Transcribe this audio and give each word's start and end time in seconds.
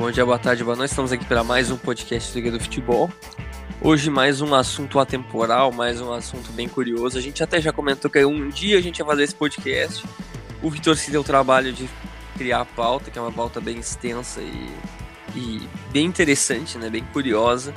Bom 0.00 0.10
dia, 0.10 0.24
boa 0.24 0.38
tarde, 0.38 0.64
boa 0.64 0.74
noite. 0.74 0.92
Estamos 0.92 1.12
aqui 1.12 1.26
para 1.26 1.44
mais 1.44 1.70
um 1.70 1.76
podcast 1.76 2.34
Liga 2.34 2.50
do 2.50 2.58
Futebol. 2.58 3.12
Hoje 3.82 4.08
mais 4.08 4.40
um 4.40 4.54
assunto 4.54 4.98
atemporal, 4.98 5.70
mais 5.70 6.00
um 6.00 6.10
assunto 6.10 6.50
bem 6.52 6.66
curioso. 6.66 7.18
A 7.18 7.20
gente 7.20 7.42
até 7.42 7.60
já 7.60 7.70
comentou 7.70 8.10
que 8.10 8.24
um 8.24 8.48
dia 8.48 8.78
a 8.78 8.80
gente 8.80 9.00
ia 9.00 9.04
fazer 9.04 9.24
esse 9.24 9.34
podcast. 9.34 10.02
O 10.62 10.70
Vitor 10.70 10.96
se 10.96 11.10
deu 11.10 11.20
o 11.20 11.24
trabalho 11.24 11.70
de 11.70 11.86
criar 12.34 12.62
a 12.62 12.64
pauta, 12.64 13.10
que 13.10 13.18
é 13.18 13.20
uma 13.20 13.30
pauta 13.30 13.60
bem 13.60 13.76
extensa 13.76 14.40
e, 14.40 14.70
e 15.36 15.68
bem 15.90 16.06
interessante, 16.06 16.78
né? 16.78 16.88
Bem 16.88 17.04
curiosa. 17.12 17.74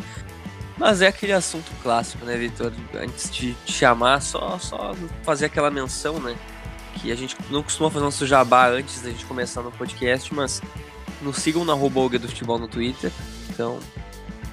Mas 0.77 1.01
é 1.01 1.07
aquele 1.07 1.33
assunto 1.33 1.69
clássico, 1.83 2.23
né, 2.23 2.37
Vitor? 2.37 2.71
Antes 2.95 3.29
de 3.29 3.53
te 3.65 3.73
chamar, 3.73 4.21
só, 4.21 4.57
só 4.59 4.95
fazer 5.23 5.47
aquela 5.47 5.69
menção, 5.69 6.21
né? 6.21 6.37
Que 7.01 7.11
a 7.11 7.15
gente 7.15 7.35
não 7.49 7.61
costuma 7.61 7.91
fazer 7.91 8.05
nosso 8.05 8.25
jabá 8.25 8.69
antes 8.69 9.01
da 9.01 9.09
gente 9.09 9.25
começar 9.25 9.61
no 9.61 9.73
podcast, 9.73 10.33
mas 10.33 10.61
nos 11.23 11.37
sigam 11.37 11.65
na 11.65 11.73
arroba 11.73 12.19
do 12.19 12.27
Futebol 12.27 12.59
no 12.59 12.67
Twitter. 12.67 13.11
Então, 13.49 13.79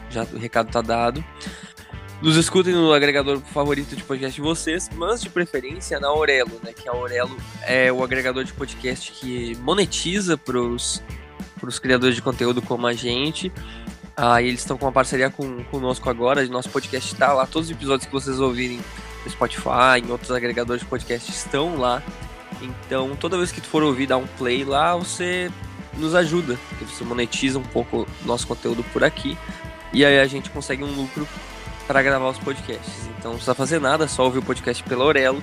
já 0.08 0.24
o 0.24 0.38
recado 0.38 0.70
tá 0.70 0.80
dado. 0.80 1.24
Nos 2.22 2.36
escutem 2.36 2.74
no 2.74 2.92
agregador 2.92 3.40
favorito 3.40 3.96
de 3.96 4.02
podcast 4.04 4.34
de 4.34 4.42
vocês, 4.42 4.90
mas 4.94 5.22
de 5.22 5.30
preferência 5.30 5.98
na 5.98 6.08
Aurelo, 6.08 6.60
né? 6.62 6.72
Que 6.72 6.86
a 6.86 6.92
Aurelo 6.92 7.34
é 7.62 7.90
o 7.90 8.04
agregador 8.04 8.44
de 8.44 8.52
podcast 8.52 9.10
que 9.12 9.56
monetiza 9.62 10.36
pros, 10.36 11.02
pros 11.58 11.78
criadores 11.78 12.14
de 12.14 12.20
conteúdo 12.20 12.60
como 12.60 12.86
a 12.86 12.92
gente. 12.92 13.50
Ah, 14.14 14.42
eles 14.42 14.60
estão 14.60 14.76
com 14.76 14.84
uma 14.84 14.92
parceria 14.92 15.30
com, 15.30 15.64
conosco 15.64 16.10
agora. 16.10 16.46
Nosso 16.46 16.68
podcast 16.68 17.10
está 17.10 17.32
lá. 17.32 17.46
Todos 17.46 17.68
os 17.68 17.74
episódios 17.74 18.04
que 18.04 18.12
vocês 18.12 18.38
ouvirem 18.38 18.80
no 19.24 19.30
Spotify, 19.30 20.04
em 20.04 20.10
outros 20.10 20.30
agregadores 20.30 20.82
de 20.82 20.88
podcast 20.88 21.30
estão 21.30 21.78
lá. 21.78 22.02
Então, 22.60 23.16
toda 23.16 23.38
vez 23.38 23.50
que 23.50 23.62
tu 23.62 23.66
for 23.66 23.82
ouvir, 23.82 24.06
dar 24.06 24.18
um 24.18 24.26
play 24.26 24.62
lá, 24.62 24.94
você 24.94 25.50
nos 25.94 26.14
ajuda, 26.14 26.58
você 26.80 27.04
monetiza 27.04 27.58
um 27.58 27.62
pouco 27.62 28.06
nosso 28.24 28.46
conteúdo 28.46 28.84
por 28.92 29.02
aqui 29.04 29.36
e 29.92 30.04
aí 30.04 30.20
a 30.20 30.26
gente 30.26 30.50
consegue 30.50 30.84
um 30.84 30.94
lucro 30.94 31.26
para 31.86 32.02
gravar 32.02 32.28
os 32.28 32.38
podcasts. 32.38 33.08
Então 33.18 33.32
não 33.32 33.36
precisa 33.36 33.54
fazer 33.54 33.80
nada, 33.80 34.06
só 34.06 34.24
ouvir 34.24 34.38
o 34.38 34.42
podcast 34.42 34.82
pela 34.84 35.04
Aurelo 35.04 35.42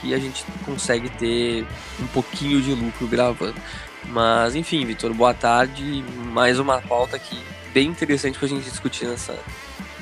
que 0.00 0.14
a 0.14 0.18
gente 0.18 0.44
consegue 0.64 1.08
ter 1.10 1.66
um 2.00 2.06
pouquinho 2.08 2.60
de 2.60 2.72
lucro 2.74 3.06
gravando. 3.06 3.56
Mas 4.06 4.54
enfim, 4.54 4.84
Vitor, 4.84 5.12
boa 5.12 5.34
tarde. 5.34 6.04
Mais 6.32 6.58
uma 6.58 6.80
pauta 6.80 7.16
aqui 7.16 7.38
bem 7.72 7.88
interessante 7.88 8.38
para 8.38 8.46
a 8.46 8.48
gente 8.48 8.64
discutir 8.64 9.06
nessa, 9.06 9.38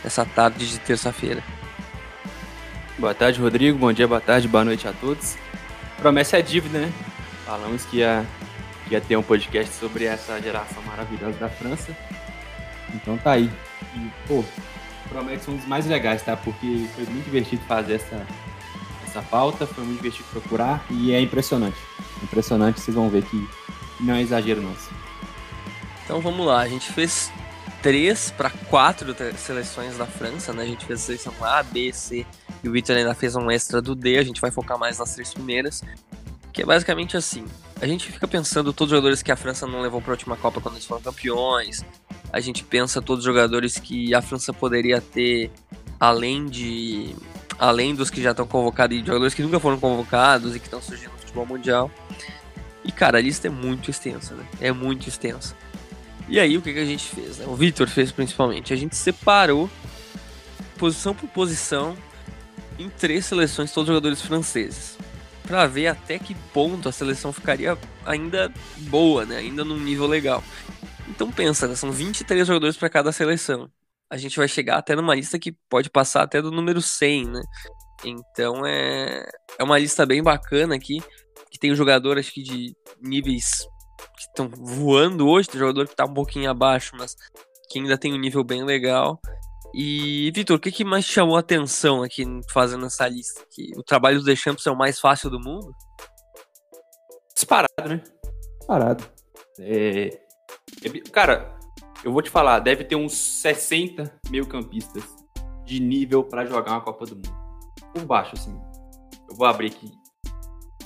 nessa 0.02 0.24
tarde 0.24 0.69
de 0.69 0.78
terça-feira. 0.78 1.42
Boa 2.98 3.14
tarde, 3.14 3.41
Rodrigo. 3.41 3.78
Bom 3.78 3.92
dia, 3.92 4.08
boa 4.08 4.20
tarde, 4.20 4.48
boa 4.48 4.64
noite 4.64 4.86
a 4.89 4.92
todos. 4.92 5.36
Promessa 5.98 6.39
é 6.39 6.42
dívida, 6.42 6.78
né? 6.78 6.92
Falamos 7.44 7.84
que 7.84 8.02
a 8.02 8.24
ia 8.91 9.00
ter 9.00 9.17
um 9.17 9.22
podcast 9.22 9.75
sobre 9.75 10.05
essa 10.05 10.41
geração 10.41 10.83
maravilhosa 10.83 11.39
da 11.39 11.48
França. 11.48 11.97
Então 12.95 13.17
tá 13.19 13.33
aí. 13.33 13.50
E, 13.95 14.11
pô, 14.27 14.45
promete 15.08 15.45
ser 15.45 15.50
um 15.50 15.56
dos 15.56 15.67
mais 15.67 15.86
legais, 15.86 16.22
tá? 16.22 16.36
Porque 16.36 16.86
foi 16.95 17.05
muito 17.06 17.25
divertido 17.25 17.62
fazer 17.67 17.95
essa, 17.95 18.27
essa 19.06 19.22
pauta, 19.22 19.67
foi 19.67 19.84
muito 19.84 19.98
divertido 19.98 20.28
procurar 20.30 20.84
e 20.91 21.12
é 21.12 21.20
impressionante. 21.20 21.78
Impressionante, 22.22 22.80
vocês 22.80 22.95
vão 22.95 23.08
ver 23.08 23.22
que 23.25 23.48
não 24.00 24.14
é 24.14 24.22
exagero 24.22 24.62
nosso. 24.62 24.91
Então 26.05 26.20
vamos 26.20 26.47
lá, 26.47 26.61
a 26.61 26.69
gente 26.69 26.91
fez 26.92 27.30
três 27.83 28.30
para 28.30 28.50
quatro 28.50 29.14
seleções 29.36 29.97
da 29.97 30.06
França, 30.06 30.52
né? 30.52 30.62
A 30.62 30.67
gente 30.67 30.84
fez 30.84 31.00
a 31.00 31.02
seleção 31.02 31.34
A, 31.42 31.62
B, 31.62 31.92
C 31.92 32.27
e 32.62 32.69
o 32.69 32.73
Victor 32.73 32.97
ainda 32.97 33.14
fez 33.14 33.36
um 33.36 33.50
extra 33.50 33.80
do 33.80 33.95
D. 33.95 34.19
A 34.19 34.23
gente 34.23 34.41
vai 34.41 34.50
focar 34.50 34.78
mais 34.78 34.98
nas 34.98 35.14
três 35.14 35.33
primeiras, 35.33 35.83
que 36.52 36.62
é 36.62 36.64
basicamente 36.64 37.17
assim: 37.17 37.45
a 37.81 37.87
gente 37.87 38.11
fica 38.11 38.27
pensando 38.27 38.73
todos 38.73 38.93
os 38.93 38.97
jogadores 38.97 39.23
que 39.23 39.30
a 39.30 39.36
França 39.36 39.67
não 39.67 39.80
levou 39.80 40.01
para 40.01 40.11
a 40.11 40.14
última 40.14 40.36
Copa 40.36 40.61
quando 40.61 40.75
eles 40.75 40.86
foram 40.86 41.01
campeões. 41.01 41.85
A 42.33 42.41
gente 42.41 42.64
pensa 42.64 43.01
todos 43.01 43.20
os 43.20 43.25
jogadores 43.25 43.79
que 43.79 44.14
a 44.14 44.20
França 44.20 44.52
poderia 44.52 45.01
ter 45.01 45.51
além 45.98 46.47
de 46.47 47.14
além 47.58 47.95
dos 47.95 48.08
que 48.08 48.23
já 48.23 48.30
estão 48.30 48.47
convocados 48.47 48.97
e 48.97 49.01
jogadores 49.01 49.35
que 49.35 49.42
nunca 49.42 49.58
foram 49.58 49.80
convocados 49.80 50.55
e 50.55 50.61
que 50.61 50.67
estão 50.67 50.80
surgindo 50.80 51.13
no 51.13 51.19
futebol 51.19 51.47
mundial. 51.47 51.91
E 52.85 52.92
cara, 52.92 53.19
a 53.19 53.20
lista 53.20 53.48
é 53.48 53.51
muito 53.51 53.91
extensa, 53.91 54.35
né? 54.35 54.45
É 54.61 54.73
muito 54.73 55.08
extensa. 55.08 55.57
E 56.29 56.39
aí 56.39 56.57
o 56.57 56.63
que, 56.63 56.73
que 56.73 56.79
a 56.79 56.85
gente 56.85 57.05
fez? 57.05 57.39
Né? 57.39 57.47
O 57.47 57.55
Vitor 57.55 57.89
fez 57.89 58.13
principalmente. 58.13 58.73
A 58.73 58.77
gente 58.77 58.97
separou 58.97 59.70
posição 60.77 61.14
por 61.14 61.29
posição 61.31 61.97
em 62.79 62.89
três 62.89 63.27
seleções 63.27 63.73
todos 63.73 63.89
os 63.89 63.95
jogadores 63.95 64.23
franceses 64.23 64.97
para 65.48 65.67
ver 65.67 65.86
até 65.86 66.19
que 66.19 66.35
ponto 66.53 66.91
a 66.91 66.92
seleção 66.92 67.33
ficaria 67.33 67.77
ainda 68.05 68.53
boa, 68.91 69.25
né? 69.25 69.39
Ainda 69.39 69.64
num 69.64 69.81
nível 69.81 70.07
legal. 70.07 70.45
Então 71.09 71.33
pensa, 71.33 71.67
né? 71.67 71.75
são 71.75 71.91
23 71.91 72.47
jogadores 72.47 72.77
para 72.77 72.91
cada 72.91 73.11
seleção. 73.11 73.70
A 74.11 74.19
gente 74.19 74.37
vai 74.37 74.47
chegar 74.47 74.77
até 74.77 74.95
numa 74.95 75.14
lista 75.14 75.39
que 75.39 75.57
pode 75.70 75.89
passar 75.89 76.23
até 76.23 76.42
do 76.42 76.51
número 76.51 76.83
100, 76.83 77.25
né? 77.31 77.41
Então 78.05 78.64
é, 78.67 79.27
é 79.58 79.64
uma 79.64 79.79
lista 79.79 80.05
bem 80.05 80.23
bacana 80.23 80.75
aqui, 80.75 81.03
que 81.51 81.58
tem 81.58 81.73
um 81.73 81.77
jogador 81.77 82.19
acho 82.19 82.33
que 82.33 82.42
de 82.42 82.75
níveis 83.01 83.67
que 84.17 84.25
estão 84.25 84.48
voando 84.51 85.27
hoje, 85.27 85.48
tem 85.48 85.57
um 85.57 85.64
jogador 85.64 85.87
que 85.87 85.95
está 85.95 86.05
um 86.05 86.14
pouquinho 86.14 86.51
abaixo, 86.51 86.92
mas 86.97 87.17
que 87.70 87.79
ainda 87.79 87.97
tem 87.97 88.13
um 88.13 88.19
nível 88.19 88.45
bem 88.45 88.64
legal. 88.64 89.19
E, 89.74 90.30
Vitor, 90.34 90.56
o 90.56 90.61
que, 90.61 90.73
que 90.73 90.84
mais 90.84 91.05
chamou 91.05 91.36
a 91.36 91.40
atenção 91.40 92.02
aqui 92.02 92.24
fazendo 92.51 92.86
essa 92.86 93.06
lista? 93.06 93.42
Que 93.51 93.73
o 93.77 93.83
trabalho 93.83 94.18
do 94.18 94.24
Deschamps 94.24 94.67
é 94.67 94.70
o 94.70 94.77
mais 94.77 94.98
fácil 94.98 95.30
do 95.30 95.39
mundo? 95.39 95.73
Disparado, 97.34 97.89
né? 97.89 98.02
Disparado. 98.58 99.05
É... 99.61 100.08
é 100.84 100.89
cara, 101.12 101.58
eu 102.05 102.12
vou 102.12 102.23
te 102.23 102.30
falar, 102.30 102.61
deve 102.61 102.84
ter 102.84 102.96
uns 102.96 103.14
60 103.14 104.20
meio-campistas 104.30 105.05
de 105.64 105.80
nível 105.80 106.24
para 106.24 106.46
jogar 106.46 106.73
uma 106.73 106.80
Copa 106.80 107.05
do 107.05 107.17
Mundo. 107.17 107.36
Por 107.92 108.05
baixo, 108.05 108.34
assim. 108.34 108.58
Eu 109.28 109.36
vou 109.36 109.46
abrir 109.46 109.73
aqui. 109.73 109.90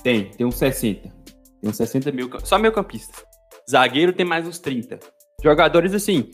Tem, 0.03 0.29
tem 0.31 0.45
uns 0.45 0.55
60. 0.55 1.09
Tem 1.09 1.69
uns 1.69 1.77
60 1.77 2.11
mil. 2.11 2.29
Só 2.43 2.59
meio-campistas. 2.59 3.25
Zagueiro 3.69 4.11
tem 4.11 4.25
mais 4.25 4.45
uns 4.45 4.59
30. 4.59 4.99
Jogadores, 5.41 5.93
assim, 5.93 6.29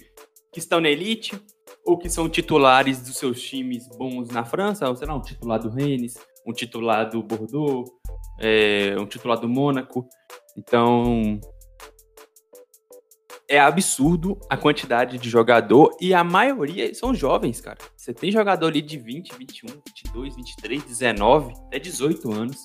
que 0.52 0.60
estão 0.60 0.80
na 0.82 0.90
elite, 0.90 1.40
ou 1.86 1.98
que 1.98 2.10
são 2.10 2.30
titulares 2.30 3.02
dos 3.02 3.18
seus 3.18 3.42
times 3.42 3.88
bons 3.98 4.30
na 4.30 4.46
França, 4.46 4.88
ou 4.88 4.96
sei 4.96 5.08
lá, 5.08 5.16
um 5.16 5.22
titular 5.22 5.60
do 5.60 5.70
Rennes, 5.70 6.16
um 6.46 6.54
titular 6.54 7.10
do 7.10 7.24
Bordeaux, 7.24 7.90
é, 8.40 8.96
um 8.98 9.06
titular 9.06 9.40
do 9.40 9.48
Mônaco. 9.48 10.08
Então, 10.58 11.40
é 13.50 13.60
absurdo 13.60 14.40
a 14.48 14.56
quantidade 14.56 15.18
de 15.18 15.28
jogador 15.28 15.98
e 16.00 16.14
a 16.14 16.24
maioria 16.24 16.94
são 16.94 17.16
jovens, 17.16 17.60
cara. 17.60 17.80
Você 17.98 18.14
tem 18.14 18.32
jogador 18.32 18.68
ali 18.68 18.82
de 18.82 18.98
20, 18.98 19.36
21, 19.36 19.68
22, 19.88 20.36
23, 20.36 20.84
19, 20.84 21.54
até 21.66 21.80
18 21.80 22.32
anos. 22.32 22.58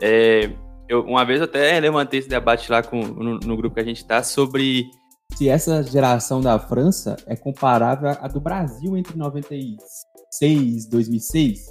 É, 0.00 0.50
eu, 0.88 1.02
uma 1.02 1.24
vez 1.24 1.40
eu 1.40 1.46
até 1.46 1.78
levantei 1.80 2.20
esse 2.20 2.28
debate 2.28 2.70
lá 2.70 2.82
com, 2.82 3.00
no, 3.00 3.38
no 3.38 3.56
grupo 3.56 3.74
que 3.74 3.80
a 3.80 3.84
gente 3.84 4.04
tá 4.04 4.22
sobre 4.22 4.90
se 5.32 5.48
essa 5.48 5.82
geração 5.82 6.40
da 6.40 6.58
França 6.58 7.16
é 7.26 7.34
comparável 7.34 8.10
à 8.10 8.28
do 8.28 8.40
Brasil 8.40 8.96
entre 8.96 9.16
96 9.16 10.84
e 10.84 10.90
2006. 10.90 11.66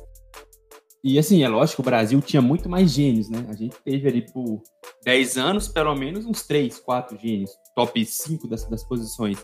E 1.04 1.20
assim, 1.20 1.44
é 1.44 1.50
lógico, 1.50 1.82
o 1.82 1.86
Brasil 1.86 2.22
tinha 2.22 2.42
muito 2.42 2.70
mais 2.70 2.92
gênios, 2.92 3.30
né? 3.30 3.46
A 3.50 3.54
gente 3.54 3.76
teve 3.84 4.08
ali 4.08 4.22
por 4.32 4.62
10 5.04 5.38
anos, 5.38 5.68
pelo 5.68 5.94
menos 5.96 6.26
uns 6.26 6.44
3, 6.48 6.80
4 6.80 7.18
gênios, 7.20 7.52
top 7.76 8.06
5 8.06 8.48
das, 8.48 8.64
das 8.70 8.84
posições. 8.86 9.38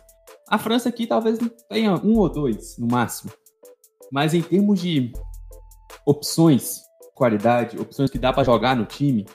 A 0.48 0.58
França 0.58 0.88
aqui 0.88 1.06
talvez 1.06 1.38
tenha 1.70 1.96
um 1.96 2.18
ou 2.18 2.30
dois, 2.30 2.78
no 2.78 2.88
máximo. 2.88 3.32
Mas 4.12 4.34
em 4.34 4.42
termos 4.42 4.82
de 4.82 5.12
opções, 6.06 6.82
qualidade, 7.14 7.78
opções 7.78 8.10
que 8.10 8.18
dá 8.18 8.32
para 8.32 8.46
jogar 8.46 8.76
no 8.76 8.86
time, 8.86 9.26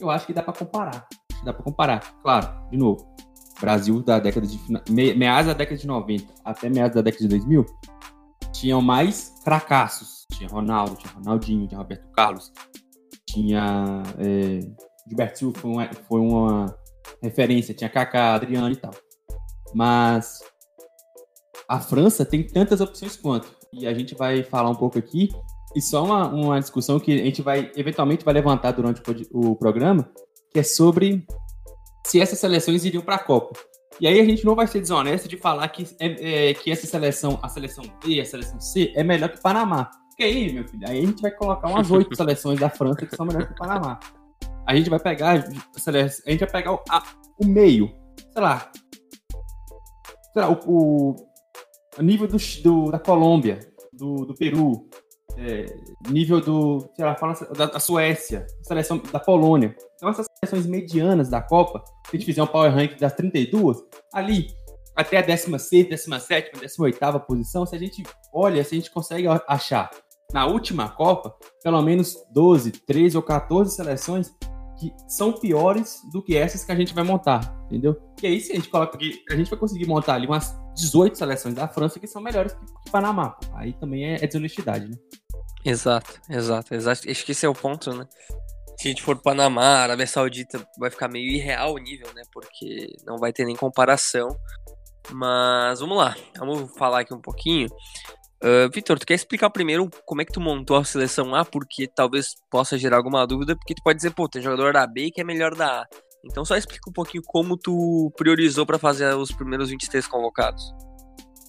eu 0.00 0.10
acho 0.10 0.26
que 0.26 0.32
dá 0.32 0.42
para 0.42 0.54
comparar. 0.54 1.08
Dá 1.44 1.52
para 1.52 1.62
comparar. 1.62 2.22
Claro, 2.22 2.70
de 2.70 2.76
novo, 2.76 3.14
Brasil 3.60 4.02
da 4.02 4.18
década 4.18 4.46
de 4.46 4.58
meados 4.92 5.46
da 5.46 5.54
década 5.54 5.76
de 5.76 5.86
90 5.86 6.34
até 6.44 6.68
meados 6.68 6.94
da 6.94 7.02
década 7.02 7.22
de 7.22 7.28
2000 7.28 7.66
tinham 8.52 8.80
mais 8.80 9.34
fracassos. 9.42 10.24
Tinha 10.32 10.48
Ronaldo, 10.48 10.96
tinha 10.96 11.12
Ronaldinho, 11.12 11.66
tinha 11.66 11.78
Roberto 11.78 12.10
Carlos, 12.12 12.52
tinha 13.26 14.02
é, 14.18 14.60
Gilberto 15.06 15.38
Silva 15.38 15.58
foi 15.58 15.70
uma, 15.70 15.90
foi 16.08 16.20
uma 16.20 16.78
referência, 17.22 17.74
tinha 17.74 17.90
Kaká, 17.90 18.34
Adriano 18.34 18.70
e 18.70 18.76
tal. 18.76 18.92
Mas 19.74 20.40
a 21.68 21.80
França 21.80 22.24
tem 22.24 22.42
tantas 22.46 22.80
opções 22.80 23.16
quanto. 23.16 23.54
E 23.72 23.86
a 23.86 23.94
gente 23.94 24.14
vai 24.14 24.42
falar 24.42 24.70
um 24.70 24.74
pouco 24.74 24.98
aqui. 24.98 25.30
E 25.74 25.82
só 25.82 26.04
uma, 26.04 26.28
uma 26.28 26.60
discussão 26.60 27.00
que 27.00 27.12
a 27.12 27.24
gente 27.24 27.42
vai 27.42 27.70
eventualmente 27.76 28.24
vai 28.24 28.32
levantar 28.32 28.70
durante 28.72 29.02
o, 29.32 29.50
o 29.50 29.56
programa, 29.56 30.08
que 30.52 30.60
é 30.60 30.62
sobre 30.62 31.26
se 32.14 32.20
essas 32.20 32.38
seleções 32.38 32.84
iriam 32.84 33.02
para 33.02 33.16
a 33.16 33.18
Copa. 33.18 33.58
E 34.00 34.06
aí 34.06 34.20
a 34.20 34.24
gente 34.24 34.44
não 34.44 34.54
vai 34.54 34.68
ser 34.68 34.80
desonesto 34.80 35.28
de 35.28 35.36
falar 35.36 35.66
que, 35.66 35.84
é, 35.98 36.50
é, 36.50 36.54
que 36.54 36.70
essa 36.70 36.86
seleção, 36.86 37.40
a 37.42 37.48
seleção 37.48 37.84
B, 38.04 38.20
a 38.20 38.24
seleção 38.24 38.60
C, 38.60 38.92
é 38.94 39.02
melhor 39.02 39.30
que 39.30 39.38
o 39.38 39.42
Panamá. 39.42 39.90
Porque 40.10 40.22
aí, 40.22 40.52
meu 40.52 40.64
filho, 40.68 40.88
aí 40.88 41.00
a 41.00 41.06
gente 41.06 41.20
vai 41.20 41.32
colocar 41.32 41.66
umas 41.66 41.90
oito 41.90 42.14
seleções 42.14 42.60
da 42.60 42.70
França 42.70 43.04
que 43.04 43.16
são 43.16 43.26
melhores 43.26 43.48
que 43.48 43.54
o 43.54 43.56
Panamá. 43.56 43.98
A 44.64 44.76
gente 44.76 44.88
vai 44.88 45.00
pegar, 45.00 45.32
a 45.32 46.30
gente 46.30 46.38
vai 46.38 46.50
pegar 46.52 46.74
o, 46.74 46.80
a, 46.88 47.02
o 47.42 47.46
meio, 47.46 47.92
sei 48.32 48.42
lá, 48.42 48.70
lá, 50.36 50.50
o, 50.52 51.16
o 51.98 52.02
nível 52.02 52.28
do, 52.28 52.36
do, 52.62 52.92
da 52.92 53.00
Colômbia, 53.00 53.58
do, 53.92 54.24
do 54.24 54.34
Peru, 54.36 54.88
é, 55.36 55.66
nível 56.08 56.40
do, 56.40 56.88
sei 56.94 57.04
lá, 57.04 57.16
da, 57.56 57.66
da, 57.66 57.80
Suécia, 57.80 58.46
seleção 58.62 58.98
da 58.98 59.18
Polônia. 59.18 59.74
Então, 60.04 60.10
essas 60.10 60.26
seleções 60.38 60.66
medianas 60.66 61.30
da 61.30 61.40
Copa, 61.40 61.82
se 62.06 62.14
a 62.14 62.16
gente 62.18 62.26
fizer 62.26 62.42
um 62.42 62.46
power 62.46 62.70
rank 62.70 62.98
das 62.98 63.14
32, 63.14 63.78
ali 64.12 64.48
até 64.94 65.16
a 65.16 65.22
16, 65.22 65.88
17, 65.88 66.60
18 66.60 67.20
posição, 67.20 67.64
se 67.64 67.74
a 67.74 67.78
gente 67.78 68.02
olha, 68.32 68.62
se 68.62 68.74
a 68.74 68.78
gente 68.78 68.90
consegue 68.90 69.26
achar 69.48 69.90
na 70.30 70.46
última 70.46 70.90
Copa, 70.90 71.34
pelo 71.62 71.80
menos 71.80 72.16
12, 72.34 72.70
13 72.70 73.16
ou 73.16 73.22
14 73.22 73.74
seleções 73.74 74.30
que 74.78 74.92
são 75.08 75.32
piores 75.32 76.00
do 76.12 76.22
que 76.22 76.36
essas 76.36 76.64
que 76.64 76.72
a 76.72 76.76
gente 76.76 76.92
vai 76.92 77.04
montar, 77.04 77.56
entendeu? 77.66 77.96
E 78.22 78.26
aí, 78.26 78.40
se 78.40 78.52
a 78.52 78.56
gente 78.56 78.68
coloca 78.68 78.96
aqui, 78.96 79.22
a 79.30 79.36
gente 79.36 79.48
vai 79.48 79.58
conseguir 79.58 79.86
montar 79.86 80.16
ali 80.16 80.26
umas 80.26 80.54
18 80.76 81.16
seleções 81.16 81.54
da 81.54 81.66
França 81.66 81.98
que 81.98 82.06
são 82.06 82.20
melhores 82.20 82.52
que 82.52 82.88
o 82.88 82.92
Panamá. 82.92 83.38
Aí 83.54 83.72
também 83.72 84.04
é, 84.04 84.16
é 84.16 84.26
desonestidade, 84.26 84.86
né? 84.86 84.96
Exato, 85.64 86.20
exato, 86.28 86.74
exato. 86.74 87.10
Acho 87.10 87.24
que 87.24 87.32
esse 87.32 87.46
é 87.46 87.48
o 87.48 87.54
ponto, 87.54 87.94
né? 87.94 88.06
Se 88.84 88.88
a 88.88 88.90
gente 88.90 89.02
for 89.02 89.16
Panamá, 89.16 89.78
Arábia 89.78 90.06
Saudita, 90.06 90.68
vai 90.78 90.90
ficar 90.90 91.08
meio 91.08 91.26
irreal 91.30 91.72
o 91.72 91.78
nível, 91.78 92.06
né? 92.14 92.20
Porque 92.30 92.94
não 93.06 93.16
vai 93.16 93.32
ter 93.32 93.46
nem 93.46 93.56
comparação. 93.56 94.28
Mas 95.10 95.80
vamos 95.80 95.96
lá, 95.96 96.14
vamos 96.36 96.70
falar 96.76 97.00
aqui 97.00 97.14
um 97.14 97.20
pouquinho. 97.20 97.66
Uh, 98.42 98.68
Vitor, 98.74 98.98
tu 98.98 99.06
quer 99.06 99.14
explicar 99.14 99.48
primeiro 99.48 99.88
como 100.04 100.20
é 100.20 100.24
que 100.26 100.32
tu 100.34 100.38
montou 100.38 100.76
a 100.76 100.84
seleção 100.84 101.34
A? 101.34 101.46
Porque 101.46 101.86
talvez 101.86 102.34
possa 102.50 102.76
gerar 102.76 102.98
alguma 102.98 103.26
dúvida, 103.26 103.56
porque 103.56 103.74
tu 103.74 103.82
pode 103.82 103.96
dizer, 103.96 104.10
pô, 104.10 104.28
tem 104.28 104.42
jogador 104.42 104.74
da 104.74 104.86
B 104.86 105.10
que 105.10 105.22
é 105.22 105.24
melhor 105.24 105.54
da 105.54 105.80
A. 105.80 105.86
Então 106.22 106.44
só 106.44 106.54
explica 106.54 106.90
um 106.90 106.92
pouquinho 106.92 107.22
como 107.24 107.56
tu 107.56 108.12
priorizou 108.18 108.66
para 108.66 108.78
fazer 108.78 109.16
os 109.16 109.32
primeiros 109.32 109.70
23 109.70 110.06
convocados. 110.06 110.74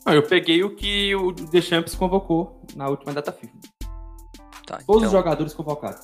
eu 0.08 0.24
peguei 0.24 0.64
o 0.64 0.74
que 0.74 1.14
o 1.14 1.34
Deschamps 1.34 1.96
convocou 1.96 2.62
na 2.78 2.88
última 2.88 3.12
data 3.12 3.34
FIFA. 3.34 3.58
Tá, 4.66 4.78
Todos 4.78 4.84
então... 4.88 5.02
os 5.02 5.12
jogadores 5.12 5.54
convocados. 5.54 6.00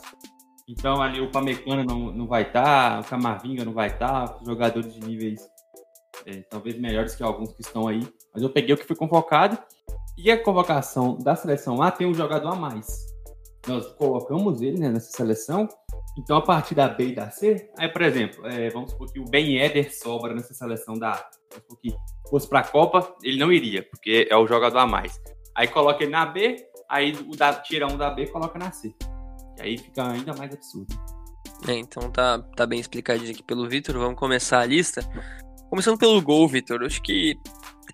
Então 0.67 1.01
ali 1.01 1.19
o 1.19 1.31
Pamecano 1.31 1.83
não, 1.83 2.11
não 2.11 2.27
vai 2.27 2.43
estar, 2.43 2.63
tá, 2.63 2.99
o 2.99 3.09
Camavinga 3.09 3.65
não 3.65 3.73
vai 3.73 3.87
estar, 3.87 4.27
tá, 4.27 4.39
jogadores 4.45 4.93
de 4.93 4.99
níveis 5.01 5.41
é, 6.25 6.41
talvez 6.49 6.77
melhores 6.77 7.15
que 7.15 7.23
alguns 7.23 7.53
que 7.53 7.61
estão 7.61 7.87
aí. 7.87 8.01
Mas 8.33 8.43
eu 8.43 8.49
peguei 8.49 8.73
o 8.73 8.77
que 8.77 8.85
foi 8.85 8.95
convocado 8.95 9.57
e 10.17 10.29
a 10.31 10.41
convocação 10.41 11.17
da 11.17 11.35
seleção 11.35 11.81
A 11.81 11.91
tem 11.91 12.07
um 12.07 12.13
jogador 12.13 12.49
a 12.49 12.55
mais. 12.55 12.87
Nós 13.67 13.87
colocamos 13.93 14.61
ele 14.61 14.79
né, 14.79 14.89
nessa 14.89 15.11
seleção. 15.11 15.67
Então, 16.17 16.35
a 16.35 16.41
partir 16.41 16.75
da 16.75 16.87
B 16.87 17.09
e 17.09 17.15
da 17.15 17.29
C, 17.29 17.69
aí, 17.77 17.87
por 17.87 18.01
exemplo, 18.01 18.45
é, 18.45 18.69
vamos 18.69 18.91
supor 18.91 19.11
que 19.11 19.19
o 19.19 19.25
Ben 19.25 19.57
Eder 19.57 19.95
sobra 19.95 20.33
nessa 20.33 20.53
seleção 20.53 20.95
da 20.95 21.11
A. 21.11 21.29
Vamos 21.49 21.63
supor 21.63 21.77
que 21.79 21.95
fosse 22.29 22.47
para 22.47 22.59
a 22.59 22.67
Copa, 22.67 23.15
ele 23.23 23.37
não 23.37 23.51
iria, 23.51 23.83
porque 23.83 24.27
é 24.29 24.35
o 24.35 24.47
jogador 24.47 24.79
a 24.79 24.87
mais. 24.87 25.21
Aí 25.55 25.67
coloca 25.67 26.03
ele 26.03 26.11
na 26.11 26.25
B, 26.25 26.57
aí 26.89 27.13
o 27.13 27.35
da, 27.35 27.53
tira 27.53 27.87
um 27.87 27.97
da 27.97 28.09
B 28.09 28.27
coloca 28.27 28.59
na 28.59 28.71
C. 28.71 28.93
Aí 29.61 29.77
fica 29.77 30.11
ainda 30.11 30.33
mais 30.33 30.53
absurdo. 30.53 30.93
É, 31.67 31.73
então 31.73 32.11
tá, 32.11 32.39
tá 32.55 32.65
bem 32.65 32.79
explicadinho 32.79 33.31
aqui 33.31 33.43
pelo 33.43 33.69
Vitor. 33.69 33.97
Vamos 33.97 34.19
começar 34.19 34.59
a 34.59 34.65
lista. 34.65 35.01
Começando 35.69 35.97
pelo 35.97 36.21
gol, 36.21 36.47
Vitor. 36.47 36.83
Acho 36.83 37.01
que, 37.01 37.35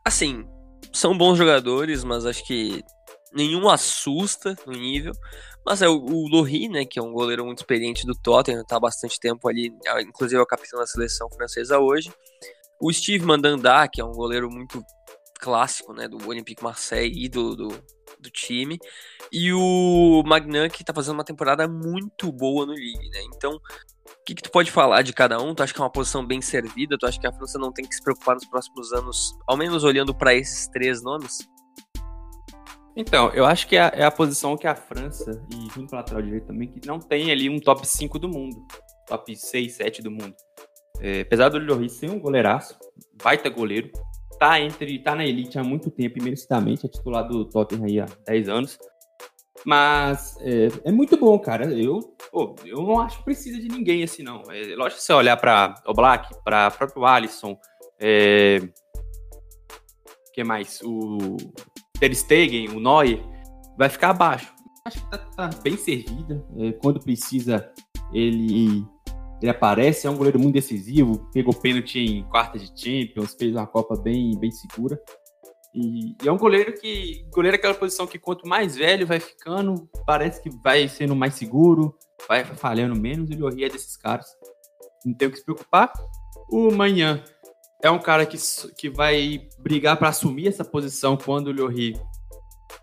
assim, 0.06 0.48
são 0.94 1.18
bons 1.18 1.38
jogadores, 1.38 2.04
mas 2.04 2.26
acho 2.26 2.46
que 2.46 2.84
nenhum 3.34 3.68
assusta 3.70 4.56
no 4.66 4.74
nível. 4.74 5.12
Mas 5.66 5.82
é 5.82 5.90
o, 5.90 5.98
o 5.98 6.30
Lohri, 6.30 6.70
né, 6.70 6.86
que 6.86 6.98
é 6.98 7.02
um 7.02 7.12
goleiro 7.12 7.46
muito 7.46 7.60
experiente 7.60 8.06
do 8.06 8.16
Tottenham, 8.16 8.64
tá 8.64 8.78
há 8.78 8.80
bastante 8.80 9.20
tempo 9.20 9.50
ali, 9.50 9.74
inclusive 10.00 10.40
é 10.40 10.42
o 10.42 10.46
capitão 10.46 10.80
da 10.80 10.88
seleção 10.88 11.30
francesa 11.30 11.78
hoje. 11.78 12.10
O 12.82 12.92
Steve 12.94 13.26
Mandanda, 13.26 13.86
que 13.88 14.00
é 14.00 14.06
um 14.06 14.14
goleiro 14.14 14.50
muito 14.50 14.82
clássico, 15.40 15.94
né, 15.94 16.08
do 16.08 16.26
Olympique 16.26 16.64
Marseille 16.64 17.26
e 17.26 17.28
do, 17.28 17.54
do, 17.54 17.68
do 18.28 18.32
time. 18.32 18.78
E 19.32 19.52
o 19.54 20.24
Magnan, 20.26 20.70
que 20.70 20.84
tá 20.84 20.94
fazendo 20.94 21.16
uma 21.16 21.24
temporada 21.24 21.68
muito 21.68 22.32
boa 22.32 22.66
no 22.66 22.74
Ligue, 22.74 23.10
né? 23.10 23.22
Então, 23.36 23.60
que, 24.28 24.36
que 24.36 24.44
tu 24.44 24.52
pode 24.52 24.70
falar 24.70 25.04
de 25.04 25.14
cada 25.14 25.42
um? 25.42 25.56
Tu 25.56 25.64
acha 25.64 25.74
que 25.74 25.80
é 25.80 25.84
uma 25.84 25.90
posição 25.90 26.26
bem 26.26 26.42
servida? 26.42 26.98
Tu 26.98 27.06
acha 27.06 27.18
que 27.18 27.26
a 27.26 27.32
França 27.32 27.58
não 27.58 27.72
tem 27.72 27.86
que 27.86 27.96
se 27.96 28.04
preocupar 28.04 28.36
nos 28.36 28.46
próximos 28.46 28.92
anos, 28.92 29.34
ao 29.48 29.56
menos 29.56 29.86
olhando 29.86 30.14
para 30.14 30.36
esses 30.36 30.68
três 30.68 31.02
nomes? 31.02 31.38
Então, 32.94 33.30
eu 33.30 33.46
acho 33.46 33.68
que 33.68 33.78
é 33.78 33.82
a, 33.82 33.92
é 33.96 34.04
a 34.04 34.12
posição 34.12 34.58
que 34.58 34.68
a 34.68 34.76
França, 34.76 35.42
e 35.54 35.70
junto 35.74 35.92
com 35.92 35.96
o 35.96 36.00
lateral 36.00 36.22
direito 36.22 36.48
também, 36.48 36.68
que 36.68 36.86
não 36.86 37.00
tem 37.00 37.32
ali 37.32 37.50
um 37.50 37.58
top 37.58 37.88
5 37.88 38.20
do 38.20 38.28
mundo. 38.28 38.68
Top 39.08 39.34
6, 39.34 39.74
7 39.74 40.02
do 40.02 40.12
mundo. 40.12 40.36
É, 41.00 41.22
apesar 41.22 41.48
do 41.48 41.58
Lloris 41.58 41.94
ser 41.94 42.10
um 42.10 42.20
goleiraço, 42.20 42.78
baita 43.24 43.50
goleiro, 43.50 43.92
tá 44.40 44.60
entre 44.60 45.00
tá 45.00 45.16
na 45.16 45.26
elite 45.26 45.58
há 45.58 45.64
muito 45.64 45.90
tempo 45.90 46.20
e 46.20 46.30
é 46.32 46.76
titular 46.88 47.28
do 47.28 47.46
Tottenham 47.46 47.86
aí 47.86 48.00
há 48.00 48.06
10 48.26 48.50
anos. 48.50 48.78
Mas 49.66 50.38
é, 50.42 50.68
é, 50.86 50.92
muito 50.92 51.18
bom, 51.18 51.38
cara. 51.40 51.66
Eu, 51.74 52.00
pô, 52.32 52.56
eu 52.66 52.82
não 52.84 53.02
acho 53.02 53.18
que 53.18 53.26
precisa 53.26 53.60
de 53.60 53.68
ninguém 53.68 54.04
assim, 54.04 54.24
não. 54.24 54.44
É, 54.50 54.76
lógico 54.76 55.00
que 55.00 55.04
você 55.04 55.14
olhar 55.14 55.38
para 55.38 55.76
o 55.86 55.94
Black, 55.94 56.34
para 56.44 56.72
próprio 56.72 57.06
Alisson, 57.06 57.58
é, 58.00 58.60
que 60.34 60.44
mais? 60.44 60.80
O 60.84 61.38
Ter 62.00 62.14
Stegen, 62.14 62.70
o 62.70 62.80
Neuer, 62.80 63.20
vai 63.78 63.90
ficar 63.90 64.12
abaixo. 64.12 64.54
Acho 64.86 65.04
que 65.04 65.10
tá, 65.10 65.18
tá 65.18 65.50
bem 65.64 65.76
servida. 65.76 66.46
É, 66.60 66.72
quando 66.74 67.00
precisa, 67.00 67.72
ele, 68.14 68.86
ele 69.42 69.52
aparece. 69.52 70.08
É 70.08 70.10
um 70.10 70.18
goleiro 70.18 70.40
muito 70.40 70.56
decisivo. 70.56 71.30
Pegou 71.34 71.54
pênalti 71.54 72.00
em 72.00 72.24
quarta 72.24 72.58
de 72.58 72.68
Champions, 72.68 73.36
fez 73.38 73.54
uma 73.54 73.68
Copa 73.68 73.96
bem, 73.96 74.38
bem 74.38 74.52
segura. 74.52 75.00
E, 75.74 76.16
e, 76.24 76.28
é 76.28 76.32
um 76.32 76.38
goleiro 76.38 76.74
que. 76.74 77.26
Goleiro 77.32 77.56
é 77.56 77.60
aquela 77.60 77.74
posição 77.74 78.08
que 78.08 78.18
quanto 78.18 78.48
mais 78.48 78.76
velho 78.76 79.06
vai 79.06 79.20
ficando, 79.20 79.88
parece 80.06 80.42
que 80.42 80.50
vai 80.50 80.88
sendo 80.88 81.16
mais 81.16 81.36
seguro, 81.36 81.96
vai 82.28 82.44
falhando 82.44 83.00
menos, 83.00 83.30
e 83.30 83.42
o 83.42 83.48
é 83.48 83.70
desses 83.70 83.96
caras. 83.96 84.26
Não 85.06 85.14
tem 85.14 85.28
o 85.28 85.32
que 85.32 85.38
se 85.38 85.46
preocupar. 85.46 85.92
O 86.50 86.72
Manhã 86.72 87.24
é 87.84 87.92
um 87.92 88.00
cara 88.00 88.26
que, 88.26 88.38
que 88.78 88.90
vai 88.90 89.48
brigar 89.60 89.98
para 89.98 90.10
assumir 90.10 90.48
essa 90.48 90.66
posição 90.66 91.16
quando 91.16 91.48
o 91.48 91.52
Lloris 91.52 92.00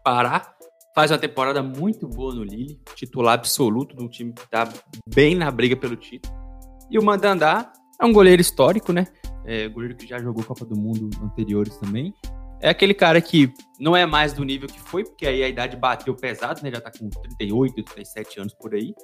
parar. 0.04 0.54
Faz 0.94 1.10
uma 1.10 1.18
temporada 1.18 1.60
muito 1.60 2.06
boa 2.06 2.32
no 2.32 2.44
Lille, 2.44 2.80
titular 2.94 3.34
absoluto 3.34 3.96
de 3.96 4.02
um 4.05 4.08
time 4.08 4.32
que 4.32 4.43
está 4.43 4.72
bem 5.12 5.34
na 5.34 5.50
briga 5.50 5.74
pelo 5.74 5.96
título. 5.96 6.44
E 6.91 6.98
o 6.98 7.03
Mandandá 7.03 7.72
é 8.00 8.05
um 8.05 8.12
goleiro 8.12 8.41
histórico, 8.41 8.93
né? 8.93 9.06
É, 9.44 9.69
goleiro 9.69 9.96
que 9.96 10.06
já 10.06 10.19
jogou 10.19 10.44
Copa 10.44 10.64
do 10.64 10.76
Mundo 10.76 11.10
anteriores 11.22 11.76
também. 11.76 12.14
É 12.60 12.70
aquele 12.70 12.94
cara 12.94 13.20
que 13.20 13.53
não 13.79 13.94
é 13.94 14.06
mais 14.06 14.32
do 14.32 14.44
nível 14.44 14.69
que 14.69 14.81
foi, 14.81 15.05
porque 15.05 15.26
aí 15.26 15.43
a 15.43 15.48
idade 15.48 15.76
bateu 15.76 16.14
pesado, 16.14 16.62
né? 16.62 16.70
Já 16.70 16.81
tá 16.81 16.91
com 16.91 17.08
38, 17.10 17.82
37 17.82 18.41
anos 18.41 18.55
por 18.55 18.74
aí. 18.74 18.94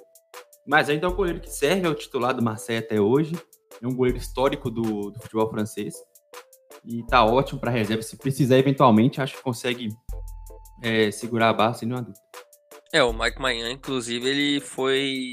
Mas 0.65 0.89
ainda 0.89 1.05
é 1.05 1.09
um 1.09 1.15
goleiro 1.15 1.39
que 1.39 1.49
serve 1.49 1.87
ao 1.87 1.93
titular 1.93 2.33
do 2.33 2.41
Marseille 2.41 2.83
até 2.83 2.99
hoje. 2.99 3.35
É 3.81 3.87
um 3.87 3.95
goleiro 3.95 4.17
histórico 4.17 4.69
do, 4.69 5.11
do 5.11 5.19
futebol 5.19 5.49
francês. 5.49 5.95
E 6.83 7.03
tá 7.05 7.23
ótimo 7.23 7.59
para 7.59 7.71
reserva. 7.71 8.01
Se 8.01 8.17
precisar, 8.17 8.57
eventualmente, 8.57 9.21
acho 9.21 9.35
que 9.35 9.43
consegue 9.43 9.89
é, 10.81 11.11
segurar 11.11 11.49
a 11.49 11.53
barra 11.53 11.73
sem 11.75 11.87
nenhuma 11.87 12.03
dúvida. 12.03 12.21
É, 12.93 13.03
o 13.03 13.13
Mike 13.13 13.39
Mayan, 13.39 13.71
inclusive, 13.71 14.27
ele 14.27 14.59
foi. 14.59 15.31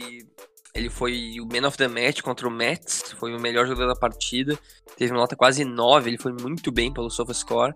Ele 0.78 0.88
foi 0.88 1.40
o 1.40 1.46
man 1.46 1.66
of 1.66 1.76
the 1.76 1.88
match 1.88 2.22
contra 2.22 2.46
o 2.46 2.50
Mets, 2.50 3.12
foi 3.18 3.34
o 3.34 3.40
melhor 3.40 3.66
jogador 3.66 3.94
da 3.94 3.98
partida, 3.98 4.56
teve 4.96 5.12
uma 5.12 5.20
nota 5.20 5.34
quase 5.34 5.64
9, 5.64 6.10
ele 6.10 6.18
foi 6.18 6.32
muito 6.32 6.70
bem 6.70 6.92
pelo 6.92 7.10
SofaScore. 7.10 7.74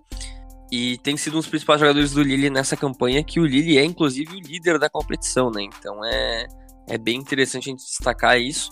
E 0.71 0.97
tem 0.99 1.17
sido 1.17 1.35
um 1.35 1.41
dos 1.41 1.49
principais 1.49 1.81
jogadores 1.81 2.13
do 2.13 2.23
Lille 2.23 2.49
nessa 2.49 2.77
campanha, 2.77 3.23
que 3.23 3.41
o 3.41 3.45
Lille 3.45 3.77
é 3.77 3.85
inclusive 3.85 4.35
o 4.35 4.41
líder 4.41 4.79
da 4.79 4.89
competição, 4.89 5.51
né? 5.51 5.63
Então 5.65 6.03
é, 6.05 6.47
é 6.89 6.97
bem 6.97 7.19
interessante 7.19 7.69
a 7.69 7.73
gente 7.73 7.85
destacar 7.85 8.41
isso. 8.41 8.71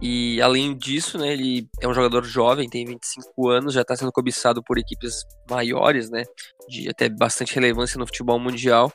E 0.00 0.40
além 0.42 0.76
disso, 0.76 1.18
né, 1.18 1.32
ele 1.32 1.68
é 1.80 1.86
um 1.86 1.94
jogador 1.94 2.24
jovem, 2.24 2.68
tem 2.68 2.84
25 2.84 3.48
anos, 3.48 3.74
já 3.74 3.82
está 3.82 3.94
sendo 3.94 4.10
cobiçado 4.10 4.62
por 4.62 4.76
equipes 4.76 5.22
maiores, 5.48 6.10
né? 6.10 6.24
De 6.68 6.88
até 6.88 7.08
bastante 7.08 7.54
relevância 7.54 7.98
no 7.98 8.06
futebol 8.06 8.40
mundial. 8.40 8.92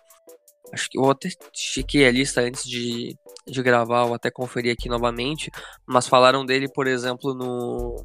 Acho 0.73 0.89
que 0.89 0.97
eu 0.97 1.09
até 1.09 1.29
chequei 1.53 2.05
a 2.05 2.11
lista 2.11 2.41
antes 2.41 2.63
de, 2.63 3.15
de 3.51 3.61
gravar, 3.61 4.05
ou 4.05 4.13
até 4.13 4.31
conferir 4.31 4.73
aqui 4.73 4.89
novamente. 4.89 5.51
Mas 5.85 6.07
falaram 6.07 6.45
dele, 6.45 6.67
por 6.71 6.87
exemplo, 6.87 7.33
no, 7.33 7.95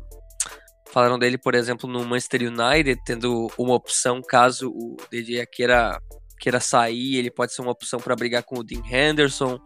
Falaram 0.97 1.19
dele, 1.19 1.37
por 1.37 1.55
exemplo, 1.55 1.87
no 1.87 2.07
Manchester 2.07 2.43
United, 2.43 2.99
tendo 3.05 3.49
uma 3.59 3.75
opção 3.75 4.23
caso 4.23 4.71
o 4.71 4.97
DJ 5.11 5.45
queira, 5.45 6.01
queira 6.41 6.59
sair, 6.59 7.17
ele 7.17 7.31
pode 7.31 7.53
ser 7.53 7.61
uma 7.61 7.73
opção 7.73 8.01
para 8.01 8.17
brigar 8.17 8.43
com 8.43 8.59
o 8.59 8.65
Dean 8.65 8.83
Henderson. 8.91 9.59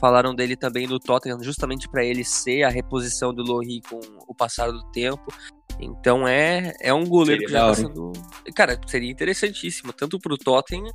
Falaram 0.00 0.34
dele 0.34 0.56
também 0.56 0.86
no 0.86 0.98
Tottenham, 0.98 1.42
justamente 1.42 1.86
para 1.86 2.02
ele 2.02 2.24
ser 2.24 2.62
a 2.62 2.70
reposição 2.70 3.34
do 3.34 3.42
Lohri 3.42 3.82
com 3.90 4.00
o 4.26 4.34
passar 4.34 4.70
do 4.70 4.82
tempo. 4.90 5.26
Então 5.80 6.28
é, 6.28 6.74
é 6.80 6.92
um 6.92 7.06
goleiro 7.06 7.42
seria 7.42 7.46
que 7.46 7.52
já 7.52 7.66
tá 7.66 7.74
sendo. 7.74 8.12
Cara, 8.54 8.78
seria 8.86 9.10
interessantíssimo, 9.10 9.92
tanto 9.92 10.18
para 10.18 10.34
o 10.34 10.38
Tottenham, 10.38 10.92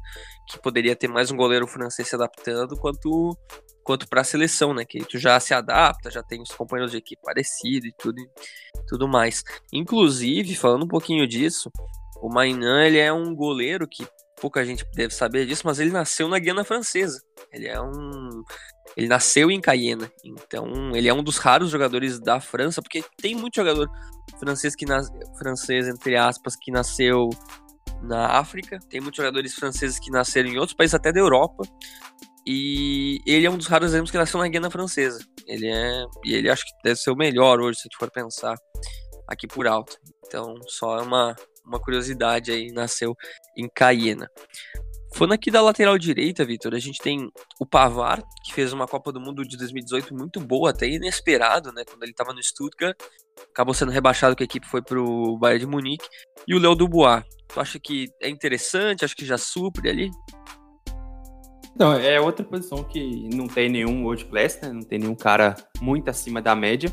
que 0.47 0.61
poderia 0.61 0.95
ter 0.95 1.07
mais 1.07 1.31
um 1.31 1.35
goleiro 1.35 1.67
francês 1.67 2.07
se 2.07 2.15
adaptando, 2.15 2.77
quanto 2.77 3.35
quanto 3.83 4.07
para 4.09 4.21
a 4.21 4.23
seleção, 4.23 4.73
né? 4.73 4.83
Que 4.83 5.05
tu 5.05 5.19
já 5.19 5.39
se 5.39 5.53
adapta, 5.53 6.09
já 6.09 6.23
tem 6.23 6.41
os 6.41 6.49
companheiros 6.49 6.91
de 6.91 6.97
equipe 6.97 7.21
parecidos 7.23 7.89
e 7.89 7.93
tudo, 7.97 8.19
tudo 8.87 9.07
mais. 9.07 9.43
Inclusive, 9.71 10.55
falando 10.55 10.85
um 10.85 10.87
pouquinho 10.87 11.27
disso, 11.27 11.69
O 12.21 12.29
Mainan, 12.29 12.85
ele 12.85 12.97
é 12.97 13.13
um 13.13 13.35
goleiro 13.35 13.87
que 13.87 14.07
pouca 14.45 14.63
gente 14.63 14.85
deve 14.93 15.11
saber 15.11 15.47
disso, 15.47 15.63
mas 15.65 15.79
ele 15.79 15.89
nasceu 15.89 16.27
na 16.27 16.37
Guiana 16.37 16.63
Francesa. 16.63 17.19
Ele 17.51 17.67
é 17.67 17.81
um 17.81 18.43
ele 18.95 19.07
nasceu 19.07 19.49
em 19.49 19.59
Cayena, 19.59 20.09
então 20.23 20.95
ele 20.95 21.07
é 21.09 21.13
um 21.13 21.23
dos 21.23 21.37
raros 21.37 21.71
jogadores 21.71 22.19
da 22.19 22.39
França, 22.39 22.79
porque 22.79 23.03
tem 23.17 23.33
muito 23.33 23.55
jogador 23.55 23.89
francês 24.39 24.75
que 24.75 24.85
nas... 24.85 25.09
francês 25.39 25.87
entre 25.87 26.15
aspas 26.15 26.55
que 26.55 26.71
nasceu 26.71 27.27
na 28.03 28.37
África, 28.37 28.77
tem 28.87 29.01
muitos 29.01 29.17
jogadores 29.17 29.55
franceses 29.55 29.97
que 29.97 30.11
nasceram 30.11 30.47
em 30.47 30.59
outros 30.59 30.75
países 30.77 30.93
até 30.93 31.11
da 31.11 31.19
Europa. 31.19 31.63
E 32.45 33.19
ele 33.25 33.47
é 33.47 33.49
um 33.49 33.57
dos 33.57 33.65
raros 33.65 33.89
exemplos 33.89 34.11
que 34.11 34.17
nasceu 34.19 34.39
na 34.39 34.47
Guiana 34.47 34.69
Francesa. 34.69 35.25
Ele 35.47 35.67
é 35.67 36.05
e 36.23 36.35
ele 36.35 36.51
acho 36.51 36.63
que 36.63 36.71
deve 36.83 36.97
ser 36.97 37.09
o 37.09 37.15
melhor 37.15 37.59
hoje 37.59 37.79
se 37.79 37.87
a 37.87 37.89
gente 37.89 37.97
for 37.97 38.11
pensar 38.11 38.55
aqui 39.27 39.47
por 39.47 39.65
alto. 39.65 39.97
Então, 40.27 40.53
só 40.67 41.01
uma 41.01 41.35
uma 41.65 41.79
curiosidade 41.79 42.51
aí, 42.51 42.71
nasceu 42.71 43.15
em 43.57 43.67
Cayena. 43.67 44.29
Falando 45.15 45.33
aqui 45.33 45.49
da 45.49 45.61
lateral 45.61 45.97
direita, 45.97 46.43
Vitor, 46.43 46.73
a 46.73 46.79
gente 46.79 46.99
tem 47.01 47.31
o 47.57 47.65
Pavar, 47.65 48.21
que 48.43 48.53
fez 48.53 48.73
uma 48.73 48.85
Copa 48.85 49.13
do 49.13 49.19
Mundo 49.21 49.45
de 49.45 49.55
2018 49.55 50.13
muito 50.13 50.41
boa, 50.41 50.71
até 50.71 50.89
inesperado, 50.89 51.71
né? 51.71 51.83
Quando 51.85 52.03
ele 52.03 52.11
estava 52.11 52.33
no 52.33 52.43
Stuttgart, 52.43 52.97
acabou 53.49 53.73
sendo 53.73 53.91
rebaixado 53.91 54.35
que 54.35 54.43
a 54.43 54.45
equipe 54.45 54.67
foi 54.67 54.81
pro 54.81 55.37
Bayern 55.37 55.61
de 55.61 55.67
Munique. 55.67 56.05
E 56.45 56.53
o 56.53 56.59
Léo 56.59 56.75
Dubois, 56.75 57.23
tu 57.47 57.61
acha 57.61 57.79
que 57.79 58.09
é 58.21 58.27
interessante? 58.27 59.05
Acho 59.05 59.15
que 59.15 59.25
já 59.25 59.37
supre 59.37 59.89
ali? 59.89 60.11
Não, 61.77 61.93
é 61.93 62.19
outra 62.19 62.45
posição 62.45 62.83
que 62.83 63.29
não 63.33 63.47
tem 63.47 63.69
nenhum 63.69 64.03
world 64.03 64.25
class, 64.25 64.59
né? 64.61 64.69
Não 64.69 64.81
tem 64.81 64.99
nenhum 64.99 65.15
cara 65.15 65.55
muito 65.81 66.09
acima 66.09 66.41
da 66.41 66.55
média. 66.55 66.89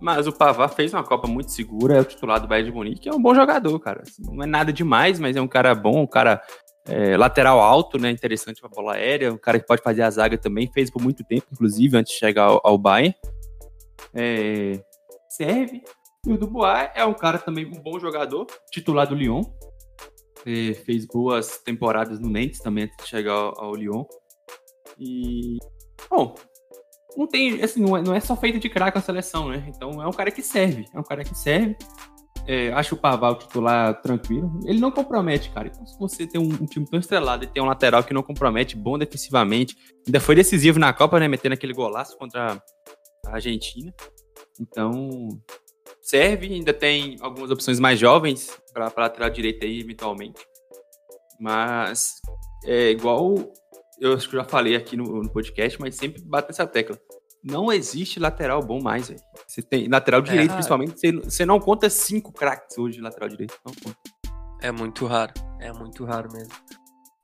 Mas 0.00 0.26
o 0.26 0.32
Pavar 0.32 0.68
fez 0.68 0.92
uma 0.92 1.04
Copa 1.04 1.26
muito 1.26 1.50
segura, 1.50 1.96
é 1.96 2.00
o 2.00 2.04
titular 2.04 2.40
do 2.40 2.46
Bayern 2.46 2.70
de 2.70 2.76
Munique, 2.76 3.08
é 3.08 3.14
um 3.14 3.22
bom 3.22 3.34
jogador, 3.34 3.78
cara. 3.78 4.02
Assim, 4.02 4.22
não 4.22 4.42
é 4.42 4.46
nada 4.46 4.72
demais, 4.72 5.18
mas 5.18 5.36
é 5.36 5.40
um 5.40 5.48
cara 5.48 5.74
bom, 5.74 6.02
um 6.02 6.06
cara 6.06 6.42
é, 6.86 7.16
lateral 7.16 7.60
alto, 7.60 7.98
né? 7.98 8.10
Interessante 8.10 8.60
pra 8.60 8.68
bola 8.68 8.94
aérea, 8.94 9.32
um 9.32 9.38
cara 9.38 9.58
que 9.58 9.66
pode 9.66 9.82
fazer 9.82 10.02
a 10.02 10.10
zaga 10.10 10.36
também, 10.36 10.70
fez 10.72 10.90
por 10.90 11.02
muito 11.02 11.24
tempo, 11.24 11.46
inclusive, 11.52 11.96
antes 11.96 12.12
de 12.12 12.18
chegar 12.18 12.44
ao, 12.44 12.60
ao 12.64 12.78
Bayern. 12.78 13.14
É, 14.12 14.80
serve. 15.28 15.82
E 16.26 16.32
o 16.32 16.38
Dubois 16.38 16.90
é 16.94 17.04
um 17.04 17.14
cara 17.14 17.38
também, 17.38 17.66
um 17.66 17.82
bom 17.82 17.98
jogador, 17.98 18.46
titular 18.70 19.06
do 19.06 19.14
Lyon. 19.14 19.42
É, 20.46 20.74
fez 20.74 21.06
boas 21.06 21.58
temporadas 21.58 22.20
no 22.20 22.28
Nantes 22.28 22.60
também 22.60 22.84
antes 22.84 22.96
de 22.98 23.08
chegar 23.08 23.32
ao, 23.32 23.64
ao 23.64 23.74
Lyon. 23.74 24.04
E. 24.98 25.58
Bom, 26.10 26.34
não 27.16 27.26
tem, 27.26 27.62
assim, 27.62 27.80
não 27.80 27.96
é, 27.96 28.02
não 28.02 28.14
é 28.14 28.20
só 28.20 28.36
feito 28.36 28.58
de 28.58 28.68
craque 28.68 28.98
a 28.98 29.00
seleção, 29.00 29.48
né? 29.48 29.64
Então 29.68 30.02
é 30.02 30.06
um 30.06 30.12
cara 30.12 30.30
que 30.30 30.42
serve, 30.42 30.86
é 30.92 30.98
um 30.98 31.02
cara 31.02 31.24
que 31.24 31.34
serve. 31.34 31.76
É, 32.46 32.70
acho 32.74 32.94
o 32.94 32.98
Paval 32.98 33.38
titular 33.38 34.00
tranquilo. 34.02 34.60
Ele 34.66 34.78
não 34.78 34.90
compromete, 34.90 35.50
cara. 35.50 35.68
Então, 35.68 35.86
se 35.86 35.98
você 35.98 36.26
tem 36.26 36.38
um, 36.38 36.44
um, 36.44 36.66
time 36.66 36.84
tão 36.86 36.98
estrelado 36.98 37.44
e 37.44 37.46
tem 37.46 37.62
um 37.62 37.66
lateral 37.66 38.04
que 38.04 38.12
não 38.12 38.22
compromete, 38.22 38.76
bom 38.76 38.98
defensivamente, 38.98 39.74
ainda 40.06 40.20
foi 40.20 40.34
decisivo 40.34 40.78
na 40.78 40.92
Copa, 40.92 41.18
né? 41.18 41.26
Metendo 41.26 41.54
aquele 41.54 41.72
golaço 41.72 42.18
contra 42.18 42.62
a 43.26 43.32
Argentina. 43.32 43.94
Então, 44.60 45.28
serve. 46.02 46.52
Ainda 46.52 46.74
tem 46.74 47.16
algumas 47.20 47.50
opções 47.50 47.80
mais 47.80 47.98
jovens 47.98 48.50
para 48.74 48.92
lateral 48.94 49.30
direita 49.30 49.64
aí, 49.64 49.80
eventualmente. 49.80 50.46
Mas 51.40 52.12
é 52.64 52.90
igual 52.90 53.34
eu 54.00 54.14
acho 54.14 54.28
que 54.28 54.36
já 54.36 54.44
falei 54.44 54.76
aqui 54.76 54.96
no, 54.96 55.22
no 55.22 55.30
podcast, 55.30 55.80
mas 55.80 55.94
sempre 55.94 56.22
bato 56.22 56.50
essa 56.50 56.66
tecla. 56.66 56.98
Não 57.42 57.70
existe 57.70 58.18
lateral 58.18 58.62
bom 58.62 58.80
mais, 58.80 59.08
velho. 59.08 59.20
Você 59.46 59.60
tem 59.60 59.86
lateral 59.88 60.20
é 60.20 60.24
direito, 60.24 60.54
principalmente, 60.54 60.98
você, 60.98 61.12
você 61.12 61.44
não 61.44 61.60
conta 61.60 61.90
cinco 61.90 62.32
craques 62.32 62.78
hoje 62.78 62.96
de 62.96 63.02
lateral 63.02 63.28
direito. 63.28 63.54
Não 63.64 63.74
conta. 63.74 63.98
É 64.62 64.72
muito 64.72 65.04
raro. 65.06 65.32
É 65.60 65.72
muito 65.72 66.04
raro 66.04 66.32
mesmo. 66.32 66.54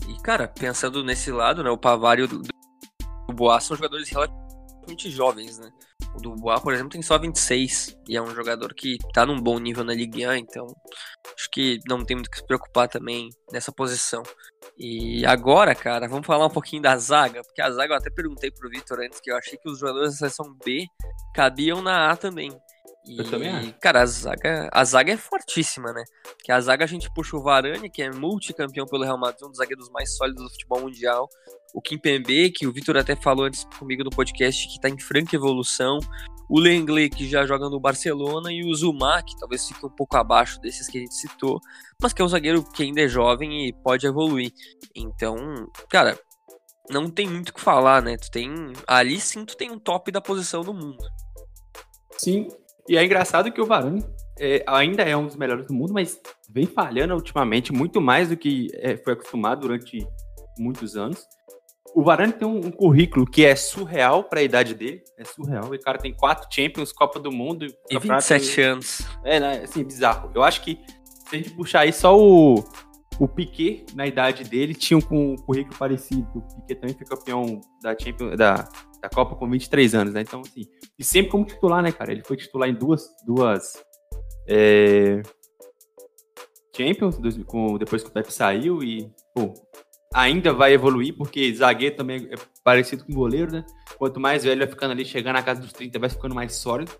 E, 0.08 0.20
cara, 0.22 0.46
pensando 0.46 1.02
nesse 1.02 1.32
lado, 1.32 1.62
né? 1.62 1.70
O 1.70 1.78
Pavário 1.78 2.28
do, 2.28 2.42
do 2.42 3.34
Boas 3.34 3.64
são 3.64 3.76
jogadores 3.76 4.10
relativamente 4.10 5.10
jovens, 5.10 5.58
né? 5.58 5.70
O 6.14 6.20
Dubois, 6.20 6.60
por 6.60 6.72
exemplo, 6.72 6.90
tem 6.90 7.02
só 7.02 7.18
26 7.18 7.96
e 8.08 8.16
é 8.16 8.22
um 8.22 8.34
jogador 8.34 8.74
que 8.74 8.98
tá 9.12 9.24
num 9.24 9.40
bom 9.40 9.58
nível 9.58 9.84
na 9.84 9.94
Ligue 9.94 10.26
1, 10.26 10.34
então 10.34 10.66
acho 11.34 11.48
que 11.50 11.78
não 11.88 12.04
tem 12.04 12.16
muito 12.16 12.30
que 12.30 12.38
se 12.38 12.46
preocupar 12.46 12.88
também 12.88 13.30
nessa 13.52 13.70
posição. 13.72 14.22
E 14.76 15.24
agora, 15.26 15.74
cara, 15.74 16.08
vamos 16.08 16.26
falar 16.26 16.46
um 16.46 16.50
pouquinho 16.50 16.82
da 16.82 16.96
zaga, 16.96 17.42
porque 17.42 17.62
a 17.62 17.70
zaga 17.70 17.94
eu 17.94 17.98
até 17.98 18.10
perguntei 18.10 18.50
pro 18.50 18.68
Vitor 18.68 18.98
antes 19.00 19.20
que 19.20 19.30
eu 19.30 19.36
achei 19.36 19.58
que 19.58 19.68
os 19.68 19.78
jogadores 19.78 20.12
da 20.12 20.16
seleção 20.16 20.54
B 20.64 20.84
cabiam 21.34 21.80
na 21.80 22.10
A 22.10 22.16
também. 22.16 22.50
E, 23.10 23.18
eu 23.18 23.30
também 23.30 23.48
acho. 23.48 23.74
Cara, 23.80 24.02
a 24.02 24.06
zaga, 24.06 24.70
a 24.72 24.84
zaga 24.84 25.12
é 25.12 25.16
fortíssima, 25.16 25.92
né? 25.92 26.04
Que 26.44 26.52
a 26.52 26.60
zaga 26.60 26.84
a 26.84 26.88
gente 26.88 27.12
puxa 27.12 27.36
o 27.36 27.42
Varane, 27.42 27.90
que 27.90 28.02
é 28.02 28.10
multicampeão 28.10 28.86
pelo 28.86 29.04
Real 29.04 29.18
Madrid, 29.18 29.42
um 29.42 29.48
dos 29.48 29.58
zagueiros 29.58 29.90
mais 29.90 30.16
sólidos 30.16 30.44
do 30.44 30.50
futebol 30.50 30.82
mundial 30.82 31.28
o 31.74 31.80
Kimpembe, 31.80 32.50
que 32.50 32.66
o 32.66 32.72
Vitor 32.72 32.96
até 32.96 33.14
falou 33.16 33.44
antes 33.46 33.64
comigo 33.78 34.02
no 34.04 34.10
podcast, 34.10 34.66
que 34.66 34.74
está 34.74 34.88
em 34.88 34.98
franca 34.98 35.36
evolução, 35.36 35.98
o 36.48 36.58
Lenglet, 36.58 37.14
que 37.14 37.28
já 37.28 37.46
joga 37.46 37.68
no 37.68 37.80
Barcelona, 37.80 38.52
e 38.52 38.64
o 38.64 38.74
Zuma, 38.74 39.22
que 39.22 39.36
talvez 39.38 39.66
fique 39.66 39.84
um 39.84 39.90
pouco 39.90 40.16
abaixo 40.16 40.60
desses 40.60 40.88
que 40.88 40.98
a 40.98 41.00
gente 41.00 41.14
citou, 41.14 41.60
mas 42.00 42.12
que 42.12 42.20
é 42.20 42.24
um 42.24 42.28
zagueiro 42.28 42.64
que 42.72 42.82
ainda 42.82 43.02
é 43.02 43.08
jovem 43.08 43.68
e 43.68 43.72
pode 43.72 44.06
evoluir. 44.06 44.52
Então, 44.94 45.36
cara, 45.88 46.18
não 46.88 47.08
tem 47.08 47.28
muito 47.28 47.50
o 47.50 47.54
que 47.54 47.60
falar, 47.60 48.02
né? 48.02 48.16
Tu 48.16 48.30
tem. 48.30 48.52
Ali 48.86 49.20
sim 49.20 49.44
tu 49.44 49.56
tem 49.56 49.70
um 49.70 49.78
top 49.78 50.10
da 50.10 50.20
posição 50.20 50.62
do 50.62 50.74
mundo. 50.74 51.04
Sim. 52.18 52.48
E 52.88 52.96
é 52.96 53.04
engraçado 53.04 53.50
que 53.52 53.60
o 53.60 53.66
Varane 53.66 54.04
é, 54.38 54.64
ainda 54.66 55.02
é 55.02 55.16
um 55.16 55.26
dos 55.26 55.36
melhores 55.36 55.66
do 55.66 55.74
mundo, 55.74 55.92
mas 55.92 56.20
vem 56.48 56.66
falhando 56.66 57.14
ultimamente 57.14 57.72
muito 57.72 58.00
mais 58.00 58.28
do 58.28 58.36
que 58.36 58.68
é, 58.74 58.96
foi 58.96 59.12
acostumado 59.12 59.62
durante 59.62 60.06
muitos 60.58 60.96
anos. 60.96 61.24
O 61.94 62.02
Varane 62.02 62.32
tem 62.32 62.46
um, 62.46 62.66
um 62.66 62.70
currículo 62.70 63.26
que 63.26 63.44
é 63.44 63.54
surreal 63.56 64.24
para 64.24 64.40
a 64.40 64.42
idade 64.42 64.74
dele. 64.74 65.02
É 65.18 65.24
surreal. 65.24 65.64
O 65.64 65.80
cara 65.80 65.98
tem 65.98 66.14
quatro 66.14 66.46
Champions, 66.50 66.92
Copa 66.92 67.18
do 67.18 67.32
Mundo. 67.32 67.66
E 67.90 67.98
27 67.98 68.60
anos. 68.60 69.06
É, 69.24 69.40
né? 69.40 69.62
Assim, 69.64 69.82
bizarro. 69.82 70.30
Eu 70.34 70.42
acho 70.42 70.62
que 70.62 70.78
se 71.28 71.34
a 71.34 71.36
gente 71.36 71.50
puxar 71.50 71.80
aí 71.80 71.92
só 71.92 72.16
o, 72.16 72.64
o 73.18 73.28
Piquet, 73.28 73.86
na 73.94 74.06
idade 74.06 74.44
dele, 74.44 74.74
tinha 74.74 74.98
um, 74.98 75.02
um 75.10 75.36
currículo 75.36 75.76
parecido. 75.76 76.26
O 76.34 76.40
Piquet 76.40 76.76
também 76.76 76.96
foi 76.96 77.06
campeão 77.06 77.60
da, 77.82 77.96
Champions, 77.98 78.36
da, 78.36 78.68
da 79.00 79.08
Copa 79.08 79.34
com 79.36 79.48
23 79.48 79.94
anos, 79.94 80.14
né? 80.14 80.22
Então, 80.22 80.40
assim, 80.40 80.66
e 80.98 81.04
sempre 81.04 81.30
como 81.30 81.44
titular, 81.44 81.82
né, 81.82 81.92
cara? 81.92 82.12
Ele 82.12 82.22
foi 82.24 82.36
titular 82.36 82.68
em 82.68 82.74
duas, 82.74 83.08
duas 83.26 83.82
é, 84.46 85.22
Champions, 86.76 87.16
com, 87.46 87.78
depois 87.78 88.02
que 88.02 88.08
o 88.08 88.12
Pepe 88.12 88.32
saiu 88.32 88.82
e, 88.82 89.10
pô, 89.34 89.54
ainda 90.14 90.52
vai 90.52 90.72
evoluir, 90.72 91.16
porque 91.16 91.54
zagueiro 91.54 91.96
também 91.96 92.28
é 92.30 92.34
parecido 92.64 93.04
com 93.04 93.12
goleiro, 93.12 93.52
né? 93.52 93.64
Quanto 93.96 94.20
mais 94.20 94.44
velho 94.44 94.58
vai 94.58 94.68
ficando 94.68 94.92
ali, 94.92 95.04
chegando 95.04 95.34
na 95.34 95.42
casa 95.42 95.60
dos 95.60 95.72
30, 95.72 95.98
vai 95.98 96.08
ficando 96.08 96.34
mais 96.34 96.54
sólido. 96.54 96.92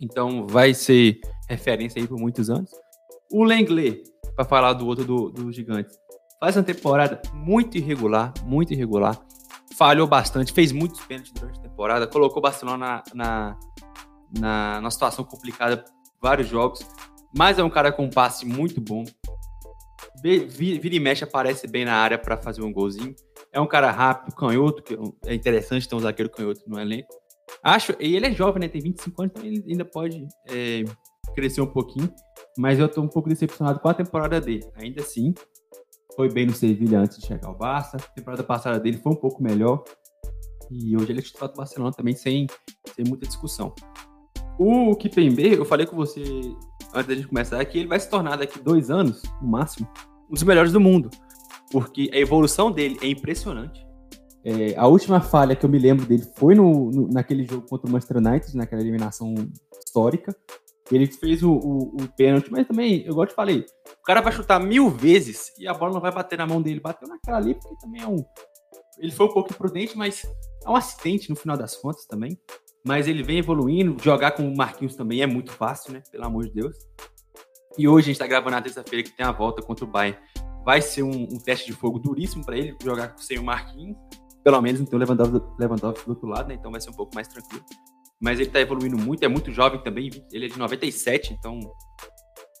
Então 0.00 0.46
vai 0.46 0.74
ser 0.74 1.20
referência 1.48 2.00
aí 2.00 2.06
por 2.06 2.18
muitos 2.18 2.50
anos. 2.50 2.70
O 3.30 3.44
Lenglet, 3.44 4.02
para 4.34 4.44
falar 4.44 4.72
do 4.72 4.86
outro 4.86 5.04
do, 5.04 5.30
do 5.30 5.52
gigante, 5.52 5.94
faz 6.40 6.56
uma 6.56 6.62
temporada 6.62 7.20
muito 7.32 7.78
irregular, 7.78 8.32
muito 8.44 8.72
irregular. 8.72 9.18
Falhou 9.82 10.06
bastante, 10.06 10.52
fez 10.52 10.70
muitos 10.70 11.00
pênaltis 11.00 11.32
durante 11.32 11.58
a 11.58 11.62
temporada, 11.62 12.06
colocou 12.06 12.38
o 12.38 12.40
Barcelona 12.40 13.02
na, 13.12 13.58
na, 14.30 14.80
na, 14.80 14.90
situação 14.92 15.24
complicada 15.24 15.84
vários 16.20 16.46
jogos, 16.46 16.86
mas 17.36 17.58
é 17.58 17.64
um 17.64 17.68
cara 17.68 17.90
com 17.90 18.04
um 18.04 18.08
passe 18.08 18.46
muito 18.46 18.80
bom, 18.80 19.02
vira 20.22 20.94
e 20.94 21.00
mexe 21.00 21.24
aparece 21.24 21.66
bem 21.66 21.84
na 21.84 21.96
área 21.96 22.16
para 22.16 22.36
fazer 22.36 22.62
um 22.62 22.72
golzinho. 22.72 23.12
É 23.52 23.60
um 23.60 23.66
cara 23.66 23.90
rápido, 23.90 24.36
canhoto, 24.36 24.84
que 24.84 24.96
é 25.26 25.34
interessante 25.34 25.88
ter 25.88 25.96
um 25.96 26.00
zagueiro 26.00 26.30
canhoto 26.30 26.60
no 26.68 26.78
elenco. 26.78 27.12
Acho, 27.60 27.92
e 27.98 28.14
ele 28.14 28.26
é 28.26 28.32
jovem, 28.32 28.60
né? 28.60 28.68
Tem 28.68 28.80
25 28.80 29.20
anos, 29.20 29.32
então 29.34 29.44
ele 29.44 29.64
ainda 29.68 29.84
pode 29.84 30.24
é, 30.48 30.84
crescer 31.34 31.60
um 31.60 31.66
pouquinho. 31.66 32.08
Mas 32.56 32.78
eu 32.78 32.88
tô 32.88 33.00
um 33.00 33.08
pouco 33.08 33.28
decepcionado 33.28 33.80
com 33.80 33.88
a 33.88 33.94
temporada 33.94 34.40
dele. 34.40 34.64
Ainda 34.76 35.02
assim, 35.02 35.34
foi 36.16 36.30
bem 36.30 36.46
no 36.46 36.52
Sevilha 36.52 37.00
antes 37.00 37.18
de 37.18 37.26
chegar 37.26 37.48
ao 37.48 37.54
Barça. 37.54 37.96
A 37.96 38.00
temporada 38.00 38.42
passada 38.42 38.78
dele 38.78 38.98
foi 38.98 39.12
um 39.12 39.16
pouco 39.16 39.42
melhor. 39.42 39.82
E 40.70 40.96
hoje 40.96 41.12
ele 41.12 41.20
é 41.20 41.22
titular 41.22 41.50
do 41.50 41.56
Barcelona 41.56 41.92
também, 41.92 42.14
sem, 42.14 42.46
sem 42.94 43.04
muita 43.06 43.26
discussão. 43.26 43.74
O 44.58 44.94
Kipembe, 44.96 45.54
eu 45.54 45.64
falei 45.64 45.86
com 45.86 45.96
você 45.96 46.22
antes 46.94 47.06
da 47.06 47.14
gente 47.14 47.28
começar, 47.28 47.64
que 47.64 47.78
ele 47.78 47.88
vai 47.88 47.98
se 47.98 48.08
tornar 48.08 48.36
daqui 48.36 48.58
dois 48.58 48.90
anos, 48.90 49.22
no 49.40 49.48
máximo, 49.48 49.88
um 50.28 50.34
dos 50.34 50.42
melhores 50.42 50.72
do 50.72 50.80
mundo. 50.80 51.10
Porque 51.70 52.10
a 52.12 52.18
evolução 52.18 52.70
dele 52.70 52.98
é 53.02 53.06
impressionante. 53.06 53.84
É, 54.44 54.74
a 54.76 54.86
última 54.86 55.20
falha 55.20 55.54
que 55.54 55.64
eu 55.64 55.70
me 55.70 55.78
lembro 55.78 56.04
dele 56.04 56.24
foi 56.36 56.54
no, 56.54 56.90
no, 56.90 57.08
naquele 57.08 57.44
jogo 57.44 57.66
contra 57.68 57.88
o 57.88 57.92
Manchester 57.92 58.16
United, 58.18 58.56
naquela 58.56 58.82
eliminação 58.82 59.34
histórica. 59.84 60.34
Ele 60.94 61.06
fez 61.06 61.42
o, 61.42 61.50
o, 61.50 61.96
o, 61.96 62.08
pênalti, 62.16 62.50
mas 62.50 62.66
também, 62.66 63.02
eu 63.06 63.14
gosto 63.14 63.30
de 63.30 63.34
falei, 63.34 63.64
o 63.98 64.02
cara 64.04 64.20
vai 64.20 64.32
chutar 64.32 64.60
mil 64.60 64.90
vezes 64.90 65.52
e 65.58 65.66
a 65.66 65.72
bola 65.72 65.92
não 65.92 66.00
vai 66.00 66.12
bater 66.12 66.36
na 66.36 66.46
mão 66.46 66.60
dele. 66.60 66.80
Bateu 66.80 67.08
naquela 67.08 67.38
ali, 67.38 67.54
porque 67.54 67.76
também 67.80 68.02
é 68.02 68.06
um. 68.06 68.24
Ele 68.98 69.10
foi 69.10 69.26
um 69.26 69.32
pouco 69.32 69.52
imprudente, 69.52 69.96
mas 69.96 70.22
é 70.64 70.68
um 70.68 70.76
acidente 70.76 71.30
no 71.30 71.36
final 71.36 71.56
das 71.56 71.76
contas 71.76 72.04
também. 72.06 72.38
Mas 72.84 73.08
ele 73.08 73.22
vem 73.22 73.38
evoluindo. 73.38 73.96
Jogar 74.02 74.32
com 74.32 74.46
o 74.46 74.56
Marquinhos 74.56 74.96
também 74.96 75.22
é 75.22 75.26
muito 75.26 75.52
fácil, 75.52 75.92
né? 75.92 76.02
Pelo 76.10 76.24
amor 76.24 76.44
de 76.44 76.52
Deus. 76.52 76.76
E 77.78 77.88
hoje 77.88 78.04
a 78.04 78.06
gente 78.08 78.16
está 78.16 78.26
gravando 78.26 78.56
na 78.56 78.62
terça-feira 78.62 79.02
que 79.02 79.16
tem 79.16 79.24
a 79.24 79.32
volta 79.32 79.62
contra 79.62 79.84
o 79.84 79.88
Bayern. 79.88 80.18
Vai 80.64 80.82
ser 80.82 81.02
um, 81.02 81.22
um 81.22 81.38
teste 81.38 81.66
de 81.66 81.72
fogo 81.72 81.98
duríssimo 81.98 82.44
para 82.44 82.56
ele 82.56 82.76
jogar 82.82 83.14
sem 83.18 83.38
o 83.38 83.44
Marquinhos. 83.44 83.96
Pelo 84.44 84.60
menos 84.60 84.80
então 84.80 84.98
o 84.98 85.00
Lewandowski, 85.00 85.40
Lewandowski 85.58 86.04
do 86.04 86.10
outro 86.10 86.28
lado, 86.28 86.48
né? 86.48 86.54
Então 86.54 86.70
vai 86.70 86.80
ser 86.80 86.90
um 86.90 86.94
pouco 86.94 87.14
mais 87.14 87.28
tranquilo. 87.28 87.64
Mas 88.22 88.38
ele 88.38 88.48
está 88.48 88.60
evoluindo 88.60 88.96
muito, 88.96 89.24
é 89.24 89.28
muito 89.28 89.50
jovem 89.50 89.82
também. 89.82 90.08
Ele 90.32 90.46
é 90.46 90.48
de 90.48 90.56
97, 90.56 91.34
então 91.34 91.58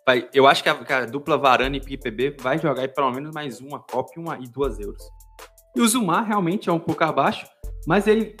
vai, 0.04 0.28
eu 0.34 0.46
acho 0.48 0.62
que 0.62 0.68
a, 0.68 0.74
que 0.74 0.92
a, 0.92 1.06
dupla 1.06 1.38
Varane 1.38 1.78
e 1.78 1.80
PPB 1.80 2.36
vai 2.40 2.58
jogar 2.58 2.88
pelo 2.88 3.12
menos 3.12 3.32
mais 3.32 3.60
uma 3.60 3.78
Copa 3.78 4.10
uma, 4.16 4.36
e 4.38 4.48
duas 4.48 4.80
euros. 4.80 5.02
E 5.76 5.80
o 5.80 5.86
Zumar 5.86 6.26
realmente 6.26 6.68
é 6.68 6.72
um 6.72 6.80
pouco 6.80 7.04
abaixo, 7.04 7.46
mas 7.86 8.08
ele 8.08 8.36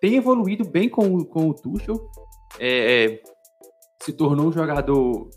tem 0.00 0.16
evoluído 0.16 0.68
bem 0.68 0.88
com, 0.88 1.24
com 1.24 1.48
o 1.48 1.54
Tuchel. 1.54 2.10
É, 2.58 3.04
é, 3.04 3.22
se 4.02 4.12
tornou 4.12 4.48
um 4.48 4.52
jogador, 4.52 5.30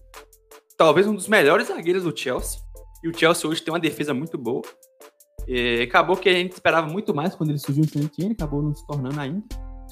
talvez 0.76 1.08
um 1.08 1.16
dos 1.16 1.28
melhores 1.28 1.68
zagueiros 1.68 2.04
do 2.04 2.18
Chelsea. 2.18 2.60
E 3.04 3.08
o 3.08 3.18
Chelsea 3.18 3.50
hoje 3.50 3.62
tem 3.62 3.72
uma 3.72 3.80
defesa 3.80 4.14
muito 4.14 4.38
boa. 4.38 4.64
É, 5.48 5.84
acabou 5.84 6.18
que 6.18 6.28
a 6.28 6.34
gente 6.34 6.54
esperava 6.54 6.88
muito 6.88 7.14
mais 7.14 7.36
quando 7.36 7.52
ele 7.52 7.60
surgiu 7.60 7.84
no 7.84 7.90
Fiorentina, 7.90 8.34
acabou 8.34 8.62
não 8.62 8.76
se 8.76 8.86
tornando 8.86 9.20
ainda. 9.20 9.44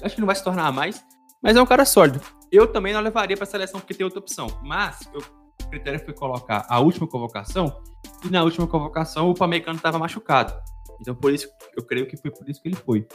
Acho 0.02 0.14
que 0.14 0.20
não 0.20 0.26
vai 0.26 0.36
se 0.36 0.44
tornar 0.44 0.70
mais, 0.72 1.02
mas 1.42 1.56
é 1.56 1.62
um 1.62 1.66
cara 1.66 1.84
sólido. 1.84 2.20
Eu 2.50 2.66
também 2.66 2.92
não 2.92 3.00
levaria 3.00 3.36
para 3.36 3.44
a 3.44 3.48
seleção 3.48 3.80
porque 3.80 3.94
tem 3.94 4.04
outra 4.04 4.20
opção, 4.20 4.46
mas 4.62 5.00
eu 5.12 5.20
o 5.66 5.70
critério 5.70 6.00
foi 6.04 6.14
colocar 6.14 6.64
a 6.68 6.78
última 6.80 7.06
convocação, 7.06 7.82
e 8.24 8.28
na 8.28 8.42
última 8.42 8.66
convocação 8.66 9.30
o 9.30 9.34
Pamecano 9.34 9.76
estava 9.76 9.98
machucado. 9.98 10.54
Então, 11.00 11.14
por 11.14 11.32
isso, 11.32 11.48
eu 11.76 11.84
creio 11.84 12.06
que 12.06 12.16
foi 12.16 12.30
por 12.30 12.48
isso 12.48 12.62
que 12.62 12.68
ele 12.68 12.76
foi. 12.76 13.06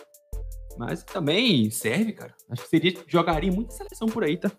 Mas 0.78 1.04
também 1.04 1.70
serve, 1.72 2.14
cara. 2.14 2.34
Acho 2.50 2.64
que 2.64 2.70
seria, 2.70 2.94
jogaria 3.08 3.52
muita 3.52 3.72
seleção 3.72 4.08
por 4.08 4.24
aí, 4.24 4.38
tá? 4.38 4.52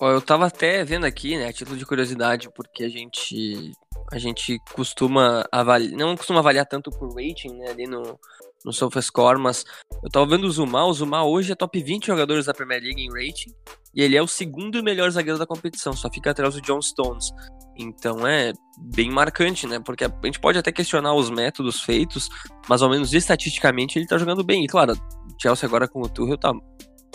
Eu 0.00 0.22
tava 0.22 0.46
até 0.46 0.82
vendo 0.82 1.04
aqui, 1.04 1.36
né, 1.36 1.48
a 1.48 1.52
título 1.52 1.76
de 1.76 1.84
curiosidade, 1.84 2.48
porque 2.54 2.84
a 2.84 2.88
gente 2.88 3.72
a 4.10 4.18
gente 4.18 4.58
costuma 4.74 5.46
avaliar, 5.52 5.92
não 5.92 6.16
costuma 6.16 6.40
avaliar 6.40 6.66
tanto 6.66 6.90
por 6.90 7.14
rating, 7.14 7.54
né, 7.58 7.70
ali 7.70 7.86
no, 7.86 8.18
no 8.64 8.72
SofaScore, 8.72 9.38
mas 9.38 9.64
eu 10.02 10.10
tava 10.10 10.26
vendo 10.26 10.44
o 10.44 10.50
Zuma, 10.50 10.84
o 10.84 10.92
Zuma 10.92 11.24
hoje 11.24 11.52
é 11.52 11.54
top 11.54 11.82
20 11.82 12.06
jogadores 12.06 12.46
da 12.46 12.54
Premier 12.54 12.82
League 12.82 13.02
em 13.02 13.08
rating, 13.08 13.50
e 13.94 14.02
ele 14.02 14.16
é 14.16 14.22
o 14.22 14.26
segundo 14.26 14.82
melhor 14.82 15.10
zagueiro 15.10 15.38
da 15.38 15.46
competição, 15.46 15.92
só 15.92 16.10
fica 16.10 16.30
atrás 16.30 16.54
do 16.54 16.60
John 16.60 16.80
Stones. 16.80 17.30
Então 17.76 18.26
é 18.26 18.52
bem 18.78 19.10
marcante, 19.10 19.66
né? 19.66 19.80
Porque 19.80 20.04
a 20.04 20.12
gente 20.24 20.38
pode 20.38 20.58
até 20.58 20.70
questionar 20.70 21.14
os 21.14 21.30
métodos 21.30 21.80
feitos, 21.80 22.28
mas 22.68 22.82
ao 22.82 22.90
menos 22.90 23.12
estatisticamente 23.14 23.98
ele 23.98 24.06
tá 24.06 24.18
jogando 24.18 24.44
bem. 24.44 24.64
E 24.64 24.68
claro, 24.68 24.92
o 24.92 25.42
Chelsea 25.42 25.66
agora 25.66 25.88
com 25.88 26.00
o 26.00 26.08
Tuchel 26.08 26.38
tá 26.38 26.52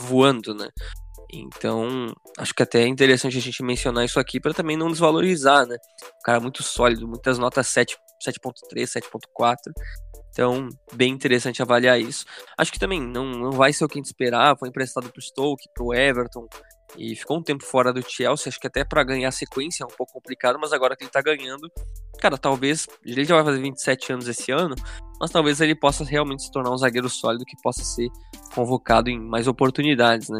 voando, 0.02 0.54
né? 0.54 0.68
Então, 1.32 2.13
acho 2.38 2.53
que 2.53 2.63
até 2.63 2.84
é 2.84 2.88
interessante 2.88 3.38
a 3.38 3.41
gente 3.41 3.63
mencionar 3.63 4.05
isso 4.05 4.20
aqui 4.20 4.39
para 4.39 4.53
também 4.53 4.77
não 4.77 4.89
desvalorizar, 4.89 5.65
né? 5.65 5.77
Cara 6.24 6.38
é 6.38 6.41
muito 6.41 6.63
sólido, 6.63 7.08
muitas 7.08 7.38
notas 7.38 7.67
7, 7.67 7.98
7.3, 8.24 9.01
7.4. 9.01 9.58
Então, 10.29 10.67
bem 10.94 11.13
interessante 11.13 11.62
avaliar 11.62 12.00
isso. 12.00 12.25
Acho 12.58 12.72
que 12.72 12.79
também 12.79 13.01
não, 13.01 13.25
não 13.25 13.51
vai 13.51 13.72
ser 13.72 13.86
o 13.86 13.88
que 13.88 13.98
a 13.98 14.00
gente 14.00 14.08
esperava. 14.08 14.60
Foi 14.60 14.67
emprestado 14.67 15.10
para 15.10 15.20
o 15.20 15.22
Stoke, 15.22 15.70
para 15.74 15.84
o 15.84 15.94
Everton, 15.94 16.46
e 16.98 17.16
ficou 17.16 17.38
um 17.38 17.44
tempo 17.44 17.64
fora 17.64 17.92
do 17.92 18.02
Chelsea. 18.02 18.50
Acho 18.50 18.60
que 18.60 18.68
até 18.68 18.84
para 18.84 19.04
ganhar 19.04 19.32
sequência 19.32 19.84
é 19.84 19.86
um 19.86 19.96
pouco 19.96 20.14
complicado, 20.14 20.58
mas 20.60 20.74
agora 20.74 20.96
que 20.96 21.04
ele 21.04 21.10
está 21.10 21.22
ganhando, 21.22 21.70
cara, 22.20 22.38
talvez. 22.38 22.88
Ele 23.06 23.24
já 23.24 23.36
vai 23.36 23.44
fazer 23.44 23.62
27 23.62 24.14
anos 24.14 24.28
esse 24.28 24.52
ano, 24.52 24.75
mas 25.20 25.32
talvez 25.32 25.62
ele 25.62 25.75
possa 25.75 26.04
realmente 26.04 26.44
se 26.44 26.52
tornar 26.52 26.72
um 26.72 26.78
zagueiro 26.78 27.10
sólido 27.10 27.46
que 27.46 27.56
possa 27.62 27.84
ser 27.84 28.08
convocado 28.54 29.10
em 29.10 29.20
mais 29.20 29.48
oportunidades, 29.48 30.29
né? 30.29 30.40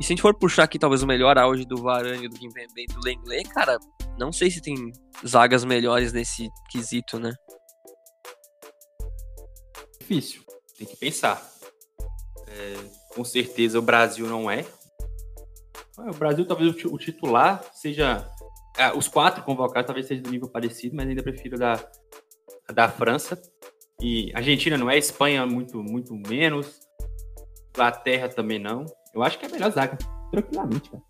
E 0.00 0.04
se 0.04 0.12
a 0.12 0.14
gente 0.14 0.22
for 0.22 0.34
puxar 0.34 0.64
aqui 0.64 0.78
talvez 0.78 1.02
o 1.02 1.06
melhor 1.06 1.38
auge 1.38 1.64
do 1.64 1.76
Varane, 1.76 2.28
do 2.28 2.36
Kimpembe 2.36 2.84
e 2.84 2.86
do 2.86 3.00
Lenglet, 3.04 3.48
cara, 3.50 3.78
não 4.18 4.32
sei 4.32 4.50
se 4.50 4.60
tem 4.60 4.92
zagas 5.26 5.64
melhores 5.64 6.12
nesse 6.12 6.48
quesito, 6.70 7.18
né? 7.18 7.32
difícil. 10.06 10.42
Tem 10.78 10.86
que 10.86 10.96
pensar. 10.96 11.52
É, 12.46 12.76
com 13.14 13.24
certeza 13.24 13.78
o 13.78 13.82
Brasil 13.82 14.26
não 14.26 14.50
é. 14.50 14.64
O 15.98 16.14
Brasil 16.14 16.44
talvez 16.46 16.74
o 16.84 16.98
titular 16.98 17.62
seja. 17.72 18.30
Ah, 18.78 18.94
os 18.94 19.08
quatro 19.08 19.42
convocados 19.42 19.86
talvez 19.86 20.06
seja 20.06 20.20
do 20.20 20.30
nível 20.30 20.48
parecido, 20.48 20.94
mas 20.94 21.08
ainda 21.08 21.22
prefiro 21.22 21.58
da, 21.58 21.82
da 22.72 22.88
França. 22.88 23.40
E 24.00 24.30
Argentina 24.34 24.76
não 24.76 24.90
é, 24.90 24.98
Espanha 24.98 25.46
muito, 25.46 25.82
muito 25.82 26.14
menos. 26.14 26.80
Inglaterra 27.74 28.28
também 28.28 28.58
não. 28.58 28.84
Eu 29.14 29.22
acho 29.22 29.38
que 29.38 29.46
é 29.46 29.48
a 29.48 29.52
melhor 29.52 29.70
zaga, 29.70 29.96
tranquilamente, 30.30 30.90
cara. 30.90 31.02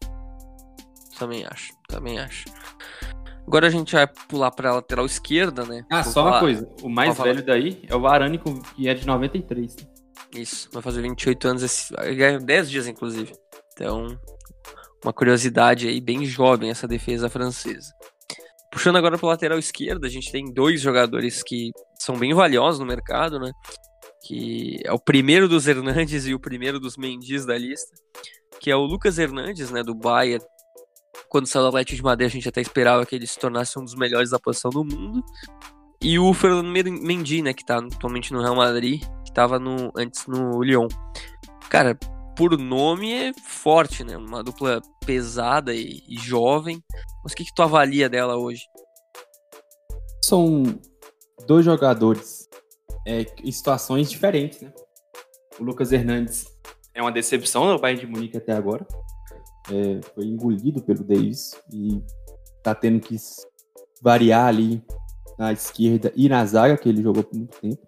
Também 1.18 1.44
acho, 1.44 1.72
também 1.88 2.18
acho. 2.20 2.44
Agora 3.46 3.66
a 3.66 3.70
gente 3.70 3.94
vai 3.94 4.06
pular 4.06 4.50
para 4.50 4.70
a 4.70 4.74
lateral 4.74 5.06
esquerda, 5.06 5.64
né? 5.64 5.84
Ah, 5.90 6.02
Vou 6.02 6.12
só 6.12 6.22
falar... 6.22 6.32
uma 6.32 6.40
coisa. 6.40 6.68
O 6.82 6.88
mais 6.88 7.16
Vou 7.16 7.24
velho 7.24 7.40
falar... 7.40 7.58
daí 7.58 7.82
é 7.88 7.94
o 7.94 8.00
Varane, 8.00 8.38
que 8.38 8.88
é 8.88 8.94
de 8.94 9.06
93. 9.06 9.76
Isso, 10.34 10.68
vai 10.72 10.82
fazer 10.82 11.02
28 11.02 11.48
anos, 11.48 11.62
esse... 11.62 11.94
10 12.44 12.70
dias 12.70 12.86
inclusive. 12.86 13.32
Então, 13.72 14.18
uma 15.06 15.12
curiosidade 15.12 15.88
aí, 15.88 16.00
bem 16.00 16.24
jovem 16.24 16.70
essa 16.70 16.88
defesa 16.88 17.28
francesa. 17.30 17.92
Puxando 18.72 18.96
agora 18.96 19.16
para 19.16 19.28
lateral 19.28 19.58
esquerda, 19.58 20.06
a 20.06 20.10
gente 20.10 20.30
tem 20.30 20.52
dois 20.52 20.80
jogadores 20.80 21.42
que 21.42 21.70
são 21.98 22.18
bem 22.18 22.34
valiosos 22.34 22.80
no 22.80 22.86
mercado, 22.86 23.38
né? 23.38 23.52
Que 24.26 24.80
é 24.84 24.92
o 24.92 24.98
primeiro 24.98 25.48
dos 25.48 25.66
Hernandes 25.66 26.26
e 26.26 26.34
o 26.34 26.40
primeiro 26.40 26.80
dos 26.80 26.96
Mendes 26.96 27.46
da 27.46 27.56
lista, 27.56 27.94
que 28.60 28.70
é 28.70 28.76
o 28.76 28.82
Lucas 28.82 29.18
Hernandes, 29.18 29.70
né, 29.70 29.82
do 29.82 29.94
Bayern, 29.94 30.44
quando 31.28 31.46
saiu 31.46 31.62
do 31.62 31.68
Atlético 31.68 31.96
de 31.96 32.02
Madrid, 32.02 32.26
a 32.28 32.30
gente 32.30 32.48
até 32.48 32.60
esperava 32.60 33.06
que 33.06 33.14
ele 33.14 33.26
se 33.26 33.38
tornasse 33.38 33.78
um 33.78 33.84
dos 33.84 33.94
melhores 33.94 34.30
da 34.30 34.38
posição 34.38 34.70
do 34.70 34.84
mundo. 34.84 35.24
E 36.02 36.18
o 36.18 36.32
Fernando 36.34 36.68
Mendy, 36.68 37.42
né, 37.42 37.52
que 37.52 37.64
tá 37.64 37.78
atualmente 37.78 38.32
no 38.32 38.42
Real 38.42 38.54
Madrid, 38.54 39.02
que 39.24 39.32
tava 39.32 39.58
no, 39.58 39.90
antes 39.96 40.26
no 40.26 40.62
Lyon. 40.62 40.88
Cara, 41.68 41.98
por 42.36 42.58
nome 42.58 43.12
é 43.12 43.32
forte, 43.44 44.04
né? 44.04 44.16
Uma 44.16 44.42
dupla 44.42 44.80
pesada 45.04 45.74
e, 45.74 46.02
e 46.08 46.16
jovem. 46.18 46.82
Mas 47.22 47.32
o 47.32 47.36
que, 47.36 47.44
que 47.44 47.54
tu 47.54 47.62
avalia 47.62 48.08
dela 48.08 48.36
hoje? 48.36 48.62
São 50.24 50.62
dois 51.46 51.64
jogadores 51.64 52.48
é, 53.06 53.26
em 53.42 53.52
situações 53.52 54.10
diferentes, 54.10 54.60
né? 54.60 54.72
O 55.58 55.64
Lucas 55.64 55.92
Hernandes 55.92 56.46
é 56.94 57.00
uma 57.00 57.12
decepção 57.12 57.64
no 57.64 57.78
Bayern 57.78 58.04
de 58.04 58.06
Munique 58.06 58.36
até 58.36 58.52
agora 58.52 58.86
é, 59.70 60.00
foi 60.14 60.24
engolido 60.24 60.82
pelo 60.82 61.02
Davis 61.02 61.52
e 61.72 62.02
tá 62.62 62.74
tendo 62.74 63.00
que 63.00 63.16
variar 64.02 64.46
ali 64.46 64.82
na 65.38 65.52
esquerda 65.52 66.12
e 66.14 66.28
na 66.28 66.44
zaga, 66.44 66.76
que 66.76 66.88
ele 66.88 67.02
jogou 67.02 67.22
por 67.22 67.36
muito 67.36 67.58
tempo. 67.60 67.78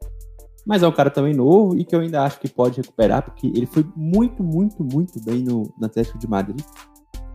Mas 0.68 0.82
é 0.82 0.86
um 0.86 0.92
cara 0.92 1.08
também 1.08 1.32
novo 1.32 1.74
e 1.78 1.82
que 1.82 1.96
eu 1.96 2.00
ainda 2.00 2.22
acho 2.22 2.38
que 2.38 2.46
pode 2.46 2.82
recuperar, 2.82 3.22
porque 3.22 3.46
ele 3.46 3.64
foi 3.64 3.86
muito, 3.96 4.42
muito, 4.42 4.84
muito 4.84 5.18
bem 5.24 5.42
no, 5.42 5.62
no 5.78 5.86
Atlético 5.86 6.18
de 6.18 6.28
Madrid. 6.28 6.60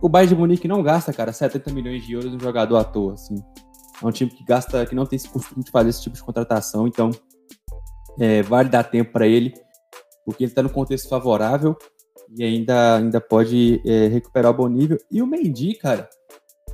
O 0.00 0.08
Bayern 0.08 0.32
de 0.32 0.40
Munique 0.40 0.68
não 0.68 0.84
gasta, 0.84 1.12
cara, 1.12 1.32
70 1.32 1.72
milhões 1.72 2.06
de 2.06 2.12
euros 2.12 2.32
no 2.32 2.38
jogador 2.38 2.76
à 2.76 2.84
toa, 2.84 3.14
assim. 3.14 3.34
É 4.00 4.06
um 4.06 4.12
time 4.12 4.30
que 4.30 4.44
gasta, 4.44 4.86
que 4.86 4.94
não 4.94 5.04
tem 5.04 5.16
esse 5.16 5.28
costume 5.28 5.64
de 5.64 5.70
fazer 5.72 5.90
esse 5.90 6.00
tipo 6.00 6.14
de 6.14 6.22
contratação, 6.22 6.86
então 6.86 7.10
é, 8.20 8.40
vale 8.42 8.68
dar 8.68 8.84
tempo 8.84 9.10
para 9.10 9.26
ele, 9.26 9.52
porque 10.24 10.44
ele 10.44 10.52
está 10.52 10.62
no 10.62 10.70
contexto 10.70 11.08
favorável 11.08 11.76
e 12.36 12.44
ainda, 12.44 12.98
ainda 12.98 13.20
pode 13.20 13.82
é, 13.84 14.06
recuperar 14.06 14.52
o 14.52 14.56
bom 14.56 14.68
nível. 14.68 14.96
E 15.10 15.20
o 15.20 15.26
Mendy, 15.26 15.74
cara, 15.74 16.08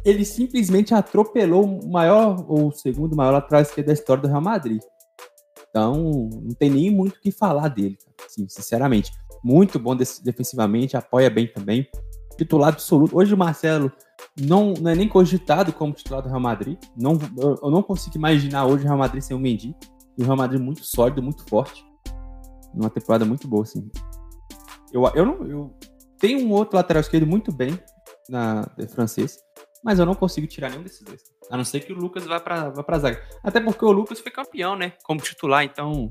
ele 0.05 0.27
simplesmente 0.27 0.93
atropelou 0.93 1.65
o 1.65 1.91
maior 1.91 2.45
ou 2.47 2.69
o 2.69 2.73
segundo 2.73 3.17
maior 3.17 3.33
lateral 3.33 3.63
esquerdo 3.63 3.87
da 3.87 3.95
história 3.95 4.23
do 4.23 4.29
Real 4.29 4.43
Madrid. 4.43 4.83
Então, 5.71 6.29
não 6.43 6.55
tem 6.59 6.69
nem 6.69 6.91
muito 6.91 7.17
o 7.17 7.21
que 7.21 7.31
falar 7.31 7.69
dele, 7.69 7.97
assim, 8.27 8.47
sinceramente. 8.49 9.13
Muito 9.43 9.79
bom 9.79 9.97
defensivamente, 9.97 10.97
apoia 10.97 11.31
bem 11.31 11.47
também. 11.47 11.89
Titular 12.37 12.71
absoluto. 12.71 13.17
Hoje 13.17 13.33
o 13.33 13.39
Marcelo 13.39 13.91
não, 14.39 14.75
não 14.75 14.91
é 14.91 14.95
nem 14.95 15.09
cogitado 15.09 15.73
como 15.73 15.93
titular 15.93 16.23
do 16.23 16.29
Real 16.29 16.41
Madrid. 16.41 16.79
Não, 16.97 17.19
eu 17.63 17.71
não 17.71 17.83
consigo 17.83 18.17
imaginar 18.17 18.67
hoje 18.67 18.85
o 18.85 18.87
Real 18.87 18.99
Madrid 18.99 19.23
sem 19.23 19.37
o 19.37 19.41
Mendy. 19.41 19.75
E 20.19 20.23
o 20.23 20.25
Real 20.25 20.37
Madrid 20.37 20.61
muito 20.61 20.85
sólido, 20.85 21.23
muito 21.23 21.45
forte. 21.49 21.85
Numa 22.75 22.91
temporada 22.91 23.25
muito 23.25 23.47
boa, 23.47 23.63
assim. 23.63 23.89
Eu, 24.93 25.07
eu, 25.15 25.25
não, 25.25 25.47
eu 25.47 25.75
tenho 26.19 26.47
um 26.47 26.53
outro 26.53 26.77
lateral 26.77 27.01
esquerdo 27.01 27.27
muito 27.27 27.53
bem 27.53 27.79
na 28.29 28.69
francês, 28.89 29.39
mas 29.83 29.99
eu 29.99 30.07
não 30.07 30.15
consigo 30.15 30.47
tirar 30.47 30.71
nenhum 30.71 30.83
desses 30.83 31.03
dois. 31.03 31.23
A 31.51 31.57
não 31.57 31.65
ser 31.65 31.81
que 31.81 31.93
o 31.93 31.97
Lucas 31.97 32.25
vá 32.25 32.39
para 32.39 32.71
vá 32.71 32.83
pra 32.83 32.99
zaga. 32.99 33.23
Até 33.43 33.61
porque 33.61 33.85
o 33.85 33.93
Lucas 33.93 34.21
foi 34.21 34.31
campeão, 34.31 34.77
né? 34.77 34.93
Como 35.03 35.21
titular, 35.21 35.65
então 35.65 36.11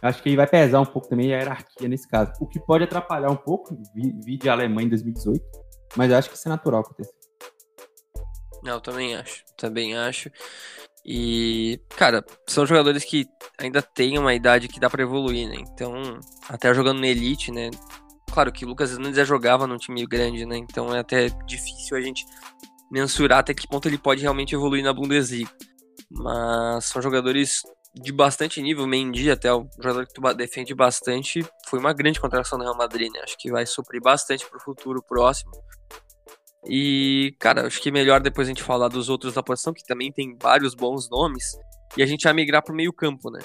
acho 0.00 0.22
que 0.22 0.34
vai 0.36 0.46
pesar 0.46 0.80
um 0.80 0.86
pouco 0.86 1.08
também 1.08 1.32
a 1.32 1.38
hierarquia 1.38 1.88
nesse 1.88 2.08
caso. 2.08 2.32
O 2.40 2.46
que 2.46 2.60
pode 2.60 2.84
atrapalhar 2.84 3.30
um 3.30 3.36
pouco, 3.36 3.76
vi, 3.94 4.12
vi 4.24 4.36
de 4.36 4.48
Alemanha 4.48 4.86
em 4.86 4.90
2018, 4.90 5.44
mas 5.96 6.12
acho 6.12 6.30
que 6.30 6.36
isso 6.36 6.48
é 6.48 6.50
natural 6.50 6.80
acontecer. 6.80 7.12
Não, 8.62 8.74
eu 8.74 8.80
também 8.80 9.14
acho. 9.16 9.44
Também 9.56 9.96
acho. 9.96 10.30
E, 11.04 11.80
cara, 11.96 12.24
são 12.48 12.64
jogadores 12.64 13.04
que 13.04 13.26
ainda 13.58 13.82
têm 13.82 14.18
uma 14.18 14.34
idade 14.34 14.68
que 14.68 14.78
dá 14.78 14.88
para 14.88 15.02
evoluir, 15.02 15.48
né? 15.48 15.56
Então, 15.58 15.92
até 16.48 16.72
jogando 16.72 17.00
na 17.00 17.08
Elite, 17.08 17.50
né? 17.50 17.70
Claro 18.32 18.52
que 18.52 18.64
o 18.64 18.68
Lucas 18.68 18.92
Hernandes 18.92 19.16
já 19.16 19.24
jogava 19.24 19.66
num 19.66 19.76
time 19.76 20.06
grande, 20.06 20.46
né? 20.46 20.56
Então 20.56 20.94
é 20.94 21.00
até 21.00 21.28
difícil 21.44 21.96
a 21.96 22.00
gente 22.00 22.24
mensurar 22.92 23.38
até 23.38 23.54
que 23.54 23.66
ponto 23.66 23.88
ele 23.88 23.96
pode 23.96 24.20
realmente 24.20 24.54
evoluir 24.54 24.84
na 24.84 24.92
Bundesliga. 24.92 25.50
Mas 26.10 26.84
são 26.84 27.00
jogadores 27.00 27.62
de 27.94 28.12
bastante 28.12 28.60
nível, 28.60 28.86
Mendy 28.86 29.30
até 29.30 29.52
o 29.52 29.66
jogador 29.78 30.06
que 30.06 30.12
tu 30.12 30.34
defende 30.34 30.74
bastante, 30.74 31.44
foi 31.66 31.78
uma 31.78 31.92
grande 31.92 32.20
contratação 32.20 32.58
do 32.58 32.64
Real 32.64 32.76
Madrid, 32.76 33.10
né? 33.12 33.20
Acho 33.22 33.36
que 33.38 33.50
vai 33.50 33.64
suprir 33.64 34.00
bastante 34.00 34.46
para 34.46 34.58
o 34.58 34.62
futuro 34.62 35.02
próximo. 35.02 35.52
E, 36.66 37.34
cara, 37.40 37.66
acho 37.66 37.80
que 37.80 37.88
é 37.88 37.92
melhor 37.92 38.20
depois 38.20 38.46
a 38.46 38.50
gente 38.50 38.62
falar 38.62 38.88
dos 38.88 39.08
outros 39.08 39.34
da 39.34 39.42
posição, 39.42 39.72
que 39.72 39.84
também 39.84 40.12
tem 40.12 40.36
vários 40.40 40.74
bons 40.74 41.08
nomes, 41.10 41.56
e 41.96 42.02
a 42.02 42.06
gente 42.06 42.24
vai 42.24 42.32
migrar 42.32 42.62
para 42.62 42.72
o 42.72 42.76
meio 42.76 42.92
campo, 42.92 43.30
né? 43.30 43.40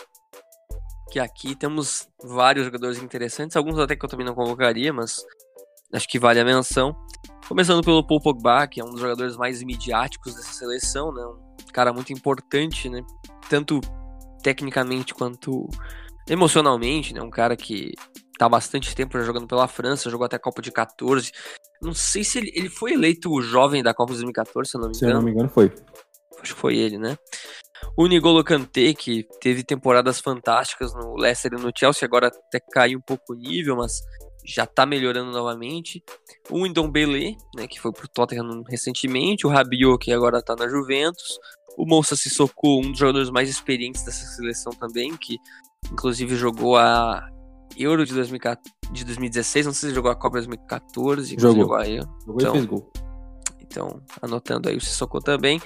Que 1.11 1.19
aqui 1.19 1.55
temos 1.55 2.07
vários 2.21 2.65
jogadores 2.65 3.01
interessantes, 3.01 3.55
alguns 3.55 3.79
até 3.79 3.95
que 3.95 4.05
eu 4.05 4.09
também 4.09 4.25
não 4.25 4.35
convocaria, 4.35 4.93
mas 4.93 5.25
acho 5.93 6.07
que 6.07 6.19
vale 6.19 6.39
a 6.39 6.45
menção. 6.45 6.95
Começando 7.47 7.83
pelo 7.83 8.05
Paul 8.05 8.21
Pogba, 8.21 8.67
que 8.67 8.81
é 8.81 8.83
um 8.83 8.91
dos 8.91 8.99
jogadores 8.99 9.37
mais 9.37 9.63
midiáticos 9.63 10.35
dessa 10.35 10.53
seleção, 10.53 11.13
né? 11.13 11.25
Um 11.25 11.71
cara 11.71 11.93
muito 11.93 12.11
importante, 12.11 12.89
né? 12.89 13.01
Tanto 13.49 13.79
tecnicamente 14.43 15.13
quanto 15.13 15.67
emocionalmente, 16.29 17.13
né? 17.13 17.21
Um 17.21 17.29
cara 17.29 17.55
que 17.55 17.93
tá 18.37 18.47
bastante 18.47 18.93
tempo 18.95 19.19
jogando 19.23 19.47
pela 19.47 19.67
França, 19.67 20.09
jogou 20.09 20.25
até 20.25 20.35
a 20.35 20.39
Copa 20.39 20.61
de 20.61 20.71
14. 20.71 21.31
Não 21.81 21.93
sei 21.93 22.23
se 22.23 22.39
ele, 22.39 22.51
ele 22.53 22.69
foi 22.69 22.93
eleito 22.93 23.31
o 23.31 23.41
jovem 23.41 23.81
da 23.81 23.93
Copa 23.93 24.11
de 24.11 24.17
2014, 24.17 24.69
se 24.69 24.77
eu 24.77 24.81
não 24.81 24.89
me 24.89 24.97
engano. 24.97 25.09
Se 25.09 25.13
eu 25.13 25.17
não 25.17 25.25
me 25.25 25.31
engano, 25.31 25.49
foi. 25.49 25.73
Acho 26.41 26.53
que 26.53 26.59
foi 26.59 26.77
ele, 26.77 26.97
né? 26.97 27.17
O 27.95 28.07
Nigolo 28.07 28.43
Kanté, 28.43 28.93
que 28.93 29.25
teve 29.39 29.63
temporadas 29.63 30.19
fantásticas 30.19 30.93
no 30.93 31.15
Leicester 31.15 31.53
e 31.53 31.61
no 31.61 31.71
Chelsea, 31.75 32.05
agora 32.05 32.27
até 32.27 32.59
caiu 32.59 32.99
um 32.99 33.01
pouco 33.01 33.33
o 33.33 33.35
nível, 33.35 33.75
mas 33.75 34.01
já 34.47 34.65
tá 34.65 34.85
melhorando 34.85 35.31
novamente. 35.31 36.01
O 36.49 36.65
Ndombele, 36.65 37.35
né, 37.55 37.67
que 37.67 37.79
foi 37.79 37.91
pro 37.91 38.07
Tottenham 38.07 38.63
recentemente. 38.67 39.45
O 39.45 39.49
Rabiot, 39.49 39.97
que 39.99 40.11
agora 40.13 40.41
tá 40.41 40.55
na 40.55 40.69
Juventus. 40.69 41.37
O 41.77 41.85
Moussa 41.85 42.15
Sissoko, 42.15 42.79
um 42.79 42.91
dos 42.91 42.99
jogadores 42.99 43.29
mais 43.29 43.49
experientes 43.49 44.03
dessa 44.03 44.25
seleção 44.35 44.71
também, 44.71 45.15
que 45.17 45.37
inclusive 45.91 46.35
jogou 46.35 46.77
a 46.77 47.29
Euro 47.77 48.05
de, 48.05 48.13
2016, 48.13 49.65
não 49.65 49.73
sei 49.73 49.89
se 49.89 49.95
jogou 49.95 50.09
a 50.09 50.15
Copa 50.15 50.37
2014. 50.37 51.35
Jogou. 51.37 51.61
Jogou 51.61 51.75
a 51.75 51.87
Euro. 51.87 52.09
Jogou 52.25 52.35
então, 52.39 52.49
e 52.49 52.53
fez 52.53 52.65
gol. 52.65 52.91
Então, 53.61 54.01
anotando 54.21 54.69
aí 54.69 54.77
o 54.77 54.81
Sissoko 54.81 55.19
também. 55.19 55.61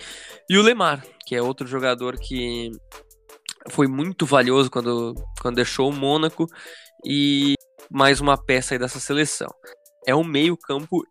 E 0.49 0.57
o 0.57 0.61
Lemar, 0.61 1.05
que 1.25 1.35
é 1.35 1.41
outro 1.41 1.67
jogador 1.67 2.17
que 2.17 2.71
foi 3.69 3.87
muito 3.87 4.25
valioso 4.25 4.71
quando, 4.71 5.13
quando 5.39 5.55
deixou 5.55 5.89
o 5.89 5.93
Mônaco 5.93 6.47
e 7.05 7.53
mais 7.91 8.21
uma 8.21 8.37
peça 8.37 8.73
aí 8.73 8.79
dessa 8.79 8.99
seleção. 8.99 9.49
É 10.07 10.15
um 10.15 10.23
meio 10.23 10.57
campo 10.57 11.03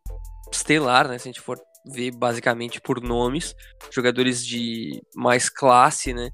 estelar, 0.51 1.07
né, 1.07 1.19
se 1.19 1.29
a 1.29 1.33
gente 1.33 1.40
for 1.40 1.61
ver 1.87 2.11
basicamente 2.11 2.81
por 2.81 3.01
nomes, 3.01 3.55
jogadores 3.90 4.45
de 4.45 5.01
mais 5.14 5.49
classe, 5.49 6.12
né? 6.12 6.31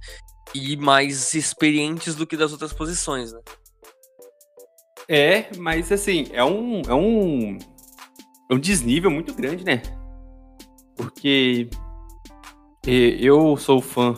E 0.54 0.76
mais 0.76 1.34
experientes 1.34 2.14
do 2.14 2.26
que 2.26 2.36
das 2.36 2.52
outras 2.52 2.72
posições, 2.72 3.32
né? 3.32 3.40
É, 5.08 5.56
mas 5.56 5.92
assim, 5.92 6.26
é 6.32 6.44
um, 6.44 6.82
é 6.82 6.94
um, 6.94 7.58
é 8.50 8.54
um 8.54 8.58
desnível 8.58 9.10
muito 9.10 9.34
grande, 9.34 9.64
né? 9.64 9.82
Porque 10.96 11.68
eu 12.84 13.56
sou 13.56 13.80
fã 13.80 14.16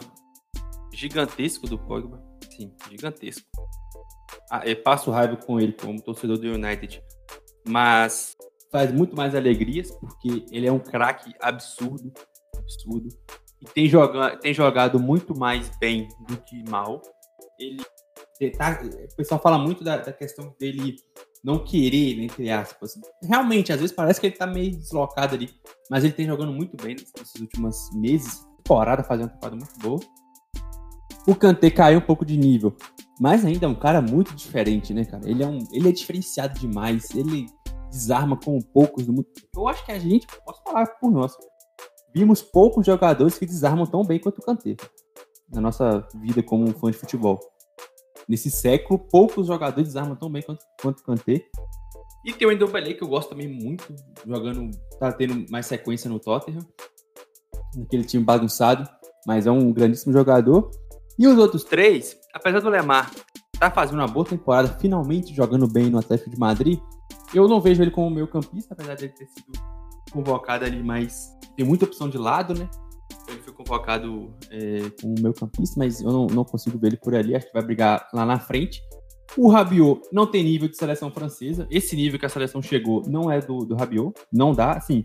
gigantesco 0.93 1.67
do 1.67 1.79
Pogba. 1.79 2.23
Sim, 2.51 2.73
gigantesco. 2.91 3.47
Ah, 4.51 4.63
eu 4.65 4.77
passo 4.83 5.11
raiva 5.11 5.37
com 5.37 5.61
ele 5.61 5.73
como 5.73 6.03
torcedor 6.03 6.39
do 6.39 6.47
United. 6.47 7.03
Mas 7.67 8.37
faz 8.71 8.93
muito 8.93 9.15
mais 9.15 9.35
alegrias, 9.35 9.91
porque 9.91 10.45
ele 10.51 10.67
é 10.67 10.73
um 10.73 10.79
craque 10.79 11.35
absurdo, 11.41 12.13
absurdo. 12.57 13.09
E 13.61 13.67
tem, 13.67 13.91
tem 14.41 14.55
jogado 14.55 14.99
muito 15.01 15.37
mais 15.37 15.71
bem 15.79 16.09
do 16.27 16.37
que 16.39 16.69
mal. 16.69 17.03
Ele 17.59 17.83
tá, 18.57 18.81
o 18.83 19.17
pessoal 19.17 19.41
fala 19.41 19.59
muito 19.59 19.83
da, 19.83 19.97
da, 19.99 20.13
questão 20.13 20.55
dele 20.61 20.97
não 21.43 21.65
querer, 21.65 22.17
né, 22.17 22.25
entre 22.25 22.51
aspas. 22.51 22.93
Realmente, 23.23 23.73
às 23.73 23.81
vezes 23.81 23.95
parece 23.95 24.21
que 24.21 24.27
ele 24.27 24.37
tá 24.37 24.47
meio 24.47 24.77
deslocado 24.77 25.35
ali, 25.35 25.51
mas 25.91 26.05
ele 26.05 26.13
tem 26.13 26.27
jogando 26.27 26.53
muito 26.53 26.77
bem 26.77 26.95
nesses 26.95 27.35
últimos 27.41 27.91
meses. 27.95 28.47
Temporada 28.59 29.03
fazendo 29.03 29.27
uma 29.27 29.33
temporada 29.33 29.57
muito 29.57 29.79
boa. 29.79 30.01
O 31.27 31.35
Kanté 31.35 31.71
caiu 31.71 31.99
um 31.99 32.03
pouco 32.03 32.25
de 32.25 32.37
nível, 32.37 32.75
mas 33.21 33.45
ainda 33.45 33.67
é 33.67 33.69
um 33.69 33.75
cara 33.75 34.01
muito 34.01 34.35
diferente, 34.35 34.95
né, 34.95 35.05
cara? 35.05 35.29
Ele 35.29 35.43
é, 35.43 35.47
um, 35.47 35.59
ele 35.73 35.89
é 35.89 35.93
diferenciado 35.93 36.59
demais. 36.59 37.11
Ele 37.15 37.47
desarma 37.91 38.37
com 38.37 38.61
poucos 38.61 39.07
do 39.07 39.13
mundo. 39.13 39.27
Eu 39.55 39.69
acho 39.69 39.85
que 39.85 39.93
a 39.93 39.99
gente, 39.99 40.27
posso 40.45 40.63
falar 40.63 40.87
por 40.87 41.11
nós, 41.11 41.33
vimos 42.15 42.43
poucos 42.43 42.85
jogadores 42.85 43.39
que 43.39 43.47
desarmam 43.47 43.87
tão 43.87 44.05
bem 44.05 44.19
quanto 44.19 44.39
o 44.39 44.43
Kanté 44.43 44.77
na 45.51 45.61
nossa 45.61 46.07
vida 46.15 46.43
como 46.43 46.73
fã 46.75 46.91
de 46.91 46.99
futebol. 46.99 47.39
Nesse 48.29 48.51
século, 48.51 48.99
poucos 48.99 49.47
jogadores 49.47 49.89
desarmam 49.89 50.15
tão 50.15 50.31
bem 50.31 50.43
quanto, 50.43 50.65
quanto 50.81 51.01
o 51.01 51.05
Kanté. 51.05 51.47
E 52.25 52.33
tem 52.33 52.47
o 52.47 52.53
Endombele, 52.53 52.95
que 52.95 53.03
eu 53.03 53.09
gosto 53.09 53.31
também 53.31 53.49
muito, 53.49 53.87
jogando, 54.27 54.71
tá 54.99 55.11
tendo 55.13 55.51
mais 55.51 55.67
sequência 55.67 56.11
no 56.11 56.21
Tottenham, 56.21 56.67
naquele 57.75 58.05
time 58.05 58.23
bagunçado, 58.23 58.89
mas 59.27 59.47
é 59.47 59.51
um 59.51 59.73
grandíssimo 59.73 60.13
jogador. 60.13 60.71
E 61.19 61.27
os 61.27 61.39
outros 61.39 61.65
três, 61.65 62.18
apesar 62.33 62.61
do 62.61 62.69
Lemar 62.69 63.11
tá 63.59 63.71
fazendo 63.71 63.99
uma 63.99 64.07
boa 64.07 64.25
temporada, 64.25 64.69
finalmente 64.81 65.35
jogando 65.35 65.67
bem 65.67 65.91
no 65.91 65.99
Atlético 65.99 66.31
de 66.31 66.39
Madrid, 66.39 66.79
eu 67.35 67.49
não 67.49 67.61
vejo 67.61 67.83
ele 67.83 67.91
como 67.91 68.11
meio 68.11 68.29
campista, 68.29 68.75
apesar 68.75 68.95
de 68.95 69.07
ele 69.07 69.13
ter 69.15 69.27
sido 69.27 69.53
convocado 70.11 70.65
ali, 70.65 70.83
mas 70.83 71.37
tem 71.57 71.67
muita 71.67 71.85
opção 71.85 72.09
de 72.09 72.17
lado, 72.17 72.55
né? 72.55 72.69
Ele 73.27 73.41
foi 73.41 73.53
convocado 73.53 74.33
é, 74.51 74.91
como 75.01 75.15
meio 75.21 75.35
campista, 75.35 75.75
mas 75.79 76.01
eu 76.01 76.11
não, 76.11 76.27
não 76.27 76.45
consigo 76.45 76.79
ver 76.79 76.89
ele 76.89 76.97
por 76.97 77.15
ali, 77.15 77.35
acho 77.35 77.47
que 77.47 77.53
vai 77.53 77.63
brigar 77.63 78.09
lá 78.15 78.25
na 78.25 78.39
frente. 78.39 78.81
O 79.37 79.51
Rabiot 79.51 80.01
não 80.11 80.27
tem 80.27 80.43
nível 80.43 80.69
de 80.69 80.77
seleção 80.77 81.11
francesa. 81.11 81.67
Esse 81.71 81.95
nível 81.95 82.19
que 82.19 82.25
a 82.25 82.31
seleção 82.31 82.63
chegou 82.63 83.03
não 83.07 83.31
é 83.31 83.41
do, 83.41 83.59
do 83.59 83.77
Rabiot. 83.77 84.15
Não 84.33 84.53
dá, 84.53 84.73
assim. 84.73 85.05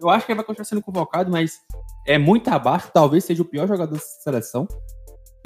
Eu 0.00 0.08
acho 0.08 0.24
que 0.24 0.32
ele 0.32 0.36
vai 0.36 0.46
continuar 0.46 0.64
sendo 0.64 0.82
convocado, 0.82 1.30
mas 1.30 1.58
é 2.06 2.16
muito 2.16 2.48
abaixo. 2.48 2.90
Talvez 2.92 3.24
seja 3.24 3.42
o 3.42 3.44
pior 3.44 3.68
jogador 3.68 3.92
da 3.92 4.00
seleção. 4.00 4.66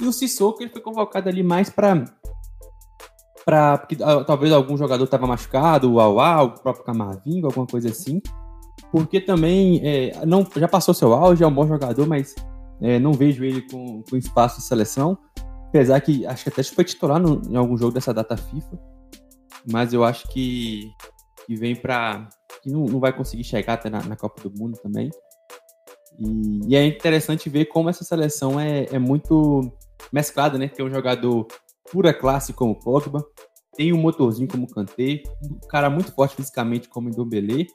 E 0.01 0.05
o 0.05 0.13
Sissoko, 0.13 0.61
ele 0.61 0.71
foi 0.71 0.81
convocado 0.81 1.27
ali 1.27 1.43
mais 1.43 1.69
para 1.69 2.05
para 3.45 3.79
porque 3.79 3.95
uh, 3.95 4.23
talvez 4.25 4.53
algum 4.53 4.77
jogador 4.77 5.03
estava 5.05 5.25
machucado, 5.25 5.91
o 5.91 5.99
Auá, 5.99 6.43
o 6.43 6.51
próprio 6.51 6.85
Camarvinho, 6.85 7.47
alguma 7.47 7.65
coisa 7.65 7.89
assim. 7.89 8.21
Porque 8.91 9.19
também 9.19 9.81
é, 9.83 10.25
não 10.25 10.47
já 10.55 10.67
passou 10.67 10.93
seu 10.93 11.13
auge, 11.13 11.43
é 11.43 11.47
um 11.47 11.53
bom 11.53 11.67
jogador, 11.67 12.07
mas 12.07 12.35
é, 12.81 12.99
não 12.99 13.11
vejo 13.11 13.43
ele 13.43 13.61
com, 13.69 14.03
com 14.09 14.15
espaço 14.15 14.59
de 14.59 14.65
seleção. 14.65 15.17
Apesar 15.67 15.99
que 16.01 16.25
acho 16.25 16.43
que 16.43 16.49
até 16.49 16.63
foi 16.63 16.83
titular 16.83 17.19
no, 17.19 17.41
em 17.49 17.55
algum 17.55 17.77
jogo 17.77 17.91
dessa 17.91 18.13
data 18.13 18.37
FIFA. 18.37 18.79
Mas 19.71 19.93
eu 19.93 20.03
acho 20.03 20.27
que, 20.29 20.91
que 21.45 21.55
vem 21.55 21.75
para. 21.75 22.27
que 22.63 22.71
não, 22.71 22.85
não 22.85 22.99
vai 22.99 23.13
conseguir 23.13 23.43
chegar 23.43 23.73
até 23.73 23.89
na, 23.89 24.01
na 24.03 24.15
Copa 24.15 24.47
do 24.47 24.57
Mundo 24.57 24.77
também. 24.81 25.09
E, 26.19 26.69
e, 26.69 26.75
é 26.75 26.85
interessante 26.85 27.49
ver 27.49 27.65
como 27.65 27.89
essa 27.89 28.03
seleção 28.03 28.59
é, 28.59 28.85
é 28.91 28.99
muito 28.99 29.71
mesclada, 30.11 30.57
né? 30.57 30.67
Tem 30.67 30.85
um 30.85 30.93
jogador 30.93 31.47
pura 31.91 32.13
classe 32.13 32.53
como 32.53 32.79
Pogba, 32.79 33.23
tem 33.75 33.93
um 33.93 33.97
motorzinho 33.97 34.47
como 34.47 34.67
Kanté, 34.67 35.23
um 35.41 35.67
cara 35.67 35.89
muito 35.89 36.11
forte 36.13 36.35
fisicamente 36.35 36.89
como 36.89 37.09
Ndombele, 37.09 37.67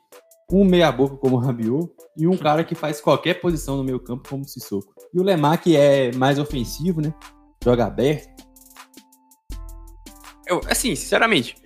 um 0.51 0.65
meia-boca 0.65 1.17
como 1.17 1.37
Rabiot 1.37 1.91
e 2.17 2.27
um 2.27 2.37
cara 2.37 2.63
que 2.63 2.75
faz 2.75 3.01
qualquer 3.01 3.41
posição 3.41 3.77
no 3.77 3.85
meio 3.85 3.99
campo 4.01 4.29
como 4.29 4.45
Sissoko. 4.45 4.93
E 5.13 5.19
o 5.19 5.23
Lemar 5.23 5.61
que 5.61 5.77
é 5.77 6.13
mais 6.13 6.39
ofensivo, 6.39 7.01
né? 7.01 7.15
Joga 7.63 7.87
aberto. 7.87 8.45
Eu, 10.47 10.61
assim, 10.69 10.95
sinceramente, 10.95 11.57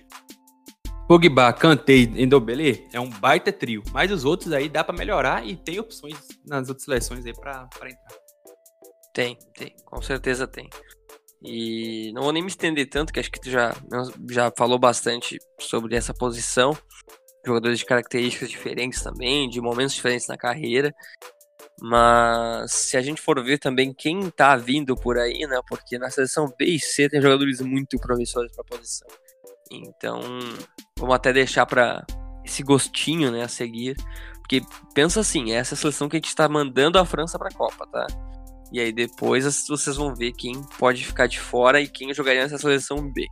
Pogba, 1.07 1.51
Kanté 1.51 1.93
e 1.93 2.25
Ndombele 2.25 2.87
é 2.93 2.99
um 2.99 3.09
baita 3.09 3.51
trio, 3.51 3.83
mas 3.91 4.11
os 4.11 4.23
outros 4.23 4.53
aí 4.53 4.69
dá 4.69 4.83
para 4.83 4.97
melhorar 4.97 5.45
e 5.45 5.57
tem 5.57 5.79
opções 5.79 6.15
nas 6.45 6.69
outras 6.69 6.85
seleções 6.85 7.25
aí 7.25 7.33
para 7.33 7.67
entrar. 7.83 8.28
Tem, 9.19 9.37
tem, 9.53 9.75
com 9.83 10.01
certeza 10.01 10.47
tem. 10.47 10.69
E 11.43 12.09
não 12.13 12.21
vou 12.23 12.31
nem 12.31 12.41
me 12.41 12.47
estender 12.47 12.87
tanto, 12.89 13.11
que 13.11 13.19
acho 13.19 13.29
que 13.29 13.41
tu 13.41 13.49
já, 13.49 13.75
já 14.29 14.49
falou 14.57 14.79
bastante 14.79 15.37
sobre 15.59 15.97
essa 15.97 16.13
posição. 16.13 16.71
Jogadores 17.45 17.79
de 17.79 17.85
características 17.85 18.49
diferentes 18.49 19.03
também, 19.03 19.49
de 19.49 19.59
momentos 19.59 19.93
diferentes 19.93 20.25
na 20.25 20.37
carreira. 20.37 20.95
Mas 21.81 22.71
se 22.71 22.95
a 22.95 23.01
gente 23.01 23.21
for 23.21 23.43
ver 23.43 23.57
também 23.57 23.93
quem 23.93 24.29
tá 24.29 24.55
vindo 24.55 24.95
por 24.95 25.17
aí, 25.17 25.45
né? 25.47 25.59
Porque 25.67 25.97
na 25.97 26.09
seleção 26.09 26.47
B 26.57 26.63
e 26.63 26.79
C 26.79 27.09
tem 27.09 27.21
jogadores 27.21 27.59
muito 27.59 27.99
promissores 27.99 28.53
para 28.53 28.61
a 28.61 28.77
posição. 28.77 29.07
Então, 29.69 30.21
vamos 30.97 31.15
até 31.15 31.33
deixar 31.33 31.65
para 31.65 32.05
esse 32.45 32.63
gostinho, 32.63 33.31
né, 33.31 33.43
a 33.43 33.49
seguir. 33.49 33.97
Porque 34.37 34.61
pensa 34.95 35.19
assim, 35.19 35.51
essa 35.51 35.73
é 35.73 35.75
a 35.75 35.77
seleção 35.77 36.07
que 36.07 36.15
a 36.15 36.19
gente 36.19 36.29
está 36.29 36.47
mandando 36.47 36.97
a 36.97 37.05
França 37.05 37.37
para 37.37 37.49
a 37.49 37.53
Copa, 37.53 37.85
tá? 37.87 38.07
E 38.71 38.79
aí 38.79 38.91
depois 38.91 39.45
vocês 39.67 39.95
vão 39.95 40.13
ver 40.13 40.31
quem 40.33 40.53
pode 40.77 41.05
ficar 41.05 41.27
de 41.27 41.39
fora 41.39 41.81
e 41.81 41.87
quem 41.87 42.13
jogaria 42.13 42.43
nessa 42.43 42.57
seleção 42.57 43.11
B. 43.11 43.25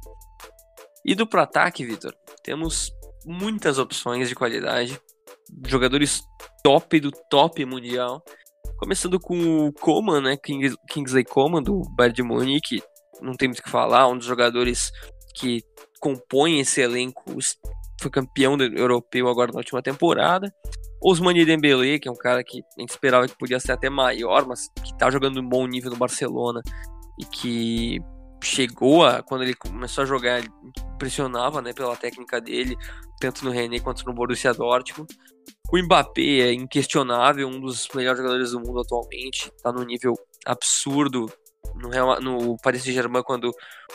E 1.06 1.16
do 1.16 1.28
pro 1.28 1.42
ataque, 1.42 1.86
Vitor, 1.86 2.14
temos 2.44 2.92
muitas 3.26 3.78
opções 3.78 4.28
de 4.28 4.36
qualidade. 4.36 5.00
jogadores 5.66 6.22
top 6.64 7.00
do 7.00 7.12
top 7.30 7.64
mundial. 7.66 8.22
Começando 8.78 9.20
com 9.20 9.68
o 9.68 9.74
Coman, 9.74 10.22
né? 10.22 10.38
Kingsley 10.38 11.24
Coman, 11.24 11.64
do 11.64 11.82
Bayern 11.96 12.16
de 12.16 12.24
Munique. 12.24 12.84
Não 13.22 13.34
tem 13.34 13.48
muito 13.48 13.60
o 13.60 13.64
que 13.64 13.70
falar, 13.70 14.08
um 14.08 14.18
dos 14.18 14.28
jogadores 14.28 14.92
que 15.36 15.62
compõem 16.00 16.60
esse 16.60 16.82
elenco. 16.82 17.24
Foi 18.02 18.12
campeão 18.12 18.58
europeu 18.58 19.28
agora 19.28 19.52
na 19.52 19.60
última 19.60 19.82
temporada. 19.82 20.54
Osmani 21.10 21.46
Dembele, 21.46 22.00
que 22.00 22.10
é 22.10 22.12
um 22.12 22.18
cara 22.18 22.44
que 22.44 22.62
a 22.78 22.82
gente 22.82 22.90
esperava 22.90 23.26
que 23.28 23.38
podia 23.38 23.62
ser 23.62 23.72
até 23.72 23.90
maior, 23.90 24.46
mas 24.46 24.68
que 24.84 24.98
tá 24.98 25.10
jogando 25.10 25.40
um 25.40 25.48
bom 25.48 25.66
nível 25.66 25.90
no 25.90 25.96
Barcelona 25.96 26.62
e 27.18 27.24
que 27.24 28.02
chegou 28.44 29.06
a, 29.06 29.24
quando 29.24 29.44
ele 29.44 29.54
começou 29.54 30.04
a 30.04 30.06
jogar, 30.08 30.44
impressionava, 30.94 31.62
né, 31.62 31.72
pela 31.72 31.96
técnica 31.96 32.42
dele, 32.42 32.76
tanto 33.22 33.46
no 33.46 33.52
René 33.52 33.80
quanto 33.80 34.06
no 34.06 34.14
Borussia 34.14 34.54
Dortmund. 34.54 35.08
O 35.72 35.78
Mbappé 35.78 36.42
é 36.42 36.54
inquestionável, 36.54 37.48
um 37.48 37.62
dos 37.62 37.88
melhores 37.96 38.20
jogadores 38.20 38.52
do 38.52 38.60
mundo 38.60 38.82
atualmente, 38.82 39.50
tá 39.64 39.72
num 39.72 39.86
nível 39.86 40.14
absurdo. 40.46 41.32
No, 41.76 41.90
Real, 41.90 42.20
no 42.22 42.58
Paris 42.58 42.84
Saint-Germain, 42.84 43.24
quando 43.24 43.52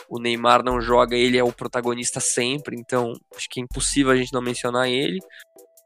o 0.09 0.19
Neymar 0.19 0.63
não 0.63 0.79
joga, 0.79 1.15
ele 1.15 1.37
é 1.37 1.43
o 1.43 1.51
protagonista 1.51 2.19
sempre, 2.19 2.75
então 2.75 3.13
acho 3.35 3.47
que 3.49 3.59
é 3.59 3.63
impossível 3.63 4.11
a 4.11 4.15
gente 4.15 4.33
não 4.33 4.41
mencionar 4.41 4.87
ele. 4.87 5.19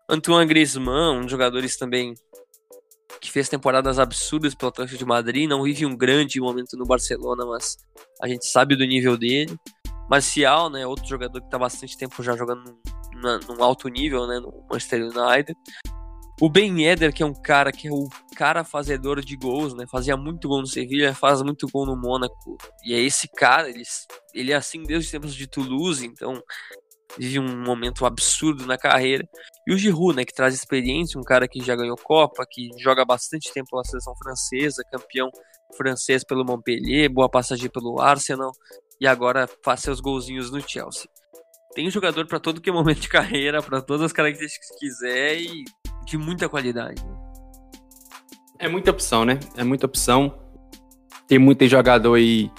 Antoine 0.10 0.48
Griezmann, 0.48 1.20
um 1.20 1.28
jogadores 1.28 1.76
também 1.76 2.14
que 3.20 3.32
fez 3.32 3.50
temporadas 3.50 4.00
absurdas 4.00 4.56
pelo 4.56 4.70
Atlético 4.70 4.98
de 4.98 5.06
Madrid, 5.06 5.50
não 5.50 5.64
vive 5.64 5.86
um 5.86 5.98
grande 5.98 6.40
momento 6.40 6.78
no 6.78 6.86
Barcelona, 6.86 7.46
mas 7.46 7.78
a 8.22 8.28
gente 8.28 8.46
sabe 8.48 8.76
do 8.76 8.86
nível 8.86 9.18
dele. 9.18 9.58
Marcial, 10.10 10.70
né, 10.70 10.86
outro 10.88 11.06
jogador 11.06 11.40
que 11.42 11.48
está 11.48 11.60
bastante 11.60 11.98
tempo 11.98 12.24
já 12.24 12.38
jogando 12.38 12.80
num, 13.14 13.40
num, 13.50 13.64
alto 13.64 13.90
nível, 13.90 14.26
né, 14.28 14.40
no 14.40 14.66
Manchester 14.70 15.04
United. 15.04 15.54
O 16.40 16.50
Ben 16.50 16.82
Yedder, 16.82 17.12
que 17.12 17.24
é 17.24 17.26
um 17.26 17.34
cara 17.34 17.72
que 17.72 17.88
é 17.88 17.92
o 17.92 18.08
cara 18.36 18.64
fazedor 18.64 19.20
de 19.20 19.36
gols, 19.36 19.74
né, 19.74 19.86
fazia 19.92 20.16
muito 20.16 20.48
gol 20.48 20.62
no 20.62 20.68
Sevilha, 20.68 21.14
faz 21.14 21.42
muito 21.42 21.68
gol 21.68 21.86
no 21.86 21.98
Mônaco. 21.98 22.58
E 22.86 22.94
é 22.94 23.00
esse 23.00 23.28
cara, 23.36 23.70
ele, 23.70 23.84
ele 24.34 24.52
é 24.54 24.56
assim 24.56 24.84
desde 24.84 25.08
os 25.08 25.12
tempos 25.12 25.36
de 25.36 25.48
Toulouse, 25.48 26.06
então 26.06 26.42
vive 27.18 27.40
um 27.40 27.64
momento 27.64 28.06
absurdo 28.06 28.66
na 28.66 28.78
carreira. 28.78 29.28
E 29.66 29.74
o 29.74 29.78
Giroud, 29.78 30.16
né, 30.16 30.26
que 30.26 30.34
traz 30.34 30.54
experiência, 30.54 31.20
um 31.20 31.24
cara 31.24 31.48
que 31.48 31.64
já 31.64 31.76
ganhou 31.76 31.98
Copa, 31.98 32.46
que 32.50 32.70
joga 32.80 33.06
bastante 33.06 33.52
tempo 33.54 33.76
na 33.76 33.84
seleção 33.84 34.16
francesa, 34.16 34.84
campeão 34.92 35.30
francês 35.76 36.24
pelo 36.24 36.46
Montpellier, 36.46 37.12
boa 37.12 37.30
passagem 37.30 37.70
pelo 37.70 38.00
Arsenal 38.00 38.52
e 39.00 39.08
agora 39.08 39.48
faz 39.64 39.82
seus 39.82 40.00
golzinhos 40.00 40.52
no 40.52 40.62
Chelsea. 40.62 41.10
Tem 41.74 41.90
jogador 41.92 42.26
para 42.26 42.40
todo 42.40 42.60
que 42.60 42.70
é 42.70 42.74
momento 42.74 43.02
de 43.02 43.10
carreira, 43.10 43.62
para 43.62 43.82
todas 43.82 44.04
as 44.04 44.14
características 44.14 44.70
que 44.70 44.80
quiser 44.80 45.40
e 45.40 45.64
de 46.06 46.18
muita 46.18 46.50
qualidade. 46.50 47.04
É 48.58 48.68
muita 48.68 48.90
opção, 48.90 49.24
né? 49.24 49.40
É 49.56 49.64
muita 49.64 49.86
opção. 49.86 50.40
Tem 51.28 51.38
muito 51.38 51.68
jogador 51.68 52.16
aí 52.16 52.50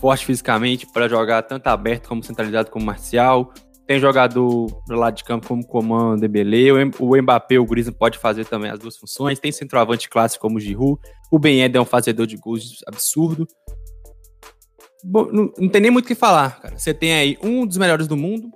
forte 0.00 0.26
fisicamente 0.26 0.86
para 0.86 1.08
jogar 1.08 1.42
tanto 1.42 1.66
aberto 1.68 2.08
como 2.08 2.22
centralizado 2.22 2.70
como 2.70 2.84
marcial. 2.84 3.52
Tem 3.90 3.98
jogador 3.98 4.68
do 4.86 4.94
lado 4.94 5.16
de 5.16 5.24
campo 5.24 5.48
como 5.48 5.66
Coman, 5.66 6.16
Dembele, 6.16 6.70
o 7.00 7.20
Mbappé, 7.20 7.58
o 7.58 7.66
Griezmann 7.66 7.96
pode 7.98 8.18
fazer 8.18 8.44
também 8.44 8.70
as 8.70 8.78
duas 8.78 8.96
funções. 8.96 9.40
Tem 9.40 9.50
centroavante 9.50 10.08
clássico 10.08 10.42
como 10.42 10.58
o 10.58 10.60
Giroud. 10.60 11.00
O 11.28 11.40
Ben 11.40 11.62
Ed 11.62 11.76
é 11.76 11.80
um 11.80 11.84
fazedor 11.84 12.24
de 12.24 12.36
gols 12.36 12.84
absurdo. 12.86 13.48
Bom, 15.02 15.26
não, 15.32 15.52
não, 15.58 15.68
tem 15.68 15.80
nem 15.80 15.90
muito 15.90 16.04
o 16.04 16.06
que 16.06 16.14
falar, 16.14 16.60
cara. 16.60 16.78
Você 16.78 16.94
tem 16.94 17.14
aí 17.14 17.36
um 17.42 17.66
dos 17.66 17.78
melhores 17.78 18.06
do 18.06 18.16
mundo, 18.16 18.48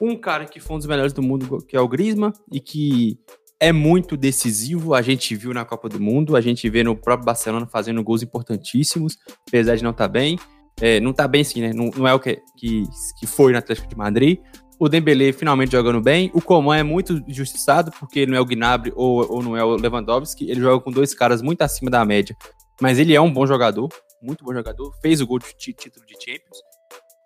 um 0.00 0.16
cara 0.16 0.46
que 0.46 0.58
foi 0.58 0.76
um 0.76 0.78
dos 0.78 0.88
melhores 0.88 1.12
do 1.12 1.22
mundo, 1.22 1.58
que 1.66 1.76
é 1.76 1.80
o 1.82 1.86
Griezmann, 1.86 2.32
e 2.50 2.58
que 2.58 3.18
é 3.60 3.72
muito 3.72 4.16
decisivo. 4.16 4.94
A 4.94 5.02
gente 5.02 5.36
viu 5.36 5.52
na 5.52 5.66
Copa 5.66 5.90
do 5.90 6.00
Mundo, 6.00 6.34
a 6.34 6.40
gente 6.40 6.66
vê 6.70 6.82
no 6.82 6.96
próprio 6.96 7.26
Barcelona 7.26 7.66
fazendo 7.66 8.02
gols 8.02 8.22
importantíssimos, 8.22 9.18
apesar 9.46 9.76
de 9.76 9.84
não 9.84 9.90
estar 9.90 10.06
tá 10.06 10.08
bem. 10.08 10.38
É, 10.80 10.98
não 10.98 11.12
tá 11.12 11.28
bem 11.28 11.44
sim, 11.44 11.60
né? 11.60 11.74
Não, 11.74 11.90
não 11.94 12.08
é 12.08 12.14
o 12.14 12.20
que, 12.20 12.40
que, 12.56 12.84
que 13.18 13.26
foi 13.26 13.52
no 13.52 13.58
Atlético 13.58 13.86
de 13.86 13.96
Madrid 13.96 14.38
o 14.78 14.88
Dembele 14.88 15.32
finalmente 15.32 15.72
jogando 15.72 16.00
bem. 16.00 16.30
O 16.32 16.40
Coman 16.40 16.76
é 16.76 16.82
muito 16.82 17.24
injustiçado, 17.26 17.90
porque 17.98 18.20
ele 18.20 18.30
não 18.30 18.38
é 18.38 18.40
o 18.40 18.44
Gnabry 18.44 18.92
ou, 18.94 19.30
ou 19.30 19.42
não 19.42 19.56
é 19.56 19.64
o 19.64 19.76
Lewandowski. 19.76 20.48
Ele 20.48 20.60
joga 20.60 20.82
com 20.82 20.90
dois 20.90 21.12
caras 21.12 21.42
muito 21.42 21.62
acima 21.62 21.90
da 21.90 22.04
média. 22.04 22.36
Mas 22.80 22.98
ele 22.98 23.14
é 23.14 23.20
um 23.20 23.32
bom 23.32 23.46
jogador, 23.46 23.88
muito 24.22 24.44
bom 24.44 24.54
jogador. 24.54 24.94
Fez 25.02 25.20
o 25.20 25.26
gol 25.26 25.40
de 25.40 25.52
título 25.54 26.06
de 26.06 26.14
Champions. 26.14 26.58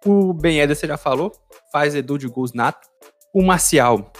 O 0.04 0.32
Ben 0.32 0.60
Eder, 0.60 0.74
você 0.74 0.86
já 0.86 0.96
falou, 0.96 1.30
faz 1.70 1.94
Edu 1.94 2.18
de 2.18 2.26
gols 2.26 2.52
nato. 2.52 2.88
O 3.34 3.42
Marcial 3.42 4.10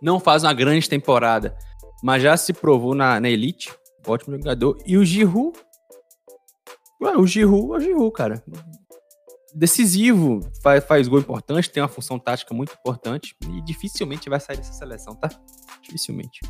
não 0.00 0.20
faz 0.20 0.44
uma 0.44 0.54
grande 0.54 0.88
temporada, 0.88 1.56
mas 2.02 2.22
já 2.22 2.36
se 2.36 2.52
provou 2.52 2.94
na, 2.94 3.18
na 3.18 3.28
Elite. 3.28 3.72
Ótimo 4.06 4.36
jogador. 4.36 4.78
E 4.86 4.96
o 4.96 5.04
Giroud... 5.04 5.58
Ué, 7.02 7.16
o 7.16 7.26
Giroud 7.26 7.74
é 7.74 7.76
o 7.76 7.80
Giroud, 7.80 8.12
cara 8.12 8.42
decisivo, 9.54 10.40
faz, 10.62 10.84
faz 10.84 11.06
gol 11.08 11.20
importante, 11.20 11.70
tem 11.70 11.82
uma 11.82 11.88
função 11.88 12.18
tática 12.18 12.52
muito 12.52 12.74
importante 12.74 13.36
e 13.48 13.62
dificilmente 13.62 14.28
vai 14.28 14.40
sair 14.40 14.56
dessa 14.56 14.72
seleção, 14.72 15.14
tá? 15.14 15.28
Dificilmente. 15.82 16.40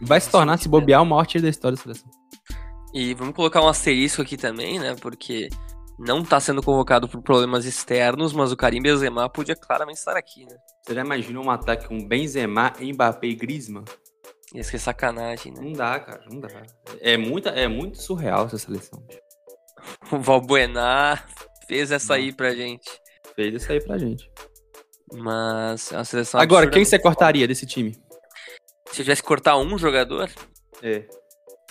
Vai 0.00 0.20
se 0.20 0.30
tornar, 0.30 0.58
se 0.58 0.68
bobear, 0.68 1.02
o 1.02 1.06
maior 1.06 1.26
tiro 1.26 1.42
da 1.42 1.50
história 1.50 1.76
da 1.76 1.82
seleção. 1.82 2.10
E 2.94 3.14
vamos 3.14 3.34
colocar 3.34 3.62
um 3.62 3.68
asterisco 3.68 4.22
aqui 4.22 4.36
também, 4.36 4.78
né? 4.78 4.94
Porque 5.00 5.48
não 5.98 6.20
está 6.20 6.38
sendo 6.40 6.62
convocado 6.62 7.08
por 7.08 7.22
problemas 7.22 7.64
externos, 7.64 8.32
mas 8.32 8.52
o 8.52 8.56
Karim 8.56 8.82
Benzema 8.82 9.28
podia 9.28 9.56
claramente 9.56 9.98
estar 9.98 10.16
aqui, 10.16 10.44
né? 10.44 10.56
Você 10.82 10.94
já 10.94 11.00
imaginou 11.00 11.44
um 11.44 11.50
ataque 11.50 11.88
com 11.88 12.06
Benzema, 12.06 12.72
Mbappé 12.80 13.28
e 13.28 13.34
Griezmann? 13.34 13.84
Isso 14.54 14.70
que 14.70 14.76
é 14.76 14.78
sacanagem, 14.78 15.52
né? 15.52 15.60
Não 15.62 15.72
dá, 15.72 15.98
cara, 15.98 16.24
não 16.30 16.40
dá. 16.40 16.48
É, 17.00 17.16
muita, 17.16 17.50
é 17.50 17.66
muito 17.66 18.00
surreal 18.00 18.46
essa 18.46 18.58
seleção. 18.58 19.02
O 20.12 20.20
Valbuena 20.20 21.24
fez 21.72 21.90
essa 21.90 22.14
aí 22.14 22.32
pra 22.32 22.54
gente. 22.54 22.90
Fez 23.34 23.54
essa 23.54 23.72
aí 23.72 23.80
pra 23.80 23.96
gente. 23.96 24.30
Mas 25.14 25.90
a 25.92 26.04
seleção. 26.04 26.38
Agora, 26.38 26.68
quem 26.68 26.84
você 26.84 26.98
cortaria 26.98 27.48
desse 27.48 27.64
time? 27.64 27.92
Se 28.90 29.00
eu 29.00 29.04
tivesse 29.04 29.22
que 29.22 29.28
cortar 29.28 29.56
um 29.56 29.78
jogador? 29.78 30.30
É. 30.82 31.06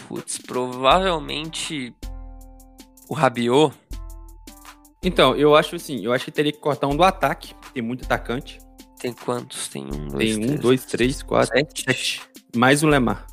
Putz, 0.08 0.40
provavelmente 0.40 1.94
o 3.08 3.14
Rabiot. 3.14 3.76
Então, 5.04 5.36
eu 5.36 5.56
acho 5.56 5.76
assim, 5.76 6.04
eu 6.04 6.14
acho 6.14 6.26
que 6.26 6.32
teria 6.32 6.52
que 6.52 6.60
cortar 6.60 6.88
um 6.88 6.96
do 6.96 7.04
ataque. 7.04 7.54
Tem 7.74 7.84
muito 7.84 8.06
atacante. 8.06 8.60
Tem 9.00 9.14
quantos? 9.14 9.68
Tem 9.68 9.84
um, 9.84 10.08
dois, 10.08 10.36
Tem 10.36 10.38
um, 10.38 10.48
três, 10.48 10.60
dois, 10.60 10.86
três, 10.86 11.24
quatro, 11.24 11.56
sete. 11.56 11.84
sete. 11.84 12.22
Mais 12.56 12.84
o 12.84 12.88
Lemar. 12.88 13.28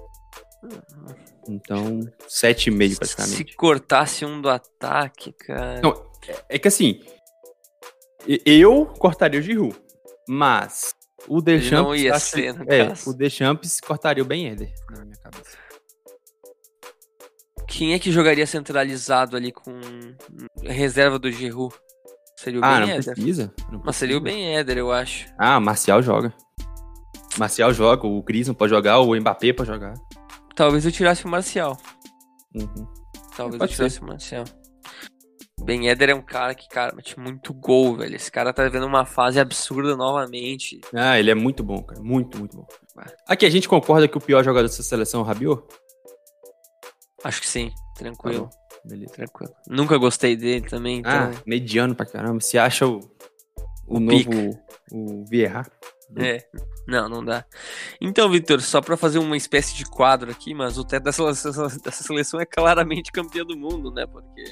Uhum. 0.63 1.15
Então, 1.49 2.01
sete 2.27 2.69
e 2.69 2.71
meio 2.71 2.97
praticamente. 2.97 3.37
Se 3.37 3.57
cortasse 3.57 4.25
um 4.25 4.41
do 4.41 4.51
ataque, 4.51 5.33
cara. 5.33 5.81
Não, 5.83 6.08
é 6.49 6.59
que 6.59 6.69
assim, 6.69 7.01
eu 8.45 8.87
cortaria 8.87 9.41
o 9.41 9.43
Giroud, 9.43 9.77
mas 10.29 10.95
o 11.27 11.41
Deschamps... 11.41 11.83
não 11.83 11.95
ia 11.95 12.19
ser, 12.19 12.55
no 12.55 12.65
é, 12.71 12.89
caso. 12.89 13.11
o 13.11 13.15
Deschamps 13.15 13.81
cortaria 13.81 14.23
o 14.23 14.27
Ben 14.27 14.49
Eder, 14.49 14.73
na 14.91 15.05
minha 15.05 15.17
cabeça. 15.17 15.57
Quem 17.67 17.93
é 17.93 17.99
que 17.99 18.11
jogaria 18.11 18.47
centralizado 18.47 19.37
ali 19.37 19.53
com 19.53 19.79
reserva 20.63 21.19
do 21.19 21.31
Giroud? 21.31 21.75
Seria 22.37 22.61
o 22.61 22.65
ah, 22.65 22.79
Ben 22.79 22.87
não 22.87 22.95
Eder? 22.95 23.15
Precisa, 23.15 23.55
não 23.71 23.83
Mas 23.85 23.97
seria 23.97 24.17
o 24.17 24.21
Ben 24.21 24.57
Eder, 24.57 24.79
eu 24.79 24.93
acho. 24.93 25.27
Ah, 25.39 25.61
Marcial 25.61 26.03
joga. 26.03 26.33
Marcial 27.39 27.73
joga, 27.73 28.07
o 28.07 28.23
Cris 28.23 28.49
não 28.49 28.55
pode 28.55 28.71
jogar, 28.71 28.99
o 28.99 29.15
Mbappé 29.15 29.53
pode 29.53 29.69
jogar. 29.69 29.95
Talvez 30.55 30.85
eu 30.85 30.93
tirasse 30.93 31.25
o 31.25 31.29
Marcial. 31.29 31.79
Uhum. 32.55 32.87
Talvez 33.37 33.61
eu 33.61 33.69
tirasse 33.69 33.97
ser. 33.97 34.03
o 34.03 34.07
Marcial. 34.07 34.45
Ben 35.69 35.87
Eder 35.87 36.09
é 36.09 36.15
um 36.15 36.23
cara 36.23 36.55
que, 36.55 36.67
cara, 36.67 36.95
mete 36.97 37.21
muito 37.21 37.53
gol, 37.53 37.99
velho. 37.99 38.17
Esse 38.17 38.33
cara 38.33 38.55
tá 38.55 38.65
vivendo 38.65 38.87
uma 38.87 39.05
fase 39.05 39.39
absurda 39.39 39.95
novamente. 39.95 40.81
Ah, 40.95 41.19
ele 41.19 41.31
é 41.31 41.35
muito 41.35 41.63
bom, 41.63 41.83
cara. 41.83 42.01
Muito, 42.01 42.39
muito 42.39 42.57
bom. 42.57 42.67
Aqui, 43.27 43.45
a 43.45 43.51
gente 43.51 43.69
concorda 43.69 44.09
que 44.09 44.17
o 44.17 44.21
pior 44.21 44.43
jogador 44.43 44.67
dessa 44.67 44.83
seleção 44.83 45.21
é 45.21 45.25
o 45.25 45.27
Rabiot? 45.27 45.63
Acho 47.23 47.43
que 47.43 47.47
sim. 47.47 47.71
Tranquilo. 47.99 48.49
Tá 48.49 48.79
Beleza. 48.83 49.13
Tranquilo. 49.13 49.53
Nunca 49.69 49.99
gostei 49.99 50.37
dele 50.37 50.67
também, 50.67 51.01
então... 51.01 51.13
Ah, 51.13 51.43
mediano 51.45 51.95
pra 51.95 52.07
caramba. 52.07 52.41
Você 52.41 52.57
acha 52.57 52.87
o, 52.87 53.01
o, 53.87 53.99
o 53.99 54.01
novo... 54.01 54.25
Pica. 54.25 54.63
O 54.91 55.27
Vieira? 55.27 55.67
É, 56.17 56.43
não, 56.87 57.11
não 57.11 57.23
dá. 57.23 57.45
Então, 58.01 58.31
Vitor, 58.31 58.63
só 58.63 58.81
para 58.81 58.97
fazer 58.97 59.19
uma 59.19 59.37
espécie 59.37 59.77
de 59.77 59.85
quadro 59.85 60.31
aqui, 60.31 60.55
mas 60.55 60.79
o 60.79 60.85
teto 60.85 61.05
dessa, 61.05 61.25
dessa 61.85 62.03
seleção 62.03 62.41
é 62.41 62.47
claramente 62.47 63.13
campeão 63.13 63.45
do 63.45 63.55
mundo, 63.55 63.91
né? 63.91 64.07
Porque 64.07 64.43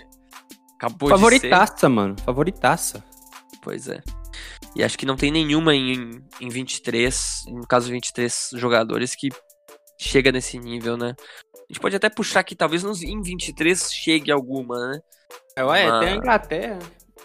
Acabou 0.76 1.08
Favoritaça, 1.08 1.74
de 1.74 1.80
ser. 1.80 1.88
mano. 1.88 2.16
Favoritaça. 2.24 3.04
Pois 3.62 3.88
é. 3.88 4.02
E 4.74 4.84
acho 4.84 4.98
que 4.98 5.06
não 5.06 5.16
tem 5.16 5.30
nenhuma 5.30 5.74
em, 5.74 6.22
em 6.40 6.48
23, 6.48 7.44
no 7.48 7.66
caso 7.66 7.90
23 7.90 8.50
jogadores 8.54 9.14
que 9.14 9.30
chega 9.98 10.30
nesse 10.30 10.58
nível, 10.58 10.96
né? 10.96 11.14
A 11.54 11.72
gente 11.72 11.80
pode 11.80 11.96
até 11.96 12.10
puxar 12.10 12.44
que 12.44 12.54
talvez 12.54 12.82
nos, 12.82 13.02
em 13.02 13.20
23 13.20 13.90
chegue 13.90 14.30
alguma, 14.30 14.76
né? 14.88 15.00
É, 15.56 15.64
ué, 15.64 15.86
Uma... 15.88 16.00
tem 16.00 16.08
a 16.10 16.16
Inglaterra. 16.16 16.78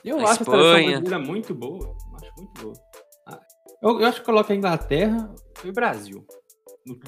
Eu 0.03 0.19
a 0.19 0.31
acho 0.31 0.41
Espanha. 0.41 0.57
a 0.57 0.63
seleção 0.63 1.01
brasileira 1.01 1.19
muito 1.19 1.53
boa. 1.53 1.95
Acho 2.15 2.31
muito 2.37 2.61
boa. 2.61 2.73
Ah, 3.27 3.39
eu, 3.83 3.99
eu 3.99 4.07
acho 4.07 4.19
que 4.21 4.25
coloca 4.25 4.53
a 4.53 4.55
Inglaterra 4.55 5.29
e 5.63 5.69
o 5.69 5.73
Brasil. 5.73 6.25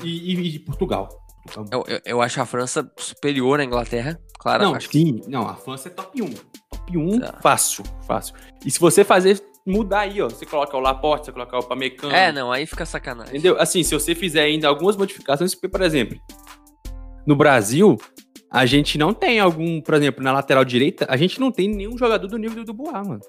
E, 0.04 0.34
e, 0.34 0.56
e 0.56 0.60
Portugal. 0.60 1.23
Eu, 1.72 1.84
eu, 1.88 2.02
eu, 2.06 2.22
acho 2.22 2.42
a 2.42 2.46
França 2.46 2.90
superior 2.98 3.60
à 3.60 3.64
Inglaterra, 3.64 4.20
claro. 4.40 4.64
Não, 4.64 4.80
sim. 4.80 5.18
Que... 5.18 5.30
Não, 5.30 5.48
a 5.48 5.56
França 5.56 5.90
é 5.90 5.92
top 5.92 6.22
1. 6.22 6.30
Top 6.70 6.98
1, 6.98 7.20
tá. 7.20 7.40
fácil, 7.42 7.84
fácil. 8.08 8.34
E 8.66 8.72
se 8.72 8.80
você 8.80 9.04
fazer 9.04 9.44
mudar 9.66 10.02
aí, 10.02 10.22
ó. 10.22 10.30
Você 10.30 10.46
coloca 10.46 10.76
o 10.76 10.80
Laporte, 10.80 11.26
você 11.26 11.32
coloca 11.32 11.58
o 11.58 11.64
Pamecano. 11.64 12.14
É, 12.14 12.32
não, 12.32 12.52
aí 12.52 12.66
fica 12.66 12.86
sacanagem. 12.86 13.34
Entendeu? 13.34 13.60
Assim, 13.60 13.84
se 13.84 13.94
você 13.94 14.14
fizer 14.14 14.42
ainda 14.42 14.68
algumas 14.68 14.96
modificações, 14.96 15.56
por 15.56 15.82
exemplo, 15.82 16.18
no 17.26 17.36
Brasil, 17.36 17.98
a 18.52 18.66
gente 18.66 18.98
não 18.98 19.14
tem 19.14 19.40
algum, 19.40 19.82
por 19.82 19.94
exemplo, 19.96 20.24
na 20.24 20.32
lateral 20.32 20.66
direita, 20.66 21.06
a 21.10 21.18
gente 21.18 21.40
não 21.40 21.52
tem 21.52 21.68
nenhum 21.68 21.98
jogador 21.98 22.28
do 22.28 22.38
nível 22.38 22.64
do 22.64 22.74
Boa, 22.74 23.04
mano. 23.04 23.22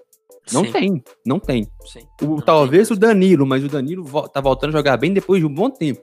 Não 0.53 0.64
Sim. 0.64 0.72
tem, 0.72 1.05
não 1.24 1.38
tem. 1.38 1.66
Sim, 1.87 2.07
o, 2.20 2.27
não 2.27 2.37
talvez 2.37 2.88
tem. 2.88 2.96
o 2.96 3.00
Danilo, 3.00 3.46
mas 3.46 3.64
o 3.64 3.68
Danilo 3.68 4.05
tá 4.29 4.42
voltando 4.42 4.70
a 4.70 4.79
jogar 4.79 4.98
bem 4.98 5.12
depois 5.12 5.40
de 5.40 5.46
um 5.46 5.55
bom 5.55 5.70
tempo. 5.70 6.03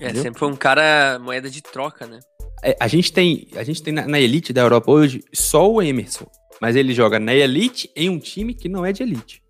É, 0.00 0.04
Entendeu? 0.04 0.22
sempre 0.22 0.38
foi 0.38 0.48
um 0.48 0.56
cara 0.56 1.18
moeda 1.18 1.50
de 1.50 1.62
troca, 1.62 2.06
né? 2.06 2.18
É, 2.62 2.76
a 2.80 2.88
gente 2.88 3.12
tem, 3.12 3.48
a 3.54 3.62
gente 3.62 3.82
tem 3.82 3.92
na, 3.92 4.06
na, 4.06 4.18
elite 4.18 4.52
da 4.52 4.62
Europa 4.62 4.90
hoje 4.90 5.22
só 5.32 5.70
o 5.70 5.82
Emerson, 5.82 6.26
mas 6.60 6.74
ele 6.74 6.94
joga 6.94 7.18
na 7.18 7.34
elite 7.34 7.90
em 7.94 8.08
um 8.08 8.18
time 8.18 8.54
que 8.54 8.68
não 8.68 8.84
é 8.84 8.92
de 8.92 9.02
elite. 9.02 9.42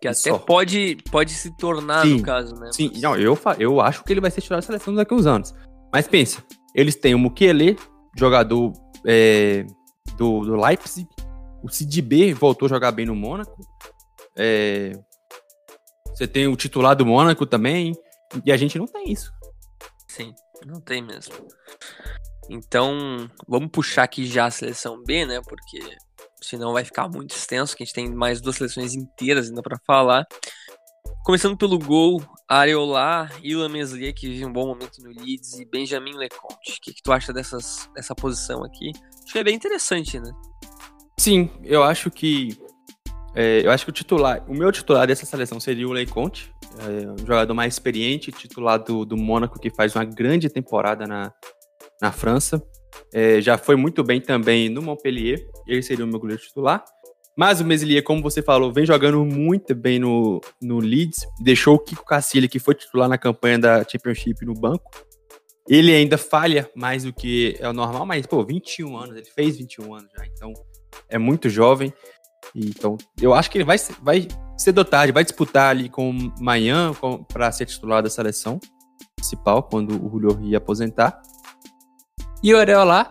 Que 0.00 0.08
até 0.08 0.32
pode, 0.38 0.98
pode 1.10 1.32
se 1.32 1.56
tornar, 1.56 2.02
sim, 2.02 2.18
no 2.18 2.22
caso, 2.22 2.54
né? 2.54 2.70
Sim, 2.72 2.90
mas... 2.92 3.02
não, 3.02 3.16
eu, 3.16 3.38
eu 3.58 3.80
acho 3.80 4.04
que 4.04 4.12
ele 4.12 4.20
vai 4.20 4.30
ser 4.30 4.40
titular 4.40 4.60
da 4.60 4.66
seleção 4.66 4.94
daqui 4.94 5.12
a 5.12 5.16
uns 5.16 5.26
anos. 5.26 5.54
Mas 5.92 6.06
pensa, 6.06 6.42
eles 6.74 6.94
têm 6.94 7.14
o 7.14 7.18
Mukiele, 7.18 7.76
jogador 8.16 8.72
é, 9.04 9.66
do, 10.16 10.40
do 10.40 10.56
Leipzig, 10.56 11.08
o 11.62 11.68
Sidibé 11.68 12.32
voltou 12.32 12.66
a 12.66 12.68
jogar 12.68 12.92
bem 12.92 13.06
no 13.06 13.16
Mônaco. 13.16 13.58
É, 14.36 14.92
você 16.14 16.26
tem 16.26 16.46
o 16.46 16.56
titular 16.56 16.94
do 16.94 17.04
Mônaco 17.04 17.44
também. 17.44 17.92
E 18.44 18.52
a 18.52 18.56
gente 18.56 18.78
não 18.78 18.86
tem 18.86 19.12
isso. 19.12 19.32
Sim, 20.16 20.34
não 20.64 20.80
tem 20.80 21.02
mesmo. 21.02 21.34
Então, 22.48 23.30
vamos 23.46 23.68
puxar 23.70 24.04
aqui 24.04 24.24
já 24.24 24.46
a 24.46 24.50
seleção 24.50 25.04
B, 25.04 25.26
né? 25.26 25.42
Porque 25.46 25.78
senão 26.40 26.72
vai 26.72 26.86
ficar 26.86 27.06
muito 27.06 27.36
extenso, 27.36 27.76
que 27.76 27.82
a 27.82 27.86
gente 27.86 27.94
tem 27.94 28.14
mais 28.14 28.40
duas 28.40 28.56
seleções 28.56 28.94
inteiras 28.94 29.50
ainda 29.50 29.60
para 29.60 29.78
falar. 29.86 30.26
Começando 31.22 31.54
pelo 31.54 31.78
gol, 31.78 32.22
Areola, 32.48 33.28
Ilan 33.42 33.68
Meslier, 33.68 34.14
que 34.14 34.26
vive 34.26 34.46
um 34.46 34.52
bom 34.52 34.68
momento 34.68 35.02
no 35.02 35.10
Leeds, 35.10 35.58
e 35.58 35.66
Benjamin 35.66 36.16
Leconte. 36.16 36.78
O 36.78 36.80
que, 36.80 36.94
que 36.94 37.02
tu 37.02 37.12
acha 37.12 37.30
dessas, 37.30 37.90
dessa 37.94 38.14
posição 38.14 38.64
aqui? 38.64 38.92
Acho 39.22 39.32
que 39.34 39.38
é 39.38 39.44
bem 39.44 39.54
interessante, 39.54 40.18
né? 40.18 40.32
Sim, 41.18 41.50
eu 41.62 41.82
acho 41.82 42.10
que. 42.10 42.58
É, 43.38 43.60
eu 43.62 43.70
acho 43.70 43.84
que 43.84 43.90
o 43.90 43.92
titular, 43.92 44.42
o 44.48 44.54
meu 44.54 44.72
titular 44.72 45.06
dessa 45.06 45.26
seleção 45.26 45.60
seria 45.60 45.86
o 45.86 45.92
Leconte, 45.92 46.50
é, 46.80 47.22
um 47.22 47.26
jogador 47.26 47.52
mais 47.52 47.74
experiente, 47.74 48.32
titular 48.32 48.82
do, 48.82 49.04
do 49.04 49.14
Mônaco, 49.14 49.60
que 49.60 49.68
faz 49.68 49.94
uma 49.94 50.06
grande 50.06 50.48
temporada 50.48 51.06
na, 51.06 51.30
na 52.00 52.10
França. 52.10 52.62
É, 53.12 53.38
já 53.42 53.58
foi 53.58 53.76
muito 53.76 54.02
bem 54.02 54.22
também 54.22 54.70
no 54.70 54.80
Montpellier, 54.80 55.46
ele 55.68 55.82
seria 55.82 56.06
o 56.06 56.08
meu 56.08 56.18
goleiro 56.18 56.40
titular. 56.40 56.82
Mas 57.36 57.60
o 57.60 57.64
Meslier, 57.66 58.02
como 58.02 58.22
você 58.22 58.40
falou, 58.40 58.72
vem 58.72 58.86
jogando 58.86 59.22
muito 59.22 59.74
bem 59.74 59.98
no, 59.98 60.40
no 60.62 60.78
Leeds, 60.78 61.18
deixou 61.44 61.74
o 61.74 61.78
Kiko 61.78 62.06
Cassilha, 62.06 62.48
que 62.48 62.58
foi 62.58 62.74
titular 62.74 63.06
na 63.06 63.18
campanha 63.18 63.58
da 63.58 63.84
Championship, 63.84 64.46
no 64.46 64.54
banco. 64.54 64.90
Ele 65.68 65.92
ainda 65.92 66.16
falha 66.16 66.70
mais 66.74 67.04
do 67.04 67.12
que 67.12 67.54
é 67.60 67.68
o 67.68 67.74
normal, 67.74 68.06
mas, 68.06 68.26
pô, 68.26 68.42
21 68.42 68.96
anos, 68.96 69.16
ele 69.16 69.26
fez 69.26 69.58
21 69.58 69.94
anos 69.94 70.10
já, 70.16 70.24
então 70.24 70.54
é 71.08 71.18
muito 71.18 71.50
jovem. 71.50 71.92
Então, 72.58 72.96
eu 73.20 73.34
acho 73.34 73.50
que 73.50 73.58
ele 73.58 73.64
vai, 73.64 73.76
vai 74.00 74.28
ser 74.56 74.72
dotado, 74.72 75.12
vai 75.12 75.22
disputar 75.22 75.70
ali 75.70 75.88
com 75.88 76.10
o 76.10 76.42
Manhã 76.42 76.92
para 77.30 77.52
ser 77.52 77.66
titular 77.66 78.02
da 78.02 78.08
seleção 78.08 78.58
principal, 79.14 79.62
quando 79.62 80.02
o 80.04 80.10
Julio 80.10 80.38
ia 80.42 80.58
aposentar. 80.58 81.20
E 82.42 82.54
o 82.54 82.58
Areola 82.58 83.04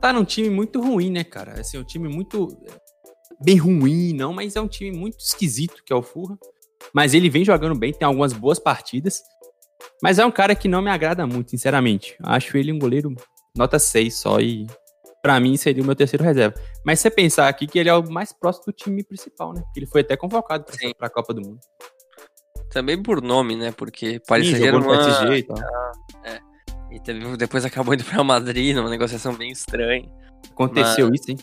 tá 0.00 0.12
num 0.12 0.24
time 0.24 0.50
muito 0.50 0.80
ruim, 0.80 1.10
né, 1.10 1.24
cara? 1.24 1.60
Assim, 1.60 1.78
um 1.78 1.84
time 1.84 2.08
muito. 2.08 2.48
Bem 3.42 3.56
ruim, 3.56 4.12
não, 4.12 4.32
mas 4.32 4.54
é 4.54 4.60
um 4.60 4.68
time 4.68 4.96
muito 4.96 5.18
esquisito 5.18 5.82
que 5.84 5.92
é 5.92 5.96
o 5.96 6.02
Furra. 6.02 6.38
Mas 6.92 7.14
ele 7.14 7.28
vem 7.28 7.44
jogando 7.44 7.74
bem, 7.74 7.92
tem 7.92 8.06
algumas 8.06 8.32
boas 8.32 8.58
partidas. 8.58 9.20
Mas 10.02 10.18
é 10.18 10.24
um 10.24 10.30
cara 10.30 10.54
que 10.54 10.68
não 10.68 10.82
me 10.82 10.90
agrada 10.90 11.26
muito, 11.26 11.50
sinceramente. 11.50 12.16
Acho 12.22 12.56
ele 12.56 12.72
um 12.72 12.78
goleiro 12.78 13.14
nota 13.56 13.78
6 13.78 14.14
só 14.14 14.40
e 14.40 14.66
para 15.24 15.40
mim 15.40 15.56
seria 15.56 15.82
o 15.82 15.86
meu 15.86 15.96
terceiro 15.96 16.22
reserva. 16.22 16.54
Mas 16.84 17.00
você 17.00 17.08
pensar 17.08 17.48
aqui 17.48 17.66
que 17.66 17.78
ele 17.78 17.88
é 17.88 17.94
o 17.94 18.06
mais 18.12 18.30
próximo 18.30 18.66
do 18.66 18.72
time 18.74 19.02
principal, 19.02 19.54
né? 19.54 19.62
Porque 19.62 19.80
ele 19.80 19.86
foi 19.86 20.02
até 20.02 20.18
convocado 20.18 20.66
para 20.98 21.06
a 21.06 21.10
Copa 21.10 21.32
do 21.32 21.40
Mundo. 21.40 21.60
Também 22.70 23.02
por 23.02 23.22
nome, 23.22 23.56
né? 23.56 23.72
Porque 23.72 24.20
Paris 24.28 24.50
Saint-Germain. 24.50 24.84
PSG 24.84 25.36
e 25.36 25.42
tal. 25.44 25.56
É. 26.24 26.40
E 26.90 27.00
teve, 27.00 27.36
depois 27.38 27.64
acabou 27.64 27.94
indo 27.94 28.04
para 28.04 28.22
Madrid, 28.22 28.76
numa 28.76 28.90
negociação 28.90 29.34
bem 29.34 29.50
estranha. 29.50 30.06
Aconteceu 30.50 31.08
Mas... 31.08 31.20
isso, 31.20 31.30
hein? 31.30 31.38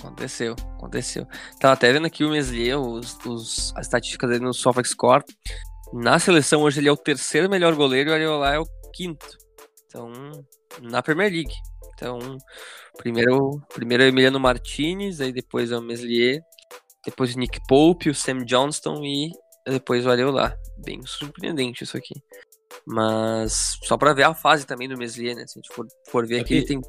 Aconteceu, 0.00 0.56
aconteceu. 0.76 1.24
Tava 1.60 1.74
até 1.74 1.92
vendo 1.92 2.08
aqui 2.08 2.24
o 2.24 2.30
Meslier, 2.30 2.80
os, 2.80 3.16
os, 3.24 3.72
as 3.76 3.86
estatísticas 3.86 4.28
dele 4.28 4.44
no 4.44 4.52
SofaScore. 4.52 5.22
Na 5.92 6.18
seleção 6.18 6.62
hoje 6.62 6.80
ele 6.80 6.88
é 6.88 6.92
o 6.92 6.96
terceiro 6.96 7.48
melhor 7.48 7.76
goleiro 7.76 8.10
e 8.10 8.12
o 8.12 8.14
Areola 8.14 8.54
é 8.54 8.58
o 8.58 8.66
quinto. 8.92 9.43
Então, 9.94 10.10
na 10.82 11.00
Premier 11.00 11.30
League. 11.30 11.54
Então, 11.94 12.18
primeiro, 12.98 13.62
primeiro 13.72 14.02
é 14.02 14.06
o 14.06 14.08
Emiliano 14.08 14.40
Martinez, 14.40 15.20
aí 15.20 15.32
depois 15.32 15.70
é 15.70 15.78
o 15.78 15.82
Meslier, 15.82 16.42
depois 17.06 17.36
o 17.36 17.38
Nick 17.38 17.60
Pope, 17.68 18.10
o 18.10 18.14
Sam 18.14 18.44
Johnston 18.44 19.04
e 19.04 19.30
depois 19.64 20.04
o 20.04 20.10
Areola. 20.10 20.56
Bem 20.84 21.00
surpreendente 21.06 21.84
isso 21.84 21.96
aqui. 21.96 22.14
Mas 22.84 23.78
só 23.84 23.96
para 23.96 24.12
ver 24.12 24.24
a 24.24 24.34
fase 24.34 24.66
também 24.66 24.88
do 24.88 24.98
Meslier, 24.98 25.36
né? 25.36 25.46
Se 25.46 25.56
a 25.56 25.62
gente 25.62 25.72
for, 25.72 25.86
for 26.08 26.26
ver 26.26 26.40
aqui, 26.40 26.54
ele 26.54 26.66
tem 26.66 26.80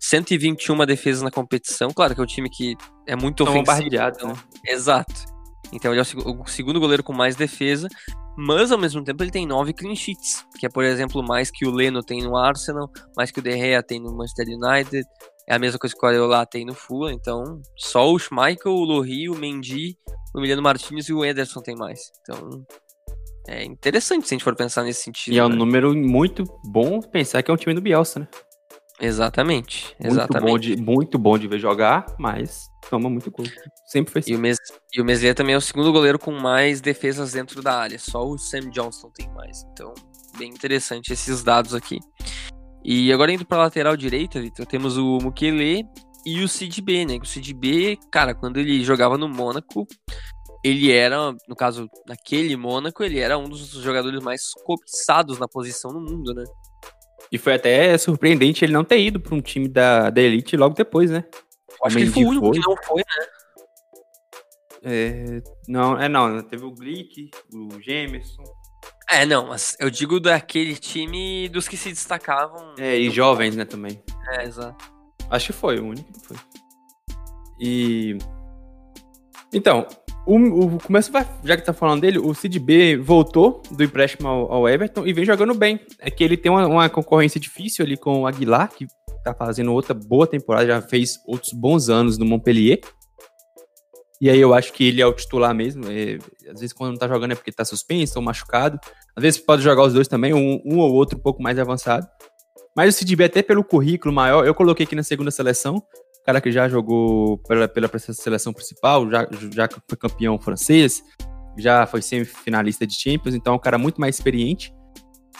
121 0.00 0.86
defesas 0.86 1.20
na 1.20 1.30
competição. 1.30 1.90
Claro 1.90 2.14
que 2.14 2.20
é 2.22 2.24
um 2.24 2.26
time 2.26 2.48
que 2.48 2.74
é 3.06 3.14
muito 3.14 3.44
São 3.44 3.52
ofensivo. 3.52 3.94
Então, 3.94 4.28
né? 4.28 4.34
Exato. 4.66 5.35
Então 5.72 5.92
ele 5.92 6.00
é 6.00 6.02
o 6.02 6.46
segundo 6.46 6.80
goleiro 6.80 7.02
com 7.02 7.12
mais 7.12 7.36
defesa, 7.36 7.88
mas 8.36 8.70
ao 8.70 8.78
mesmo 8.78 9.02
tempo 9.02 9.22
ele 9.22 9.30
tem 9.30 9.46
nove 9.46 9.72
clean 9.72 9.94
sheets, 9.94 10.44
que 10.58 10.66
é, 10.66 10.68
por 10.68 10.84
exemplo, 10.84 11.22
mais 11.22 11.50
que 11.50 11.66
o 11.66 11.70
Leno 11.70 12.02
tem 12.02 12.22
no 12.22 12.36
Arsenal, 12.36 12.90
mais 13.16 13.30
que 13.30 13.40
o 13.40 13.42
De 13.42 13.52
Gea 13.52 13.82
tem 13.82 14.00
no 14.00 14.14
Manchester 14.16 14.46
United, 14.48 15.04
é 15.48 15.54
a 15.54 15.58
mesma 15.58 15.78
coisa 15.78 15.94
que 15.94 16.04
o 16.04 16.08
Areola 16.08 16.44
tem 16.44 16.64
no 16.64 16.74
Fulham, 16.74 17.12
então 17.12 17.60
só 17.76 18.10
o 18.10 18.18
Schmeichel, 18.18 18.72
o 18.72 18.84
Lohri, 18.84 19.28
o 19.28 19.34
Mendy, 19.34 19.96
o 20.34 20.40
Emiliano 20.40 20.62
Martins 20.62 21.08
e 21.08 21.12
o 21.12 21.24
Ederson 21.24 21.60
tem 21.60 21.76
mais. 21.76 22.00
Então 22.20 22.66
é 23.48 23.64
interessante 23.64 24.26
se 24.26 24.34
a 24.34 24.36
gente 24.36 24.44
for 24.44 24.56
pensar 24.56 24.82
nesse 24.82 25.02
sentido. 25.02 25.34
E 25.34 25.38
é 25.38 25.44
um 25.44 25.48
né? 25.48 25.56
número 25.56 25.94
muito 25.94 26.44
bom 26.64 27.00
pensar 27.00 27.42
que 27.42 27.50
é 27.50 27.54
um 27.54 27.56
time 27.56 27.74
do 27.74 27.80
Bielsa, 27.80 28.20
né? 28.20 28.28
Exatamente, 29.00 29.94
muito 30.00 30.12
exatamente. 30.14 30.50
Bom 30.50 30.58
de, 30.58 30.76
muito 30.76 31.18
bom 31.18 31.38
de 31.38 31.46
ver 31.46 31.58
jogar, 31.58 32.06
mas 32.18 32.70
toma 32.88 33.10
muito 33.10 33.30
gol. 33.30 33.46
Sempre 33.86 34.12
foi 34.12 34.20
assim. 34.20 34.32
E 34.32 34.36
o, 34.36 34.38
Mes, 34.38 34.56
e 34.94 35.00
o 35.00 35.04
Meslier 35.04 35.34
também 35.34 35.54
é 35.54 35.58
o 35.58 35.60
segundo 35.60 35.92
goleiro 35.92 36.18
com 36.18 36.32
mais 36.32 36.80
defesas 36.80 37.32
dentro 37.32 37.62
da 37.62 37.74
área. 37.74 37.98
Só 37.98 38.26
o 38.26 38.38
Sam 38.38 38.70
Johnston 38.70 39.10
tem 39.10 39.28
mais. 39.34 39.64
Então, 39.72 39.92
bem 40.38 40.50
interessante 40.50 41.12
esses 41.12 41.42
dados 41.42 41.74
aqui. 41.74 41.98
E 42.82 43.12
agora 43.12 43.32
indo 43.32 43.44
para 43.44 43.58
lateral 43.58 43.96
direita, 43.96 44.40
Vitor, 44.40 44.64
temos 44.64 44.96
o 44.96 45.18
Mukele 45.18 45.84
e 46.24 46.42
o 46.42 46.48
Sid 46.48 46.80
B, 46.80 47.04
né? 47.04 47.18
O 47.20 47.26
Sid 47.26 47.52
B, 47.52 47.98
cara, 48.10 48.34
quando 48.34 48.58
ele 48.58 48.82
jogava 48.82 49.18
no 49.18 49.28
Mônaco, 49.28 49.86
ele 50.64 50.90
era, 50.90 51.32
no 51.48 51.54
caso, 51.54 51.88
naquele 52.06 52.56
Mônaco, 52.56 53.04
ele 53.04 53.18
era 53.18 53.36
um 53.36 53.48
dos 53.48 53.68
jogadores 53.70 54.22
mais 54.22 54.52
cobiçados 54.64 55.38
na 55.38 55.46
posição 55.46 55.92
no 55.92 56.00
mundo, 56.00 56.32
né? 56.32 56.44
E 57.30 57.38
foi 57.38 57.54
até 57.54 57.96
surpreendente 57.98 58.64
ele 58.64 58.72
não 58.72 58.84
ter 58.84 59.00
ido 59.00 59.20
para 59.20 59.34
um 59.34 59.40
time 59.40 59.68
da, 59.68 60.10
da 60.10 60.20
Elite 60.20 60.56
logo 60.56 60.74
depois, 60.74 61.10
né? 61.10 61.24
Acho 61.82 61.96
que 61.96 62.02
ele 62.02 62.10
foi 62.10 62.24
o 62.24 62.28
único 62.28 62.50
que 62.52 62.60
não 62.60 62.76
foi, 62.82 63.02
né? 63.02 63.26
É, 64.88 65.42
não, 65.66 66.00
é 66.00 66.08
não, 66.08 66.42
teve 66.42 66.64
o 66.64 66.70
Glick, 66.70 67.30
o 67.52 67.80
Gemerson. 67.80 68.44
É, 69.10 69.24
não, 69.26 69.48
mas 69.48 69.76
eu 69.80 69.90
digo 69.90 70.18
daquele 70.20 70.76
time 70.76 71.48
dos 71.48 71.68
que 71.68 71.76
se 71.76 71.90
destacavam. 71.90 72.74
É, 72.78 72.96
e 72.96 73.10
jovens, 73.10 73.56
né, 73.56 73.64
também. 73.64 74.02
É, 74.30 74.44
exato. 74.44 74.92
Acho 75.30 75.48
que 75.48 75.52
foi 75.52 75.78
o 75.80 75.86
único 75.86 76.12
que 76.12 76.26
foi. 76.26 76.36
E. 77.60 78.18
Então, 79.52 79.86
o, 80.26 80.36
o 80.36 80.78
começo 80.80 81.12
vai, 81.12 81.26
já 81.44 81.56
que 81.56 81.64
tá 81.64 81.72
falando 81.72 82.00
dele, 82.00 82.18
o 82.18 82.34
Cid 82.34 82.58
B 82.58 82.96
voltou 82.96 83.62
do 83.70 83.84
empréstimo 83.84 84.26
ao, 84.26 84.52
ao, 84.52 84.68
Everton 84.68 85.06
e 85.06 85.12
vem 85.12 85.24
jogando 85.24 85.54
bem. 85.54 85.80
É 86.00 86.10
que 86.10 86.24
ele 86.24 86.36
tem 86.36 86.50
uma, 86.50 86.66
uma, 86.66 86.88
concorrência 86.90 87.40
difícil 87.40 87.84
ali 87.84 87.96
com 87.96 88.22
o 88.22 88.26
Aguilar, 88.26 88.68
que 88.68 88.86
tá 89.22 89.32
fazendo 89.32 89.72
outra 89.72 89.94
boa 89.94 90.26
temporada, 90.26 90.66
já 90.66 90.82
fez 90.82 91.18
outros 91.26 91.52
bons 91.52 91.88
anos 91.88 92.18
no 92.18 92.26
Montpellier. 92.26 92.80
E 94.20 94.28
aí 94.28 94.40
eu 94.40 94.52
acho 94.52 94.72
que 94.72 94.84
ele 94.84 95.00
é 95.00 95.06
o 95.06 95.12
titular 95.12 95.54
mesmo. 95.54 95.84
É, 95.90 96.18
às 96.50 96.60
vezes 96.60 96.72
quando 96.72 96.92
não 96.92 96.98
tá 96.98 97.06
jogando 97.06 97.32
é 97.32 97.34
porque 97.34 97.52
tá 97.52 97.64
suspenso 97.64 98.18
ou 98.18 98.24
machucado. 98.24 98.80
Às 99.14 99.22
vezes 99.22 99.40
pode 99.40 99.62
jogar 99.62 99.84
os 99.84 99.92
dois 99.92 100.08
também, 100.08 100.34
um, 100.34 100.60
um 100.64 100.78
ou 100.78 100.92
outro 100.92 101.18
um 101.18 101.22
pouco 101.22 101.42
mais 101.42 101.58
avançado. 101.58 102.06
Mas 102.74 102.94
o 102.94 102.98
Cid 102.98 103.14
B, 103.16 103.24
até 103.24 103.42
pelo 103.42 103.64
currículo 103.64 104.12
maior, 104.12 104.46
eu 104.46 104.54
coloquei 104.54 104.84
aqui 104.84 104.94
na 104.94 105.02
segunda 105.02 105.30
seleção 105.30 105.82
cara 106.26 106.40
que 106.40 106.50
já 106.50 106.68
jogou 106.68 107.38
pela, 107.38 107.68
pela 107.68 107.88
seleção 107.98 108.52
principal, 108.52 109.08
já, 109.08 109.28
já 109.54 109.68
foi 109.88 109.96
campeão 109.96 110.36
francês, 110.38 111.02
já 111.56 111.86
foi 111.86 112.02
semifinalista 112.02 112.84
de 112.84 112.94
Champions, 112.94 113.34
então 113.34 113.52
é 113.52 113.56
um 113.56 113.60
cara 113.60 113.78
muito 113.78 114.00
mais 114.00 114.16
experiente. 114.16 114.74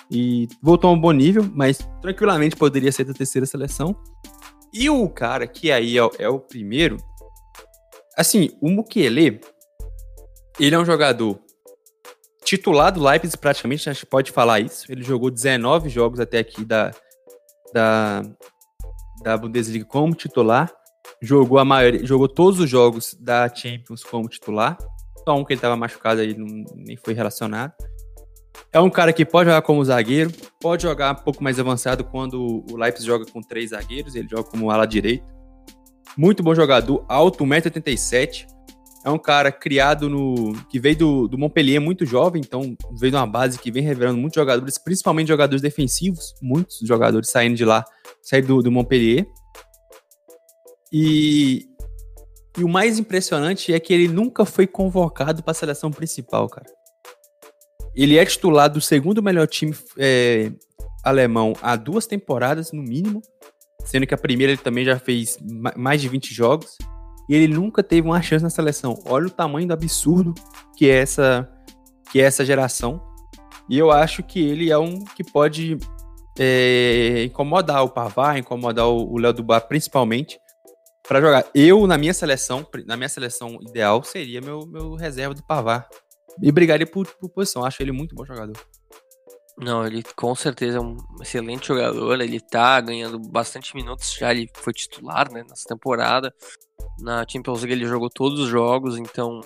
e 0.08 0.46
voltou 0.62 0.88
a 0.88 0.92
um 0.92 1.00
bom 1.00 1.10
nível, 1.10 1.50
mas 1.52 1.78
tranquilamente 2.00 2.54
poderia 2.54 2.92
ser 2.92 3.02
da 3.02 3.12
terceira 3.12 3.44
seleção. 3.44 3.96
E 4.72 4.88
o 4.88 5.08
cara 5.08 5.48
que 5.48 5.72
aí 5.72 5.98
é, 5.98 6.08
é 6.20 6.28
o 6.28 6.38
primeiro, 6.38 6.96
assim, 8.16 8.50
o 8.60 8.70
Mukele, 8.70 9.40
ele 10.60 10.74
é 10.74 10.78
um 10.78 10.84
jogador 10.84 11.40
titular 12.44 12.92
do 12.92 13.02
Leipzig 13.02 13.36
praticamente, 13.36 13.88
a 13.88 13.92
gente 13.92 14.06
pode 14.06 14.30
falar 14.30 14.60
isso. 14.60 14.84
Ele 14.88 15.02
jogou 15.02 15.30
19 15.32 15.88
jogos 15.88 16.20
até 16.20 16.38
aqui 16.38 16.64
da, 16.64 16.92
da, 17.74 18.22
da 19.22 19.36
Bundesliga 19.36 19.84
como 19.84 20.14
titular. 20.14 20.72
Jogou 21.22 21.58
a 21.58 21.64
maioria, 21.64 22.04
jogou 22.04 22.28
todos 22.28 22.60
os 22.60 22.68
jogos 22.68 23.14
da 23.20 23.48
Champions 23.48 24.02
como 24.02 24.28
titular. 24.28 24.76
Só 25.24 25.36
um 25.36 25.44
que 25.44 25.52
ele 25.52 25.58
estava 25.58 25.76
machucado 25.76 26.20
aí, 26.20 26.36
não, 26.36 26.64
nem 26.74 26.96
foi 26.96 27.14
relacionado. 27.14 27.72
É 28.72 28.80
um 28.80 28.90
cara 28.90 29.12
que 29.12 29.24
pode 29.24 29.48
jogar 29.48 29.62
como 29.62 29.84
zagueiro, 29.84 30.30
pode 30.60 30.82
jogar 30.82 31.12
um 31.12 31.22
pouco 31.22 31.42
mais 31.42 31.58
avançado 31.58 32.04
quando 32.04 32.64
o 32.70 32.76
Leipzig 32.76 33.06
joga 33.06 33.26
com 33.26 33.40
três 33.40 33.70
zagueiros, 33.70 34.14
ele 34.14 34.28
joga 34.28 34.44
como 34.44 34.70
ala 34.70 34.86
direito. 34.86 35.24
Muito 36.16 36.42
bom 36.42 36.54
jogador, 36.54 37.04
alto, 37.08 37.44
1,87m. 37.44 38.55
É 39.06 39.10
um 39.10 39.18
cara 39.18 39.52
criado 39.52 40.08
no. 40.08 40.52
que 40.68 40.80
veio 40.80 40.96
do, 40.96 41.28
do 41.28 41.38
Montpellier 41.38 41.80
muito 41.80 42.04
jovem, 42.04 42.42
então 42.44 42.76
veio 42.98 43.12
de 43.12 43.16
uma 43.16 43.24
base 43.24 43.56
que 43.56 43.70
vem 43.70 43.80
revelando 43.80 44.18
muitos 44.18 44.34
jogadores, 44.34 44.78
principalmente 44.78 45.28
jogadores 45.28 45.62
defensivos, 45.62 46.34
muitos 46.42 46.80
jogadores 46.82 47.30
saindo 47.30 47.54
de 47.54 47.64
lá, 47.64 47.84
saindo 48.20 48.48
do, 48.48 48.62
do 48.64 48.72
Montpellier. 48.72 49.24
E, 50.92 51.68
e 52.58 52.64
o 52.64 52.68
mais 52.68 52.98
impressionante 52.98 53.72
é 53.72 53.78
que 53.78 53.94
ele 53.94 54.08
nunca 54.08 54.44
foi 54.44 54.66
convocado 54.66 55.40
para 55.40 55.52
a 55.52 55.54
seleção 55.54 55.92
principal, 55.92 56.48
cara. 56.48 56.66
Ele 57.94 58.18
é 58.18 58.26
titular 58.26 58.68
do 58.68 58.80
segundo 58.80 59.22
melhor 59.22 59.46
time 59.46 59.72
é, 59.96 60.50
alemão 61.04 61.52
há 61.62 61.76
duas 61.76 62.08
temporadas, 62.08 62.72
no 62.72 62.82
mínimo. 62.82 63.22
Sendo 63.84 64.04
que 64.04 64.14
a 64.14 64.18
primeira 64.18 64.52
ele 64.52 64.60
também 64.60 64.84
já 64.84 64.98
fez 64.98 65.38
mais 65.76 66.00
de 66.00 66.08
20 66.08 66.34
jogos. 66.34 66.76
E 67.28 67.34
ele 67.34 67.52
nunca 67.52 67.82
teve 67.82 68.06
uma 68.06 68.22
chance 68.22 68.42
na 68.42 68.50
seleção. 68.50 68.98
Olha 69.06 69.26
o 69.26 69.30
tamanho 69.30 69.66
do 69.66 69.74
absurdo 69.74 70.34
que 70.76 70.88
é 70.88 70.98
essa, 70.98 71.48
que 72.10 72.20
é 72.20 72.24
essa 72.24 72.44
geração. 72.44 73.00
E 73.68 73.78
eu 73.78 73.90
acho 73.90 74.22
que 74.22 74.40
ele 74.40 74.70
é 74.70 74.78
um 74.78 75.04
que 75.04 75.24
pode 75.24 75.76
é, 76.38 77.24
incomodar 77.24 77.82
o 77.82 77.88
Pavar, 77.88 78.38
incomodar 78.38 78.86
o 78.86 79.18
Léo 79.18 79.32
Dubar, 79.32 79.66
principalmente, 79.66 80.38
para 81.06 81.20
jogar. 81.20 81.44
Eu, 81.54 81.86
na 81.86 81.98
minha 81.98 82.14
seleção, 82.14 82.66
na 82.86 82.96
minha 82.96 83.08
seleção 83.08 83.58
ideal, 83.60 84.02
seria 84.04 84.40
meu, 84.40 84.66
meu 84.66 84.94
reserva 84.94 85.34
do 85.34 85.42
Pavar 85.42 85.88
e 86.40 86.52
brigaria 86.52 86.86
por, 86.86 87.06
por 87.06 87.28
posição. 87.30 87.64
Acho 87.64 87.82
ele 87.82 87.92
muito 87.92 88.14
bom 88.14 88.24
jogador. 88.24 88.56
Não, 89.58 89.86
ele 89.86 90.02
com 90.14 90.34
certeza 90.34 90.78
é 90.78 90.80
um 90.80 90.98
excelente 91.20 91.68
jogador. 91.68 92.20
Ele 92.20 92.40
tá 92.40 92.80
ganhando 92.80 93.18
bastante 93.18 93.74
minutos 93.74 94.12
já. 94.12 94.30
Ele 94.30 94.50
foi 94.54 94.72
titular 94.72 95.32
né, 95.32 95.44
nessa 95.48 95.66
temporada. 95.66 96.32
Na 96.98 97.24
Champions 97.28 97.62
League 97.62 97.72
ele 97.72 97.86
jogou 97.86 98.10
todos 98.10 98.38
os 98.40 98.48
jogos. 98.48 98.98
Então, 98.98 99.40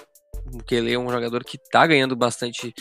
o 0.53 0.75
ele 0.75 0.93
é 0.93 0.99
um 0.99 1.11
jogador 1.11 1.45
que 1.45 1.59
tá 1.71 1.87
ganhando 1.87 2.17
bastante 2.17 2.75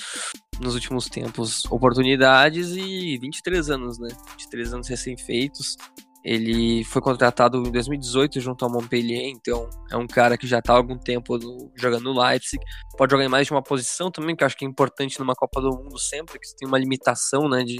nos 0.59 0.73
últimos 0.73 1.07
tempos 1.07 1.65
oportunidades. 1.65 2.71
E 2.71 3.17
23 3.19 3.69
anos, 3.69 3.99
né? 3.99 4.09
23 4.31 4.73
anos 4.73 4.87
recém-feitos. 4.87 5.77
Ele 6.23 6.83
foi 6.83 7.01
contratado 7.01 7.57
em 7.65 7.71
2018 7.71 8.41
junto 8.41 8.65
ao 8.65 8.71
Montpellier, 8.71 9.29
então 9.29 9.69
é 9.89 9.95
um 9.95 10.05
cara 10.05 10.37
que 10.37 10.45
já 10.45 10.59
está 10.59 10.73
há 10.73 10.75
algum 10.75 10.97
tempo 10.97 11.37
no, 11.37 11.71
jogando 11.75 12.13
no 12.13 12.21
Leipzig. 12.21 12.61
Pode 12.97 13.11
jogar 13.11 13.23
em 13.23 13.29
mais 13.29 13.47
de 13.47 13.53
uma 13.53 13.63
posição 13.63 14.11
também, 14.11 14.35
que 14.35 14.43
eu 14.43 14.45
acho 14.45 14.57
que 14.57 14.65
é 14.65 14.67
importante 14.67 15.17
numa 15.19 15.33
Copa 15.33 15.61
do 15.61 15.69
Mundo 15.69 15.97
sempre, 15.97 16.37
que 16.37 16.55
tem 16.57 16.67
uma 16.67 16.77
limitação 16.77 17.47
né, 17.47 17.63
de, 17.63 17.77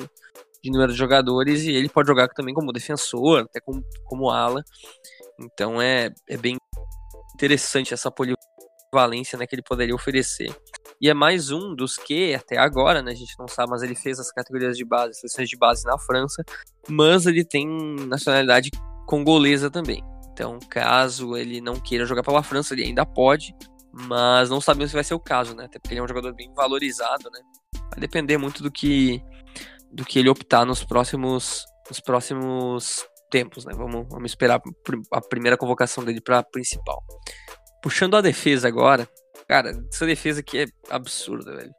de 0.64 0.72
número 0.72 0.94
de 0.94 0.98
jogadores, 0.98 1.64
e 1.64 1.72
ele 1.72 1.90
pode 1.90 2.08
jogar 2.08 2.30
também 2.30 2.54
como 2.54 2.72
defensor, 2.72 3.42
até 3.42 3.60
como, 3.60 3.84
como 4.06 4.30
ala. 4.30 4.64
Então 5.38 5.82
é, 5.82 6.10
é 6.30 6.38
bem 6.38 6.56
interessante 7.34 7.94
essa 7.94 8.10
polivalência 8.10 9.38
né, 9.38 9.46
que 9.46 9.56
ele 9.56 9.64
poderia 9.64 9.96
oferecer. 9.96 10.50
E 11.02 11.10
é 11.10 11.14
mais 11.14 11.50
um 11.50 11.74
dos 11.74 11.96
que, 11.96 12.34
até 12.34 12.58
agora, 12.58 13.02
né, 13.02 13.12
a 13.12 13.16
gente 13.16 13.34
não 13.40 13.48
sabe, 13.48 13.70
mas 13.72 13.82
ele 13.82 13.96
fez 13.96 14.20
as 14.20 14.32
categorias 14.32 14.78
de 14.78 14.84
base, 14.84 15.14
seleções 15.14 15.48
de 15.48 15.58
base 15.58 15.86
na 15.86 15.98
França, 15.98 16.44
mas 16.90 17.26
ele 17.26 17.46
tem 17.46 17.68
nacionalidade 18.06 18.70
congolesa 19.08 19.72
também. 19.72 20.04
Então, 20.34 20.60
caso 20.70 21.38
ele 21.38 21.62
não 21.62 21.80
queira 21.80 22.06
jogar 22.06 22.22
pela 22.22 22.44
França, 22.44 22.74
ele 22.74 22.84
ainda 22.84 23.06
pode, 23.06 23.56
mas 23.94 24.50
não 24.50 24.60
sabemos 24.60 24.92
se 24.92 24.96
vai 24.96 25.04
ser 25.04 25.14
o 25.14 25.20
caso, 25.20 25.56
né? 25.56 25.66
Até 25.66 25.80
porque 25.80 25.94
ele 25.94 26.02
é 26.02 26.04
um 26.04 26.08
jogador 26.08 26.34
bem 26.34 26.52
valorizado, 26.54 27.30
né? 27.32 27.40
Vai 27.92 28.00
depender 28.00 28.38
muito 28.38 28.62
do 28.62 28.72
que 28.72 29.22
do 29.92 30.06
que 30.06 30.20
ele 30.20 30.30
optar 30.30 30.66
nos 30.66 30.84
próximos 30.84 31.66
nos 31.90 32.00
próximos 32.00 33.06
tempos, 33.32 33.66
né? 33.66 33.74
Vamos, 33.76 34.08
vamos 34.10 34.32
esperar 34.32 34.62
a 35.12 35.22
primeira 35.22 35.58
convocação 35.58 36.04
dele 36.04 36.22
para 36.22 36.44
principal. 36.44 37.04
Puxando 37.82 38.16
a 38.16 38.22
defesa 38.22 38.68
agora, 38.68 39.10
Cara, 39.50 39.72
essa 39.92 40.06
defesa 40.06 40.42
aqui 40.42 40.60
é 40.60 40.66
absurda, 40.92 41.56
velho. 41.56 41.74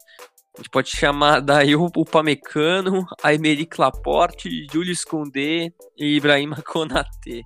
A 0.57 0.61
gente 0.61 0.71
pode 0.71 0.91
chamar 0.91 1.39
daí 1.39 1.77
o 1.77 1.89
Pamecano, 2.05 3.07
Aymeric 3.23 3.81
Laporte, 3.81 4.66
Julius 4.73 5.05
Koundé 5.05 5.73
e 5.97 6.16
Ibrahim 6.16 6.51
Konaté. 6.66 7.43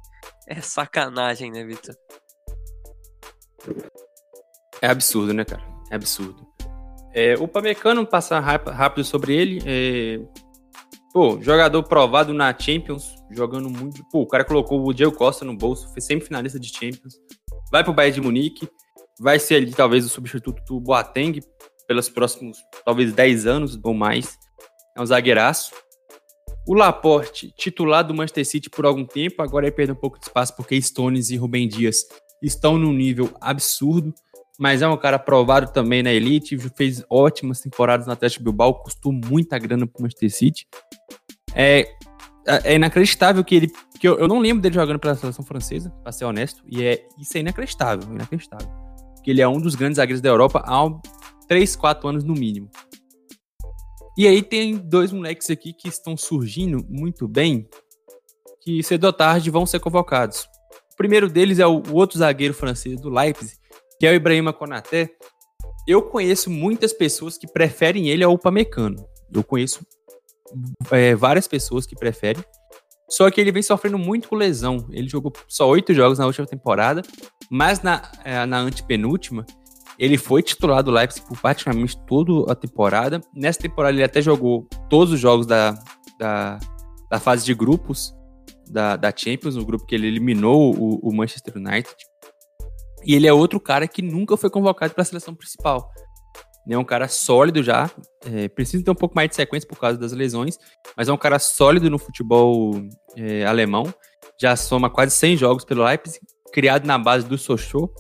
É 0.48 0.62
sacanagem, 0.62 1.52
né, 1.52 1.62
Vitor? 1.62 1.94
É 4.80 4.88
absurdo, 4.88 5.34
né, 5.34 5.44
cara? 5.44 5.62
É 5.90 5.94
absurdo. 5.94 6.46
É, 7.12 7.34
o 7.34 7.46
Pamecano, 7.46 8.06
passar 8.06 8.40
rápido 8.40 9.04
sobre 9.04 9.36
ele, 9.36 9.62
é... 9.66 10.18
Pô, 11.12 11.38
jogador 11.40 11.82
provado 11.84 12.32
na 12.32 12.58
Champions, 12.58 13.14
jogando 13.30 13.68
muito. 13.68 14.02
Pô, 14.10 14.22
o 14.22 14.26
cara 14.26 14.44
colocou 14.44 14.84
o 14.84 14.92
Diego 14.94 15.14
Costa 15.14 15.44
no 15.44 15.54
bolso, 15.54 15.92
foi 15.92 16.00
semifinalista 16.00 16.58
de 16.58 16.68
Champions. 16.68 17.14
Vai 17.70 17.84
pro 17.84 17.92
Bayern 17.92 18.14
de 18.14 18.20
Munique, 18.22 18.68
vai 19.18 19.38
ser 19.38 19.56
ali 19.56 19.72
talvez 19.72 20.04
o 20.04 20.08
substituto 20.08 20.62
do 20.64 20.80
Boateng 20.80 21.40
pelos 21.86 22.08
próximos, 22.08 22.58
talvez 22.84 23.12
10 23.12 23.46
anos 23.46 23.78
ou 23.82 23.94
mais. 23.94 24.38
É 24.96 25.02
um 25.02 25.06
zagueiraço. 25.06 25.72
O 26.66 26.74
Laporte, 26.74 27.52
titular 27.56 28.06
do 28.06 28.14
Manchester 28.14 28.46
City 28.46 28.70
por 28.70 28.86
algum 28.86 29.04
tempo, 29.04 29.42
agora 29.42 29.66
ele 29.66 29.74
perde 29.74 29.92
um 29.92 29.96
pouco 29.96 30.18
de 30.18 30.24
espaço 30.24 30.56
porque 30.56 30.80
Stones 30.80 31.30
e 31.30 31.36
Rubem 31.36 31.68
Dias 31.68 32.04
estão 32.42 32.78
num 32.78 32.92
nível 32.92 33.30
absurdo, 33.40 34.14
mas 34.58 34.80
é 34.80 34.88
um 34.88 34.96
cara 34.96 35.18
provado 35.18 35.72
também 35.72 36.02
na 36.02 36.12
elite, 36.12 36.56
fez 36.74 37.04
ótimas 37.10 37.60
temporadas 37.60 38.06
no 38.06 38.12
Atlético 38.12 38.44
Bilbao, 38.44 38.82
custou 38.82 39.12
muita 39.12 39.58
grana 39.58 39.86
pro 39.86 40.02
Manchester 40.02 40.30
City. 40.30 40.66
É, 41.54 41.80
é, 42.46 42.72
é 42.72 42.74
inacreditável 42.76 43.44
que 43.44 43.54
ele. 43.54 43.72
Que 44.00 44.08
eu, 44.08 44.18
eu 44.18 44.28
não 44.28 44.38
lembro 44.38 44.62
dele 44.62 44.74
jogando 44.74 44.98
pela 44.98 45.14
seleção 45.14 45.44
francesa, 45.44 45.90
pra 46.02 46.12
ser 46.12 46.24
honesto, 46.24 46.62
e 46.66 46.82
é, 46.82 47.06
isso 47.18 47.36
é 47.36 47.40
inacreditável, 47.40 48.10
inacreditável 48.10 48.83
que 49.24 49.30
ele 49.30 49.40
é 49.40 49.48
um 49.48 49.58
dos 49.58 49.74
grandes 49.74 49.96
zagueiros 49.96 50.20
da 50.20 50.28
Europa 50.28 50.62
há 50.66 50.86
3, 51.48 51.74
4 51.74 52.08
anos 52.08 52.24
no 52.24 52.34
mínimo. 52.34 52.70
E 54.16 54.28
aí 54.28 54.42
tem 54.42 54.76
dois 54.76 55.10
moleques 55.10 55.50
aqui 55.50 55.72
que 55.72 55.88
estão 55.88 56.16
surgindo 56.16 56.84
muito 56.88 57.26
bem, 57.26 57.68
que 58.60 58.82
cedo 58.82 59.04
ou 59.04 59.12
tarde 59.12 59.50
vão 59.50 59.66
ser 59.66 59.80
convocados. 59.80 60.46
O 60.92 60.96
primeiro 60.96 61.28
deles 61.28 61.58
é 61.58 61.66
o, 61.66 61.82
outro 61.92 62.18
zagueiro 62.18 62.54
francês 62.54 63.00
do 63.00 63.10
Leipzig, 63.10 63.56
que 63.98 64.06
é 64.06 64.12
o 64.12 64.14
Ibrahima 64.14 64.52
Konaté. 64.52 65.10
Eu 65.88 66.02
conheço 66.02 66.48
muitas 66.48 66.92
pessoas 66.92 67.36
que 67.36 67.46
preferem 67.48 68.08
ele 68.08 68.22
ao 68.22 68.32
Upamecano. 68.32 69.04
Eu 69.32 69.42
conheço 69.42 69.84
é, 70.92 71.14
várias 71.14 71.48
pessoas 71.48 71.84
que 71.84 71.96
preferem. 71.96 72.44
Só 73.08 73.30
que 73.30 73.40
ele 73.40 73.52
vem 73.52 73.62
sofrendo 73.62 73.98
muito 73.98 74.28
com 74.28 74.36
lesão. 74.36 74.86
Ele 74.90 75.08
jogou 75.08 75.32
só 75.46 75.68
oito 75.68 75.92
jogos 75.92 76.18
na 76.18 76.26
última 76.26 76.46
temporada, 76.46 77.02
mas 77.50 77.82
na, 77.82 78.10
é, 78.24 78.44
na 78.46 78.58
antepenúltima, 78.58 79.44
ele 79.98 80.16
foi 80.16 80.42
titular 80.42 80.82
do 80.82 80.90
Leipzig 80.90 81.24
por 81.26 81.38
praticamente 81.38 81.96
toda 82.06 82.50
a 82.50 82.54
temporada. 82.54 83.20
Nessa 83.34 83.60
temporada, 83.60 83.94
ele 83.94 84.04
até 84.04 84.20
jogou 84.20 84.66
todos 84.88 85.12
os 85.12 85.20
jogos 85.20 85.46
da, 85.46 85.78
da, 86.18 86.58
da 87.10 87.20
fase 87.20 87.44
de 87.44 87.54
grupos 87.54 88.14
da, 88.70 88.96
da 88.96 89.12
Champions, 89.14 89.56
no 89.56 89.64
grupo 89.64 89.86
que 89.86 89.94
ele 89.94 90.06
eliminou 90.06 90.74
o, 90.74 91.08
o 91.08 91.14
Manchester 91.14 91.56
United. 91.56 91.94
E 93.04 93.14
ele 93.14 93.26
é 93.26 93.32
outro 93.32 93.60
cara 93.60 93.86
que 93.86 94.00
nunca 94.00 94.36
foi 94.36 94.48
convocado 94.48 94.94
para 94.94 95.02
a 95.02 95.04
seleção 95.04 95.34
principal 95.34 95.90
é 96.72 96.78
um 96.78 96.84
cara 96.84 97.08
sólido 97.08 97.62
já, 97.62 97.90
é, 98.24 98.48
precisa 98.48 98.82
ter 98.82 98.90
um 98.90 98.94
pouco 98.94 99.14
mais 99.14 99.28
de 99.28 99.36
sequência 99.36 99.68
por 99.68 99.78
causa 99.78 99.98
das 99.98 100.12
lesões, 100.12 100.58
mas 100.96 101.08
é 101.08 101.12
um 101.12 101.16
cara 101.16 101.38
sólido 101.38 101.90
no 101.90 101.98
futebol 101.98 102.74
é, 103.16 103.44
alemão, 103.44 103.92
já 104.40 104.56
soma 104.56 104.88
quase 104.88 105.14
100 105.14 105.36
jogos 105.36 105.64
pelo 105.64 105.84
Leipzig, 105.84 106.20
criado 106.52 106.86
na 106.86 106.98
base 106.98 107.26
do 107.26 107.36
Sochaux, 107.36 107.92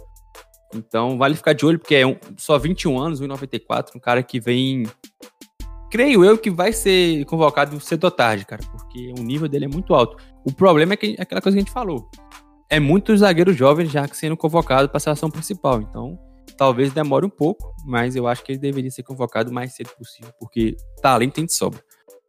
então 0.74 1.18
vale 1.18 1.34
ficar 1.34 1.52
de 1.52 1.66
olho, 1.66 1.78
porque 1.78 1.94
é 1.94 2.06
um, 2.06 2.16
só 2.38 2.58
21 2.58 2.98
anos, 2.98 3.20
1,94, 3.20 3.90
um 3.94 4.00
cara 4.00 4.22
que 4.22 4.40
vem, 4.40 4.84
creio 5.90 6.24
eu 6.24 6.38
que 6.38 6.50
vai 6.50 6.72
ser 6.72 7.24
convocado 7.26 7.78
cedo 7.80 8.04
ou 8.04 8.10
tarde, 8.10 8.46
cara, 8.46 8.62
porque 8.70 9.12
o 9.18 9.22
nível 9.22 9.48
dele 9.48 9.66
é 9.66 9.68
muito 9.68 9.94
alto. 9.94 10.16
O 10.44 10.52
problema 10.52 10.94
é 10.94 10.96
que 10.96 11.16
é 11.18 11.22
aquela 11.22 11.40
coisa 11.40 11.56
que 11.56 11.60
a 11.60 11.64
gente 11.64 11.72
falou, 11.72 12.08
é 12.70 12.80
muito 12.80 13.16
zagueiro 13.16 13.52
jovem 13.52 13.86
já 13.86 14.06
sendo 14.08 14.36
convocado 14.36 14.88
para 14.88 14.96
a 14.96 15.00
seleção 15.00 15.30
principal, 15.30 15.80
então 15.80 16.18
Talvez 16.56 16.92
demore 16.92 17.26
um 17.26 17.30
pouco, 17.30 17.74
mas 17.84 18.14
eu 18.14 18.26
acho 18.26 18.42
que 18.44 18.52
ele 18.52 18.58
deveria 18.58 18.90
ser 18.90 19.02
convocado 19.02 19.50
o 19.50 19.54
mais 19.54 19.74
cedo 19.74 19.90
possível, 19.98 20.32
porque 20.38 20.76
talento 21.02 21.34
tem 21.34 21.46
de 21.46 21.52
sobra. 21.52 21.82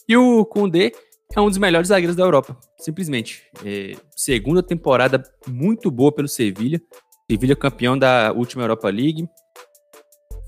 E 0.08 0.16
o 0.18 0.46
Koundé 0.46 0.92
é 1.36 1.42
um 1.42 1.50
dos 1.50 1.58
melhores 1.58 1.90
zagueiros 1.90 2.16
da 2.16 2.24
Europa, 2.24 2.58
simplesmente. 2.80 3.44
É, 3.64 3.96
segunda 4.16 4.62
temporada 4.62 5.22
muito 5.48 5.90
boa 5.90 6.12
pelo 6.12 6.28
Sevilha. 6.28 6.82
Sevilha 7.30 7.56
campeão 7.56 7.98
da 7.98 8.32
última 8.32 8.64
Europa 8.64 8.90
League. 8.90 9.28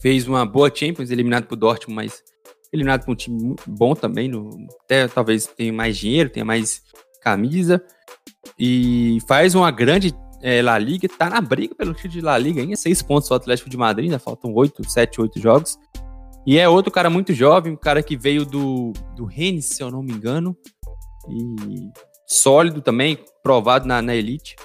Fez 0.01 0.27
uma 0.27 0.45
boa 0.45 0.71
Champions, 0.73 1.09
eliminado 1.09 1.45
por 1.47 1.55
Dortmund, 1.55 1.95
mas 1.95 2.23
eliminado 2.71 3.05
por 3.05 3.11
um 3.11 3.15
time 3.15 3.55
bom 3.65 3.95
também. 3.95 4.27
No, 4.27 4.49
até 4.83 5.07
talvez 5.07 5.47
tenha 5.47 5.73
mais 5.73 5.97
dinheiro, 5.97 6.29
tenha 6.29 6.45
mais 6.45 6.81
camisa. 7.21 7.83
E 8.59 9.17
faz 9.27 9.55
uma 9.55 9.71
grande 9.71 10.13
é, 10.41 10.61
La 10.61 10.77
Liga, 10.77 11.07
tá 11.07 11.29
na 11.29 11.41
briga 11.41 11.75
pelo 11.75 11.93
título 11.93 12.13
de 12.13 12.21
La 12.21 12.37
Liga, 12.37 12.61
ainda 12.61 12.75
seis 12.75 13.01
pontos 13.01 13.29
o 13.31 13.33
Atlético 13.33 13.69
de 13.69 13.77
Madrid, 13.77 14.05
ainda 14.05 14.19
faltam 14.19 14.53
oito, 14.53 14.87
sete, 14.89 15.19
oito 15.21 15.39
jogos. 15.39 15.77
E 16.45 16.57
é 16.57 16.69
outro 16.69 16.91
cara 16.91 17.09
muito 17.09 17.33
jovem, 17.33 17.73
um 17.73 17.77
cara 17.77 18.01
que 18.01 18.15
veio 18.15 18.45
do, 18.45 18.93
do 19.15 19.25
Rennes, 19.25 19.65
se 19.65 19.83
eu 19.83 19.91
não 19.91 20.01
me 20.01 20.13
engano, 20.13 20.55
e 21.29 21.91
sólido 22.25 22.81
também, 22.81 23.19
provado 23.43 23.87
na, 23.87 24.01
na 24.01 24.15
elite. 24.15 24.55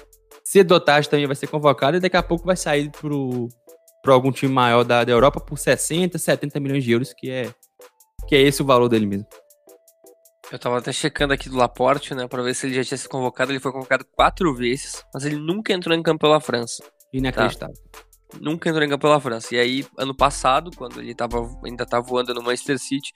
Cedo 0.43 0.79
tarde 0.79 1.09
também 1.09 1.25
vai 1.25 1.35
ser 1.35 1.47
convocado 1.47 1.97
e 1.97 1.99
daqui 1.99 2.15
a 2.15 2.23
pouco 2.23 2.45
vai 2.45 2.55
sair 2.55 2.91
para 4.01 4.13
algum 4.13 4.31
time 4.31 4.51
maior 4.51 4.83
da, 4.83 5.03
da 5.03 5.11
Europa 5.11 5.39
por 5.39 5.57
60, 5.57 6.17
70 6.17 6.59
milhões 6.59 6.83
de 6.83 6.91
euros, 6.91 7.13
que 7.13 7.29
é, 7.29 7.49
que 8.27 8.35
é 8.35 8.41
esse 8.41 8.61
o 8.61 8.65
valor 8.65 8.87
dele 8.87 9.05
mesmo. 9.05 9.25
Eu 10.53 10.59
tava 10.59 10.77
até 10.77 10.93
checando 10.93 11.33
aqui 11.33 11.49
do 11.49 11.57
Laporte, 11.57 12.13
né, 12.13 12.27
pra 12.27 12.43
ver 12.43 12.53
se 12.53 12.67
ele 12.67 12.75
já 12.75 12.83
tinha 12.83 12.95
sido 12.95 13.09
convocado. 13.09 13.51
Ele 13.51 13.59
foi 13.59 13.71
convocado 13.71 14.05
quatro 14.11 14.53
vezes, 14.53 15.03
mas 15.11 15.25
ele 15.25 15.35
nunca 15.35 15.73
entrou 15.73 15.97
em 15.97 16.03
campo 16.03 16.19
pela 16.19 16.39
França. 16.39 16.83
Inacreditável. 17.11 17.73
Tá? 17.91 17.99
Nunca 18.39 18.69
entrou 18.69 18.85
em 18.85 18.89
campo 18.89 19.01
pela 19.01 19.19
França. 19.19 19.55
E 19.55 19.59
aí, 19.59 19.83
ano 19.97 20.15
passado, 20.15 20.69
quando 20.77 21.01
ele 21.01 21.15
tava, 21.15 21.39
ainda 21.65 21.87
tava 21.87 22.05
voando 22.05 22.35
no 22.35 22.43
Manchester 22.43 22.77
City, 22.77 23.13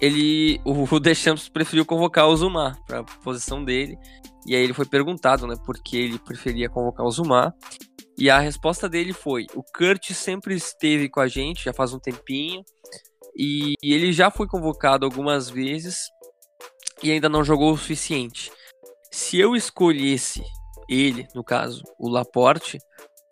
ele, 0.00 0.60
o 0.64 1.00
Deschamps 1.00 1.48
preferiu 1.48 1.84
convocar 1.84 2.28
o 2.28 2.36
Zuma 2.36 2.78
pra 2.86 3.02
posição 3.02 3.64
dele. 3.64 3.98
E 4.46 4.54
aí 4.54 4.62
ele 4.62 4.72
foi 4.72 4.86
perguntado, 4.86 5.48
né, 5.48 5.56
por 5.66 5.76
que 5.82 5.96
ele 5.96 6.20
preferia 6.20 6.68
convocar 6.68 7.04
o 7.04 7.10
Zuma. 7.10 7.52
E 8.16 8.30
a 8.30 8.38
resposta 8.38 8.88
dele 8.88 9.12
foi: 9.12 9.44
o 9.56 9.62
Kurt 9.76 10.12
sempre 10.12 10.54
esteve 10.54 11.08
com 11.08 11.18
a 11.18 11.26
gente, 11.26 11.64
já 11.64 11.72
faz 11.72 11.92
um 11.92 11.98
tempinho. 11.98 12.62
E 13.36 13.74
ele 13.82 14.12
já 14.12 14.30
foi 14.30 14.46
convocado 14.46 15.04
algumas 15.04 15.50
vezes, 15.50 15.96
e 17.02 17.10
ainda 17.10 17.28
não 17.28 17.44
jogou 17.44 17.72
o 17.72 17.76
suficiente. 17.76 18.52
Se 19.10 19.38
eu 19.38 19.56
escolhesse 19.56 20.42
ele, 20.88 21.26
no 21.34 21.42
caso, 21.42 21.82
o 21.98 22.08
Laporte, 22.08 22.78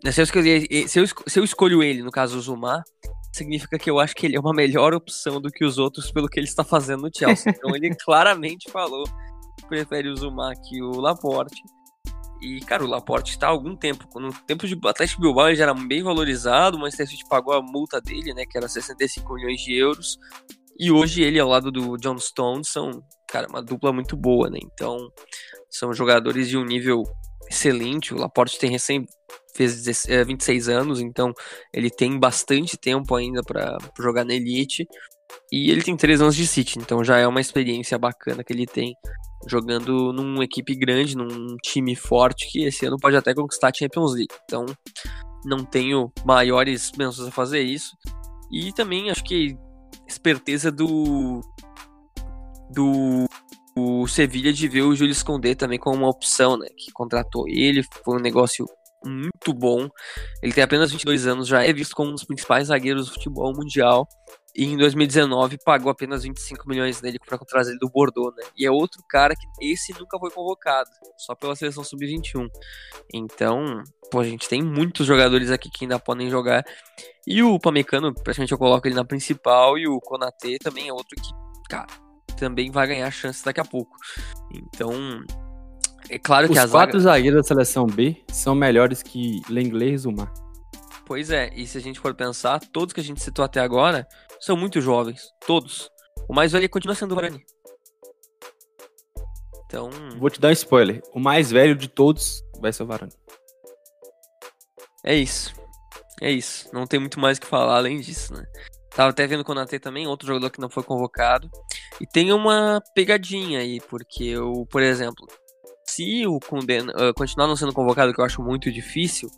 né, 0.03 0.11
se 0.11 0.21
eu, 0.21 0.23
escolher, 0.23 0.67
se 0.87 0.99
eu, 0.99 1.05
se 1.07 1.39
eu 1.39 1.43
escolho 1.43 1.83
ele, 1.83 2.01
no 2.01 2.11
caso, 2.11 2.37
o 2.37 2.41
Zumar, 2.41 2.83
significa 3.31 3.77
que 3.77 3.89
eu 3.89 3.99
acho 3.99 4.15
que 4.15 4.25
ele 4.25 4.35
é 4.35 4.39
uma 4.39 4.53
melhor 4.53 4.93
opção 4.93 5.39
do 5.39 5.51
que 5.51 5.63
os 5.63 5.77
outros 5.77 6.11
pelo 6.11 6.27
que 6.27 6.39
ele 6.39 6.47
está 6.47 6.63
fazendo 6.63 7.03
no 7.03 7.11
Chelsea. 7.15 7.53
Então 7.55 7.75
ele 7.75 7.93
claramente 8.03 8.71
falou 8.71 9.03
que 9.57 9.67
prefere 9.67 10.09
o 10.09 10.15
Zumar 10.15 10.53
que 10.67 10.81
o 10.81 10.99
Laporte. 10.99 11.61
E, 12.41 12.61
cara, 12.61 12.85
o 12.85 12.87
Laporte 12.87 13.31
está 13.31 13.47
há 13.47 13.49
algum 13.49 13.75
tempo. 13.75 14.07
No 14.19 14.31
tempo 14.31 14.65
de 14.65 14.79
Atlético 14.85 15.21
Bilbao 15.21 15.47
ele 15.47 15.57
já 15.57 15.63
era 15.63 15.73
bem 15.73 16.01
valorizado, 16.01 16.77
o 16.77 16.79
Manchester 16.79 17.09
City 17.09 17.27
pagou 17.27 17.53
a 17.53 17.61
multa 17.61 17.99
dele, 17.99 18.33
né, 18.33 18.45
que 18.45 18.57
era 18.57 18.67
65 18.67 19.33
milhões 19.33 19.59
de 19.61 19.75
euros. 19.75 20.17
E 20.79 20.91
hoje 20.91 21.21
ele 21.21 21.39
ao 21.39 21.49
lado 21.49 21.71
do 21.71 21.97
John 21.97 22.17
Stones 22.17 22.69
são, 22.69 23.03
cara, 23.27 23.47
uma 23.49 23.61
dupla 23.61 23.91
muito 23.91 24.15
boa, 24.15 24.49
né? 24.49 24.59
Então, 24.63 24.97
são 25.69 25.93
jogadores 25.93 26.47
de 26.47 26.57
um 26.57 26.63
nível 26.63 27.03
excelente. 27.49 28.13
O 28.13 28.17
Laporte 28.17 28.57
tem 28.57 28.69
recém 28.69 29.05
fez 29.53 30.05
26 30.25 30.69
anos, 30.69 31.01
então 31.01 31.33
ele 31.73 31.89
tem 31.89 32.17
bastante 32.17 32.77
tempo 32.77 33.13
ainda 33.13 33.41
para 33.43 33.77
jogar 33.99 34.23
na 34.23 34.33
elite. 34.33 34.87
E 35.51 35.69
ele 35.69 35.83
tem 35.83 35.97
3 35.97 36.21
anos 36.21 36.35
de 36.35 36.47
City, 36.47 36.79
então 36.79 37.03
já 37.03 37.17
é 37.17 37.27
uma 37.27 37.41
experiência 37.41 37.99
bacana 37.99 38.43
que 38.43 38.53
ele 38.53 38.65
tem 38.65 38.95
jogando 39.47 40.11
numa 40.11 40.43
equipe 40.43 40.75
grande, 40.75 41.15
num 41.15 41.55
time 41.63 41.95
forte 41.95 42.49
que 42.49 42.63
esse 42.63 42.85
ano 42.85 42.97
pode 42.97 43.15
até 43.15 43.33
conquistar 43.33 43.69
a 43.69 43.73
Champions 43.73 44.13
League. 44.13 44.33
Então, 44.45 44.65
não 45.45 45.63
tenho 45.63 46.11
maiores 46.25 46.91
menções 46.97 47.27
a 47.27 47.31
fazer 47.31 47.61
isso. 47.61 47.95
E 48.51 48.73
também 48.73 49.11
acho 49.11 49.23
que 49.23 49.55
esperteza 50.09 50.71
do 50.71 51.41
do 52.71 53.25
o 53.75 54.07
Sevilha 54.07 54.51
de 54.51 54.67
ver 54.67 54.81
o 54.81 54.95
Júlio 54.95 55.11
Esconder 55.11 55.55
também 55.55 55.79
como 55.79 55.97
uma 55.97 56.09
opção, 56.09 56.57
né? 56.57 56.67
Que 56.77 56.91
contratou 56.91 57.45
ele, 57.47 57.83
foi 58.03 58.17
um 58.17 58.21
negócio 58.21 58.65
muito 59.05 59.53
bom. 59.53 59.87
Ele 60.43 60.51
tem 60.51 60.63
apenas 60.63 60.91
22 60.91 61.27
anos, 61.27 61.47
já 61.47 61.63
é 61.63 61.71
visto 61.71 61.95
como 61.95 62.09
um 62.09 62.13
dos 62.13 62.25
principais 62.25 62.67
zagueiros 62.67 63.07
do 63.07 63.13
futebol 63.13 63.53
mundial. 63.55 64.07
E 64.55 64.65
em 64.65 64.77
2019 64.77 65.57
pagou 65.63 65.91
apenas 65.91 66.23
25 66.23 66.67
milhões 66.67 67.01
nele 67.01 67.19
para 67.19 67.37
trazer 67.39 67.71
ele 67.71 67.79
do 67.79 67.89
Bordeaux, 67.89 68.35
né? 68.35 68.43
E 68.57 68.65
é 68.65 68.71
outro 68.71 69.01
cara 69.07 69.35
que 69.35 69.47
esse 69.61 69.93
nunca 69.99 70.17
foi 70.19 70.31
convocado, 70.31 70.89
só 71.17 71.35
pela 71.35 71.55
seleção 71.55 71.83
sub-21. 71.83 72.47
Então, 73.13 73.83
pô, 74.11 74.19
a 74.19 74.23
gente 74.23 74.49
tem 74.49 74.61
muitos 74.61 75.05
jogadores 75.05 75.51
aqui 75.51 75.69
que 75.69 75.85
ainda 75.85 75.99
podem 75.99 76.29
jogar. 76.29 76.65
E 77.27 77.43
o 77.43 77.59
Pamecano, 77.59 78.13
praticamente 78.13 78.51
eu 78.51 78.57
coloco 78.57 78.87
ele 78.87 78.95
na 78.95 79.05
principal, 79.05 79.77
e 79.77 79.87
o 79.87 79.99
Konate 79.99 80.57
também 80.59 80.89
é 80.89 80.93
outro 80.93 81.15
que, 81.15 81.31
cara, 81.69 81.87
também 82.37 82.71
vai 82.71 82.87
ganhar 82.87 83.11
chance 83.11 83.45
daqui 83.45 83.59
a 83.59 83.65
pouco. 83.65 83.95
Então, 84.51 84.91
é 86.09 86.17
claro 86.17 86.47
Os 86.47 86.51
que 86.51 86.57
as 86.57 86.71
quatro 86.71 86.99
zaga... 86.99 87.17
zagueiros 87.17 87.41
da 87.41 87.47
seleção 87.47 87.85
B 87.85 88.23
são 88.31 88.55
melhores 88.55 89.03
que 89.03 89.41
Lenglet 89.47 89.93
e 89.93 89.97
Zuma. 89.97 90.33
Pois 91.05 91.29
é, 91.31 91.51
e 91.55 91.65
se 91.65 91.77
a 91.77 91.81
gente 91.81 91.99
for 91.99 92.13
pensar, 92.13 92.59
todos 92.59 92.93
que 92.93 92.99
a 92.99 93.03
gente 93.03 93.21
citou 93.21 93.43
até 93.43 93.59
agora 93.59 94.07
são 94.39 94.55
muito 94.55 94.81
jovens, 94.81 95.29
todos. 95.45 95.89
O 96.27 96.33
mais 96.33 96.51
velho 96.51 96.69
continua 96.69 96.95
sendo 96.95 97.11
o 97.11 97.15
Varane. 97.15 97.43
Então. 99.65 99.89
Vou 100.17 100.29
te 100.29 100.39
dar 100.39 100.49
um 100.49 100.51
spoiler. 100.51 101.01
O 101.13 101.19
mais 101.19 101.51
velho 101.51 101.75
de 101.75 101.87
todos 101.87 102.43
vai 102.59 102.73
ser 102.73 102.83
o 102.83 102.87
Varane. 102.87 103.13
É 105.03 105.15
isso. 105.15 105.53
É 106.21 106.31
isso. 106.31 106.69
Não 106.73 106.85
tem 106.85 106.99
muito 106.99 107.19
mais 107.19 107.37
o 107.37 107.41
que 107.41 107.47
falar 107.47 107.77
além 107.77 107.99
disso, 107.99 108.33
né? 108.33 108.45
Tava 108.91 109.11
até 109.11 109.25
vendo 109.27 109.41
o 109.41 109.45
Kanatê 109.45 109.79
também, 109.79 110.07
outro 110.07 110.27
jogador 110.27 110.49
que 110.49 110.59
não 110.59 110.69
foi 110.69 110.83
convocado. 110.83 111.49
E 112.01 112.07
tem 112.07 112.33
uma 112.33 112.81
pegadinha 112.93 113.59
aí, 113.59 113.79
porque 113.81 114.23
eu, 114.23 114.67
por 114.69 114.81
exemplo, 114.81 115.27
se 115.87 116.25
o 116.27 116.39
Koundé 116.39 116.81
uh, 116.81 117.13
continuar 117.15 117.47
não 117.47 117.55
sendo 117.55 117.73
convocado, 117.73 118.13
que 118.13 118.19
eu 118.19 118.25
acho 118.25 118.41
muito 118.41 118.71
difícil, 118.71 119.29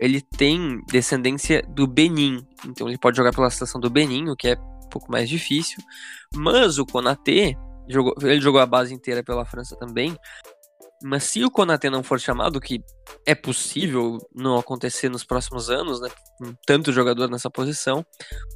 ele 0.00 0.20
tem 0.20 0.80
descendência 0.86 1.62
do 1.68 1.86
Benin. 1.86 2.46
Então 2.66 2.88
ele 2.88 2.98
pode 2.98 3.16
jogar 3.16 3.32
pela 3.32 3.50
seleção 3.50 3.80
do 3.80 3.90
Benin, 3.90 4.28
o 4.28 4.36
que 4.36 4.48
é 4.48 4.54
um 4.56 4.88
pouco 4.88 5.10
mais 5.10 5.28
difícil. 5.28 5.82
Mas 6.34 6.78
o 6.78 6.86
Konaté, 6.86 7.54
jogou, 7.88 8.14
ele 8.22 8.40
jogou 8.40 8.60
a 8.60 8.66
base 8.66 8.94
inteira 8.94 9.22
pela 9.22 9.44
França 9.44 9.76
também. 9.76 10.16
Mas 11.02 11.24
se 11.24 11.44
o 11.44 11.50
Konaté 11.50 11.90
não 11.90 12.02
for 12.02 12.18
chamado, 12.18 12.60
que 12.60 12.82
é 13.26 13.34
possível 13.34 14.18
não 14.34 14.56
acontecer 14.56 15.10
nos 15.10 15.22
próximos 15.22 15.68
anos, 15.68 16.00
né? 16.00 16.08
Com 16.38 16.54
tanto 16.66 16.92
jogador 16.92 17.28
nessa 17.28 17.50
posição, 17.50 18.04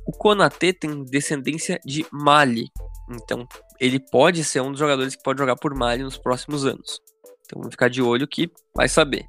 o 0.07 0.13
Konaté 0.13 0.73
tem 0.73 1.05
descendência 1.05 1.79
de 1.85 2.07
Mali. 2.11 2.69
Então, 3.11 3.47
ele 3.79 4.01
pode 4.01 4.45
ser 4.45 4.63
um 4.63 4.71
dos 4.71 4.79
jogadores 4.79 5.15
que 5.15 5.23
pode 5.23 5.39
jogar 5.39 5.57
por 5.57 5.75
Mali 5.75 6.03
nos 6.03 6.17
próximos 6.17 6.65
anos. 6.65 7.01
Então, 7.45 7.59
vamos 7.59 7.73
ficar 7.73 7.89
de 7.89 8.01
olho 8.01 8.27
que 8.27 8.51
vai 8.75 8.89
saber. 8.89 9.27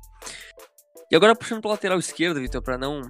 E 1.12 1.16
agora 1.16 1.36
puxando 1.36 1.62
para 1.62 1.72
lateral 1.72 1.98
esquerdo, 1.98 2.40
Vitor, 2.40 2.62
para 2.62 2.78
não 2.78 3.02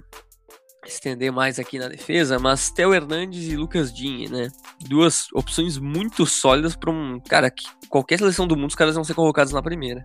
estender 0.86 1.30
mais 1.30 1.58
aqui 1.58 1.78
na 1.78 1.86
defesa, 1.86 2.38
mas 2.38 2.70
Theo 2.70 2.94
Hernandes 2.94 3.46
e 3.46 3.56
Lucas 3.56 3.92
Digne, 3.92 4.28
né? 4.28 4.48
Duas 4.88 5.30
opções 5.34 5.76
muito 5.78 6.24
sólidas 6.24 6.74
para 6.74 6.90
um 6.90 7.20
cara 7.20 7.50
que 7.50 7.64
qualquer 7.90 8.18
seleção 8.18 8.46
do 8.46 8.56
mundo 8.56 8.70
os 8.70 8.74
caras 8.74 8.94
vão 8.94 9.04
ser 9.04 9.14
convocados 9.14 9.52
na 9.52 9.62
primeira. 9.62 10.02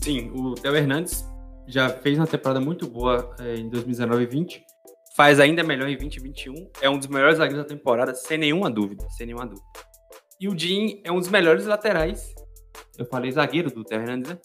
Sim, 0.00 0.30
o 0.34 0.54
Theo 0.54 0.76
Hernandes 0.76 1.24
já 1.66 1.88
fez 1.88 2.16
uma 2.16 2.26
temporada 2.28 2.60
muito 2.60 2.88
boa 2.88 3.34
é, 3.40 3.56
em 3.56 3.68
2019 3.68 4.22
e 4.22 4.26
20. 4.26 4.64
Faz 5.16 5.40
ainda 5.40 5.64
melhor 5.64 5.88
em 5.88 5.96
2021. 5.96 6.70
É 6.80 6.88
um 6.88 6.96
dos 6.96 7.08
melhores 7.08 7.38
zagueiros 7.38 7.64
da 7.64 7.68
temporada, 7.68 8.14
sem 8.14 8.38
nenhuma 8.38 8.70
dúvida. 8.70 9.04
Sem 9.10 9.26
nenhuma 9.26 9.46
dúvida. 9.46 9.66
E 10.40 10.48
o 10.48 10.58
Jim 10.58 11.00
é 11.04 11.12
um 11.12 11.18
dos 11.18 11.28
melhores 11.28 11.66
laterais. 11.66 12.34
Eu 12.96 13.04
falei 13.06 13.30
zagueiro 13.30 13.70
do 13.70 13.84
Theo 13.84 14.00
Hernandes, 14.00 14.30
né? 14.30 14.38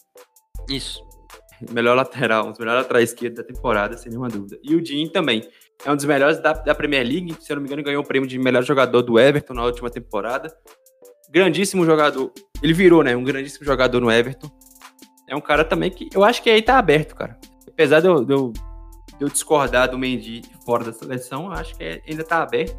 Isso 0.69 1.06
melhor 1.71 1.95
lateral, 1.95 2.47
um 2.47 2.51
dos 2.51 2.59
melhores 2.59 2.83
laterais 2.83 3.09
esquerdos 3.09 3.37
da 3.37 3.43
temporada, 3.43 3.97
sem 3.97 4.09
nenhuma 4.09 4.29
dúvida. 4.29 4.59
E 4.63 4.75
o 4.75 4.83
Dean 4.83 5.07
também. 5.07 5.47
É 5.85 5.91
um 5.91 5.95
dos 5.95 6.05
melhores 6.05 6.39
da, 6.39 6.53
da 6.53 6.73
Premier 6.73 7.05
League, 7.05 7.35
se 7.39 7.51
eu 7.51 7.55
não 7.55 7.61
me 7.61 7.67
engano, 7.67 7.83
ganhou 7.83 8.03
o 8.03 8.05
prêmio 8.05 8.27
de 8.27 8.39
melhor 8.39 8.63
jogador 8.63 9.01
do 9.01 9.19
Everton 9.19 9.53
na 9.53 9.63
última 9.63 9.89
temporada. 9.89 10.55
Grandíssimo 11.29 11.85
jogador. 11.85 12.31
Ele 12.63 12.73
virou, 12.73 13.03
né? 13.03 13.15
Um 13.15 13.23
grandíssimo 13.23 13.65
jogador 13.65 13.99
no 13.99 14.11
Everton. 14.11 14.49
É 15.27 15.35
um 15.35 15.41
cara 15.41 15.63
também 15.63 15.91
que 15.91 16.09
eu 16.13 16.23
acho 16.23 16.41
que 16.41 16.49
aí 16.49 16.61
tá 16.61 16.77
aberto, 16.77 17.15
cara. 17.15 17.37
Apesar 17.67 17.99
de 17.99 18.07
eu, 18.07 18.23
de 18.23 18.33
eu, 18.33 18.51
de 18.51 19.25
eu 19.25 19.29
discordar 19.29 19.91
do 19.91 19.97
Mendy 19.97 20.41
fora 20.65 20.85
da 20.85 20.93
seleção, 20.93 21.51
acho 21.51 21.75
que 21.77 21.83
é, 21.83 22.01
ainda 22.07 22.23
tá 22.23 22.41
aberto. 22.41 22.75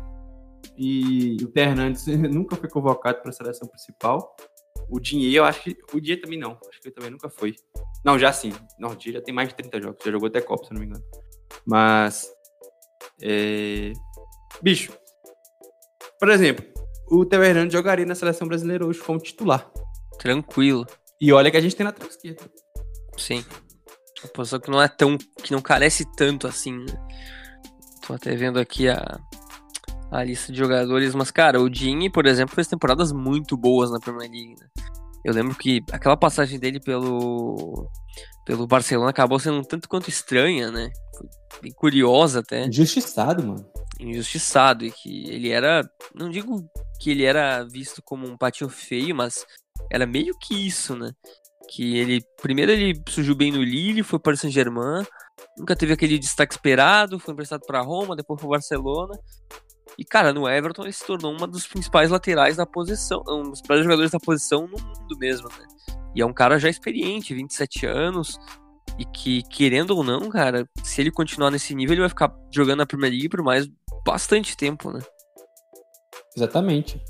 E 0.77 1.37
o 1.45 1.53
Fernandes 1.53 2.07
nunca 2.09 2.57
foi 2.57 2.69
convocado 2.69 3.21
para 3.21 3.31
a 3.31 3.33
seleção 3.33 3.69
principal. 3.69 4.35
O 4.91 4.99
Dinheiro, 4.99 5.37
eu 5.37 5.45
acho 5.45 5.63
que. 5.63 5.77
O 5.93 6.01
Dinheiro 6.01 6.23
também 6.23 6.39
não. 6.39 6.59
Acho 6.69 6.81
que 6.81 6.89
ele 6.89 6.95
também 6.95 7.11
nunca 7.11 7.29
foi. 7.29 7.55
Não, 8.05 8.19
já 8.19 8.33
sim. 8.33 8.53
Não, 8.79 8.91
o 8.91 8.97
Dinheiro 8.97 9.21
já 9.21 9.25
tem 9.25 9.35
mais 9.35 9.49
de 9.49 9.55
30 9.57 9.83
jogos. 9.83 10.05
Já 10.05 10.11
jogou 10.11 10.29
até 10.29 10.41
Copa, 10.41 10.65
se 10.65 10.73
não 10.73 10.81
me 10.81 10.87
engano. 10.87 11.05
Mas. 11.67 12.27
É... 13.23 13.93
Bicho. 14.63 14.93
Por 16.19 16.31
exemplo, 16.31 16.65
o 17.11 17.25
Theo 17.25 17.45
Hernandes 17.45 17.73
jogaria 17.73 18.07
na 18.07 18.15
seleção 18.15 18.49
brasileira 18.49 18.87
hoje 18.87 19.01
como 19.01 19.19
titular. 19.19 19.71
Tranquilo. 20.19 20.87
E 21.21 21.33
olha 21.33 21.51
que 21.51 21.57
a 21.57 21.61
gente 21.61 21.77
tem 21.77 21.85
na 21.85 21.95
esquerda. 22.09 22.51
Sim. 23.17 23.45
Uma 24.23 24.33
posição 24.33 24.59
que 24.59 24.71
não 24.71 24.83
é 24.83 24.89
tão. 24.89 25.17
que 25.17 25.53
não 25.53 25.61
carece 25.61 26.05
tanto 26.17 26.47
assim, 26.47 26.73
né? 26.73 26.93
Tô 28.07 28.15
até 28.15 28.35
vendo 28.35 28.59
aqui 28.59 28.89
a, 28.89 29.21
a 30.11 30.25
lista 30.25 30.53
de 30.53 30.59
jogadores, 30.59 31.15
mas, 31.15 31.31
cara, 31.31 31.61
o 31.61 31.69
Dini, 31.69 32.11
por 32.11 32.27
exemplo, 32.27 32.55
fez 32.55 32.67
temporadas 32.67 33.13
muito 33.13 33.57
boas 33.57 33.91
na 33.91 34.01
Premier 34.01 34.31
League, 34.31 34.57
né? 34.59 34.67
Eu 35.25 35.35
lembro 35.35 35.55
que 35.55 35.83
aquela 35.93 36.17
passagem 36.17 36.59
dele 36.59 36.81
pelo, 36.81 37.91
pelo 38.47 38.67
Barcelona 38.67 39.11
acabou 39.11 39.39
sendo 39.39 39.59
um 39.59 39.65
tanto 39.65 39.89
quanto 39.89 40.09
estranha, 40.09 40.71
né? 40.71 40.91
Foi 41.15 41.29
bem 41.63 41.73
curiosa 41.73 42.41
até. 42.41 42.67
Injustiçado, 42.67 43.47
mano. 43.47 43.67
Injustiçado, 44.01 44.85
e 44.85 44.91
que 44.91 45.29
ele 45.29 45.51
era. 45.51 45.89
Não 46.15 46.31
digo 46.31 46.65
que 47.01 47.11
ele 47.11 47.25
era 47.25 47.65
visto 47.65 48.01
como 48.03 48.27
um 48.27 48.37
patinho 48.37 48.71
feio, 48.71 49.15
mas 49.15 49.45
era 49.91 50.07
meio 50.07 50.39
que 50.39 50.67
isso, 50.67 50.97
né? 50.97 51.11
Que 51.69 51.99
ele. 51.99 52.23
Primeiro 52.41 52.73
ele 52.73 53.03
surgiu 53.09 53.35
bem 53.35 53.53
no 53.53 53.63
Lille, 53.63 54.03
foi 54.03 54.19
para 54.19 54.35
o 54.35 54.37
Saint 54.37 54.55
Germain, 54.55 55.05
nunca 55.59 55.77
teve 55.77 55.93
aquele 55.93 56.19
destaque 56.19 56.55
esperado, 56.55 57.19
foi 57.19 57.35
emprestado 57.35 57.67
para 57.67 57.83
Roma, 57.83 58.17
depois 58.17 58.39
para 58.39 58.47
o 58.47 58.51
Barcelona. 58.51 59.19
E, 59.97 60.05
cara, 60.05 60.33
no 60.33 60.49
Everton 60.49 60.83
ele 60.83 60.93
se 60.93 61.07
tornou 61.07 61.33
uma 61.33 61.47
dos 61.47 61.67
principais 61.67 62.11
laterais 62.11 62.57
da 62.57 62.67
posição, 62.67 63.23
um 63.29 63.43
dos 63.43 63.61
principais 63.61 63.83
jogadores 63.83 64.11
da 64.11 64.21
posição 64.21 64.67
no 64.67 64.79
mundo 64.79 65.19
mesmo, 65.19 65.49
né? 65.49 65.67
E 66.15 66.21
é 66.21 66.27
um 66.27 66.33
cara 66.33 66.59
já 66.59 66.69
experiente, 66.69 67.35
27 67.35 67.87
anos, 67.87 68.39
e 68.99 69.05
que, 69.05 69.43
querendo 69.45 69.91
ou 69.91 70.03
não, 70.03 70.29
cara, 70.29 70.69
se 70.83 71.01
ele 71.01 71.11
continuar 71.11 71.51
nesse 71.51 71.75
nível, 71.75 71.95
ele 71.95 72.01
vai 72.01 72.09
ficar 72.09 72.35
jogando 72.51 72.79
na 72.79 72.87
Premier 72.87 73.13
League 73.13 73.29
por 73.29 73.43
mais 73.43 73.69
bastante 74.05 74.57
tempo, 74.57 74.91
né? 74.91 75.01
Exatamente. 76.37 77.01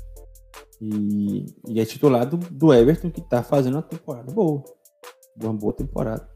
E, 0.81 1.45
e 1.67 1.79
é 1.79 1.85
titular 1.85 2.25
do, 2.25 2.37
do 2.37 2.73
Everton, 2.73 3.09
que 3.09 3.21
tá 3.21 3.43
fazendo 3.43 3.75
uma 3.75 3.81
temporada 3.81 4.31
boa. 4.31 4.63
Uma 5.41 5.53
boa 5.53 5.73
temporada. 5.73 6.29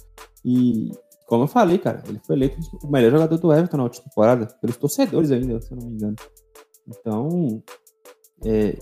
E, 0.43 0.91
como 1.27 1.43
eu 1.43 1.47
falei, 1.47 1.77
cara, 1.77 2.03
ele 2.07 2.19
foi 2.25 2.35
eleito 2.35 2.57
o 2.83 2.87
melhor 2.87 3.11
jogador 3.11 3.37
do 3.37 3.53
Everton 3.53 3.77
na 3.77 3.83
última 3.83 4.05
temporada, 4.05 4.47
pelos 4.61 4.77
torcedores 4.77 5.31
ainda, 5.31 5.61
se 5.61 5.71
eu 5.71 5.77
não 5.77 5.87
me 5.87 5.93
engano. 5.93 6.15
Então, 6.87 7.63
é, 8.45 8.77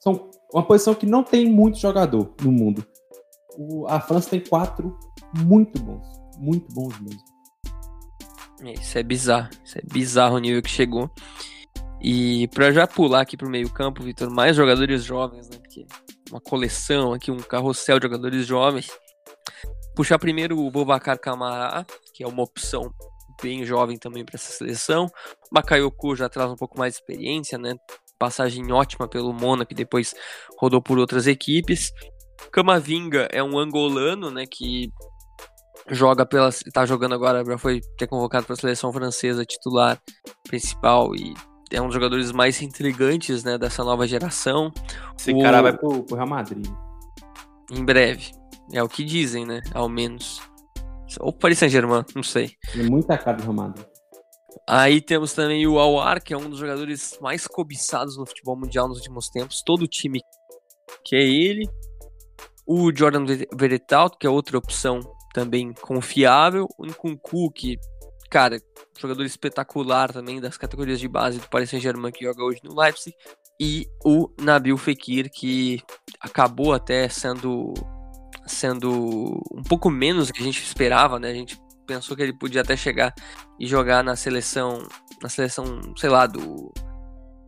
são 0.00 0.30
uma 0.52 0.66
posição 0.66 0.94
que 0.94 1.06
não 1.06 1.22
tem 1.22 1.50
muito 1.50 1.78
jogador 1.78 2.34
no 2.42 2.52
mundo. 2.52 2.84
O, 3.56 3.86
a 3.86 4.00
França 4.00 4.30
tem 4.30 4.40
quatro 4.40 4.96
muito 5.38 5.80
bons, 5.82 6.06
muito 6.38 6.72
bons 6.74 6.98
mesmo. 7.00 7.20
Isso 8.80 8.98
é 8.98 9.02
bizarro, 9.02 9.50
isso 9.64 9.78
é 9.78 9.82
bizarro 9.82 10.36
o 10.36 10.38
nível 10.38 10.62
que 10.62 10.70
chegou. 10.70 11.10
E 12.00 12.48
para 12.48 12.70
já 12.70 12.86
pular 12.86 13.22
aqui 13.22 13.36
pro 13.36 13.48
meio 13.48 13.70
campo, 13.70 14.02
Vitor, 14.02 14.30
mais 14.30 14.56
jogadores 14.56 15.02
jovens, 15.02 15.48
né? 15.48 15.56
Porque 15.58 15.86
uma 16.30 16.40
coleção 16.40 17.12
aqui, 17.12 17.30
um 17.30 17.38
carrossel 17.38 17.98
de 17.98 18.04
jogadores 18.04 18.46
jovens. 18.46 18.90
Puxar 19.94 20.18
primeiro 20.18 20.58
o 20.58 20.70
Bobacar 20.70 21.18
Camara, 21.18 21.86
que 22.14 22.22
é 22.24 22.26
uma 22.26 22.42
opção 22.42 22.92
bem 23.42 23.64
jovem 23.64 23.98
também 23.98 24.24
para 24.24 24.36
essa 24.36 24.52
seleção. 24.52 25.08
Bakayoko 25.52 26.16
já 26.16 26.28
traz 26.28 26.50
um 26.50 26.56
pouco 26.56 26.78
mais 26.78 26.94
de 26.94 27.00
experiência, 27.00 27.58
né? 27.58 27.74
Passagem 28.18 28.72
ótima 28.72 29.08
pelo 29.08 29.32
Mônaco 29.32 29.72
e 29.72 29.74
depois 29.74 30.14
rodou 30.58 30.80
por 30.80 30.98
outras 30.98 31.26
equipes. 31.26 31.92
Camavinga 32.52 33.28
é 33.32 33.42
um 33.42 33.58
angolano, 33.58 34.30
né, 34.30 34.44
que 34.46 34.92
joga 35.90 36.24
pela 36.24 36.50
tá 36.72 36.86
jogando 36.86 37.14
agora, 37.14 37.44
já 37.44 37.58
foi 37.58 37.80
ter 37.98 38.06
convocado 38.06 38.46
para 38.46 38.54
a 38.54 38.56
seleção 38.56 38.92
francesa 38.92 39.44
titular 39.44 40.00
principal 40.44 41.14
e 41.14 41.34
é 41.72 41.80
um 41.80 41.86
dos 41.86 41.94
jogadores 41.94 42.30
mais 42.30 42.62
intrigantes, 42.62 43.42
né, 43.42 43.58
dessa 43.58 43.82
nova 43.82 44.06
geração. 44.06 44.72
Esse 45.18 45.32
o... 45.32 45.40
cara 45.40 45.62
vai 45.62 45.76
pro, 45.76 46.04
pro 46.04 46.16
Real 46.16 46.28
Madrid. 46.28 46.66
Em 47.70 47.84
breve. 47.84 48.30
É 48.74 48.82
o 48.82 48.88
que 48.88 49.04
dizem, 49.04 49.46
né? 49.46 49.62
Ao 49.72 49.88
menos. 49.88 50.42
Ou 51.20 51.32
Paris 51.32 51.58
Saint-Germain, 51.58 52.04
não 52.14 52.24
sei. 52.24 52.56
Tem 52.72 52.82
muita 52.82 53.16
cara 53.16 53.36
do 53.36 53.52
Real 53.52 53.72
Aí 54.68 55.00
temos 55.00 55.32
também 55.32 55.64
o 55.66 55.78
Awar, 55.78 56.22
que 56.22 56.34
é 56.34 56.36
um 56.36 56.50
dos 56.50 56.58
jogadores 56.58 57.16
mais 57.20 57.46
cobiçados 57.46 58.16
no 58.16 58.26
futebol 58.26 58.56
mundial 58.56 58.88
nos 58.88 58.98
últimos 58.98 59.28
tempos. 59.28 59.62
Todo 59.62 59.86
time 59.86 60.20
que 61.04 61.14
é 61.14 61.22
ele. 61.22 61.68
O 62.66 62.90
Jordan 62.92 63.24
Veretal, 63.54 64.10
que 64.10 64.26
é 64.26 64.30
outra 64.30 64.58
opção 64.58 65.00
também 65.32 65.72
confiável. 65.74 66.66
O 66.76 66.84
Nkunku, 66.84 67.52
que, 67.52 67.76
cara, 68.28 68.58
jogador 68.98 69.24
espetacular 69.24 70.12
também 70.12 70.40
das 70.40 70.56
categorias 70.56 70.98
de 70.98 71.06
base 71.06 71.38
do 71.38 71.48
Paris 71.48 71.70
Saint-Germain, 71.70 72.10
que 72.10 72.24
joga 72.24 72.42
hoje 72.42 72.60
no 72.64 72.74
Leipzig. 72.74 73.14
E 73.60 73.86
o 74.04 74.28
Nabil 74.40 74.76
Fekir, 74.76 75.30
que 75.30 75.80
acabou 76.20 76.72
até 76.72 77.08
sendo 77.08 77.74
sendo 78.46 79.40
um 79.52 79.62
pouco 79.62 79.90
menos 79.90 80.28
do 80.28 80.32
que 80.32 80.40
a 80.40 80.44
gente 80.44 80.62
esperava, 80.62 81.18
né? 81.18 81.30
A 81.30 81.34
gente 81.34 81.58
pensou 81.86 82.16
que 82.16 82.22
ele 82.22 82.36
podia 82.36 82.62
até 82.62 82.76
chegar 82.76 83.14
e 83.58 83.66
jogar 83.66 84.02
na 84.02 84.16
seleção, 84.16 84.86
na 85.22 85.28
seleção, 85.28 85.80
sei 85.96 86.10
lá, 86.10 86.26
do 86.26 86.72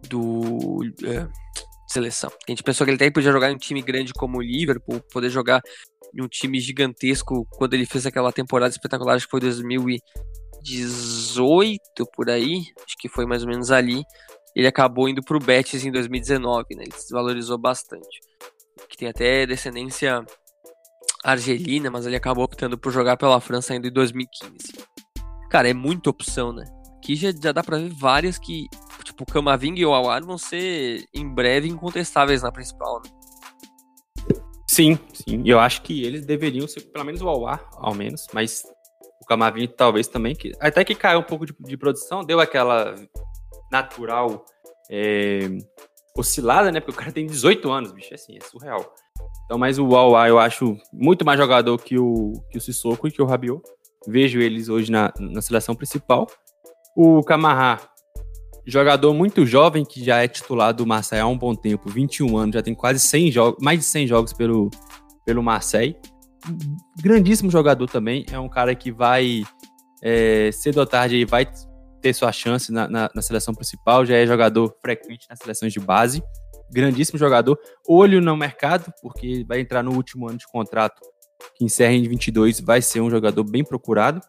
do 0.08 0.80
é, 1.04 1.26
seleção. 1.88 2.30
A 2.46 2.50
gente 2.50 2.62
pensou 2.62 2.84
que 2.84 2.90
ele 2.90 2.96
até 2.96 3.10
podia 3.10 3.32
jogar 3.32 3.50
em 3.50 3.54
um 3.54 3.58
time 3.58 3.80
grande 3.82 4.12
como 4.12 4.38
o 4.38 4.42
Liverpool, 4.42 5.00
poder 5.12 5.30
jogar 5.30 5.60
em 6.14 6.22
um 6.22 6.28
time 6.28 6.60
gigantesco 6.60 7.46
quando 7.52 7.74
ele 7.74 7.86
fez 7.86 8.06
aquela 8.06 8.32
temporada 8.32 8.70
espetacular, 8.70 9.16
acho 9.16 9.26
que 9.26 9.30
foi 9.30 9.40
2018 9.40 11.80
por 12.14 12.30
aí, 12.30 12.62
acho 12.84 12.96
que 12.98 13.08
foi 13.08 13.26
mais 13.26 13.42
ou 13.42 13.48
menos 13.48 13.70
ali. 13.70 14.02
Ele 14.54 14.66
acabou 14.66 15.08
indo 15.08 15.22
para 15.22 15.36
o 15.36 15.40
Betis 15.40 15.84
em 15.84 15.92
2019, 15.92 16.76
né? 16.76 16.84
Ele 16.84 16.92
se 16.92 17.12
valorizou 17.12 17.58
bastante. 17.58 18.20
Que 18.88 18.96
tem 18.96 19.08
até 19.08 19.46
descendência 19.46 20.24
argelina, 21.32 21.90
mas 21.90 22.06
ele 22.06 22.16
acabou 22.16 22.44
optando 22.44 22.78
por 22.78 22.92
jogar 22.92 23.16
pela 23.16 23.40
França 23.40 23.72
ainda 23.72 23.88
em 23.88 23.92
2015. 23.92 24.54
Cara, 25.50 25.68
é 25.68 25.74
muita 25.74 26.10
opção, 26.10 26.52
né? 26.52 26.64
Aqui 26.98 27.16
já, 27.16 27.30
já 27.32 27.52
dá 27.52 27.62
pra 27.62 27.78
ver 27.78 27.90
várias 27.90 28.38
que, 28.38 28.66
tipo, 29.04 29.26
Camavinga 29.26 29.80
e 29.80 29.86
o 29.86 29.92
Awar 29.92 30.24
vão 30.24 30.38
ser 30.38 31.04
em 31.12 31.28
breve 31.28 31.68
incontestáveis 31.68 32.42
na 32.42 32.52
principal, 32.52 33.02
né? 33.04 33.10
Sim, 34.68 34.98
sim. 35.12 35.42
Eu 35.44 35.58
acho 35.58 35.82
que 35.82 36.04
eles 36.04 36.24
deveriam 36.24 36.66
ser, 36.68 36.80
pelo 36.82 37.04
menos 37.04 37.20
o 37.20 37.28
Awar, 37.28 37.68
ao 37.74 37.94
menos, 37.94 38.26
mas 38.32 38.62
o 39.20 39.26
Camavinga 39.26 39.72
talvez 39.76 40.06
também, 40.06 40.34
que 40.34 40.52
até 40.60 40.84
que 40.84 40.94
caiu 40.94 41.20
um 41.20 41.24
pouco 41.24 41.46
de, 41.46 41.54
de 41.58 41.76
produção, 41.76 42.24
deu 42.24 42.40
aquela 42.40 42.94
natural 43.70 44.44
é, 44.90 45.48
oscilada, 46.16 46.70
né? 46.70 46.80
Porque 46.80 46.92
o 46.92 46.98
cara 46.98 47.12
tem 47.12 47.26
18 47.26 47.70
anos, 47.70 47.92
bicho, 47.92 48.12
é 48.12 48.14
assim, 48.14 48.36
é 48.36 48.44
surreal. 48.44 48.94
Então, 49.46 49.56
mas 49.56 49.78
o 49.78 49.86
Wawa 49.86 50.28
eu 50.28 50.40
acho 50.40 50.76
muito 50.92 51.24
mais 51.24 51.38
jogador 51.38 51.78
que 51.78 51.96
o, 51.96 52.32
que 52.50 52.58
o 52.58 52.60
Sissoko 52.60 53.06
e 53.06 53.12
que 53.12 53.22
o 53.22 53.24
Rabiot. 53.24 53.62
Vejo 54.06 54.40
eles 54.40 54.68
hoje 54.68 54.90
na, 54.90 55.12
na 55.18 55.40
seleção 55.40 55.74
principal. 55.74 56.26
O 56.96 57.22
Camarra, 57.22 57.80
jogador 58.66 59.14
muito 59.14 59.46
jovem, 59.46 59.84
que 59.84 60.04
já 60.04 60.22
é 60.22 60.28
titular 60.28 60.74
do 60.74 60.84
Marseille 60.84 61.22
há 61.22 61.26
um 61.26 61.38
bom 61.38 61.54
tempo, 61.54 61.88
21 61.88 62.36
anos, 62.36 62.54
já 62.54 62.62
tem 62.62 62.74
quase 62.74 63.00
100 63.00 63.30
jogos, 63.30 63.64
mais 63.64 63.78
de 63.78 63.84
100 63.84 64.06
jogos 64.08 64.32
pelo, 64.32 64.68
pelo 65.24 65.42
Marseille. 65.42 65.96
Grandíssimo 67.00 67.50
jogador 67.50 67.88
também, 67.88 68.24
é 68.30 68.38
um 68.38 68.48
cara 68.48 68.74
que 68.74 68.90
vai, 68.90 69.44
é, 70.02 70.50
cedo 70.52 70.78
ou 70.78 70.86
tarde, 70.86 71.24
vai 71.24 71.46
ter 72.00 72.12
sua 72.12 72.32
chance 72.32 72.72
na, 72.72 72.88
na, 72.88 73.10
na 73.14 73.22
seleção 73.22 73.54
principal, 73.54 74.04
já 74.04 74.16
é 74.16 74.26
jogador 74.26 74.74
frequente 74.80 75.26
nas 75.28 75.38
seleções 75.38 75.72
de 75.72 75.80
base 75.80 76.22
grandíssimo 76.70 77.18
jogador. 77.18 77.58
Olho 77.86 78.20
no 78.20 78.36
mercado, 78.36 78.92
porque 79.02 79.44
vai 79.46 79.60
entrar 79.60 79.82
no 79.82 79.94
último 79.94 80.28
ano 80.28 80.38
de 80.38 80.46
contrato, 80.46 81.00
que 81.56 81.64
encerra 81.64 81.92
em 81.92 82.02
22, 82.02 82.60
vai 82.60 82.82
ser 82.82 83.00
um 83.00 83.10
jogador 83.10 83.44
bem 83.44 83.64
procurado. 83.64 84.20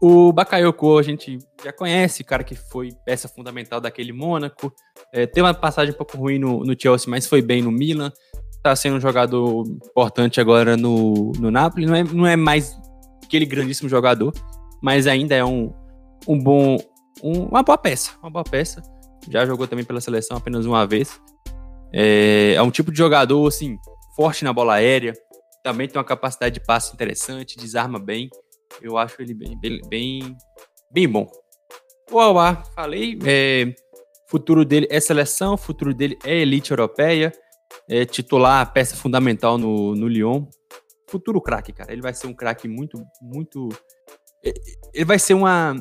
O 0.00 0.32
Bakayoko 0.32 0.98
a 0.98 1.02
gente 1.02 1.38
já 1.64 1.72
conhece, 1.72 2.22
cara 2.22 2.44
que 2.44 2.54
foi 2.54 2.90
peça 3.06 3.26
fundamental 3.26 3.80
daquele 3.80 4.12
Mônaco. 4.12 4.72
É, 5.12 5.28
uma 5.38 5.54
passagem 5.54 5.94
um 5.94 5.96
pouco 5.96 6.18
ruim 6.18 6.38
no, 6.38 6.60
no 6.60 6.74
Chelsea, 6.78 7.08
mas 7.08 7.26
foi 7.26 7.40
bem 7.40 7.62
no 7.62 7.72
Milan. 7.72 8.12
Tá 8.62 8.76
sendo 8.76 8.96
um 8.96 9.00
jogador 9.00 9.64
importante 9.66 10.40
agora 10.40 10.76
no, 10.76 11.32
no 11.38 11.50
Napoli. 11.50 11.86
Não 11.86 11.94
é, 11.94 12.04
não 12.04 12.26
é 12.26 12.36
mais 12.36 12.78
aquele 13.24 13.46
grandíssimo 13.46 13.88
jogador, 13.88 14.32
mas 14.82 15.06
ainda 15.06 15.34
é 15.34 15.44
um, 15.44 15.72
um 16.28 16.38
bom, 16.38 16.76
um, 17.22 17.44
uma 17.44 17.62
boa 17.62 17.78
peça. 17.78 18.12
Uma 18.22 18.30
boa 18.30 18.44
peça 18.44 18.82
já 19.28 19.44
jogou 19.46 19.66
também 19.66 19.84
pela 19.84 20.00
seleção 20.00 20.36
apenas 20.36 20.66
uma 20.66 20.86
vez. 20.86 21.20
É, 21.92 22.54
é 22.54 22.62
um 22.62 22.70
tipo 22.70 22.90
de 22.90 22.98
jogador, 22.98 23.46
assim, 23.46 23.76
forte 24.16 24.44
na 24.44 24.52
bola 24.52 24.74
aérea, 24.74 25.14
também 25.62 25.88
tem 25.88 25.98
uma 25.98 26.04
capacidade 26.04 26.54
de 26.54 26.60
passe 26.60 26.92
interessante, 26.92 27.56
desarma 27.56 27.98
bem. 27.98 28.28
Eu 28.82 28.98
acho 28.98 29.20
ele 29.22 29.32
bem, 29.32 29.58
bem, 29.58 29.80
bem, 29.88 30.36
bem 30.90 31.08
bom. 31.08 31.30
O 32.10 32.20
Aua, 32.20 32.62
falei, 32.74 33.18
é, 33.24 33.74
futuro 34.28 34.64
dele 34.64 34.86
é 34.90 35.00
seleção, 35.00 35.56
futuro 35.56 35.94
dele 35.94 36.18
é 36.22 36.36
elite 36.36 36.70
europeia, 36.70 37.32
é 37.88 38.04
titular, 38.04 38.72
peça 38.72 38.94
fundamental 38.94 39.56
no, 39.56 39.94
no 39.94 40.06
Lyon. 40.06 40.44
Futuro 41.08 41.40
craque, 41.40 41.72
cara. 41.72 41.92
Ele 41.92 42.02
vai 42.02 42.12
ser 42.12 42.26
um 42.26 42.34
craque 42.34 42.68
muito, 42.68 43.02
muito. 43.22 43.68
Ele 44.92 45.04
vai 45.04 45.18
ser 45.18 45.34
uma, 45.34 45.74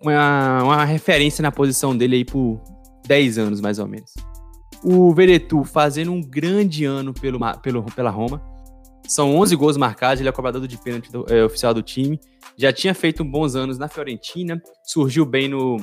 uma, 0.00 0.62
uma 0.62 0.84
referência 0.84 1.42
na 1.42 1.50
posição 1.50 1.96
dele 1.96 2.16
aí 2.16 2.24
10 3.06 3.38
anos, 3.38 3.60
mais 3.60 3.78
ou 3.78 3.86
menos. 3.86 4.12
O 4.82 5.12
Veretu 5.14 5.64
fazendo 5.64 6.12
um 6.12 6.20
grande 6.20 6.84
ano 6.84 7.14
pelo, 7.14 7.38
pelo, 7.60 7.82
pela 7.84 8.10
Roma. 8.10 8.42
São 9.06 9.36
11 9.36 9.56
gols 9.56 9.76
marcados, 9.76 10.20
ele 10.20 10.28
é 10.28 10.32
cobrador 10.32 10.66
de 10.66 10.78
pênalti 10.78 11.10
do, 11.12 11.26
é, 11.28 11.44
oficial 11.44 11.74
do 11.74 11.82
time. 11.82 12.18
Já 12.56 12.72
tinha 12.72 12.94
feito 12.94 13.24
bons 13.24 13.54
anos 13.54 13.78
na 13.78 13.88
Fiorentina, 13.88 14.62
surgiu 14.84 15.26
bem 15.26 15.48
no, 15.48 15.76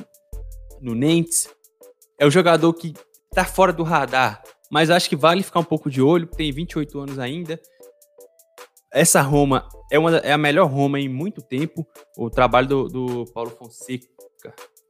no 0.81 0.95
Nantes. 0.95 1.47
É 2.19 2.25
um 2.25 2.31
jogador 2.31 2.73
que 2.73 2.93
tá 3.31 3.45
fora 3.45 3.71
do 3.71 3.83
radar, 3.83 4.41
mas 4.71 4.89
acho 4.89 5.07
que 5.07 5.15
vale 5.15 5.43
ficar 5.43 5.59
um 5.59 5.65
pouco 5.65 5.89
de 5.89 6.01
olho, 6.01 6.25
tem 6.27 6.51
28 6.51 6.99
anos 6.99 7.19
ainda. 7.19 7.59
Essa 8.93 9.21
Roma 9.21 9.67
é, 9.91 9.97
uma, 9.97 10.17
é 10.17 10.31
a 10.31 10.37
melhor 10.37 10.69
Roma 10.69 10.99
em 10.99 11.07
muito 11.07 11.41
tempo. 11.41 11.85
O 12.17 12.29
trabalho 12.29 12.67
do, 12.67 12.87
do 12.87 13.25
Paulo 13.33 13.51
Fonseca. 13.51 14.05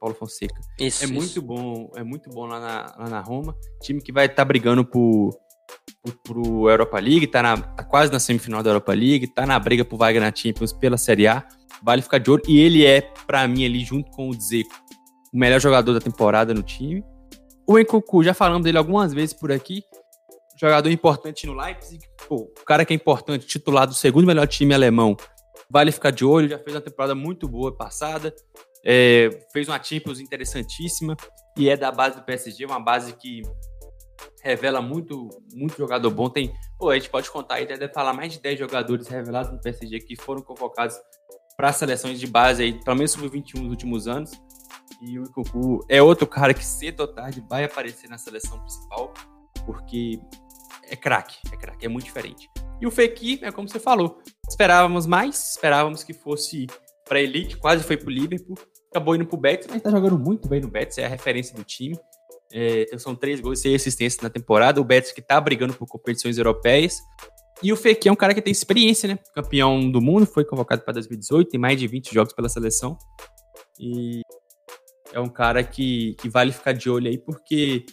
Paulo 0.02 0.16
Fonseca. 0.16 0.60
Isso, 0.80 1.04
é 1.04 1.06
isso. 1.06 1.14
muito 1.14 1.40
bom, 1.40 1.88
é 1.94 2.02
muito 2.02 2.28
bom 2.28 2.44
lá 2.44 2.58
na, 2.58 3.04
lá 3.04 3.08
na 3.08 3.20
Roma. 3.20 3.56
Time 3.80 4.02
que 4.02 4.10
vai 4.10 4.26
estar 4.26 4.34
tá 4.34 4.44
brigando 4.44 4.84
por, 4.84 5.30
por, 6.02 6.16
pro 6.24 6.68
Europa 6.68 6.98
League, 6.98 7.28
tá, 7.28 7.40
na, 7.40 7.56
tá 7.56 7.84
quase 7.84 8.10
na 8.10 8.18
semifinal 8.18 8.64
da 8.64 8.70
Europa 8.70 8.92
League, 8.92 9.28
tá 9.28 9.46
na 9.46 9.56
briga 9.60 9.84
por 9.84 9.96
vaga 9.96 10.18
na 10.18 10.34
Champions 10.34 10.72
pela 10.72 10.98
Série 10.98 11.28
A. 11.28 11.46
Vale 11.84 12.02
ficar 12.02 12.18
de 12.18 12.32
olho. 12.32 12.42
E 12.48 12.58
ele 12.58 12.84
é, 12.84 13.00
para 13.28 13.46
mim, 13.46 13.64
ali, 13.64 13.84
junto 13.84 14.10
com 14.10 14.28
o 14.28 14.36
Dzeko, 14.36 14.74
o 15.32 15.38
melhor 15.38 15.60
jogador 15.60 15.92
da 15.92 16.00
temporada 16.00 16.52
no 16.52 16.64
time. 16.64 17.04
O 17.64 17.78
Enkuku, 17.78 18.24
já 18.24 18.34
falamos 18.34 18.64
dele 18.64 18.78
algumas 18.78 19.14
vezes 19.14 19.32
por 19.32 19.52
aqui. 19.52 19.84
Jogador 20.60 20.90
importante 20.90 21.46
no 21.46 21.54
Leipzig. 21.54 22.04
Pô, 22.28 22.52
o 22.60 22.64
cara 22.64 22.84
que 22.84 22.92
é 22.92 22.96
importante, 22.96 23.46
titular 23.46 23.86
do 23.86 23.94
segundo 23.94 24.26
melhor 24.26 24.48
time 24.48 24.74
alemão. 24.74 25.16
Vale 25.70 25.92
ficar 25.92 26.10
de 26.10 26.24
olho, 26.24 26.48
já 26.48 26.58
fez 26.58 26.74
uma 26.74 26.82
temporada 26.82 27.14
muito 27.14 27.48
boa 27.48 27.74
passada. 27.74 28.34
É, 28.84 29.30
fez 29.52 29.68
uma 29.68 29.82
Champions 29.82 30.18
interessantíssima 30.18 31.16
e 31.56 31.68
é 31.68 31.76
da 31.76 31.92
base 31.92 32.16
do 32.16 32.22
PSG, 32.22 32.64
uma 32.66 32.80
base 32.80 33.14
que 33.14 33.42
revela 34.42 34.82
muito, 34.82 35.28
muito 35.54 35.76
jogador 35.76 36.10
bom. 36.10 36.28
Tem, 36.28 36.52
pô, 36.78 36.90
a 36.90 36.94
gente 36.94 37.08
pode 37.08 37.30
contar 37.30 37.56
aí, 37.56 37.66
deve 37.66 37.88
falar 37.88 38.12
mais 38.12 38.32
de 38.32 38.40
10 38.40 38.58
jogadores 38.58 39.06
revelados 39.08 39.52
no 39.52 39.60
PSG 39.60 40.00
que 40.00 40.16
foram 40.16 40.42
convocados 40.42 40.96
para 41.56 41.72
seleções 41.72 42.18
de 42.18 42.26
base 42.26 42.62
aí, 42.62 42.72
pelo 42.72 42.96
menos 42.96 43.12
sub-21 43.12 43.60
nos 43.60 43.70
últimos 43.70 44.08
anos. 44.08 44.32
E 45.00 45.18
o 45.18 45.24
Ikuku 45.24 45.84
é 45.88 46.02
outro 46.02 46.26
cara 46.26 46.54
que 46.54 46.64
cedo 46.64 47.00
ou 47.00 47.08
tarde 47.08 47.44
vai 47.48 47.64
aparecer 47.64 48.08
na 48.08 48.18
seleção 48.18 48.58
principal, 48.60 49.12
porque 49.64 50.20
é 50.84 50.96
craque, 50.96 51.36
é 51.52 51.56
craque, 51.56 51.86
é 51.86 51.88
muito 51.88 52.04
diferente. 52.04 52.48
E 52.80 52.86
o 52.86 52.90
Fekir, 52.90 53.40
é 53.42 53.52
como 53.52 53.68
você 53.68 53.78
falou, 53.78 54.20
esperávamos 54.48 55.06
mais, 55.06 55.52
esperávamos 55.52 56.02
que 56.02 56.12
fosse 56.12 56.66
para 57.04 57.20
elite, 57.20 57.56
quase 57.56 57.84
foi 57.84 57.96
pro 57.96 58.10
Liverpool, 58.10 58.56
acabou 58.92 59.16
indo 59.16 59.26
pro 59.26 59.38
Betis, 59.38 59.66
mas 59.68 59.80
tá 59.80 59.90
jogando 59.90 60.18
muito 60.18 60.48
bem 60.48 60.60
no 60.60 60.68
Betis, 60.68 60.98
é 60.98 61.06
a 61.06 61.08
referência 61.08 61.56
do 61.56 61.64
time. 61.64 61.98
É, 62.52 62.82
então 62.82 62.98
são 62.98 63.14
três 63.14 63.40
gols 63.40 63.64
e 63.64 63.74
assistências 63.74 64.22
na 64.22 64.28
temporada. 64.28 64.80
O 64.80 64.84
Betis 64.84 65.10
que 65.10 65.22
tá 65.22 65.40
brigando 65.40 65.72
por 65.72 65.86
competições 65.88 66.36
europeias. 66.36 67.00
E 67.62 67.72
o 67.72 67.76
Fekir 67.76 68.10
é 68.10 68.12
um 68.12 68.16
cara 68.16 68.34
que 68.34 68.42
tem 68.42 68.50
experiência, 68.50 69.08
né? 69.08 69.18
Campeão 69.34 69.90
do 69.90 70.00
mundo, 70.00 70.26
foi 70.26 70.44
convocado 70.44 70.82
para 70.82 70.94
2018, 70.94 71.48
tem 71.48 71.60
mais 71.60 71.78
de 71.78 71.86
20 71.86 72.12
jogos 72.12 72.34
pela 72.34 72.48
seleção. 72.48 72.98
E 73.80 74.20
é 75.12 75.20
um 75.20 75.28
cara 75.28 75.62
que, 75.62 76.14
que 76.20 76.28
vale 76.28 76.52
ficar 76.52 76.72
de 76.72 76.90
olho 76.90 77.08
aí, 77.08 77.16
porque 77.16 77.86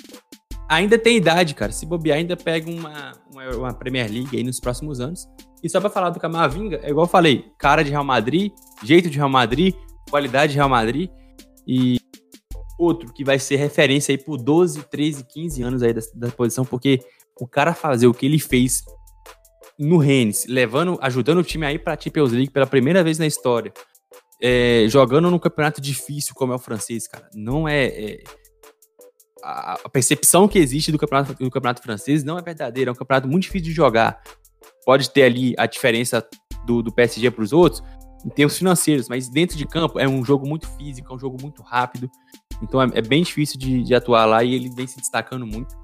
ainda 0.68 0.98
tem 0.98 1.18
idade, 1.18 1.54
cara. 1.54 1.72
Se 1.72 1.86
bobear, 1.86 2.18
ainda 2.18 2.36
pega 2.36 2.70
uma, 2.70 3.14
uma, 3.32 3.56
uma 3.56 3.74
Premier 3.74 4.12
League 4.12 4.36
aí 4.36 4.44
nos 4.44 4.60
próximos 4.60 5.00
anos. 5.00 5.28
E 5.64 5.70
só 5.70 5.80
pra 5.80 5.90
falar 5.90 6.10
do 6.10 6.20
Camavinga, 6.20 6.80
é 6.84 6.90
igual 6.90 7.06
eu 7.06 7.10
falei, 7.10 7.46
cara 7.58 7.84
de 7.84 7.92
Real 7.92 8.04
Madrid, 8.04 8.52
jeito 8.84 9.10
de 9.10 9.18
Real 9.18 9.30
Madrid, 9.30 9.76
qualidade 10.10 10.54
de 10.54 10.58
Real 10.58 10.70
Madrid. 10.70 11.10
E 11.68 11.98
outro 12.80 13.14
que 13.14 13.24
vai 13.24 13.38
ser 13.38 13.58
referência 13.58 14.14
aí 14.14 14.18
por 14.18 14.38
12, 14.38 14.84
13, 14.84 15.26
15 15.26 15.62
anos 15.62 15.84
aí 15.84 15.94
da, 15.94 16.02
da 16.16 16.32
posição, 16.32 16.66
porque 16.66 17.00
o 17.40 17.48
cara 17.48 17.74
fazer 17.74 18.08
o 18.08 18.14
que 18.14 18.26
ele 18.26 18.40
fez 18.40 18.84
no 19.78 19.98
Rennes, 19.98 20.46
levando, 20.48 20.98
ajudando 21.02 21.40
o 21.40 21.44
time 21.44 21.66
aí 21.66 21.78
para 21.78 21.94
a 21.94 22.00
Champions 22.00 22.32
League 22.32 22.52
pela 22.52 22.66
primeira 22.66 23.04
vez 23.04 23.18
na 23.18 23.28
história, 23.28 23.72
é, 24.42 24.86
jogando 24.88 25.30
num 25.30 25.40
campeonato 25.40 25.82
difícil 25.82 26.34
como 26.36 26.54
é 26.54 26.56
o 26.56 26.60
francês, 26.60 27.08
cara, 27.08 27.30
não 27.34 27.68
é, 27.68 27.88
é 27.88 28.24
a, 29.44 29.74
a, 29.86 29.90
percepção 29.90 30.48
que 30.48 30.60
existe 30.60 30.92
do 30.92 30.98
campeonato, 30.98 31.34
do 31.34 31.52
campeonato 31.52 31.82
francês 31.82 32.24
não 32.24 32.38
é 32.38 32.42
verdadeira, 32.42 32.90
é 32.90 32.94
um 32.94 32.96
campeonato 32.96 33.28
muito 33.28 33.44
difícil 33.44 33.68
de 33.68 33.74
jogar. 33.74 34.22
Pode 34.86 35.12
ter 35.12 35.24
ali 35.24 35.54
a 35.58 35.66
diferença 35.66 36.26
do, 36.66 36.82
do 36.82 36.92
PSG 36.92 37.32
para 37.32 37.44
os 37.44 37.54
outros 37.54 37.82
em 38.26 38.30
termos 38.30 38.58
financeiros, 38.58 39.08
mas 39.08 39.30
dentro 39.30 39.58
de 39.58 39.66
campo 39.66 40.00
é 40.00 40.08
um 40.08 40.24
jogo 40.24 40.48
muito 40.48 40.68
físico, 40.76 41.12
é 41.12 41.16
um 41.16 41.20
jogo 41.20 41.38
muito 41.42 41.62
rápido. 41.62 42.10
Então 42.62 42.82
é, 42.82 42.88
é 42.94 43.02
bem 43.02 43.24
difícil 43.24 43.58
de, 43.60 43.84
de, 43.84 43.96
atuar 43.96 44.26
lá 44.26 44.44
e 44.44 44.54
ele 44.54 44.70
vem 44.70 44.88
se 44.88 44.98
destacando 44.98 45.46
muito. 45.46 45.76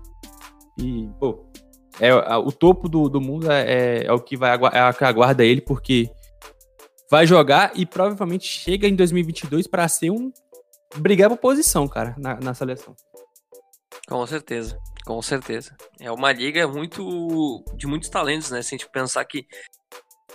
E, 0.78 1.08
pô, 1.20 1.46
é, 2.00 2.10
é 2.10 2.38
o 2.38 2.52
topo 2.52 2.90
do, 2.90 3.08
do 3.08 3.22
mundo 3.22 3.50
é, 3.50 3.62
é, 3.62 4.06
é 4.06 4.12
o 4.12 4.20
que 4.20 4.36
vai 4.36 4.54
é 4.54 4.94
que 4.94 5.04
aguarda 5.06 5.46
ele, 5.46 5.62
porque 5.62 6.10
vai 7.10 7.26
jogar 7.26 7.72
e 7.76 7.86
provavelmente 7.86 8.46
chega 8.46 8.88
em 8.88 8.96
2022 8.96 9.68
para 9.68 9.88
ser 9.88 10.12
um 10.12 10.32
brigar 10.98 11.30
por 11.30 11.38
posição, 11.38 11.88
cara, 11.88 12.16
na, 12.18 12.36
na 12.40 12.54
seleção. 12.54 12.96
Com 14.08 14.26
certeza, 14.28 14.78
com 15.06 15.22
certeza. 15.22 15.76
É 16.00 16.12
uma 16.12 16.32
liga 16.32 16.68
muito 16.68 17.64
de 17.76 17.88
muitos 17.88 18.10
talentos, 18.10 18.52
né? 18.52 18.62
Se 18.62 18.76
a 18.76 18.78
gente 18.78 18.90
pensar 18.90 19.24
que 19.26 19.48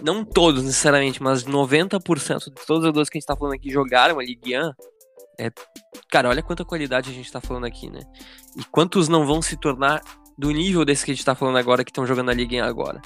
não 0.03 0.25
todos 0.25 0.63
necessariamente, 0.63 1.23
mas 1.23 1.45
90% 1.45 2.45
de 2.45 2.67
todos 2.67 2.79
os 2.79 2.85
jogadores 2.85 3.09
que 3.09 3.19
a 3.19 3.21
gente 3.21 3.27
tá 3.27 3.37
falando 3.37 3.55
aqui 3.55 3.71
jogaram 3.71 4.19
a 4.19 4.23
Ligue 4.23 4.59
1, 4.59 4.73
é, 5.39 5.51
cara, 6.11 6.29
olha 6.29 6.43
quanta 6.43 6.65
qualidade 6.65 7.11
a 7.11 7.15
gente 7.15 7.31
tá 7.33 7.41
falando 7.41 7.65
aqui, 7.65 7.91
né? 7.91 8.01
E 8.57 8.65
quantos 8.65 9.09
não 9.09 9.27
vão 9.27 9.41
se 9.41 9.57
tornar 9.57 10.03
do 10.37 10.51
nível 10.51 10.85
desse 10.85 11.05
que 11.05 11.11
a 11.11 11.15
gente 11.15 11.25
tá 11.25 11.35
falando 11.35 11.59
agora, 11.59 11.85
que 11.85 11.91
estão 11.91 12.07
jogando 12.07 12.31
a 12.31 12.35
Liga 12.35 12.65
agora. 12.65 13.01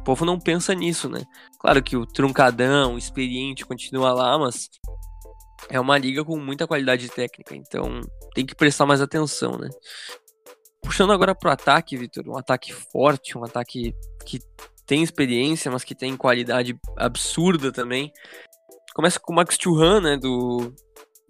O 0.00 0.04
povo 0.04 0.24
não 0.24 0.38
pensa 0.38 0.74
nisso, 0.74 1.08
né? 1.08 1.22
Claro 1.58 1.82
que 1.82 1.96
o 1.96 2.06
truncadão, 2.06 2.94
o 2.94 2.98
experiente 2.98 3.66
continua 3.66 4.12
lá, 4.12 4.38
mas 4.38 4.68
é 5.68 5.78
uma 5.78 5.98
liga 5.98 6.24
com 6.24 6.38
muita 6.38 6.66
qualidade 6.66 7.08
técnica, 7.10 7.54
então 7.54 8.00
tem 8.34 8.46
que 8.46 8.54
prestar 8.54 8.86
mais 8.86 9.02
atenção, 9.02 9.58
né? 9.58 9.68
Puxando 10.82 11.12
agora 11.12 11.34
pro 11.34 11.50
ataque, 11.50 11.96
Vitor, 11.96 12.26
um 12.26 12.38
ataque 12.38 12.72
forte, 12.72 13.36
um 13.36 13.44
ataque 13.44 13.94
que 14.24 14.40
tem 14.90 15.04
experiência, 15.04 15.70
mas 15.70 15.84
que 15.84 15.94
tem 15.94 16.16
qualidade 16.16 16.76
absurda 16.96 17.70
também. 17.70 18.12
Começa 18.92 19.20
com 19.20 19.32
o 19.32 19.36
Max 19.36 19.56
Churran, 19.56 20.00
né, 20.00 20.16
do, 20.16 20.74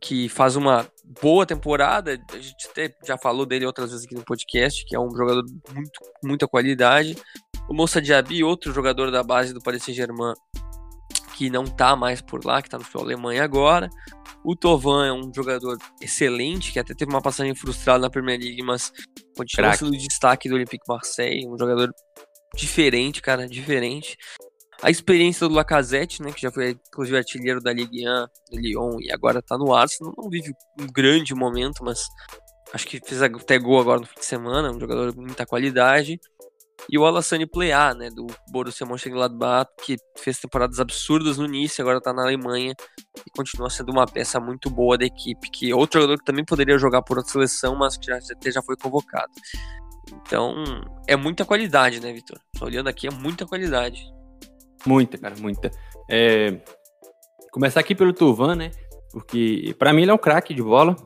que 0.00 0.30
faz 0.30 0.56
uma 0.56 0.88
boa 1.20 1.44
temporada. 1.44 2.18
A 2.32 2.38
gente 2.38 2.68
até 2.70 2.90
já 3.06 3.18
falou 3.18 3.44
dele 3.44 3.66
outras 3.66 3.90
vezes 3.90 4.06
aqui 4.06 4.14
no 4.14 4.24
podcast, 4.24 4.82
que 4.86 4.96
é 4.96 4.98
um 4.98 5.14
jogador 5.14 5.42
de 5.42 5.52
muito, 5.74 6.00
muita 6.24 6.48
qualidade. 6.48 7.18
O 7.68 7.74
Moça 7.74 8.00
Diaby, 8.00 8.42
outro 8.42 8.72
jogador 8.72 9.10
da 9.10 9.22
base 9.22 9.52
do 9.52 9.60
Paris 9.60 9.84
Saint-Germain, 9.84 10.32
que 11.36 11.50
não 11.50 11.64
tá 11.64 11.94
mais 11.94 12.22
por 12.22 12.42
lá, 12.42 12.62
que 12.62 12.70
tá 12.70 12.78
no 12.78 12.84
futebol 12.84 13.04
Alemanha 13.04 13.44
agora. 13.44 13.90
O 14.42 14.56
Tovan 14.56 15.06
é 15.06 15.12
um 15.12 15.30
jogador 15.34 15.76
excelente, 16.00 16.72
que 16.72 16.78
até 16.78 16.94
teve 16.94 17.10
uma 17.10 17.20
passagem 17.20 17.54
frustrada 17.54 17.98
na 17.98 18.08
Premier 18.08 18.40
League, 18.40 18.62
mas 18.62 18.90
continua 19.36 19.74
sendo 19.74 19.90
destaque 19.90 20.48
do 20.48 20.54
Olympique 20.54 20.84
Marseille, 20.88 21.46
um 21.46 21.58
jogador 21.58 21.90
diferente, 22.54 23.22
cara, 23.22 23.48
diferente. 23.48 24.16
A 24.82 24.90
experiência 24.90 25.46
do 25.46 25.54
Lacazette, 25.54 26.22
né, 26.22 26.32
que 26.32 26.40
já 26.40 26.50
foi 26.50 26.70
inclusive 26.70 27.18
artilheiro 27.18 27.60
da 27.60 27.72
Ligue 27.72 28.08
1, 28.08 28.26
do 28.50 28.58
Lyon 28.58 28.96
e 29.00 29.12
agora 29.12 29.42
tá 29.42 29.58
no 29.58 29.74
Arsenal, 29.74 30.14
não 30.16 30.30
vive 30.30 30.52
um 30.80 30.86
grande 30.86 31.34
momento, 31.34 31.84
mas 31.84 32.06
acho 32.72 32.86
que 32.86 32.98
fez 33.04 33.20
até 33.20 33.58
gol 33.58 33.78
agora 33.78 34.00
no 34.00 34.06
fim 34.06 34.18
de 34.18 34.24
semana, 34.24 34.72
um 34.72 34.80
jogador 34.80 35.12
de 35.12 35.18
muita 35.18 35.44
qualidade. 35.44 36.18
E 36.88 36.98
o 36.98 37.04
Alassane 37.04 37.46
Plea, 37.46 37.92
né, 37.92 38.08
do 38.08 38.26
Borussia 38.50 38.86
Mönchengladbach, 38.86 39.70
que 39.84 39.96
fez 40.16 40.38
temporadas 40.38 40.80
absurdas 40.80 41.36
no 41.36 41.44
início, 41.44 41.82
agora 41.82 42.00
tá 42.00 42.12
na 42.12 42.22
Alemanha 42.22 42.74
e 43.18 43.30
continua 43.36 43.68
sendo 43.68 43.92
uma 43.92 44.06
peça 44.06 44.40
muito 44.40 44.70
boa 44.70 44.96
da 44.96 45.04
equipe, 45.04 45.50
que 45.50 45.74
outro 45.74 46.00
jogador 46.00 46.18
que 46.18 46.24
também 46.24 46.44
poderia 46.44 46.78
jogar 46.78 47.02
por 47.02 47.18
outra 47.18 47.30
seleção, 47.30 47.76
mas 47.76 47.98
que 47.98 48.06
já, 48.06 48.18
já 48.18 48.62
foi 48.62 48.76
convocado. 48.76 49.30
Então, 50.12 50.54
é 51.06 51.16
muita 51.16 51.44
qualidade, 51.44 52.00
né, 52.00 52.12
Vitor? 52.12 52.38
Olhando 52.60 52.88
aqui, 52.88 53.06
é 53.06 53.10
muita 53.10 53.46
qualidade. 53.46 54.02
Muita, 54.86 55.18
cara, 55.18 55.34
muita. 55.38 55.70
É... 56.08 56.60
Começar 57.52 57.80
aqui 57.80 57.94
pelo 57.94 58.12
Tuvan, 58.12 58.54
né? 58.54 58.70
Porque 59.12 59.74
para 59.78 59.92
mim 59.92 60.02
ele 60.02 60.10
é 60.10 60.14
um 60.14 60.18
craque 60.18 60.54
de 60.54 60.62
bola. 60.62 60.96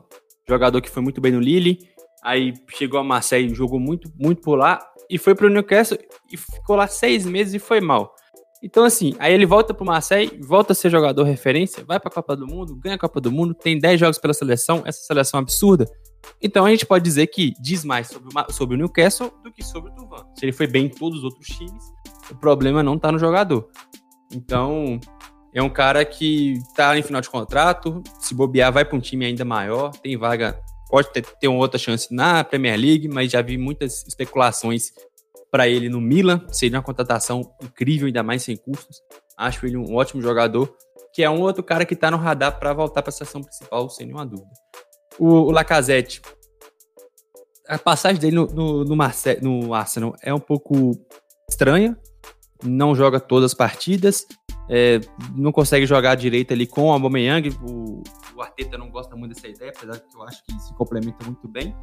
Jogador 0.47 0.81
que 0.81 0.89
foi 0.89 1.01
muito 1.01 1.19
bem 1.19 1.31
no 1.31 1.39
Lille. 1.39 1.79
Aí 2.23 2.53
chegou 2.69 2.99
a 2.99 3.03
Marseille, 3.03 3.53
jogou 3.53 3.79
muito, 3.79 4.11
muito 4.17 4.41
por 4.41 4.55
lá. 4.55 4.79
E 5.09 5.17
foi 5.17 5.35
pro 5.35 5.49
Newcastle 5.49 5.97
e 6.31 6.37
ficou 6.37 6.75
lá 6.75 6.87
seis 6.87 7.25
meses 7.25 7.53
e 7.53 7.59
foi 7.59 7.81
mal. 7.81 8.15
Então, 8.63 8.83
assim, 8.83 9.13
aí 9.19 9.31
ele 9.31 9.45
volta 9.45 9.73
pro 9.75 9.85
Marseille, 9.85 10.39
volta 10.41 10.73
a 10.73 10.75
ser 10.75 10.89
jogador 10.89 11.23
referência, 11.23 11.83
vai 11.83 11.99
pra 11.99 12.09
Copa 12.09 12.35
do 12.35 12.47
Mundo, 12.47 12.75
ganha 12.75 12.95
a 12.95 12.97
Copa 12.97 13.21
do 13.21 13.31
Mundo, 13.31 13.53
tem 13.53 13.77
10 13.77 13.99
jogos 13.99 14.17
pela 14.17 14.33
seleção, 14.33 14.81
essa 14.85 15.01
seleção 15.01 15.39
absurda. 15.39 15.85
Então 16.41 16.65
a 16.65 16.69
gente 16.69 16.85
pode 16.85 17.03
dizer 17.03 17.27
que 17.27 17.53
diz 17.59 17.83
mais 17.83 18.07
sobre 18.07 18.29
o, 18.29 18.53
sobre 18.53 18.75
o 18.75 18.77
Newcastle 18.77 19.31
do 19.43 19.51
que 19.51 19.63
sobre 19.63 19.91
o 19.91 19.95
Tuvan. 19.95 20.25
Se 20.35 20.45
ele 20.45 20.53
foi 20.53 20.67
bem 20.67 20.85
em 20.85 20.89
todos 20.89 21.19
os 21.19 21.23
outros 21.23 21.47
times, 21.47 21.83
o 22.29 22.35
problema 22.35 22.83
não 22.83 22.97
tá 22.97 23.11
no 23.11 23.19
jogador. 23.19 23.69
Então, 24.33 24.99
é 25.53 25.61
um 25.61 25.69
cara 25.69 26.03
que 26.03 26.59
tá 26.75 26.97
em 26.97 27.03
final 27.03 27.21
de 27.21 27.29
contrato, 27.29 28.03
se 28.19 28.33
bobear, 28.33 28.71
vai 28.73 28.83
para 28.83 28.97
um 28.97 28.99
time 28.99 29.25
ainda 29.25 29.45
maior, 29.45 29.91
tem 29.91 30.17
vaga 30.17 30.59
pode 30.89 31.11
ter, 31.11 31.25
ter 31.25 31.47
uma 31.47 31.59
outra 31.59 31.77
chance 31.77 32.13
na 32.13 32.43
Premier 32.43 32.79
League, 32.79 33.07
mas 33.07 33.31
já 33.31 33.41
vi 33.41 33.57
muitas 33.57 34.05
especulações 34.07 34.91
para 35.51 35.67
ele 35.67 35.89
no 35.89 35.99
Milan. 35.99 36.45
Seria 36.49 36.77
uma 36.77 36.83
contratação 36.83 37.41
incrível, 37.61 38.07
ainda 38.07 38.23
mais 38.23 38.43
sem 38.43 38.55
custos. 38.55 39.01
Acho 39.37 39.65
ele 39.65 39.77
um 39.77 39.95
ótimo 39.95 40.21
jogador, 40.21 40.73
que 41.13 41.23
é 41.23 41.29
um 41.29 41.41
outro 41.41 41.63
cara 41.63 41.85
que 41.85 41.93
está 41.93 42.11
no 42.11 42.17
radar 42.17 42.59
para 42.59 42.73
voltar 42.73 43.01
para 43.01 43.09
a 43.09 43.11
seleção 43.11 43.41
principal, 43.41 43.89
sem 43.89 44.05
nenhuma 44.05 44.25
dúvida. 44.25 44.51
O, 45.19 45.27
o 45.27 45.51
Lacazette, 45.51 46.21
a 47.67 47.77
passagem 47.79 48.19
dele 48.19 48.35
no, 48.35 48.47
no, 48.47 48.85
no, 48.85 48.95
no 49.41 49.73
Arsenal 49.73 50.15
é 50.21 50.33
um 50.33 50.39
pouco 50.39 50.91
estranha. 51.49 51.97
Não 52.63 52.95
joga 52.95 53.19
todas 53.19 53.51
as 53.51 53.53
partidas, 53.53 54.25
é, 54.69 54.99
não 55.35 55.51
consegue 55.51 55.85
jogar 55.85 56.15
direito 56.15 56.53
ali 56.53 56.65
com 56.65 56.89
o 56.89 56.91
Aubameyang. 56.91 57.49
O, 57.61 58.01
o 58.35 58.41
Arteta 58.41 58.77
não 58.77 58.89
gosta 58.89 59.15
muito 59.15 59.33
dessa 59.33 59.47
ideia, 59.47 59.71
apesar 59.75 59.99
que 59.99 60.15
eu 60.15 60.23
acho 60.23 60.43
que 60.43 60.59
se 60.59 60.73
complementa 60.73 61.23
muito 61.25 61.47
bem. 61.47 61.75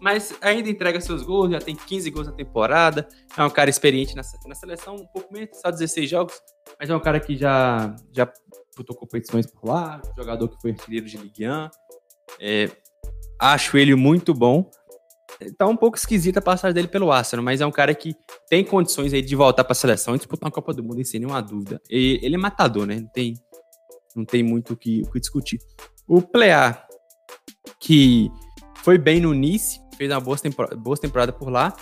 Mas 0.00 0.34
ainda 0.40 0.68
entrega 0.70 1.00
seus 1.00 1.22
gols, 1.22 1.50
já 1.50 1.58
tem 1.58 1.76
15 1.76 2.10
gols 2.10 2.26
na 2.26 2.32
temporada. 2.32 3.06
É 3.36 3.44
um 3.44 3.50
cara 3.50 3.68
experiente 3.68 4.14
na, 4.14 4.22
na 4.46 4.54
seleção, 4.54 4.96
um 4.96 5.06
pouco 5.06 5.32
menos, 5.32 5.58
só 5.60 5.70
16 5.70 6.08
jogos. 6.08 6.34
Mas 6.78 6.88
é 6.88 6.96
um 6.96 7.00
cara 7.00 7.20
que 7.20 7.36
já, 7.36 7.94
já 8.12 8.30
disputou 8.68 8.96
competições 8.96 9.46
por 9.46 9.68
lá, 9.68 10.00
jogador 10.16 10.48
que 10.48 10.60
foi 10.60 10.70
artilheiro 10.70 11.06
de 11.06 11.18
Ligue 11.18 11.46
1. 11.46 11.68
É, 12.38 12.70
acho 13.38 13.76
ele 13.76 13.94
muito 13.94 14.34
bom. 14.34 14.70
Tá 15.56 15.66
um 15.66 15.76
pouco 15.76 15.96
esquisita 15.96 16.38
a 16.38 16.42
passagem 16.42 16.74
dele 16.74 16.88
pelo 16.88 17.10
Arsenal, 17.10 17.44
mas 17.44 17.60
é 17.60 17.66
um 17.66 17.70
cara 17.70 17.94
que 17.94 18.14
tem 18.48 18.62
condições 18.62 19.12
aí 19.14 19.22
de 19.22 19.34
voltar 19.34 19.64
para 19.64 19.72
a 19.72 19.76
seleção 19.76 20.14
e 20.14 20.18
disputar 20.18 20.48
uma 20.48 20.52
Copa 20.52 20.74
do 20.74 20.82
Mundo 20.82 21.02
sem 21.04 21.20
nenhuma 21.20 21.40
dúvida. 21.40 21.80
E 21.88 22.20
ele 22.22 22.34
é 22.34 22.38
matador, 22.38 22.84
né? 22.84 22.96
Não 22.96 23.08
tem, 23.08 23.34
não 24.14 24.24
tem 24.24 24.42
muito 24.42 24.74
o 24.74 24.76
que, 24.76 25.02
o 25.02 25.10
que 25.10 25.20
discutir. 25.20 25.58
O 26.06 26.20
Plea, 26.20 26.82
que 27.78 28.30
foi 28.82 28.98
bem 28.98 29.20
no 29.20 29.32
Nice, 29.32 29.80
fez 29.96 30.10
uma 30.10 30.20
boa 30.20 30.36
temporada, 30.36 30.76
boa 30.76 30.96
temporada 30.96 31.32
por 31.32 31.48
lá. 31.48 31.74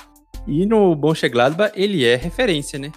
E 0.47 0.65
no 0.65 0.95
Mönchengladbach 0.95 1.73
ele 1.75 2.05
é 2.05 2.17
referência, 2.17 2.79
né? 2.79 2.93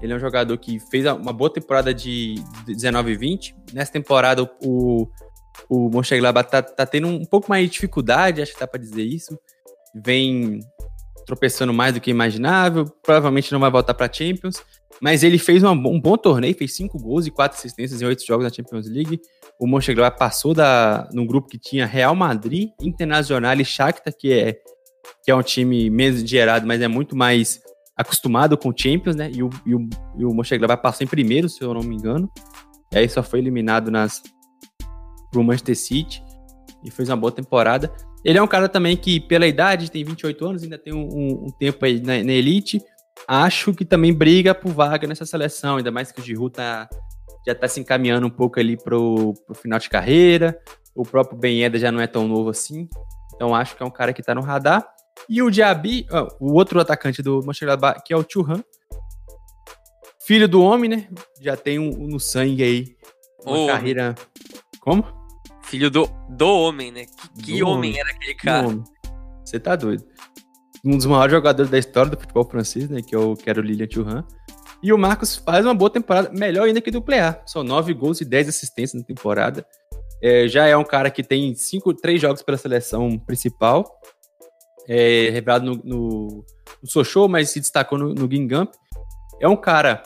Ele 0.00 0.12
é 0.12 0.16
um 0.16 0.20
jogador 0.20 0.56
que 0.58 0.78
fez 0.78 1.06
uma 1.06 1.32
boa 1.32 1.50
temporada 1.52 1.92
de 1.92 2.36
19 2.66 3.12
e 3.12 3.16
20. 3.16 3.56
Nessa 3.72 3.92
temporada 3.92 4.48
o, 4.62 5.08
o 5.68 5.88
Mönchengladbach 5.88 6.50
tá, 6.50 6.62
tá 6.62 6.86
tendo 6.86 7.08
um 7.08 7.24
pouco 7.24 7.48
mais 7.48 7.64
de 7.64 7.72
dificuldade, 7.72 8.42
acho 8.42 8.54
que 8.54 8.60
dá 8.60 8.66
para 8.66 8.80
dizer 8.80 9.02
isso. 9.02 9.38
Vem 9.94 10.60
tropeçando 11.26 11.72
mais 11.72 11.92
do 11.92 12.00
que 12.00 12.10
imaginável, 12.10 12.86
provavelmente 13.02 13.52
não 13.52 13.58
vai 13.58 13.70
voltar 13.70 13.94
para 13.94 14.12
Champions, 14.12 14.62
mas 15.00 15.24
ele 15.24 15.38
fez 15.38 15.62
uma, 15.62 15.72
um 15.72 16.00
bom 16.00 16.16
torneio, 16.16 16.54
fez 16.54 16.74
cinco 16.74 16.98
gols 16.98 17.26
e 17.26 17.30
quatro 17.30 17.58
assistências 17.58 18.00
em 18.00 18.06
oito 18.06 18.24
jogos 18.24 18.44
na 18.44 18.52
Champions 18.52 18.88
League. 18.88 19.20
O 19.58 19.66
Mönchengladbach 19.66 20.18
passou 20.18 20.54
da, 20.54 21.08
num 21.12 21.26
grupo 21.26 21.48
que 21.48 21.58
tinha 21.58 21.84
Real 21.84 22.14
Madrid, 22.14 22.70
Internacional 22.80 23.54
e 23.56 23.64
Shakhtar, 23.64 24.14
que 24.16 24.32
é, 24.32 24.58
que 25.24 25.30
é 25.30 25.34
um 25.34 25.42
time 25.42 25.90
menos 25.90 26.20
gerado, 26.20 26.66
mas 26.66 26.80
é 26.80 26.88
muito 26.88 27.16
mais 27.16 27.60
acostumado 27.96 28.56
com 28.56 28.72
Champions, 28.76 29.16
né? 29.16 29.30
E 29.34 29.42
o, 29.42 29.50
e 29.64 29.74
o, 29.74 29.88
e 30.18 30.24
o 30.24 30.32
Mönchengladbach 30.32 30.82
passou 30.82 31.04
em 31.04 31.08
primeiro, 31.08 31.48
se 31.48 31.62
eu 31.62 31.74
não 31.74 31.82
me 31.82 31.96
engano. 31.96 32.30
E 32.92 32.98
aí 32.98 33.08
só 33.08 33.22
foi 33.22 33.40
eliminado 33.40 33.90
nas 33.90 34.22
pro 35.30 35.42
Manchester 35.42 35.76
City 35.76 36.22
e 36.84 36.90
fez 36.90 37.08
uma 37.08 37.16
boa 37.16 37.32
temporada. 37.32 37.92
Ele 38.24 38.38
é 38.38 38.42
um 38.42 38.46
cara 38.46 38.68
também 38.68 38.96
que, 38.96 39.20
pela 39.20 39.46
idade, 39.46 39.90
tem 39.90 40.04
28 40.04 40.46
anos, 40.46 40.62
ainda 40.62 40.76
tem 40.76 40.92
um, 40.92 41.06
um, 41.06 41.46
um 41.46 41.50
tempo 41.58 41.84
aí 41.84 42.00
na, 42.00 42.22
na, 42.24 42.32
elite. 42.32 42.82
Acho 43.26 43.72
que 43.72 43.84
também 43.84 44.12
briga 44.12 44.54
por 44.54 44.72
vaga 44.72 45.06
nessa 45.06 45.24
seleção, 45.24 45.76
ainda 45.76 45.90
mais 45.90 46.10
que 46.10 46.20
o 46.20 46.24
Giroud 46.24 46.52
tá, 46.52 46.88
já 47.46 47.54
tá 47.54 47.68
se 47.68 47.80
encaminhando 47.80 48.26
um 48.26 48.30
pouco 48.30 48.58
ali 48.58 48.76
pro, 48.76 49.32
pro 49.46 49.54
final 49.54 49.78
de 49.78 49.88
carreira. 49.88 50.58
O 50.94 51.04
próprio 51.04 51.38
Ben 51.38 51.60
Yedda 51.60 51.78
já 51.78 51.92
não 51.92 52.00
é 52.00 52.06
tão 52.06 52.26
novo 52.26 52.50
assim. 52.50 52.88
Então 53.34 53.54
acho 53.54 53.76
que 53.76 53.82
é 53.82 53.86
um 53.86 53.90
cara 53.90 54.12
que 54.12 54.22
tá 54.22 54.34
no 54.34 54.40
radar. 54.40 54.86
E 55.28 55.40
o 55.40 55.50
Diaby, 55.50 56.06
oh, 56.10 56.46
o 56.46 56.54
outro 56.54 56.80
atacante 56.80 57.22
do 57.22 57.40
Mönchengladbach, 57.44 58.02
que 58.04 58.12
é 58.12 58.16
o 58.16 58.24
Churran. 58.28 58.60
Filho 60.26 60.48
do 60.48 60.62
homem, 60.62 60.90
né? 60.90 61.08
Já 61.40 61.56
tem 61.56 61.78
um, 61.78 61.90
um 61.90 62.08
no 62.08 62.18
sangue 62.18 62.62
aí 62.62 62.96
uma 63.44 63.58
oh. 63.58 63.66
carreira... 63.68 64.14
Como? 64.86 65.04
Filho 65.62 65.90
do, 65.90 66.08
do 66.28 66.46
homem, 66.46 66.92
né? 66.92 67.06
Que, 67.34 67.42
que 67.42 67.62
homem, 67.64 67.90
homem, 67.90 67.98
era 67.98 68.10
aquele 68.10 68.34
cara? 68.36 68.84
Você 69.44 69.58
tá 69.58 69.74
doido. 69.74 70.04
Um 70.84 70.96
dos 70.96 71.06
maiores 71.06 71.32
jogadores 71.32 71.68
da 71.68 71.76
história 71.76 72.08
do 72.08 72.16
futebol 72.16 72.48
francês, 72.48 72.88
né? 72.88 73.02
Que 73.02 73.12
é 73.12 73.18
o, 73.18 73.34
que 73.34 73.50
era 73.50 73.60
o 73.60 73.64
Lilian 73.64 73.88
Thuram. 73.88 74.24
E 74.80 74.92
o 74.92 74.98
Marcos 74.98 75.34
faz 75.34 75.66
uma 75.66 75.74
boa 75.74 75.90
temporada, 75.90 76.30
melhor 76.30 76.68
ainda 76.68 76.80
que 76.80 76.92
do 76.92 77.02
Plea. 77.02 77.42
São 77.46 77.64
nove 77.64 77.92
gols 77.94 78.20
e 78.20 78.24
dez 78.24 78.48
assistências 78.48 79.00
na 79.00 79.04
temporada. 79.04 79.66
É, 80.22 80.46
já 80.46 80.66
é 80.66 80.76
um 80.76 80.84
cara 80.84 81.10
que 81.10 81.24
tem 81.24 81.52
cinco, 81.56 81.92
três 81.92 82.20
jogos 82.20 82.42
pela 82.42 82.56
seleção 82.56 83.18
principal. 83.18 83.84
É, 84.86 85.30
revelado 85.30 85.64
no, 85.66 85.82
no, 85.82 86.44
no 86.80 86.88
Sochou, 86.88 87.26
mas 87.26 87.50
se 87.50 87.58
destacou 87.58 87.98
no, 87.98 88.14
no 88.14 88.30
Gingamp. 88.30 88.72
É 89.40 89.48
um 89.48 89.56
cara 89.56 90.00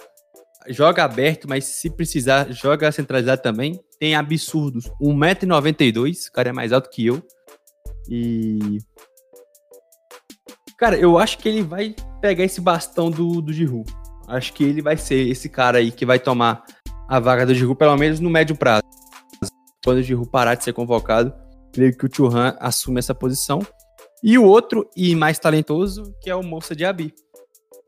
joga 0.69 1.05
aberto, 1.05 1.47
mas 1.47 1.67
se 1.67 1.91
precisar, 1.91 2.51
joga 2.51 2.91
centralizado 2.91 3.43
também 3.43 3.79
tem 4.01 4.15
absurdos 4.15 4.91
1,92m, 5.01 6.29
o 6.29 6.33
cara 6.33 6.49
é 6.49 6.53
mais 6.53 6.73
alto 6.73 6.89
que 6.89 7.07
eu. 7.07 7.23
E. 8.09 8.79
Cara, 10.79 10.97
eu 10.97 11.19
acho 11.19 11.37
que 11.37 11.47
ele 11.47 11.63
vai 11.63 11.95
pegar 12.23 12.43
esse 12.43 12.63
bastão 12.63 13.11
do, 13.11 13.43
do 13.43 13.53
Giroud. 13.53 13.93
Acho 14.27 14.55
que 14.55 14.65
ele 14.65 14.81
vai 14.81 14.97
ser 14.97 15.29
esse 15.29 15.51
cara 15.51 15.79
aí 15.79 15.93
que 15.93 16.07
vai 16.07 16.19
tomar 16.19 16.65
a 17.07 17.21
vaga 17.21 17.45
do 17.45 17.55
Giroud, 17.55 17.79
pelo 17.79 17.97
menos 17.99 18.19
no 18.21 18.31
médio 18.31 18.57
prazo. 18.57 18.83
Quando 19.85 19.99
o 19.99 20.03
Giroud 20.03 20.31
parar 20.31 20.55
de 20.55 20.65
ser 20.65 20.73
convocado, 20.73 21.35
creio 21.71 21.95
que 21.95 22.07
o 22.07 22.11
Churran 22.11 22.57
assume 22.59 23.01
essa 23.01 23.15
posição. 23.15 23.61
E 24.23 24.39
o 24.39 24.45
outro, 24.45 24.89
e 24.97 25.15
mais 25.15 25.39
talentoso, 25.39 26.15
que 26.23 26.31
é 26.31 26.35
o 26.35 26.43
Moça 26.43 26.75
Diaby. 26.75 27.13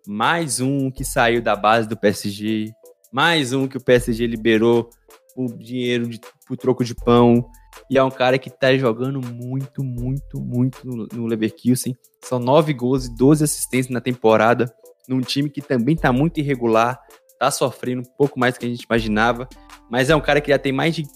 Mais 0.07 0.61
um 0.61 0.91
que 0.91 1.05
saiu 1.05 1.41
da 1.41 1.57
base 1.57 1.89
do 1.89 1.97
PSG. 1.97 2.71
Mais 3.11 3.55
um 3.55 3.67
que 3.67 3.79
o 3.79 3.83
PSG 3.83 4.27
liberou 4.27 4.91
o 5.37 5.47
dinheiro 5.47 6.09
de, 6.09 6.21
pro 6.47 6.57
troco 6.57 6.85
de 6.85 6.95
pão. 6.95 7.49
E 7.91 7.99
é 7.99 8.03
um 8.03 8.11
cara 8.11 8.39
que 8.39 8.51
tá 8.51 8.77
jogando 8.77 9.21
muito, 9.21 9.83
muito, 9.83 10.41
muito 10.41 10.87
no, 10.87 11.09
no 11.13 11.27
Leverkusen. 11.27 11.97
São 12.23 12.39
nove 12.39 12.73
gols 12.73 13.07
e 13.07 13.17
12 13.17 13.45
assistências 13.45 13.93
na 13.93 14.01
temporada. 14.01 14.73
Num 15.09 15.21
time 15.21 15.51
que 15.51 15.61
também 15.61 15.97
tá 15.97 16.13
muito 16.13 16.39
irregular. 16.39 17.01
Tá 17.39 17.51
sofrendo 17.51 18.03
um 18.03 18.17
pouco 18.17 18.39
mais 18.39 18.55
do 18.55 18.61
que 18.61 18.67
a 18.67 18.69
gente 18.69 18.85
imaginava. 18.85 19.49
Mas 19.91 20.11
é 20.11 20.17
um 20.17 20.21
cara 20.21 20.41
que 20.41 20.51
já 20.51 20.59
tem 20.59 20.73
mais 20.73 20.95
de 20.95 21.07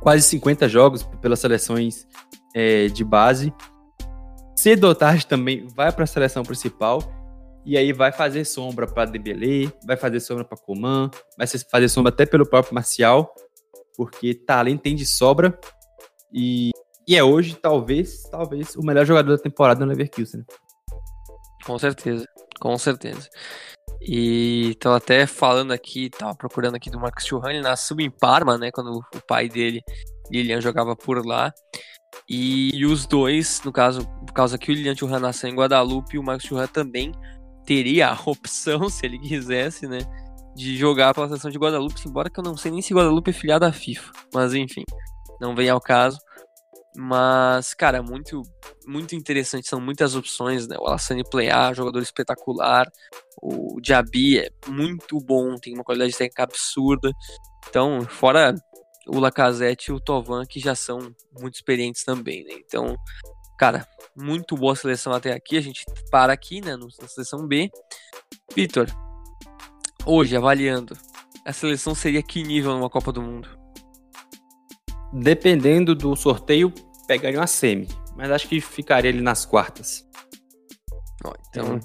quase 0.00 0.22
50 0.24 0.68
jogos 0.68 1.02
pelas 1.20 1.38
seleções 1.38 2.06
é, 2.54 2.88
de 2.88 3.04
base. 3.04 3.52
Cedo 4.56 4.84
ou 4.84 4.94
tarde 4.94 5.26
também 5.26 5.66
vai 5.74 5.90
para 5.90 6.04
a 6.04 6.06
seleção 6.06 6.42
principal 6.42 7.00
e 7.64 7.76
aí 7.76 7.92
vai 7.92 8.10
fazer 8.10 8.44
sombra 8.44 8.86
para 8.86 9.10
Dembélé, 9.10 9.72
vai 9.86 9.96
fazer 9.96 10.20
sombra 10.20 10.44
para 10.44 10.58
Coman, 10.58 11.10
vai 11.38 11.46
fazer 11.46 11.88
sombra 11.88 12.12
até 12.12 12.26
pelo 12.26 12.48
próprio 12.48 12.74
Marcial, 12.74 13.32
porque 13.96 14.34
talento 14.34 14.82
tem 14.82 14.96
de 14.96 15.06
sobra. 15.06 15.58
E, 16.32 16.70
e 17.06 17.16
é 17.16 17.22
hoje, 17.22 17.54
talvez, 17.54 18.22
talvez, 18.24 18.74
o 18.74 18.82
melhor 18.82 19.06
jogador 19.06 19.36
da 19.36 19.42
temporada 19.42 19.84
no 19.84 19.90
Leverkusen. 19.90 20.40
Né? 20.40 20.46
Com 21.64 21.78
certeza, 21.78 22.26
com 22.60 22.76
certeza. 22.76 23.28
E 24.00 24.74
tô 24.80 24.90
até 24.90 25.26
falando 25.26 25.72
aqui, 25.72 26.10
tava 26.10 26.34
procurando 26.34 26.74
aqui 26.74 26.90
do 26.90 26.98
Marcos 26.98 27.24
Churran, 27.24 27.50
ele 27.50 27.60
nasceu 27.60 28.00
em 28.00 28.10
Parma, 28.10 28.58
né, 28.58 28.72
quando 28.72 28.98
o 28.98 29.26
pai 29.28 29.48
dele, 29.48 29.80
Lilian, 30.28 30.60
jogava 30.60 30.96
por 30.96 31.24
lá. 31.24 31.52
E, 32.28 32.74
e 32.74 32.84
os 32.84 33.06
dois, 33.06 33.62
no 33.64 33.72
caso, 33.72 34.04
por 34.26 34.32
causa 34.32 34.58
que 34.58 34.72
o 34.72 34.74
Lilian 34.74 34.96
Churran 34.96 35.20
nasceu 35.20 35.48
em 35.48 35.54
Guadalupe, 35.54 36.18
o 36.18 36.22
Marcos 36.22 36.46
Churran 36.46 36.66
também 36.66 37.12
teria 37.64 38.08
a 38.08 38.20
opção, 38.24 38.88
se 38.88 39.06
ele 39.06 39.18
quisesse, 39.18 39.86
né, 39.86 39.98
de 40.54 40.76
jogar 40.76 41.14
pela 41.14 41.28
seleção 41.28 41.50
de 41.50 41.58
Guadalupe, 41.58 42.06
embora 42.06 42.28
que 42.28 42.38
eu 42.38 42.44
não 42.44 42.56
sei 42.56 42.70
nem 42.70 42.82
se 42.82 42.94
Guadalupe 42.94 43.30
é 43.30 43.34
filiado 43.34 43.64
à 43.64 43.72
FIFA, 43.72 44.12
mas 44.34 44.54
enfim, 44.54 44.84
não 45.40 45.54
vem 45.54 45.68
ao 45.68 45.80
caso. 45.80 46.18
Mas, 46.94 47.72
cara, 47.72 48.02
muito 48.02 48.42
muito 48.86 49.14
interessante, 49.14 49.68
são 49.68 49.80
muitas 49.80 50.14
opções, 50.14 50.66
né? 50.66 50.76
O 50.78 50.86
Alassane 50.86 51.24
Plea, 51.24 51.72
jogador 51.72 52.00
espetacular. 52.00 52.90
O 53.40 53.80
Diaby 53.80 54.40
é 54.40 54.50
muito 54.68 55.18
bom, 55.18 55.56
tem 55.56 55.74
uma 55.74 55.84
qualidade 55.84 56.16
técnica 56.16 56.42
absurda. 56.42 57.10
Então, 57.68 58.02
fora 58.02 58.54
o 59.06 59.18
Lacazette 59.18 59.90
e 59.90 59.94
o 59.94 60.00
Tovan, 60.00 60.44
que 60.44 60.60
já 60.60 60.74
são 60.74 60.98
muito 61.38 61.54
experientes 61.54 62.04
também, 62.04 62.44
né? 62.44 62.54
Então, 62.54 62.96
cara, 63.62 63.86
muito 64.16 64.56
boa 64.56 64.74
seleção 64.74 65.12
até 65.12 65.32
aqui. 65.32 65.56
A 65.56 65.60
gente 65.60 65.84
para 66.10 66.32
aqui, 66.32 66.60
né, 66.60 66.76
na 66.76 67.06
seleção 67.06 67.46
B. 67.46 67.70
Vitor, 68.56 68.88
hoje, 70.04 70.36
avaliando, 70.36 70.98
a 71.46 71.52
seleção 71.52 71.94
seria 71.94 72.24
que 72.24 72.42
nível 72.42 72.72
numa 72.72 72.90
Copa 72.90 73.12
do 73.12 73.22
Mundo? 73.22 73.48
Dependendo 75.12 75.94
do 75.94 76.16
sorteio, 76.16 76.74
pegaria 77.06 77.38
uma 77.38 77.46
semi. 77.46 77.86
Mas 78.16 78.32
acho 78.32 78.48
que 78.48 78.60
ficaria 78.60 79.12
ali 79.12 79.20
nas 79.20 79.46
quartas. 79.46 80.04
Então, 81.48 81.78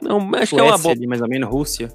não, 0.00 0.18
acho 0.36 0.50
Suécia, 0.50 0.56
que 0.56 0.60
é 0.60 0.62
uma 0.62 0.78
boa. 0.78 0.94
Ali, 0.94 1.08
mais 1.08 1.20
ou 1.20 1.28
menos, 1.28 1.50
Rússia. 1.50 1.92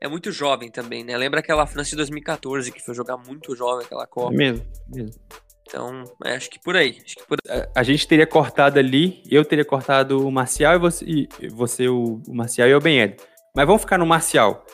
É 0.00 0.06
muito 0.06 0.30
jovem 0.30 0.70
também, 0.70 1.02
né? 1.02 1.16
Lembra 1.16 1.40
aquela 1.40 1.66
França 1.66 1.90
de 1.90 1.96
2014 1.96 2.70
que 2.70 2.80
foi 2.80 2.94
jogar 2.94 3.16
muito 3.16 3.56
jovem 3.56 3.84
aquela 3.84 4.06
Copa? 4.06 4.32
É 4.32 4.36
mesmo, 4.36 4.64
mesmo. 4.86 5.20
Então, 5.70 6.02
é, 6.24 6.34
acho 6.34 6.50
que 6.50 6.58
por 6.58 6.76
aí. 6.76 6.94
Que 6.94 7.22
por... 7.26 7.38
A, 7.48 7.80
a, 7.80 7.82
gente 7.84 8.06
teria 8.06 8.26
cortado 8.26 8.76
ali, 8.76 9.22
eu 9.30 9.44
teria 9.44 9.64
cortado 9.64 10.26
o 10.26 10.30
Marcial 10.30 10.74
e 10.74 10.78
você, 10.78 11.04
e 11.04 11.48
você 11.48 11.88
o, 11.88 12.20
o 12.26 12.34
Marcial 12.34 12.66
e 12.66 12.74
o 12.74 12.80
Ben 12.80 13.00
Ed. 13.00 13.16
Mas 13.54 13.66
vamos 13.66 13.82
ficar 13.82 13.96
no 13.96 14.04
Marcial. 14.04 14.66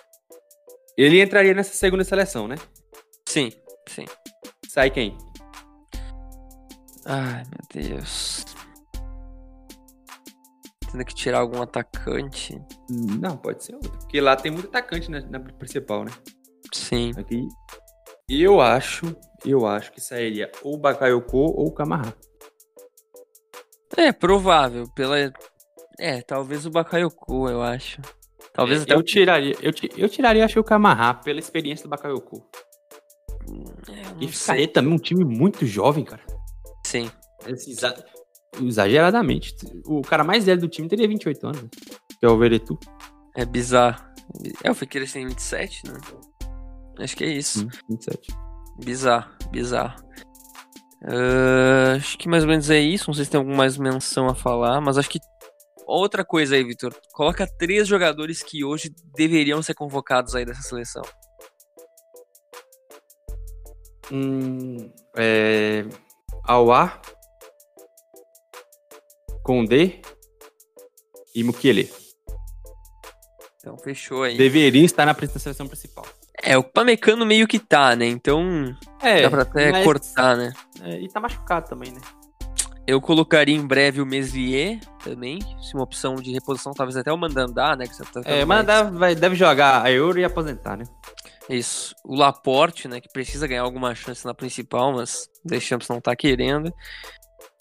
Ele 0.96 1.20
entraria 1.20 1.52
nessa 1.52 1.74
segunda 1.74 2.02
seleção, 2.02 2.48
né? 2.48 2.56
Sim, 3.28 3.52
sim. 3.86 4.06
Sai 4.66 4.90
quem? 4.90 5.18
Ai, 7.04 7.42
meu 7.44 7.84
Deus. 7.84 8.46
Tendo 10.90 11.04
que 11.04 11.14
tirar 11.14 11.40
algum 11.40 11.60
atacante. 11.60 12.58
Não, 13.20 13.36
pode 13.36 13.62
ser 13.62 13.74
outro. 13.74 13.90
Porque 13.90 14.18
lá 14.18 14.34
tem 14.34 14.50
muito 14.50 14.68
atacante 14.68 15.10
na, 15.10 15.20
na 15.20 15.40
principal, 15.40 16.04
né? 16.04 16.12
Sim. 16.72 17.12
Aqui. 17.18 17.46
Eu 18.30 18.60
acho, 18.60 19.14
eu 19.50 19.66
acho 19.66 19.92
que 19.92 20.00
sairia 20.00 20.50
ou 20.62 20.74
o 20.74 20.78
Bakayoko 20.78 21.36
ou 21.36 21.66
o 21.66 21.72
Camará. 21.72 22.12
É, 23.96 24.12
provável. 24.12 24.88
Pela... 24.94 25.32
É, 25.98 26.20
talvez 26.22 26.66
o 26.66 26.70
Bakayoko, 26.70 27.48
eu 27.48 27.62
acho. 27.62 28.00
Talvez 28.52 28.80
é, 28.80 28.82
até 28.84 28.94
eu 28.94 29.02
tiraria, 29.02 29.54
eu, 29.60 29.72
eu 29.96 30.08
tiraria 30.08 30.44
acho 30.44 30.58
o 30.58 30.64
Camará 30.64 31.14
pela 31.14 31.38
experiência 31.38 31.84
do 31.84 31.90
Bakayoko. 31.90 32.42
É, 33.88 34.24
e 34.24 34.28
ficaria 34.28 34.68
também 34.68 34.92
um 34.92 34.98
time 34.98 35.24
muito 35.24 35.64
jovem, 35.66 36.04
cara. 36.04 36.22
Sim. 36.84 37.10
Exa 37.46 37.94
exageradamente. 38.60 39.54
O 39.84 40.00
cara 40.02 40.24
mais 40.24 40.44
velho 40.44 40.62
do 40.62 40.68
time 40.68 40.88
teria 40.88 41.06
28 41.06 41.46
anos, 41.46 41.60
que 42.18 42.24
é 42.24 42.28
o 42.28 42.38
Veretu. 42.38 42.78
É 43.34 43.44
bizarro. 43.44 44.02
É, 44.64 44.70
o 44.70 44.74
Fekir 44.74 45.10
tem 45.10 45.26
27, 45.26 45.86
né? 45.86 45.98
Acho 46.98 47.16
que 47.16 47.24
é 47.24 47.28
isso. 47.28 47.66
Hum, 47.66 47.68
27. 47.90 48.34
Bizarro, 48.82 49.30
bizarro. 49.46 50.04
Uh, 51.02 51.96
acho 51.96 52.18
que 52.18 52.28
mais 52.28 52.42
ou 52.42 52.48
menos 52.48 52.68
é 52.70 52.78
isso. 52.78 53.08
Não 53.08 53.14
sei 53.14 53.24
se 53.24 53.30
tem 53.30 53.38
alguma 53.38 53.56
mais 53.56 53.76
menção 53.76 54.28
a 54.28 54.34
falar, 54.34 54.80
mas 54.80 54.98
acho 54.98 55.08
que 55.08 55.20
outra 55.86 56.24
coisa 56.24 56.56
aí, 56.56 56.64
Vitor. 56.64 56.94
Coloca 57.12 57.46
três 57.46 57.86
jogadores 57.86 58.42
que 58.42 58.64
hoje 58.64 58.92
deveriam 59.14 59.62
ser 59.62 59.74
convocados 59.74 60.34
aí 60.34 60.44
dessa 60.44 60.62
seleção. 60.62 61.02
Hum, 64.12 64.90
é... 65.16 65.84
Condé 69.42 70.00
e 71.34 71.44
Mukiele. 71.44 71.92
Então 73.58 73.78
fechou 73.78 74.22
aí. 74.22 74.36
Deveria 74.36 74.84
estar 74.84 75.06
na 75.06 75.14
seleção 75.38 75.66
principal. 75.66 76.06
É, 76.46 76.56
o 76.56 76.62
Pamecano 76.62 77.26
meio 77.26 77.48
que 77.48 77.58
tá, 77.58 77.96
né? 77.96 78.06
Então 78.06 78.72
é, 79.02 79.22
dá 79.22 79.30
pra 79.30 79.42
até 79.42 79.72
mas... 79.72 79.84
cortar, 79.84 80.36
né? 80.36 80.52
É, 80.80 81.00
e 81.00 81.08
tá 81.08 81.18
machucado 81.18 81.68
também, 81.68 81.90
né? 81.90 82.00
Eu 82.86 83.00
colocaria 83.00 83.54
em 83.54 83.66
breve 83.66 84.00
o 84.00 84.06
Meslier 84.06 84.78
também, 85.02 85.40
se 85.60 85.74
uma 85.74 85.82
opção 85.82 86.14
de 86.14 86.30
reposição, 86.30 86.72
talvez 86.72 86.96
até 86.96 87.12
o 87.12 87.18
Mandandá, 87.18 87.74
né? 87.74 87.88
Que 87.88 87.96
você 87.96 88.04
tá 88.04 88.22
é, 88.24 88.44
Mandandá 88.44 88.84
vai, 88.84 89.16
deve 89.16 89.34
jogar 89.34 89.82
a 89.82 89.90
Euro 89.90 90.20
e 90.20 90.24
aposentar, 90.24 90.76
né? 90.76 90.84
Isso. 91.50 91.92
O 92.04 92.14
Laporte, 92.14 92.86
né, 92.86 93.00
que 93.00 93.08
precisa 93.12 93.48
ganhar 93.48 93.62
alguma 93.62 93.92
chance 93.94 94.24
na 94.24 94.32
principal, 94.32 94.92
mas 94.92 95.28
Deschamps 95.44 95.88
não 95.88 96.00
tá 96.00 96.14
querendo. 96.14 96.72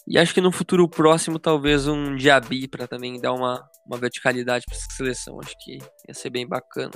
E 0.08 0.20
acho 0.20 0.34
que 0.34 0.42
no 0.42 0.52
futuro 0.52 0.88
próximo, 0.88 1.40
talvez 1.40 1.88
um 1.88 2.16
Diaby 2.16 2.68
para 2.68 2.88
também 2.88 3.20
dar 3.20 3.34
uma, 3.34 3.68
uma 3.88 3.98
verticalidade 3.98 4.66
para 4.68 4.78
essa 4.78 4.88
seleção. 4.92 5.40
Acho 5.40 5.56
que 5.60 5.80
ia 6.08 6.14
ser 6.14 6.30
bem 6.30 6.48
bacana. 6.48 6.92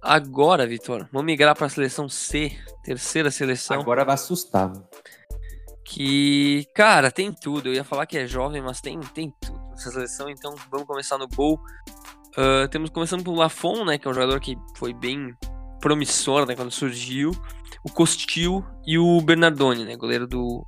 Agora, 0.00 0.66
Vitor, 0.66 1.08
vamos 1.12 1.26
migrar 1.26 1.56
para 1.56 1.66
a 1.66 1.70
seleção 1.70 2.08
C, 2.08 2.56
terceira 2.84 3.30
seleção. 3.30 3.80
Agora 3.80 4.04
vai 4.04 4.14
assustar. 4.14 4.72
Que, 5.84 6.66
cara, 6.74 7.10
tem 7.10 7.32
tudo. 7.32 7.68
Eu 7.68 7.74
ia 7.74 7.84
falar 7.84 8.06
que 8.06 8.16
é 8.16 8.26
jovem, 8.26 8.62
mas 8.62 8.80
tem, 8.80 9.00
tem 9.00 9.32
tudo 9.40 9.58
nessa 9.70 9.90
seleção. 9.90 10.28
Então 10.28 10.54
vamos 10.70 10.86
começar 10.86 11.18
no 11.18 11.26
gol. 11.26 11.58
Uh, 12.36 12.68
temos 12.70 12.90
começando 12.90 13.24
pelo 13.24 13.36
Lafon, 13.36 13.84
né, 13.84 13.98
que 13.98 14.06
é 14.06 14.10
um 14.10 14.14
jogador 14.14 14.38
que 14.38 14.56
foi 14.76 14.94
bem 14.94 15.34
promissor, 15.80 16.46
né, 16.46 16.54
quando 16.54 16.70
surgiu. 16.70 17.32
O 17.84 17.90
Costil 17.90 18.64
e 18.86 18.98
o 18.98 19.20
Bernardoni, 19.20 19.84
né, 19.84 19.96
goleiro 19.96 20.26
do 20.26 20.64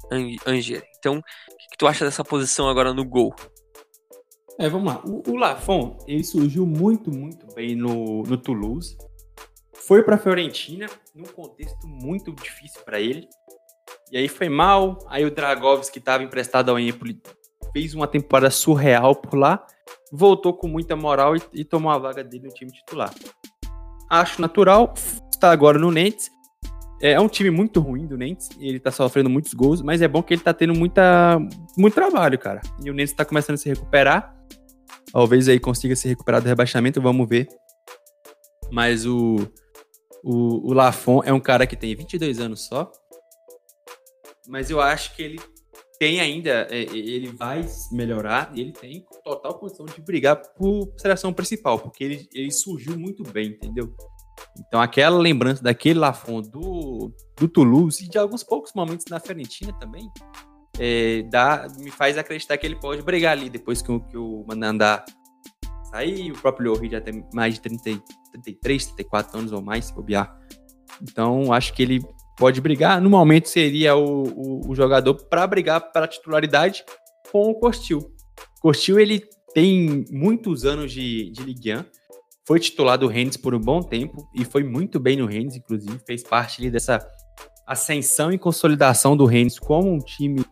Angers. 0.47 0.83
Então, 0.99 1.19
o 1.19 1.23
que, 1.57 1.69
que, 1.71 1.77
tu 1.79 1.87
acha 1.87 2.05
dessa 2.05 2.25
posição 2.25 2.69
agora 2.69 2.93
no 2.93 3.05
gol? 3.05 3.35
É, 4.59 4.69
vamos 4.69 4.93
lá. 4.93 5.03
O, 5.05 5.31
o 5.31 5.37
Lafon, 5.37 5.97
ele 6.07 6.25
surgiu 6.25 6.67
muito, 6.67 7.11
muito 7.11 7.47
bem 7.55 7.77
no, 7.77 8.23
no 8.23 8.37
Toulouse. 8.37 8.97
Foi 9.91 10.05
para 10.05 10.15
a 10.15 10.19
Fiorentina, 10.19 10.87
num 11.13 11.25
contexto 11.25 11.85
muito 11.89 12.33
difícil 12.33 12.81
para 12.85 13.01
ele. 13.01 13.29
E 14.13 14.17
aí 14.17 14.29
foi 14.29 14.49
mal. 14.49 14.99
Aí 15.09 15.25
o 15.25 15.31
Dragovski, 15.35 15.95
que 15.95 15.99
estava 15.99 16.23
emprestado 16.23 16.71
ao 16.71 16.79
Empoli, 16.79 17.21
fez 17.73 17.93
uma 17.93 18.07
temporada 18.07 18.51
surreal 18.51 19.17
por 19.17 19.37
lá 19.37 19.67
voltou 20.11 20.53
com 20.53 20.67
muita 20.67 20.97
moral 20.97 21.37
e, 21.37 21.43
e 21.53 21.65
tomou 21.65 21.91
a 21.91 21.99
vaga 21.99 22.25
dele 22.25 22.45
no 22.45 22.53
time 22.53 22.71
titular. 22.71 23.13
Acho 24.09 24.41
natural, 24.41 24.93
está 25.33 25.51
agora 25.51 25.79
no 25.79 25.91
Nantes. 25.91 26.31
É, 27.01 27.13
é 27.13 27.21
um 27.21 27.29
time 27.29 27.51
muito 27.51 27.81
ruim 27.81 28.07
do 28.07 28.19
Nantes, 28.19 28.49
ele 28.59 28.77
está 28.77 28.91
sofrendo 28.91 29.31
muitos 29.31 29.55
gols, 29.55 29.81
mas 29.81 30.03
é 30.03 30.09
bom 30.09 30.23
que 30.23 30.35
ele 30.35 30.41
está 30.41 30.53
tendo 30.53 30.75
muita, 30.75 31.39
muito 31.77 31.95
trabalho, 31.95 32.39
cara. 32.39 32.61
E 32.85 32.91
o 32.91 32.93
Nantes 32.93 33.13
está 33.13 33.25
começando 33.25 33.55
a 33.55 33.59
se 33.59 33.69
recuperar. 33.69 34.35
Talvez 35.13 35.49
aí 35.49 35.59
consiga 35.59 35.97
se 35.97 36.09
recuperar 36.09 36.43
do 36.43 36.49
rebaixamento, 36.49 37.01
vamos 37.01 37.29
ver. 37.29 37.49
Mas 38.71 39.07
o, 39.07 39.37
o, 40.23 40.71
o 40.71 40.73
Lafon 40.73 41.23
é 41.25 41.33
um 41.33 41.41
cara 41.41 41.67
que 41.67 41.77
tem 41.77 41.95
22 41.95 42.41
anos 42.41 42.67
só. 42.67 42.91
Mas 44.49 44.71
eu 44.71 44.81
acho 44.81 45.15
que 45.15 45.23
ele 45.23 45.41
tem 45.99 46.19
ainda, 46.19 46.67
é, 46.71 46.81
ele 46.81 47.29
vai 47.29 47.65
melhorar 47.93 48.51
e 48.55 48.61
ele 48.63 48.73
tem 48.73 49.05
total 49.23 49.59
condição 49.59 49.85
de 49.85 50.01
brigar 50.01 50.37
por 50.57 50.91
seleção 50.97 51.31
principal, 51.33 51.79
porque 51.79 52.03
ele, 52.03 52.29
ele 52.33 52.51
surgiu 52.51 52.99
muito 52.99 53.23
bem, 53.23 53.49
entendeu? 53.49 53.95
Então 54.59 54.81
aquela 54.81 55.19
lembrança 55.19 55.63
daquele 55.63 55.99
Lafon 55.99 56.41
do, 56.41 57.13
do 57.37 57.47
Toulouse 57.47 58.03
e 58.03 58.09
de 58.09 58.17
alguns 58.19 58.43
poucos 58.43 58.73
momentos 58.75 59.05
na 59.11 59.21
Fiorentina 59.21 59.73
também, 59.79 60.11
é, 60.79 61.23
dá, 61.25 61.69
me 61.79 61.91
faz 61.91 62.17
acreditar 62.17 62.57
que 62.57 62.67
ele 62.67 62.77
pode 62.77 63.03
brigar 63.03 63.33
ali 63.33 63.51
depois 63.51 63.83
que, 63.83 63.93
o, 63.93 64.01
que 64.01 64.17
o 64.17 64.43
Mandandá 64.49 65.05
sair, 65.91 66.31
o 66.31 66.39
próprio 66.39 66.73
Lloris 66.73 66.93
já 66.93 67.01
tem 67.01 67.25
mais 67.35 67.55
de 67.55 67.61
30, 67.61 68.03
33, 68.33 68.87
34 68.87 69.39
anos 69.39 69.53
ou 69.53 69.63
mais, 69.63 69.87
se 69.87 69.95
bobear. 69.95 70.35
Então 71.03 71.53
acho 71.53 71.73
que 71.75 71.83
ele 71.83 72.01
pode 72.37 72.61
brigar. 72.61 73.01
No 73.01 73.11
momento 73.11 73.49
seria 73.49 73.95
o, 73.95 74.23
o, 74.25 74.71
o 74.71 74.75
jogador 74.75 75.15
para 75.15 75.47
brigar 75.47 75.93
pela 75.93 76.09
titularidade 76.09 76.85
com 77.31 77.51
o 77.51 77.55
Costil. 77.55 78.01
Costil 78.61 78.99
ele 78.99 79.23
tem 79.55 80.05
muitos 80.11 80.65
anos 80.65 80.93
de, 80.93 81.31
de 81.31 81.43
Ligue 81.43 81.75
1, 81.75 81.85
foi 82.47 82.59
titular 82.59 82.99
do 82.99 83.07
Rennes 83.07 83.37
por 83.37 83.55
um 83.55 83.61
bom 83.61 83.81
tempo 83.81 84.29
e 84.35 84.45
foi 84.45 84.65
muito 84.65 84.99
bem 84.99 85.17
no 85.17 85.27
Rennes, 85.27 85.57
inclusive 85.57 86.01
fez 86.07 86.23
parte 86.23 86.61
ali, 86.61 86.71
dessa 86.71 86.99
ascensão 87.67 88.33
e 88.33 88.39
consolidação 88.39 89.17
do 89.17 89.25
Rennes 89.25 89.59
como 89.59 89.93
um 89.93 89.99
time 89.99 90.45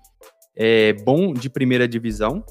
é, 0.57 0.93
bom 0.93 1.33
de 1.33 1.49
primeira 1.49 1.89
divisão. 1.89 2.45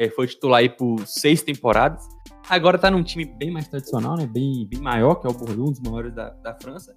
É, 0.00 0.08
foi 0.08 0.26
titular 0.26 0.60
aí 0.60 0.70
por 0.70 1.06
seis 1.06 1.42
temporadas. 1.42 2.02
Agora 2.48 2.76
está 2.76 2.90
num 2.90 3.02
time 3.02 3.26
bem 3.26 3.50
mais 3.50 3.68
tradicional, 3.68 4.16
né? 4.16 4.26
bem, 4.26 4.66
bem 4.66 4.80
maior, 4.80 5.16
que 5.16 5.26
é 5.26 5.30
o 5.30 5.34
Bordeaux, 5.34 5.68
um 5.68 5.72
dos 5.72 5.80
maiores 5.80 6.14
da, 6.14 6.30
da 6.30 6.56
França 6.60 6.94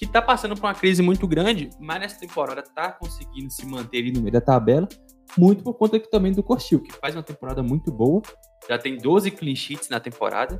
que 0.00 0.06
está 0.06 0.22
passando 0.22 0.54
por 0.54 0.64
uma 0.64 0.74
crise 0.74 1.02
muito 1.02 1.28
grande, 1.28 1.68
mas 1.78 2.00
nessa 2.00 2.18
temporada 2.18 2.62
está 2.62 2.90
conseguindo 2.90 3.50
se 3.50 3.66
manter 3.66 3.98
ali 3.98 4.10
no 4.10 4.22
meio 4.22 4.32
da 4.32 4.40
tabela, 4.40 4.88
muito 5.36 5.62
por 5.62 5.74
conta 5.74 5.98
aqui 5.98 6.10
também 6.10 6.32
do 6.32 6.42
Costil, 6.42 6.80
que 6.80 6.90
faz 6.90 7.14
uma 7.14 7.22
temporada 7.22 7.62
muito 7.62 7.92
boa, 7.92 8.22
já 8.66 8.78
tem 8.78 8.96
12 8.96 9.30
clean 9.32 9.54
sheets 9.54 9.90
na 9.90 10.00
temporada, 10.00 10.58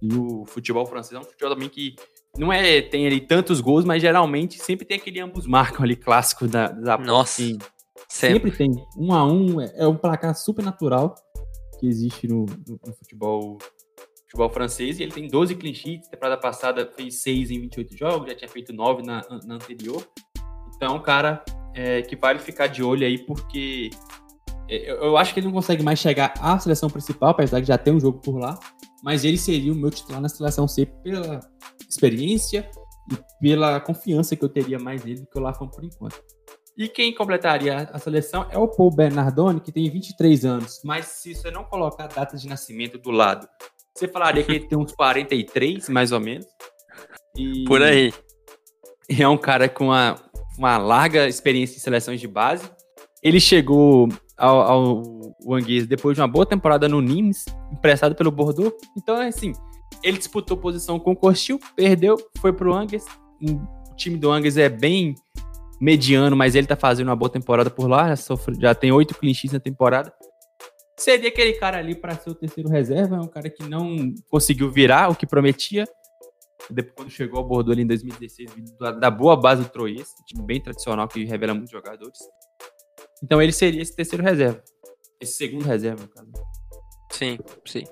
e 0.00 0.14
o 0.14 0.44
futebol 0.46 0.86
francês 0.86 1.14
é 1.14 1.18
um 1.20 1.28
futebol 1.28 1.52
também 1.52 1.68
que 1.68 1.96
não 2.38 2.52
é 2.52 2.80
tem 2.80 3.08
ali 3.08 3.20
tantos 3.20 3.60
gols, 3.60 3.84
mas 3.84 4.00
geralmente 4.00 4.62
sempre 4.62 4.86
tem 4.86 4.98
aquele 4.98 5.18
ambos 5.18 5.48
marcam 5.48 5.82
ali 5.82 5.96
clássico 5.96 6.46
da, 6.46 6.68
da 6.68 6.96
Nossa, 6.96 7.42
sempre. 8.08 8.50
sempre. 8.50 8.56
tem 8.56 8.86
um 8.96 9.12
a 9.12 9.24
um, 9.24 9.60
é, 9.60 9.72
é 9.76 9.86
um 9.86 9.96
placar 9.96 10.34
super 10.34 10.64
natural 10.64 11.14
que 11.78 11.86
existe 11.86 12.26
no, 12.26 12.46
no, 12.46 12.80
no 12.86 12.94
futebol 12.94 13.58
futebol 14.26 14.50
francês 14.50 14.98
e 14.98 15.04
ele 15.04 15.12
tem 15.12 15.28
12 15.28 15.54
clean 15.54 15.74
sheets. 15.74 16.08
Temporada 16.08 16.40
passada 16.40 16.90
fez 16.94 17.22
6 17.22 17.50
em 17.50 17.60
28 17.60 17.96
jogos, 17.96 18.28
já 18.28 18.34
tinha 18.34 18.48
feito 18.48 18.72
9 18.72 19.02
na, 19.02 19.22
na 19.44 19.54
anterior. 19.54 20.06
Então, 20.74 21.00
cara, 21.00 21.42
é, 21.74 22.02
que 22.02 22.16
vale 22.16 22.38
ficar 22.38 22.66
de 22.66 22.82
olho 22.82 23.06
aí, 23.06 23.18
porque 23.18 23.90
é, 24.68 24.90
eu, 24.90 24.96
eu 24.96 25.16
acho 25.16 25.32
que 25.32 25.40
ele 25.40 25.46
não 25.46 25.54
consegue 25.54 25.82
mais 25.82 25.98
chegar 25.98 26.34
à 26.40 26.58
seleção 26.58 26.90
principal, 26.90 27.30
apesar 27.30 27.60
de 27.60 27.68
já 27.68 27.78
ter 27.78 27.92
um 27.92 28.00
jogo 28.00 28.18
por 28.20 28.38
lá. 28.38 28.58
Mas 29.02 29.24
ele 29.24 29.38
seria 29.38 29.72
o 29.72 29.76
meu 29.76 29.90
titular 29.90 30.20
na 30.20 30.28
seleção 30.28 30.66
C 30.66 30.86
pela 30.86 31.40
experiência 31.88 32.68
e 33.12 33.18
pela 33.40 33.80
confiança 33.80 34.34
que 34.34 34.44
eu 34.44 34.48
teria 34.48 34.78
mais 34.78 35.04
nele 35.04 35.20
do 35.20 35.26
que 35.26 35.38
o 35.38 35.42
Lafon 35.42 35.68
por 35.68 35.84
enquanto. 35.84 36.20
E 36.76 36.88
quem 36.88 37.14
completaria 37.14 37.88
a 37.92 37.98
seleção 37.98 38.46
é 38.50 38.58
o 38.58 38.68
Paul 38.68 38.94
Bernardoni, 38.94 39.60
que 39.60 39.72
tem 39.72 39.88
23 39.90 40.44
anos. 40.44 40.80
Mas 40.84 41.06
se 41.06 41.34
você 41.34 41.50
não 41.50 41.64
colocar 41.64 42.04
a 42.04 42.08
data 42.08 42.36
de 42.36 42.46
nascimento 42.46 42.98
do 42.98 43.10
lado 43.10 43.48
você 43.96 44.06
falaria 44.06 44.44
que 44.44 44.52
ele 44.52 44.66
tem 44.66 44.76
uns 44.76 44.92
43, 44.92 45.88
mais 45.88 46.12
ou 46.12 46.20
menos. 46.20 46.46
E... 47.34 47.64
Por 47.64 47.82
aí. 47.82 48.12
E 49.08 49.22
é 49.22 49.28
um 49.28 49.38
cara 49.38 49.68
com 49.68 49.90
a 49.90 50.16
uma 50.58 50.78
larga 50.78 51.28
experiência 51.28 51.76
em 51.76 51.80
seleções 51.80 52.20
de 52.20 52.28
base. 52.28 52.70
Ele 53.22 53.40
chegou 53.40 54.08
ao, 54.36 54.60
ao 54.60 55.02
depois 55.86 56.14
de 56.14 56.20
uma 56.20 56.28
boa 56.28 56.46
temporada 56.46 56.88
no 56.88 57.00
Nimes, 57.00 57.44
emprestado 57.72 58.14
pelo 58.14 58.30
Bordeaux. 58.30 58.74
Então, 58.96 59.20
é 59.20 59.28
assim, 59.28 59.52
ele 60.02 60.18
disputou 60.18 60.56
posição 60.56 60.98
com 60.98 61.12
o 61.12 61.16
Costil, 61.16 61.58
perdeu, 61.74 62.16
foi 62.38 62.52
pro 62.52 62.74
Angues. 62.74 63.04
O 63.42 63.94
time 63.96 64.18
do 64.18 64.30
Angues 64.30 64.56
é 64.56 64.68
bem 64.68 65.14
mediano, 65.80 66.36
mas 66.36 66.54
ele 66.54 66.66
tá 66.66 66.76
fazendo 66.76 67.08
uma 67.08 67.16
boa 67.16 67.30
temporada 67.30 67.70
por 67.70 67.88
lá, 67.88 68.08
já, 68.08 68.16
sofre, 68.16 68.56
já 68.58 68.74
tem 68.74 68.92
oito 68.92 69.14
clichês 69.14 69.52
na 69.52 69.60
temporada. 69.60 70.12
Seria 70.98 71.28
aquele 71.28 71.52
cara 71.54 71.78
ali 71.78 71.94
para 71.94 72.14
ser 72.16 72.30
o 72.30 72.34
terceiro 72.34 72.70
reserva, 72.70 73.16
é 73.16 73.20
um 73.20 73.28
cara 73.28 73.50
que 73.50 73.62
não 73.68 74.14
conseguiu 74.30 74.70
virar 74.70 75.10
o 75.10 75.14
que 75.14 75.26
prometia. 75.26 75.86
Depois, 76.70 76.94
quando 76.94 77.10
chegou 77.10 77.38
ao 77.38 77.44
Bordeaux 77.44 77.72
ali 77.72 77.82
em 77.82 77.86
2016, 77.86 78.50
da, 78.98 79.10
boa 79.10 79.36
base 79.36 79.62
do 79.62 79.68
Troyes, 79.68 80.08
time 80.26 80.44
bem 80.44 80.60
tradicional 80.60 81.06
que 81.06 81.24
revela 81.24 81.54
muitos 81.54 81.70
jogadores. 81.70 82.18
Então 83.22 83.40
ele 83.40 83.52
seria 83.52 83.82
esse 83.82 83.94
terceiro 83.94 84.24
reserva. 84.24 84.62
Esse 85.20 85.34
segundo 85.34 85.64
reserva, 85.64 86.02
no 86.02 86.08
caso. 86.08 86.30
Sim, 87.12 87.38
sim. 87.64 87.84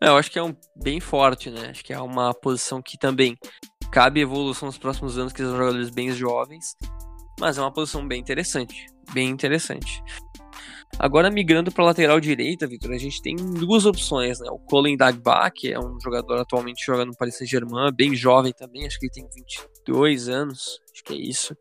É, 0.00 0.08
eu 0.08 0.16
acho 0.16 0.30
que 0.30 0.38
é 0.38 0.42
um 0.42 0.54
bem 0.76 1.00
forte, 1.00 1.50
né? 1.50 1.68
Acho 1.70 1.84
que 1.84 1.92
é 1.92 2.00
uma 2.00 2.34
posição 2.34 2.82
que 2.82 2.98
também 2.98 3.36
cabe 3.90 4.20
evolução 4.20 4.66
nos 4.66 4.78
próximos 4.78 5.16
anos, 5.16 5.32
que 5.32 5.42
são 5.42 5.56
jogadores 5.56 5.90
bem 5.90 6.10
jovens. 6.12 6.76
Mas 7.42 7.58
é 7.58 7.60
uma 7.60 7.72
posição 7.72 8.06
bem 8.06 8.20
interessante. 8.20 8.86
Bem 9.12 9.28
interessante. 9.28 10.00
Agora, 10.96 11.28
migrando 11.28 11.72
para 11.72 11.82
a 11.82 11.86
lateral 11.88 12.20
direita, 12.20 12.68
Vitor, 12.68 12.92
a 12.92 12.98
gente 12.98 13.20
tem 13.20 13.34
duas 13.34 13.84
opções, 13.84 14.38
né? 14.38 14.48
O 14.48 14.60
Colin 14.60 14.96
Dagba, 14.96 15.50
que 15.50 15.72
é 15.72 15.76
um 15.76 15.98
jogador 16.00 16.38
atualmente 16.38 16.86
jogando 16.86 17.08
no 17.08 17.16
Paris 17.16 17.36
Saint-Germain, 17.36 17.90
bem 17.92 18.14
jovem 18.14 18.52
também, 18.52 18.86
acho 18.86 18.96
que 19.00 19.06
ele 19.06 19.12
tem 19.12 19.28
22 19.34 20.28
anos, 20.28 20.78
acho 20.92 21.02
que 21.02 21.14
é 21.14 21.16
isso. 21.16 21.56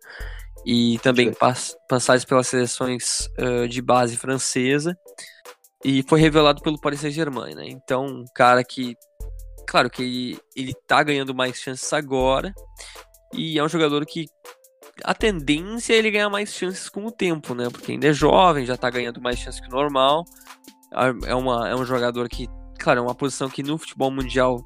E 0.68 1.00
também 1.00 1.34
pass 1.34 1.76
passagens 1.90 2.26
pelas 2.26 2.46
seleções 2.46 3.28
uh, 3.40 3.68
de 3.68 3.82
base 3.82 4.16
francesa. 4.18 4.96
E 5.84 6.04
foi 6.08 6.20
revelado 6.20 6.62
pelo 6.62 6.80
Paris 6.80 7.00
Saint-Germain, 7.00 7.56
né? 7.56 7.66
Então, 7.70 8.06
um 8.06 8.26
cara 8.36 8.64
que, 8.64 8.96
claro 9.68 9.90
que 9.90 10.04
ele, 10.04 10.40
ele 10.56 10.74
tá 10.86 11.02
ganhando 11.02 11.34
mais 11.34 11.58
chances 11.58 11.92
agora. 11.92 12.54
E 13.34 13.58
é 13.58 13.64
um 13.64 13.70
jogador 13.70 14.06
que 14.06 14.28
a 15.04 15.14
tendência 15.14 15.94
é 15.94 15.98
ele 15.98 16.12
ganhar 16.12 16.30
mais 16.30 16.54
chances 16.54 16.90
com 16.90 17.06
o 17.06 17.12
tempo, 17.12 17.54
né? 17.54 17.70
Porque 17.70 17.92
ainda 17.92 18.08
é 18.08 18.14
jovem, 18.14 18.66
já 18.66 18.78
tá 18.78 18.90
ganhando 18.90 19.22
mais 19.22 19.40
chances 19.40 19.60
que 19.60 19.68
o 19.68 19.72
normal. 19.72 20.26
É, 21.26 21.36
uma, 21.36 21.70
é 21.70 21.76
um 21.76 21.86
jogador 21.86 22.28
que, 22.28 22.48
claro, 22.80 23.00
é 23.00 23.04
uma 23.04 23.16
posição 23.16 23.50
que 23.50 23.64
no 23.64 23.78
futebol 23.78 24.12
mundial 24.12 24.64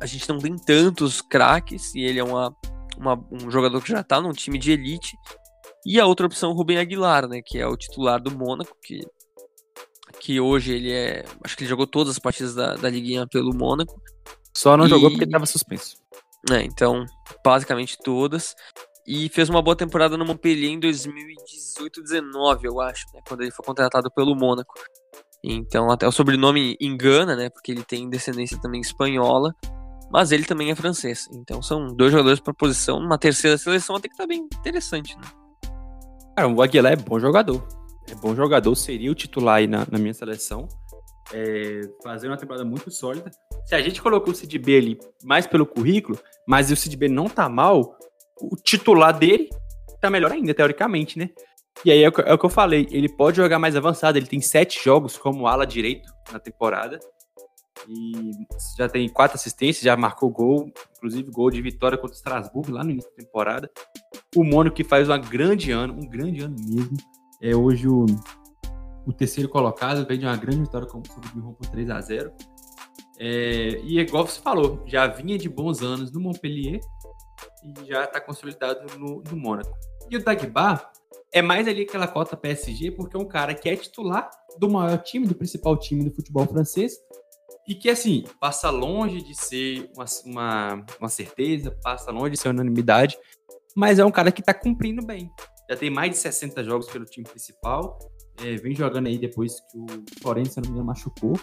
a 0.00 0.06
gente 0.06 0.28
não 0.28 0.38
tem 0.38 0.56
tantos 0.56 1.20
craques 1.20 1.94
e 1.94 2.00
ele 2.00 2.18
é 2.18 2.24
uma, 2.24 2.54
uma, 2.96 3.24
um 3.30 3.50
jogador 3.50 3.80
que 3.80 3.90
já 3.90 4.02
tá 4.02 4.20
num 4.20 4.32
time 4.32 4.58
de 4.58 4.72
elite. 4.72 5.16
E 5.86 6.00
a 6.00 6.06
outra 6.06 6.26
opção, 6.26 6.50
o 6.50 6.54
Rubem 6.54 6.78
Aguilar, 6.78 7.28
né? 7.28 7.40
Que 7.44 7.58
é 7.58 7.66
o 7.66 7.76
titular 7.76 8.20
do 8.20 8.30
Mônaco, 8.30 8.76
que, 8.82 9.00
que 10.20 10.40
hoje 10.40 10.72
ele 10.72 10.92
é. 10.92 11.24
Acho 11.44 11.56
que 11.56 11.64
ele 11.64 11.70
jogou 11.70 11.86
todas 11.86 12.12
as 12.12 12.18
partidas 12.18 12.54
da, 12.54 12.74
da 12.74 12.90
Liguinha 12.90 13.26
pelo 13.26 13.54
Mônaco. 13.54 14.00
Só 14.56 14.76
não 14.76 14.86
e... 14.86 14.88
jogou 14.88 15.10
porque 15.10 15.24
estava 15.24 15.46
suspenso. 15.46 15.96
É, 16.50 16.62
então, 16.62 17.06
basicamente 17.44 17.96
todas 18.02 18.56
e 19.06 19.28
fez 19.28 19.48
uma 19.48 19.62
boa 19.62 19.76
temporada 19.76 20.16
no 20.16 20.24
Montpellier 20.24 20.70
em 20.70 20.80
2018-19, 20.80 22.64
eu 22.64 22.80
acho, 22.80 23.06
né, 23.12 23.20
quando 23.26 23.42
ele 23.42 23.50
foi 23.50 23.64
contratado 23.64 24.10
pelo 24.10 24.34
Mônaco. 24.34 24.74
Então 25.42 25.90
até 25.90 26.06
o 26.06 26.12
sobrenome 26.12 26.76
engana, 26.80 27.34
né, 27.34 27.50
porque 27.50 27.72
ele 27.72 27.82
tem 27.82 28.08
descendência 28.08 28.60
também 28.60 28.80
espanhola, 28.80 29.54
mas 30.12 30.30
ele 30.30 30.44
também 30.44 30.70
é 30.70 30.74
francês. 30.74 31.28
Então 31.32 31.62
são 31.62 31.88
dois 31.88 32.12
jogadores 32.12 32.38
para 32.38 32.54
posição, 32.54 32.98
uma 32.98 33.18
terceira 33.18 33.58
seleção 33.58 33.96
até 33.96 34.08
que 34.08 34.16
tá 34.16 34.26
bem 34.26 34.46
interessante, 34.54 35.16
né? 35.16 35.24
Cara, 36.36 36.48
o 36.48 36.62
Aguilar 36.62 36.92
é 36.92 36.96
bom 36.96 37.18
jogador. 37.18 37.66
É 38.10 38.14
bom 38.14 38.34
jogador, 38.34 38.74
seria 38.74 39.10
o 39.10 39.14
titular 39.14 39.56
aí 39.56 39.66
na, 39.66 39.86
na 39.90 39.98
minha 39.98 40.14
seleção. 40.14 40.68
É, 41.32 41.80
uma 42.04 42.36
temporada 42.36 42.64
muito 42.64 42.90
sólida. 42.90 43.30
Se 43.64 43.74
a 43.74 43.80
gente 43.80 44.02
colocou 44.02 44.32
o 44.32 44.36
Cid 44.36 44.58
B 44.58 44.76
ali 44.76 44.98
mais 45.24 45.46
pelo 45.46 45.64
currículo, 45.64 46.18
mas 46.46 46.70
o 46.70 46.76
Cid 46.76 46.96
B 46.96 47.08
não 47.08 47.28
tá 47.28 47.48
mal, 47.48 47.96
o 48.50 48.56
titular 48.56 49.16
dele 49.16 49.48
tá 50.00 50.10
melhor 50.10 50.32
ainda, 50.32 50.52
teoricamente, 50.52 51.18
né? 51.18 51.30
E 51.84 51.90
aí 51.90 52.02
é 52.02 52.08
o, 52.08 52.12
que, 52.12 52.20
é 52.20 52.34
o 52.34 52.38
que 52.38 52.44
eu 52.44 52.50
falei, 52.50 52.86
ele 52.90 53.08
pode 53.08 53.38
jogar 53.38 53.58
mais 53.58 53.76
avançado, 53.76 54.18
ele 54.18 54.26
tem 54.26 54.40
sete 54.40 54.82
jogos 54.84 55.16
como 55.16 55.46
ala 55.46 55.66
direito 55.66 56.12
na 56.32 56.38
temporada. 56.38 57.00
E 57.88 58.32
já 58.76 58.88
tem 58.88 59.08
quatro 59.08 59.36
assistências, 59.36 59.82
já 59.82 59.96
marcou 59.96 60.30
gol, 60.30 60.70
inclusive 60.96 61.30
gol 61.30 61.50
de 61.50 61.60
vitória 61.60 61.98
contra 61.98 62.14
o 62.14 62.16
Strasbourg 62.16 62.70
lá 62.70 62.84
no 62.84 62.90
início 62.90 63.10
da 63.10 63.16
temporada. 63.16 63.70
O 64.36 64.44
Mônaco 64.44 64.76
que 64.76 64.84
faz 64.84 65.08
um 65.08 65.20
grande 65.20 65.72
ano, 65.72 65.94
um 65.94 66.08
grande 66.08 66.44
ano 66.44 66.54
mesmo. 66.60 66.96
É 67.40 67.56
hoje 67.56 67.88
o, 67.88 68.06
o 69.04 69.12
terceiro 69.12 69.48
colocado, 69.48 70.06
vem 70.06 70.18
de 70.18 70.26
uma 70.26 70.36
grande 70.36 70.60
vitória 70.60 70.88
sobre 70.88 71.08
o 71.08 71.40
Lyon 71.40 71.52
por 71.54 71.66
3 71.66 71.90
a 71.90 72.00
0 72.00 72.32
é, 73.18 73.80
E 73.82 73.98
igual 73.98 74.26
você 74.26 74.40
falou, 74.40 74.82
já 74.86 75.08
vinha 75.08 75.36
de 75.36 75.48
bons 75.48 75.82
anos 75.82 76.12
no 76.12 76.20
Montpellier, 76.20 76.80
e 77.62 77.86
já 77.86 78.04
está 78.04 78.20
consolidado 78.20 78.98
no, 78.98 79.22
no 79.22 79.36
Mônaco. 79.36 79.76
E 80.10 80.16
o 80.16 80.24
Dagba 80.24 80.90
é 81.32 81.40
mais 81.40 81.66
ali 81.66 81.82
aquela 81.82 82.06
cota 82.06 82.36
PSG, 82.36 82.90
porque 82.92 83.16
é 83.16 83.20
um 83.20 83.26
cara 83.26 83.54
que 83.54 83.68
é 83.68 83.76
titular 83.76 84.30
do 84.58 84.70
maior 84.70 84.98
time, 84.98 85.26
do 85.26 85.34
principal 85.34 85.76
time 85.78 86.04
do 86.04 86.14
futebol 86.14 86.46
francês, 86.46 86.94
e 87.66 87.74
que, 87.74 87.88
assim, 87.88 88.24
passa 88.40 88.70
longe 88.70 89.22
de 89.22 89.34
ser 89.34 89.90
uma, 89.96 90.04
uma, 90.26 90.86
uma 91.00 91.08
certeza, 91.08 91.70
passa 91.82 92.10
longe 92.10 92.32
de 92.32 92.40
ser 92.40 92.48
unanimidade, 92.48 93.16
mas 93.74 93.98
é 93.98 94.04
um 94.04 94.10
cara 94.10 94.32
que 94.32 94.40
está 94.40 94.52
cumprindo 94.52 95.04
bem. 95.04 95.30
Já 95.70 95.76
tem 95.76 95.88
mais 95.88 96.10
de 96.10 96.16
60 96.18 96.62
jogos 96.64 96.88
pelo 96.88 97.04
time 97.04 97.26
principal, 97.26 97.98
é, 98.42 98.56
vem 98.56 98.74
jogando 98.74 99.06
aí 99.06 99.16
depois 99.16 99.60
que 99.60 99.78
o 99.78 99.86
Florença, 100.20 100.60
não 100.60 100.70
me 100.70 100.74
engano, 100.74 100.86
machucou, 100.86 101.34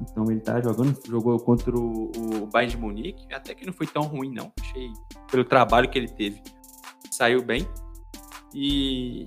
então 0.00 0.30
ele 0.30 0.40
tá 0.40 0.60
jogando, 0.60 0.98
jogou 1.06 1.38
contra 1.38 1.76
o, 1.76 2.46
Bayern 2.52 2.74
de 2.74 2.80
Munique, 2.80 3.26
até 3.32 3.54
que 3.54 3.66
não 3.66 3.72
foi 3.72 3.86
tão 3.86 4.02
ruim 4.02 4.32
não, 4.32 4.52
achei 4.60 4.90
pelo 5.30 5.44
trabalho 5.44 5.88
que 5.88 5.98
ele 5.98 6.08
teve. 6.08 6.42
Saiu 7.10 7.42
bem. 7.42 7.66
E 8.54 9.26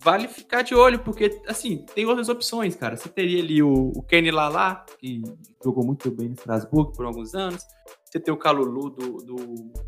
vale 0.00 0.28
ficar 0.28 0.62
de 0.62 0.74
olho, 0.74 0.98
porque 0.98 1.40
assim, 1.46 1.84
tem 1.94 2.06
outras 2.06 2.28
opções, 2.28 2.76
cara. 2.76 2.96
Você 2.96 3.08
teria 3.08 3.42
ali 3.42 3.62
o, 3.62 3.92
o 3.94 4.02
Kenny 4.02 4.30
Lala, 4.30 4.84
que 4.98 5.22
jogou 5.62 5.84
muito 5.84 6.10
bem 6.10 6.28
no 6.28 6.34
Strasbourg 6.34 6.92
por 6.94 7.06
alguns 7.06 7.34
anos. 7.34 7.64
Você 8.04 8.20
tem 8.20 8.32
o 8.32 8.36
Calulu 8.36 8.90
do, 8.90 9.16
do 9.18 9.36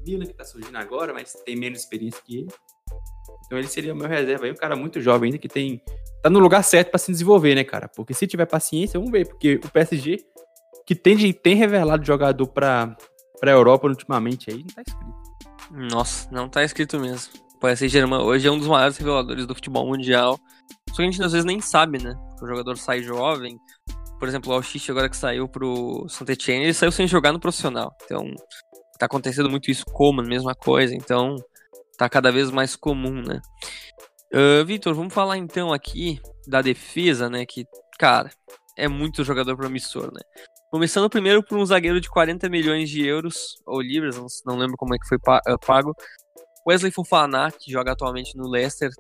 Milan, 0.05 0.27
que 0.27 0.35
tá 0.35 0.45
surgindo 0.45 0.77
agora, 0.77 1.13
mas 1.13 1.33
tem 1.45 1.57
menos 1.57 1.81
experiência 1.81 2.21
que 2.25 2.39
ele. 2.39 2.49
Então 3.45 3.59
ele 3.59 3.69
seria 3.69 3.93
o 3.93 3.97
meu 3.97 4.09
reserva 4.09 4.47
aí, 4.47 4.51
um 4.51 4.57
cara 4.57 4.75
muito 4.75 5.01
jovem 5.01 5.29
ainda 5.29 5.39
que 5.39 5.49
tem 5.49 5.81
tá 6.27 6.31
no 6.31 6.39
lugar 6.39 6.63
certo 6.63 6.91
para 6.91 6.99
se 6.99 7.13
desenvolver, 7.13 7.55
né, 7.55 7.65
cara? 7.65 7.89
Porque 7.89 8.15
se 8.15 8.27
tiver 8.27 8.47
paciência, 8.47 8.99
vamos 8.99 9.13
ver, 9.13 9.27
porque 9.29 9.61
o 9.65 9.71
PSG 9.71 10.19
que 10.87 10.95
tem, 10.95 11.33
tem 11.33 11.57
revelado 11.57 12.05
jogador 12.05 12.47
para 12.49 12.97
para 13.39 13.53
Europa 13.53 13.87
ultimamente 13.87 14.51
aí, 14.51 14.59
não 14.59 14.75
tá 14.75 14.83
escrito. 14.87 15.15
Nossa, 15.71 16.31
não 16.31 16.49
tá 16.49 16.65
escrito 16.65 16.99
mesmo. 16.99 17.33
O 17.55 17.59
PSG 17.59 18.05
hoje 18.05 18.49
é 18.49 18.51
um 18.51 18.59
dos 18.59 18.69
maiores 18.69 18.97
reveladores 18.97 19.47
do 19.47 19.55
futebol 19.55 19.87
mundial. 19.87 20.39
Só 20.91 20.97
que 20.97 21.03
a 21.03 21.05
gente 21.05 21.23
às 21.23 21.33
vezes 21.33 21.45
nem 21.45 21.61
sabe, 21.61 22.03
né? 22.03 22.15
O 22.43 22.47
jogador 22.47 22.77
sai 22.77 23.03
jovem. 23.03 23.59
Por 24.19 24.29
exemplo, 24.29 24.51
o 24.51 24.55
Alxix 24.55 24.89
agora 24.89 25.09
que 25.09 25.17
saiu 25.17 25.47
pro 25.49 26.07
Saint-Etienne, 26.09 26.65
ele 26.65 26.75
saiu 26.75 26.91
sem 26.91 27.07
jogar 27.07 27.33
no 27.33 27.41
profissional. 27.41 27.95
Então, 28.05 28.25
tá 28.99 29.07
acontecendo 29.07 29.51
muito 29.51 29.71
isso 29.71 29.85
como 29.93 30.21
a 30.21 30.25
mesma 30.25 30.55
coisa. 30.55 30.95
Então, 30.95 31.37
tá 31.99 32.09
cada 32.09 32.33
vez 32.33 32.51
mais 32.51 32.75
comum, 32.77 33.23
né? 33.23 33.41
Uh, 34.33 34.65
Vitor, 34.65 34.95
vamos 34.95 35.15
falar 35.15 35.39
então 35.39 35.73
aqui 35.73 36.21
da 36.47 36.61
defesa, 36.61 37.31
né? 37.31 37.47
Que, 37.47 37.65
cara, 37.99 38.31
é 38.77 38.89
muito 38.89 39.25
jogador 39.25 39.57
promissor, 39.57 40.13
né? 40.13 40.21
Começando 40.71 41.09
primeiro 41.09 41.43
por 41.43 41.57
um 41.57 41.65
zagueiro 41.65 42.01
de 42.01 42.11
40 42.11 42.49
milhões 42.49 42.91
de 42.91 43.07
euros, 43.07 43.55
ou 43.65 43.81
libras, 43.81 44.17
não, 44.17 44.27
não 44.45 44.57
lembro 44.59 44.77
como 44.77 44.95
é 44.95 44.99
que 44.99 45.09
foi 45.09 45.19
ah, 45.29 45.59
pago. 45.65 45.95
Wesley 46.69 46.91
Fofana, 46.91 47.53
que 47.53 47.71
joga 47.71 47.93
atualmente 47.93 48.37
no 48.37 48.49
Leicester. 48.49 48.91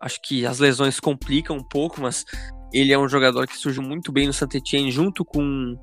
Acho 0.00 0.20
que 0.22 0.44
as 0.44 0.58
lesões 0.58 1.00
complicam 1.00 1.56
um 1.56 1.64
pouco, 1.66 2.00
mas 2.00 2.24
ele 2.72 2.92
é 2.92 2.98
um 2.98 3.08
jogador 3.08 3.46
que 3.46 3.56
surgiu 3.56 3.82
muito 3.82 4.12
bem 4.12 4.26
no 4.26 4.32
Saint-Etienne 4.32 4.90
junto 4.90 5.24
com, 5.24 5.74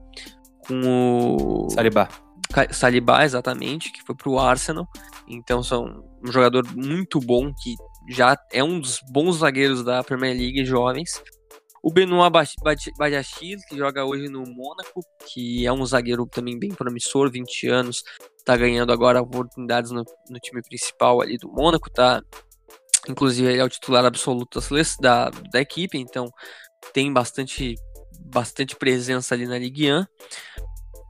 com 0.67 0.81
o... 0.85 1.69
Saliba. 1.71 2.07
Saliba, 2.71 3.25
exatamente, 3.25 3.91
que 3.91 4.03
foi 4.03 4.15
pro 4.15 4.39
Arsenal. 4.39 4.87
Então 5.27 5.61
são 5.63 6.03
um 6.23 6.31
jogador 6.31 6.65
muito 6.75 7.19
bom 7.19 7.51
que 7.53 7.75
já 8.07 8.37
é 8.51 8.63
um 8.63 8.79
dos 8.79 8.99
bons 9.09 9.37
zagueiros 9.37 9.83
da 9.83 10.03
Premier 10.03 10.35
League 10.35 10.65
jovens. 10.65 11.21
O 11.83 11.91
Benoit 11.91 12.53
Badiachil, 12.97 13.59
que 13.69 13.77
joga 13.77 14.03
hoje 14.03 14.27
no 14.27 14.43
Mônaco, 14.43 15.01
que 15.27 15.65
é 15.65 15.71
um 15.71 15.85
zagueiro 15.85 16.25
também 16.25 16.57
bem 16.57 16.69
promissor, 16.69 17.31
20 17.31 17.67
anos, 17.67 18.03
tá 18.43 18.57
ganhando 18.57 18.91
agora 18.91 19.21
oportunidades 19.21 19.91
no, 19.91 20.03
no 20.29 20.39
time 20.39 20.61
principal 20.61 21.21
ali 21.21 21.37
do 21.37 21.49
Mônaco, 21.49 21.89
tá? 21.89 22.21
Inclusive 23.07 23.49
ele 23.49 23.59
é 23.59 23.63
o 23.63 23.69
titular 23.69 24.03
absoluto 24.03 24.59
da, 24.99 25.29
da 25.29 25.61
equipe, 25.61 25.97
então 25.97 26.29
tem 26.93 27.11
bastante, 27.13 27.75
bastante 28.19 28.75
presença 28.75 29.33
ali 29.35 29.45
na 29.45 29.57
Ligue 29.57 29.91
1. 29.91 30.05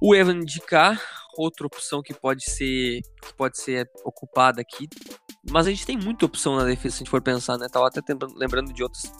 O 0.01 0.13
Evan 0.13 0.41
Dikar, 0.41 1.01
outra 1.37 1.65
opção 1.65 2.01
que 2.03 2.13
pode 2.13 2.43
ser 2.43 3.01
que 3.23 3.33
pode 3.35 3.59
ser 3.59 3.89
ocupada 4.03 4.61
aqui 4.61 4.87
mas 5.49 5.67
a 5.67 5.69
gente 5.69 5.85
tem 5.85 5.97
muita 5.97 6.25
opção 6.25 6.55
na 6.55 6.63
defesa 6.63 6.95
se 6.95 6.97
a 6.97 7.03
gente 7.03 7.09
for 7.09 7.21
pensar, 7.21 7.57
né? 7.57 7.67
Tava 7.69 7.87
até 7.87 8.01
lembrando 8.35 8.73
de 8.73 8.83
outros, 8.83 9.11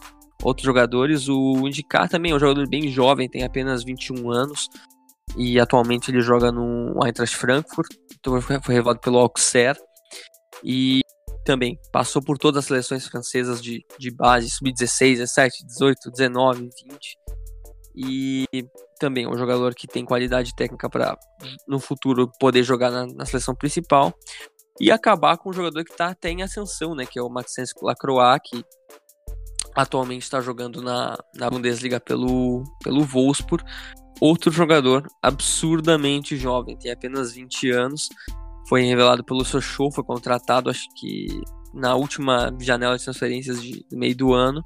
outros 0.43 0.65
jogadores. 0.65 1.27
O 1.29 1.67
Indicar 1.67 2.09
também 2.09 2.31
é 2.31 2.35
um 2.35 2.39
jogador 2.39 2.67
bem 2.67 2.89
jovem, 2.89 3.29
tem 3.29 3.43
apenas 3.43 3.83
21 3.83 4.29
anos. 4.31 4.69
E 5.37 5.59
atualmente 5.59 6.09
ele 6.09 6.21
joga 6.21 6.51
no 6.51 6.93
Eintracht 7.05 7.35
Frankfurt. 7.35 7.93
Então 8.19 8.41
foi 8.41 8.75
revelado 8.75 8.99
pelo 8.99 9.19
Auxerre. 9.19 9.79
E 10.63 11.01
também 11.45 11.79
passou 11.93 12.21
por 12.21 12.37
todas 12.37 12.59
as 12.59 12.65
seleções 12.65 13.07
francesas 13.07 13.61
de, 13.61 13.85
de 13.97 14.11
base, 14.11 14.49
sub-16, 14.49 15.17
17, 15.17 15.65
18, 15.65 16.11
19, 16.11 16.59
20. 16.61 17.17
E 17.95 18.45
também 18.99 19.25
é 19.25 19.29
um 19.29 19.37
jogador 19.37 19.73
que 19.73 19.87
tem 19.87 20.03
qualidade 20.03 20.53
técnica 20.55 20.89
para 20.89 21.17
no 21.67 21.79
futuro 21.79 22.29
poder 22.39 22.63
jogar 22.63 22.91
na, 22.91 23.05
na, 23.07 23.25
seleção 23.25 23.55
principal 23.55 24.13
e 24.79 24.91
acabar 24.91 25.37
com 25.37 25.49
um 25.49 25.53
jogador 25.53 25.83
que 25.83 25.91
está 25.91 26.09
até 26.09 26.29
em 26.29 26.43
ascensão, 26.43 26.93
né, 26.93 27.05
que 27.05 27.17
é 27.17 27.21
o 27.21 27.29
Maxence 27.29 27.73
Lacroix, 27.81 28.39
que 28.43 28.63
atualmente 29.75 30.23
está 30.23 30.41
jogando 30.41 30.81
na, 30.81 31.17
na 31.35 31.49
Bundesliga 31.49 31.99
pelo, 31.99 32.63
pelo 32.83 33.03
Wolfsburg. 33.03 33.63
Outro 34.19 34.51
jogador 34.51 35.07
absurdamente 35.21 36.35
jovem, 36.35 36.77
tem 36.77 36.91
apenas 36.91 37.33
20 37.33 37.69
anos, 37.71 38.09
foi 38.67 38.81
revelado 38.83 39.23
pelo 39.23 39.45
Sochaux, 39.45 39.93
foi 39.93 40.03
contratado, 40.03 40.69
acho 40.69 40.87
que 40.95 41.27
na 41.73 41.95
última 41.95 42.51
janela 42.59 42.97
de 42.97 43.03
transferências 43.03 43.61
de 43.61 43.85
meio 43.91 44.15
do 44.15 44.33
ano. 44.33 44.63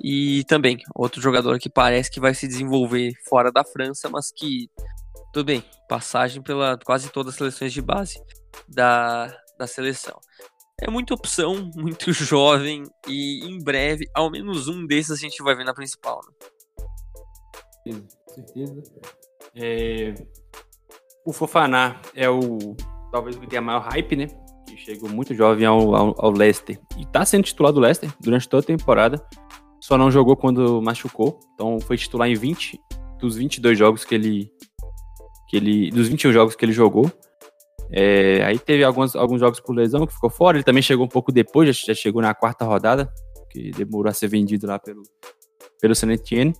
E 0.00 0.44
também, 0.44 0.78
outro 0.94 1.20
jogador 1.20 1.58
que 1.58 1.68
parece 1.68 2.10
que 2.10 2.20
vai 2.20 2.32
se 2.34 2.46
desenvolver 2.46 3.12
fora 3.28 3.50
da 3.50 3.64
França, 3.64 4.08
mas 4.08 4.30
que, 4.30 4.68
tudo 5.32 5.46
bem, 5.46 5.64
passagem 5.88 6.40
pela 6.40 6.78
quase 6.84 7.10
todas 7.10 7.32
as 7.32 7.38
seleções 7.38 7.72
de 7.72 7.82
base 7.82 8.20
da, 8.66 9.34
da 9.58 9.66
seleção. 9.66 10.18
É 10.80 10.90
muita 10.90 11.14
opção, 11.14 11.70
muito 11.76 12.12
jovem, 12.12 12.84
e 13.06 13.44
em 13.44 13.62
breve, 13.62 14.06
ao 14.14 14.30
menos 14.30 14.68
um 14.68 14.86
desses 14.86 15.12
a 15.12 15.16
gente 15.16 15.42
vai 15.42 15.54
ver 15.54 15.64
na 15.64 15.74
principal. 15.74 16.20
Né? 17.86 18.02
Certeza. 18.28 18.82
É... 19.54 20.14
O 21.24 21.32
Fofaná 21.32 22.00
é 22.14 22.28
o 22.30 22.76
talvez 23.10 23.36
o 23.36 23.40
que 23.40 23.46
tenha 23.46 23.62
maior 23.62 23.80
hype, 23.80 24.16
né? 24.16 24.28
Que 24.66 24.76
chegou 24.76 25.08
muito 25.08 25.34
jovem 25.34 25.66
ao, 25.66 25.94
ao, 25.94 26.14
ao 26.18 26.30
Leicester. 26.30 26.78
E 26.96 27.06
tá 27.06 27.24
sendo 27.24 27.44
titular 27.44 27.72
do 27.72 27.80
Leicester 27.80 28.10
durante 28.20 28.48
toda 28.48 28.62
a 28.62 28.66
temporada. 28.66 29.22
Só 29.80 29.96
não 29.96 30.10
jogou 30.10 30.36
quando 30.36 30.80
machucou. 30.82 31.38
Então 31.54 31.78
foi 31.80 31.96
titular 31.96 32.28
em 32.28 32.34
20 32.34 32.80
dos 33.18 33.36
22 33.36 33.78
jogos 33.78 34.04
que 34.04 34.14
ele. 34.14 34.50
Que 35.48 35.56
ele 35.56 35.90
dos 35.90 36.08
21 36.08 36.32
jogos 36.32 36.54
que 36.54 36.64
ele 36.64 36.72
jogou. 36.72 37.10
É, 37.90 38.42
aí 38.44 38.58
teve 38.58 38.84
alguns, 38.84 39.16
alguns 39.16 39.40
jogos 39.40 39.60
por 39.60 39.74
lesão 39.74 40.06
que 40.06 40.12
ficou 40.12 40.30
fora. 40.30 40.56
Ele 40.56 40.64
também 40.64 40.82
chegou 40.82 41.06
um 41.06 41.08
pouco 41.08 41.32
depois, 41.32 41.76
já, 41.76 41.86
já 41.86 41.94
chegou 41.94 42.20
na 42.20 42.34
quarta 42.34 42.64
rodada, 42.64 43.12
que 43.50 43.70
demorou 43.70 44.10
a 44.10 44.14
ser 44.14 44.28
vendido 44.28 44.66
lá 44.66 44.78
pelo, 44.78 45.02
pelo 45.80 45.94
San 45.94 46.10
Etienne. 46.12 46.52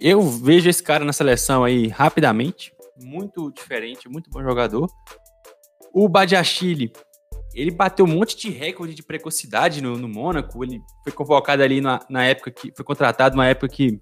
Eu 0.00 0.22
vejo 0.22 0.68
esse 0.68 0.82
cara 0.82 1.04
na 1.04 1.12
seleção 1.12 1.64
aí 1.64 1.88
rapidamente. 1.88 2.72
Muito 3.02 3.50
diferente, 3.52 4.08
muito 4.08 4.30
bom 4.30 4.42
jogador. 4.42 4.88
O 5.92 6.08
Badiachile, 6.08 6.92
ele 7.54 7.70
bateu 7.70 8.04
um 8.04 8.08
monte 8.08 8.36
de 8.36 8.50
recorde 8.50 8.94
de 8.94 9.02
precocidade 9.02 9.82
no, 9.82 9.96
no 9.96 10.08
Mônaco. 10.08 10.64
Ele 10.64 10.80
foi 11.02 11.12
convocado 11.12 11.62
ali 11.62 11.80
na, 11.80 12.00
na 12.08 12.24
época 12.24 12.50
que. 12.50 12.72
Foi 12.74 12.84
contratado 12.84 13.36
numa 13.36 13.46
época 13.46 13.68
que 13.68 14.00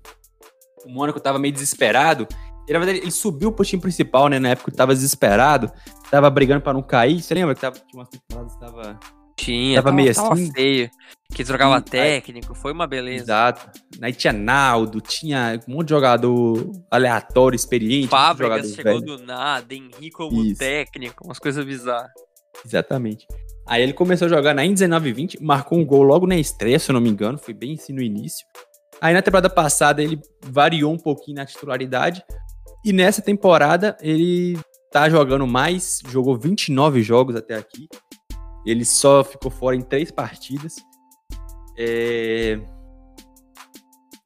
o 0.85 0.89
Mônaco 0.89 1.19
estava 1.19 1.39
meio 1.39 1.53
desesperado. 1.53 2.27
E, 2.71 2.73
na 2.73 2.79
verdade, 2.79 3.01
ele 3.01 3.11
subiu 3.11 3.51
pro 3.51 3.65
time 3.65 3.83
principal, 3.83 4.29
né? 4.29 4.39
Na 4.39 4.51
época 4.51 4.71
que 4.71 4.77
tava 4.77 4.95
desesperado. 4.95 5.73
Tava 6.09 6.31
brigando 6.31 6.61
para 6.61 6.73
não 6.73 6.83
cair. 6.83 7.21
Você 7.21 7.35
lembra 7.35 7.53
que 7.53 7.61
tava, 7.61 7.75
tinha 7.75 8.01
umas 8.01 8.09
temporadas 8.09 8.53
que 8.53 8.61
tava. 8.61 9.01
Tinha, 9.37 9.75
tava, 9.83 9.87
tava 9.87 9.97
meio 9.97 10.15
tava 10.15 10.35
assim. 10.35 10.53
feio. 10.53 10.91
Que 11.35 11.43
trocava 11.43 11.81
técnico, 11.81 12.55
foi 12.55 12.73
uma 12.73 12.87
beleza. 12.87 13.25
Exato. 13.25 13.81
Aí 14.01 14.13
tinha 14.13 14.33
Naldo, 14.33 15.01
tinha 15.01 15.59
um 15.67 15.73
monte 15.73 15.89
de 15.89 15.95
jogador 15.95 16.71
aleatório, 16.89 17.57
experiente. 17.57 18.07
Fábricas 18.07 18.73
chegou 18.73 19.01
velho. 19.01 19.17
do 19.17 19.25
nada, 19.25 19.75
Henrique 19.75 20.11
como 20.11 20.45
Isso. 20.45 20.61
técnico, 20.61 21.25
umas 21.25 21.41
coisas 21.41 21.65
bizarras. 21.65 22.11
Exatamente. 22.65 23.27
Aí 23.67 23.83
ele 23.83 23.93
começou 23.93 24.27
a 24.27 24.29
jogar 24.29 24.55
na 24.55 24.65
19 24.65 25.13
20, 25.13 25.43
marcou 25.43 25.77
um 25.77 25.85
gol 25.85 26.03
logo 26.03 26.25
na 26.25 26.37
estreia, 26.37 26.79
se 26.79 26.89
eu 26.89 26.93
não 26.93 27.01
me 27.01 27.11
engano, 27.11 27.37
foi 27.37 27.55
bem 27.55 27.75
assim 27.75 27.93
no 27.93 28.03
início. 28.03 28.47
Aí 29.01 29.13
na 29.13 29.23
temporada 29.23 29.51
passada 29.51 30.03
ele 30.03 30.21
variou 30.45 30.93
um 30.93 30.99
pouquinho 30.99 31.37
na 31.37 31.47
titularidade. 31.47 32.23
E 32.85 32.93
nessa 32.93 33.21
temporada 33.21 33.97
ele 34.01 34.59
tá 34.91 35.09
jogando 35.09 35.47
mais, 35.47 36.01
jogou 36.09 36.37
29 36.37 37.03
jogos 37.03 37.37
até 37.37 37.55
aqui. 37.55 37.89
Ele 38.67 38.85
só 38.85 39.23
ficou 39.25 39.51
fora 39.51 39.77
em 39.77 39.83
três 39.83 40.11
partidas. 40.11 40.77
É... 41.79 42.61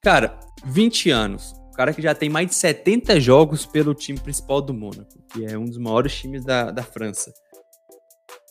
Cara, 0.02 0.38
20 0.64 1.10
anos. 1.10 1.52
O 1.72 1.76
cara 1.76 1.92
que 1.92 2.02
já 2.02 2.14
tem 2.14 2.28
mais 2.28 2.48
de 2.48 2.54
70 2.54 3.18
jogos 3.20 3.66
pelo 3.66 3.94
time 3.94 4.18
principal 4.18 4.62
do 4.62 4.72
Mônaco, 4.72 5.20
que 5.32 5.44
é 5.44 5.58
um 5.58 5.64
dos 5.64 5.78
maiores 5.78 6.14
times 6.14 6.44
da, 6.44 6.70
da 6.70 6.82
França. 6.82 7.32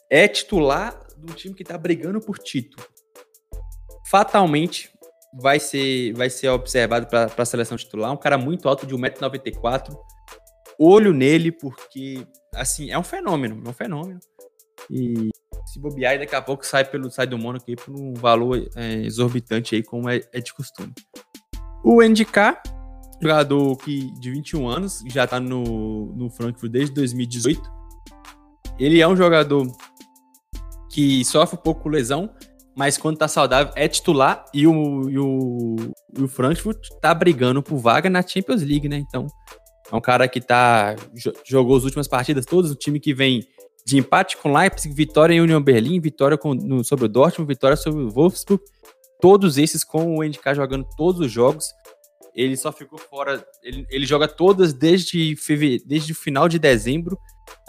É 0.09 0.27
titular 0.27 0.99
do 1.17 1.33
time 1.33 1.55
que 1.55 1.63
tá 1.63 1.77
brigando 1.77 2.19
por 2.19 2.37
título. 2.37 2.85
Fatalmente 4.09 4.92
vai 5.33 5.59
ser, 5.59 6.13
vai 6.13 6.29
ser 6.29 6.49
observado 6.49 7.07
para 7.07 7.31
a 7.35 7.45
seleção 7.45 7.77
titular. 7.77 8.11
Um 8.11 8.17
cara 8.17 8.37
muito 8.37 8.67
alto, 8.69 8.85
de 8.85 8.93
1,94m. 8.95 9.97
Olho 10.79 11.13
nele, 11.13 11.51
porque, 11.51 12.25
assim, 12.53 12.91
é 12.91 12.97
um 12.97 13.03
fenômeno. 13.03 13.61
É 13.65 13.69
um 13.69 13.73
fenômeno. 13.73 14.19
E 14.89 15.29
se 15.65 15.79
bobear, 15.79 16.19
daqui 16.19 16.35
a 16.35 16.41
pouco 16.41 16.65
sai, 16.65 16.85
pelo, 16.85 17.09
sai 17.09 17.25
do 17.25 17.37
Mônaco 17.37 17.65
aí 17.67 17.75
por 17.75 17.93
um 17.93 18.13
valor 18.13 18.69
é, 18.75 18.93
exorbitante 19.01 19.75
aí, 19.75 19.83
como 19.83 20.09
é, 20.09 20.21
é, 20.33 20.39
de 20.39 20.53
costume. 20.53 20.93
O 21.83 22.01
NDK, 22.01 22.57
jogador 23.21 23.77
que, 23.77 24.11
de 24.19 24.31
21 24.31 24.67
anos, 24.67 25.03
já 25.07 25.25
tá 25.25 25.39
no, 25.39 26.13
no 26.15 26.29
Frankfurt 26.29 26.71
desde 26.71 26.93
2018. 26.95 27.61
Ele 28.79 29.01
é 29.01 29.07
um 29.07 29.15
jogador 29.15 29.65
que 30.91 31.23
sofre 31.25 31.57
um 31.57 31.61
pouco 31.61 31.89
lesão, 31.89 32.29
mas 32.75 32.97
quando 32.97 33.17
tá 33.17 33.27
saudável 33.27 33.71
é 33.75 33.87
titular 33.87 34.45
e 34.53 34.65
o, 34.65 35.09
e 35.09 35.19
o, 35.19 35.75
e 36.17 36.23
o 36.23 36.27
Frankfurt 36.27 36.87
tá 37.01 37.13
brigando 37.13 37.61
por 37.61 37.77
vaga 37.77 38.09
na 38.09 38.25
Champions 38.25 38.63
League, 38.63 38.89
né? 38.89 38.97
Então, 38.97 39.27
é 39.91 39.95
um 39.95 40.01
cara 40.01 40.27
que 40.27 40.41
tá 40.41 40.95
jogou 41.45 41.77
as 41.77 41.83
últimas 41.83 42.07
partidas 42.07 42.45
todas, 42.45 42.71
o 42.71 42.75
time 42.75 42.99
que 42.99 43.13
vem 43.13 43.41
de 43.85 43.97
empate 43.97 44.37
com 44.37 44.53
Leipzig, 44.53 44.93
vitória 44.93 45.33
em 45.33 45.41
Union 45.41 45.61
Berlim, 45.61 45.99
vitória 45.99 46.37
com, 46.37 46.53
no, 46.53 46.83
sobre 46.83 47.05
o 47.05 47.09
Dortmund, 47.09 47.47
vitória 47.47 47.75
sobre 47.75 48.03
o 48.03 48.09
Wolfsburg. 48.09 48.63
Todos 49.21 49.57
esses 49.57 49.83
com 49.83 50.17
o 50.17 50.23
NK 50.23 50.55
jogando 50.55 50.85
todos 50.97 51.21
os 51.21 51.31
jogos. 51.31 51.65
Ele 52.33 52.57
só 52.57 52.71
ficou 52.71 52.97
fora. 52.97 53.45
Ele, 53.61 53.85
ele 53.89 54.05
joga 54.05 54.27
todas 54.27 54.73
desde, 54.73 55.35
desde 55.85 56.11
o 56.11 56.15
final 56.15 56.49
de 56.49 56.57
dezembro. 56.57 57.17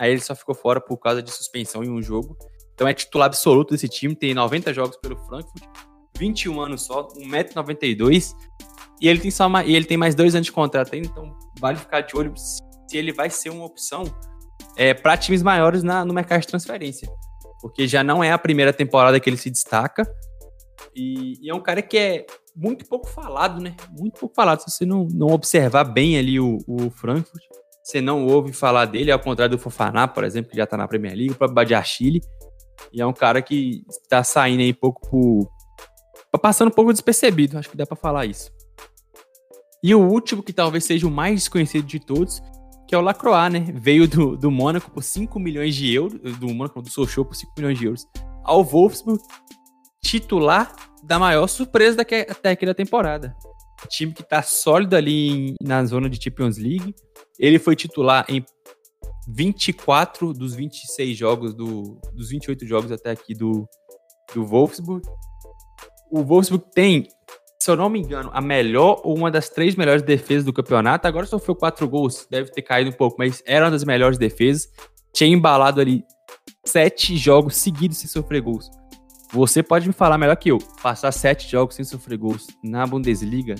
Aí 0.01 0.11
ele 0.11 0.21
só 0.21 0.35
ficou 0.35 0.55
fora 0.55 0.81
por 0.81 0.97
causa 0.99 1.23
de 1.23 1.31
suspensão 1.31 1.85
em 1.85 1.91
um 1.91 2.01
jogo. 2.01 2.37
Então 2.75 2.87
é 2.89 2.95
titular 2.95 3.27
absoluto 3.27 3.73
desse 3.73 3.89
time. 3.89 4.15
Tem 4.15 4.35
90 4.35 4.75
jogos 4.75 4.97
pelo 4.97 5.17
Frankfurt, 5.27 5.63
21 6.19 6.61
anos 6.61 6.83
só, 6.83 7.09
1,92m. 7.09 8.35
E 9.01 9.09
ele 9.09 9.21
tem 9.21 9.31
só 9.31 9.47
uma, 9.47 9.65
e 9.65 9.75
ele 9.75 9.85
tem 9.85 9.97
mais 9.97 10.15
dois 10.15 10.35
anos 10.35 10.47
de 10.47 10.53
contrato 10.53 10.95
ainda, 10.95 11.09
então 11.09 11.37
vale 11.59 11.79
ficar 11.79 12.01
de 12.01 12.17
olho 12.17 12.33
se 12.37 12.63
ele 12.93 13.13
vai 13.13 13.29
ser 13.29 13.51
uma 13.51 13.65
opção 13.65 14.05
é, 14.77 14.95
para 14.95 15.17
times 15.17 15.43
maiores 15.43 15.83
na, 15.83 16.05
no 16.05 16.15
mercado 16.15 16.41
de 16.41 16.47
transferência. 16.47 17.09
Porque 17.61 17.89
já 17.89 18.05
não 18.05 18.23
é 18.23 18.31
a 18.31 18.39
primeira 18.39 18.73
temporada 18.73 19.19
que 19.19 19.29
ele 19.29 19.37
se 19.37 19.51
destaca. 19.51 20.07
E, 20.95 21.45
e, 21.45 21.51
é 21.51 21.55
um 21.55 21.63
cara 21.63 21.83
que 21.83 21.97
é 21.97 22.27
muito 22.55 22.87
pouco 22.87 23.09
falado, 23.09 23.61
né? 23.61 23.75
Muito 23.99 24.19
pouco 24.21 24.35
falado. 24.35 24.61
Se 24.61 24.71
você 24.71 24.87
não, 24.87 25.09
não 25.13 25.29
observar 25.29 25.85
bem 25.85 26.17
ali 26.17 26.39
o, 26.39 26.59
o 26.69 26.91
Frankfurt, 26.91 27.43
você 27.83 28.01
não 28.01 28.27
ouve 28.27 28.53
falar 28.53 28.87
dele, 28.87 29.11
ao 29.11 29.19
contrário 29.19 29.57
do 29.57 29.61
Fofaná, 29.61 30.07
por 30.07 30.25
exemplo, 30.25 30.51
que 30.51 30.57
já 30.57 30.67
tá 30.67 30.77
na 30.77 30.87
Premier 30.87 31.15
League, 31.15 31.33
o 31.33 31.37
próprio 31.37 31.55
Badiachile. 31.55 32.21
E 32.93 33.01
é 33.01 33.07
um 33.07 33.13
cara 33.13 33.43
que 33.43 33.85
está 33.89 34.23
saindo 34.23 34.61
aí 34.61 34.73
pouco 34.73 35.09
por. 35.09 35.51
passando 36.41 36.69
um 36.69 36.75
pouco 36.75 36.93
despercebido, 36.93 37.59
acho 37.59 37.71
que 37.71 37.77
dá 37.77 37.87
para 37.87 37.97
falar 37.97 38.27
isso. 38.27 38.51
E 39.83 39.95
o 39.95 40.01
último, 40.01 40.43
que 40.43 40.53
talvez 40.53 40.85
seja 40.85 41.07
o 41.07 41.11
mais 41.11 41.35
desconhecido 41.35 41.87
de 41.87 42.01
todos, 42.01 42.41
que 42.89 42.95
é 42.95 42.99
o 42.99 43.03
Lacroix, 43.03 43.53
né? 43.53 43.67
Veio 43.75 44.09
do, 44.09 44.37
do 44.37 44.51
Mônaco 44.51 44.91
por 44.91 45.03
5 45.03 45.39
milhões 45.39 45.75
de 45.75 45.93
euros, 45.93 46.39
do 46.39 46.49
Mônaco, 46.49 46.81
do 46.81 46.89
Sochaux 46.89 47.29
por 47.29 47.35
5 47.35 47.53
milhões 47.59 47.79
de 47.79 47.87
euros, 47.87 48.07
ao 48.43 48.65
Wolfsburg, 48.65 49.23
titular 50.03 50.75
da 51.03 51.19
maior 51.19 51.47
surpresa 51.49 51.99
daqui, 51.99 52.15
até 52.15 52.51
aqui 52.51 52.65
da 52.65 52.75
temporada. 52.75 53.37
Time 53.89 54.13
que 54.13 54.23
tá 54.23 54.43
sólido 54.43 54.97
ali 54.97 55.31
em, 55.31 55.55
na 55.63 55.85
zona 55.85 56.09
de 56.09 56.23
Champions 56.23 56.57
League. 56.57 56.95
Ele 57.39 57.59
foi 57.59 57.77
titular 57.77 58.25
em 58.29 58.45
24 59.29 60.33
dos 60.33 60.55
26 60.55 61.17
jogos, 61.17 61.55
do, 61.55 62.01
dos 62.13 62.29
28 62.31 62.67
jogos 62.67 62.93
até 62.93 63.11
aqui 63.11 63.35
do, 63.35 63.69
do 64.35 64.45
Wolfsburg. 64.45 65.07
O 66.11 66.23
Wolfsburg 66.23 66.65
tem 66.75 67.09
se 67.65 67.71
eu 67.71 67.77
não 67.77 67.89
me 67.89 67.99
engano, 67.99 68.29
a 68.35 68.43
melhor 68.43 69.01
ou 69.03 69.17
uma 69.17 69.31
das 69.31 69.49
três 69.49 69.75
melhores 69.75 70.03
defesas 70.03 70.45
do 70.45 70.53
campeonato. 70.53 71.09
Agora 71.09 71.25
sofreu 71.25 71.57
quatro 71.57 71.89
gols, 71.89 72.27
deve 72.31 72.51
ter 72.51 72.61
caído 72.61 72.91
um 72.91 72.93
pouco, 72.93 73.17
mas 73.19 73.43
era 73.47 73.65
uma 73.65 73.71
das 73.71 73.85
melhores 73.85 74.19
defesas. 74.19 74.69
Tinha 75.15 75.31
embalado 75.31 75.81
ali 75.81 76.05
sete 76.63 77.17
jogos 77.17 77.57
seguidos 77.57 77.97
sem 77.97 78.07
sofrer 78.07 78.43
gols. 78.43 78.71
Você 79.33 79.63
pode 79.63 79.87
me 79.87 79.95
falar 79.95 80.19
melhor 80.19 80.37
que 80.37 80.51
eu. 80.51 80.59
Passar 80.83 81.11
sete 81.11 81.51
jogos 81.51 81.75
sem 81.75 81.87
sofrer 81.87 82.19
gols 82.19 82.47
na 82.63 82.87
Bundesliga 82.87 83.55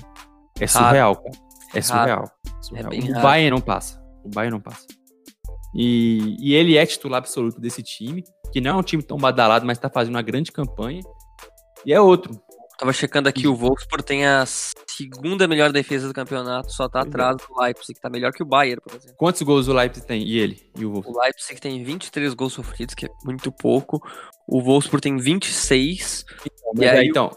é 0.59 0.67
surreal, 0.67 1.15
cara. 1.15 1.37
É 1.73 1.81
surreal. 1.81 2.31
surreal. 2.61 2.93
É 2.93 3.19
o. 3.19 3.21
Bayern 3.23 3.49
não 3.49 3.61
passa. 3.61 3.99
O 4.23 4.29
Bayern 4.29 4.53
não 4.53 4.61
passa. 4.61 4.85
E, 5.75 6.37
e 6.39 6.53
ele 6.55 6.77
é 6.77 6.85
titular 6.85 7.17
absoluto 7.17 7.59
desse 7.59 7.83
time, 7.83 8.23
que 8.51 8.61
não 8.61 8.71
é 8.71 8.73
um 8.75 8.83
time 8.83 9.03
tão 9.03 9.17
badalado, 9.17 9.65
mas 9.65 9.77
tá 9.77 9.89
fazendo 9.89 10.15
uma 10.15 10.21
grande 10.21 10.51
campanha. 10.51 11.01
E 11.85 11.93
é 11.93 11.99
outro. 11.99 12.39
Tava 12.77 12.91
checando 12.91 13.29
aqui, 13.29 13.47
o 13.47 13.55
Wolfsburg 13.55 14.03
tem 14.03 14.25
a 14.25 14.45
segunda 14.45 15.47
melhor 15.47 15.71
defesa 15.71 16.07
do 16.09 16.13
campeonato, 16.13 16.71
só 16.73 16.89
tá 16.89 17.01
atrás 17.01 17.37
do 17.37 17.61
Leipzig, 17.61 17.93
que 17.93 18.01
tá 18.01 18.09
melhor 18.09 18.33
que 18.33 18.43
o 18.43 18.45
Bayern, 18.45 18.81
por 18.81 18.95
exemplo. 18.95 19.15
Quantos 19.17 19.41
gols 19.43 19.67
o 19.69 19.73
Leipzig 19.73 20.05
tem? 20.05 20.21
E 20.23 20.37
ele? 20.37 20.59
E 20.77 20.85
o 20.85 20.91
Wolfsburg? 20.91 21.17
O 21.17 21.21
Leipzig 21.21 21.61
tem 21.61 21.83
23 21.83 22.33
gols 22.33 22.53
sofridos, 22.53 22.93
que 22.93 23.05
é 23.05 23.09
muito 23.23 23.49
pouco. 23.49 24.01
O 24.45 24.61
Wolfsburg 24.61 25.01
tem 25.01 25.17
26. 25.17 26.25
Então, 26.45 26.83
e 26.83 26.87
aí, 26.87 27.07
então, 27.07 27.31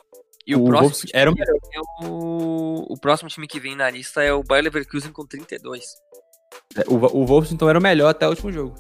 e 0.45 0.57
o, 0.57 0.65
o 0.65 0.67
próximo 0.67 1.11
era 1.13 1.31
o... 1.31 1.35
É 1.39 2.07
o... 2.07 2.87
o 2.89 2.99
próximo 2.99 3.29
time 3.29 3.47
que 3.47 3.61
vem 3.61 3.77
na 3.77 3.91
lista 3.91 4.23
é 4.23 4.33
o 4.33 4.43
Bayer 4.43 4.65
Leverkusen 4.65 5.13
com 5.13 5.25
32. 5.25 5.85
É, 6.77 6.85
o, 6.89 6.95
o 6.95 7.27
Wolves, 7.27 7.53
então, 7.53 7.69
era 7.69 7.79
o 7.79 7.83
melhor 7.83 8.09
até 8.09 8.27
o 8.27 8.31
último 8.31 8.53
jogo. 8.53 8.75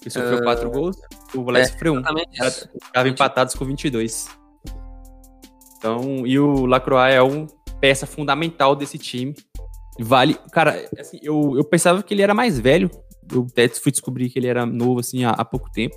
Ele 0.00 0.10
sofreu 0.10 0.42
4 0.42 0.68
uh... 0.68 0.70
gols, 0.70 0.96
o 1.34 1.50
Leipzig 1.50 1.60
é, 1.60 1.72
sofreu 1.72 1.94
1. 1.94 1.96
Um. 1.96 2.02
Estavam 2.86 3.10
empatados 3.10 3.54
com 3.54 3.64
22. 3.64 4.28
Então, 5.76 6.26
e 6.26 6.38
o 6.38 6.64
Lacroix 6.64 7.14
é 7.14 7.22
uma 7.22 7.46
peça 7.80 8.06
fundamental 8.06 8.74
desse 8.74 8.98
time. 8.98 9.34
Vale, 9.98 10.34
cara, 10.52 10.88
assim, 10.98 11.18
eu, 11.22 11.54
eu 11.56 11.64
pensava 11.64 12.02
que 12.02 12.12
ele 12.12 12.22
era 12.22 12.34
mais 12.34 12.58
velho. 12.58 12.90
Eu 13.32 13.46
até 13.50 13.68
fui 13.68 13.90
descobrir 13.90 14.30
que 14.30 14.38
ele 14.38 14.46
era 14.46 14.64
novo, 14.64 15.00
assim, 15.00 15.24
há, 15.24 15.30
há 15.30 15.44
pouco 15.44 15.70
tempo. 15.72 15.96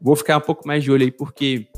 Vou 0.00 0.14
ficar 0.14 0.36
um 0.36 0.40
pouco 0.42 0.66
mais 0.66 0.84
de 0.84 0.92
olho 0.92 1.04
aí, 1.04 1.10
porque 1.10 1.68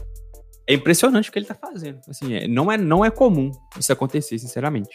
é 0.69 0.74
impressionante 0.74 1.31
o 1.31 1.32
que 1.32 1.39
ele 1.39 1.47
tá 1.47 1.55
fazendo. 1.55 2.01
Assim, 2.09 2.35
é, 2.35 2.48
não, 2.48 2.70
é, 2.70 2.77
não 2.77 3.05
é 3.05 3.10
comum 3.10 3.51
isso 3.78 3.93
acontecer, 3.93 4.39
sinceramente. 4.39 4.94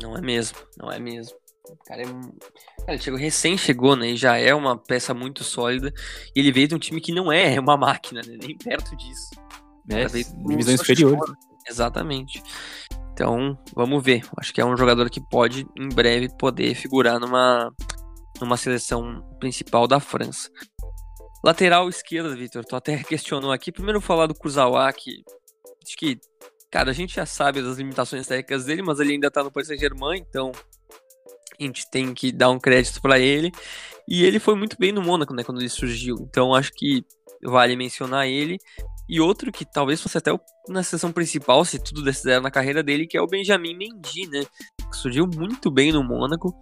Não 0.00 0.16
é 0.16 0.20
mesmo, 0.20 0.58
não 0.78 0.90
é 0.90 0.98
mesmo. 0.98 1.36
O 1.68 1.76
cara, 1.84 2.02
é... 2.02 2.04
cara, 2.04 2.24
ele 2.88 2.98
chegou 2.98 3.18
recém 3.18 3.58
chegou, 3.58 3.94
né? 3.94 4.10
E 4.10 4.16
já 4.16 4.36
é 4.36 4.54
uma 4.54 4.76
peça 4.76 5.12
muito 5.12 5.44
sólida. 5.44 5.92
E 6.34 6.40
ele 6.40 6.52
veio 6.52 6.68
de 6.68 6.74
um 6.74 6.78
time 6.78 7.00
que 7.00 7.12
não 7.12 7.30
é 7.30 7.58
uma 7.60 7.76
máquina, 7.76 8.20
né? 8.26 8.36
Nem 8.40 8.56
perto 8.56 8.96
disso. 8.96 9.30
É, 9.88 10.06
divisão 10.06 10.74
inferior. 10.74 11.36
Exatamente. 11.68 12.42
Então, 13.12 13.58
vamos 13.74 14.02
ver. 14.02 14.22
Acho 14.38 14.52
que 14.52 14.60
é 14.60 14.64
um 14.64 14.76
jogador 14.76 15.10
que 15.10 15.20
pode, 15.20 15.66
em 15.76 15.88
breve, 15.88 16.28
poder 16.38 16.74
figurar 16.74 17.20
numa, 17.20 17.70
numa 18.40 18.56
seleção 18.56 19.22
principal 19.38 19.86
da 19.86 20.00
França. 20.00 20.50
Lateral 21.42 21.88
esquerda, 21.88 22.34
Vitor, 22.34 22.64
tu 22.64 22.76
até 22.76 22.96
questionou 23.04 23.52
aqui. 23.52 23.72
Primeiro 23.72 24.00
falar 24.00 24.26
do 24.26 24.34
Kuzawa, 24.34 24.92
que 24.92 25.22
acho 25.84 25.96
que, 25.96 26.18
cara, 26.70 26.90
a 26.90 26.94
gente 26.94 27.14
já 27.14 27.26
sabe 27.26 27.62
das 27.62 27.78
limitações 27.78 28.26
técnicas 28.26 28.64
dele, 28.64 28.82
mas 28.82 29.00
ele 29.00 29.12
ainda 29.12 29.30
tá 29.30 29.42
no 29.42 29.50
Paris 29.50 29.68
Saint-Germain, 29.68 30.18
então 30.18 30.52
a 31.64 31.66
gente 31.66 31.88
tem 31.90 32.14
que 32.14 32.32
dar 32.32 32.50
um 32.50 32.58
crédito 32.58 33.00
para 33.00 33.18
ele. 33.18 33.52
E 34.08 34.24
ele 34.24 34.40
foi 34.40 34.54
muito 34.56 34.76
bem 34.78 34.92
no 34.92 35.02
Mônaco, 35.02 35.34
né, 35.34 35.44
quando 35.44 35.60
ele 35.60 35.68
surgiu. 35.68 36.16
Então 36.20 36.54
acho 36.54 36.72
que 36.72 37.04
vale 37.42 37.76
mencionar 37.76 38.26
ele. 38.26 38.58
E 39.08 39.20
outro 39.20 39.50
que 39.50 39.64
talvez 39.64 40.00
fosse 40.00 40.18
até 40.18 40.30
na 40.68 40.82
sessão 40.82 41.10
principal, 41.10 41.64
se 41.64 41.82
tudo 41.82 42.02
desse 42.02 42.22
zero 42.22 42.42
na 42.42 42.50
carreira 42.50 42.82
dele, 42.82 43.06
que 43.06 43.16
é 43.16 43.20
o 43.20 43.26
Benjamin 43.26 43.76
Mendy, 43.76 44.28
né? 44.28 44.44
Que 44.88 44.96
surgiu 44.96 45.26
muito 45.26 45.70
bem 45.70 45.90
no 45.90 46.04
Mônaco. 46.04 46.54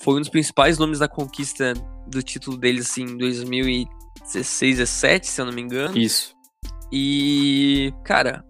Foi 0.00 0.16
um 0.16 0.20
dos 0.20 0.28
principais 0.28 0.76
nomes 0.76 0.98
da 0.98 1.08
conquista 1.08 1.72
do 2.08 2.22
título 2.22 2.56
dele, 2.56 2.80
assim, 2.80 3.04
em 3.04 3.16
2016, 3.16 4.78
17, 4.78 5.26
se 5.26 5.40
eu 5.40 5.46
não 5.46 5.52
me 5.52 5.62
engano. 5.62 5.96
Isso. 5.96 6.34
E, 6.92 7.92
cara, 8.04 8.44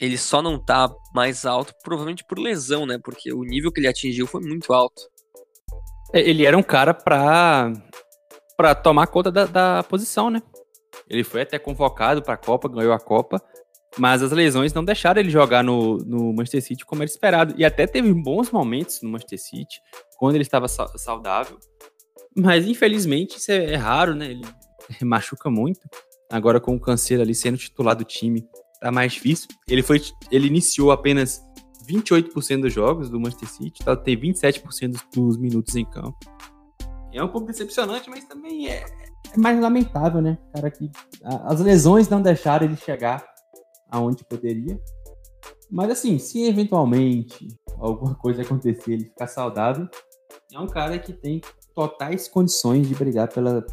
ele 0.00 0.16
só 0.16 0.40
não 0.40 0.58
tá 0.58 0.90
mais 1.14 1.44
alto, 1.44 1.74
provavelmente 1.84 2.24
por 2.26 2.38
lesão, 2.38 2.86
né? 2.86 2.98
Porque 3.04 3.32
o 3.32 3.42
nível 3.44 3.70
que 3.70 3.78
ele 3.78 3.88
atingiu 3.88 4.26
foi 4.26 4.40
muito 4.40 4.72
alto. 4.72 5.02
É, 6.12 6.20
ele 6.20 6.44
era 6.44 6.56
um 6.56 6.62
cara 6.62 6.92
pra, 6.92 7.72
pra 8.56 8.74
tomar 8.74 9.06
conta 9.06 9.30
da, 9.30 9.46
da 9.46 9.82
posição, 9.84 10.30
né? 10.30 10.42
Ele 11.08 11.24
foi 11.24 11.42
até 11.42 11.58
convocado 11.58 12.22
para 12.22 12.34
a 12.34 12.38
Copa, 12.38 12.68
ganhou 12.68 12.92
a 12.92 12.98
Copa, 12.98 13.42
mas 13.98 14.22
as 14.22 14.32
lesões 14.32 14.72
não 14.72 14.84
deixaram 14.84 15.20
ele 15.20 15.30
jogar 15.30 15.64
no, 15.64 15.98
no 15.98 16.32
Manchester 16.32 16.62
City 16.62 16.86
como 16.86 17.02
era 17.02 17.10
esperado. 17.10 17.54
E 17.56 17.64
até 17.64 17.86
teve 17.86 18.12
bons 18.12 18.50
momentos 18.50 19.02
no 19.02 19.10
Manchester 19.10 19.40
City, 19.40 19.80
quando 20.16 20.36
ele 20.36 20.42
estava 20.42 20.68
saudável. 20.68 21.58
Mas 22.36 22.66
infelizmente 22.66 23.38
isso 23.38 23.50
é, 23.50 23.72
é 23.72 23.76
raro, 23.76 24.14
né? 24.14 24.30
Ele 24.30 24.44
machuca 25.02 25.50
muito. 25.50 25.80
Agora 26.30 26.60
com 26.60 26.76
o 26.76 26.80
Cancelo 26.80 27.22
ali 27.22 27.34
sendo 27.34 27.58
titular 27.58 27.96
do 27.96 28.04
time, 28.04 28.46
tá 28.80 28.92
mais 28.92 29.12
difícil. 29.12 29.48
Ele 29.68 29.82
foi 29.82 30.00
ele 30.30 30.46
iniciou 30.46 30.92
apenas 30.92 31.40
28% 31.86 32.62
dos 32.62 32.72
jogos 32.72 33.10
do 33.10 33.18
Manchester 33.20 33.48
City, 33.48 33.84
tá, 33.84 33.96
tem 33.96 34.16
27% 34.16 35.00
dos 35.14 35.36
minutos 35.36 35.74
em 35.76 35.84
campo. 35.84 36.18
É 37.12 37.22
um 37.22 37.28
pouco 37.28 37.46
decepcionante, 37.46 38.08
mas 38.08 38.24
também 38.24 38.68
é, 38.68 38.84
é 39.32 39.36
mais 39.36 39.60
lamentável, 39.60 40.22
né? 40.22 40.38
Cara, 40.54 40.70
que 40.70 40.90
as 41.24 41.60
lesões 41.60 42.08
não 42.08 42.22
deixaram 42.22 42.66
ele 42.66 42.76
chegar 42.76 43.24
aonde 43.90 44.24
poderia. 44.24 44.80
Mas 45.70 45.90
assim, 45.90 46.18
se 46.18 46.44
eventualmente 46.44 47.48
alguma 47.78 48.14
coisa 48.14 48.42
acontecer, 48.42 48.92
ele 48.92 49.04
ficar 49.04 49.26
saudável, 49.26 49.88
é 50.52 50.58
um 50.58 50.66
cara 50.66 50.98
que 50.98 51.12
tem 51.12 51.40
totais 51.74 52.28
condições 52.28 52.88
de 52.88 52.94
brigar 52.94 53.28
pela, 53.28 53.64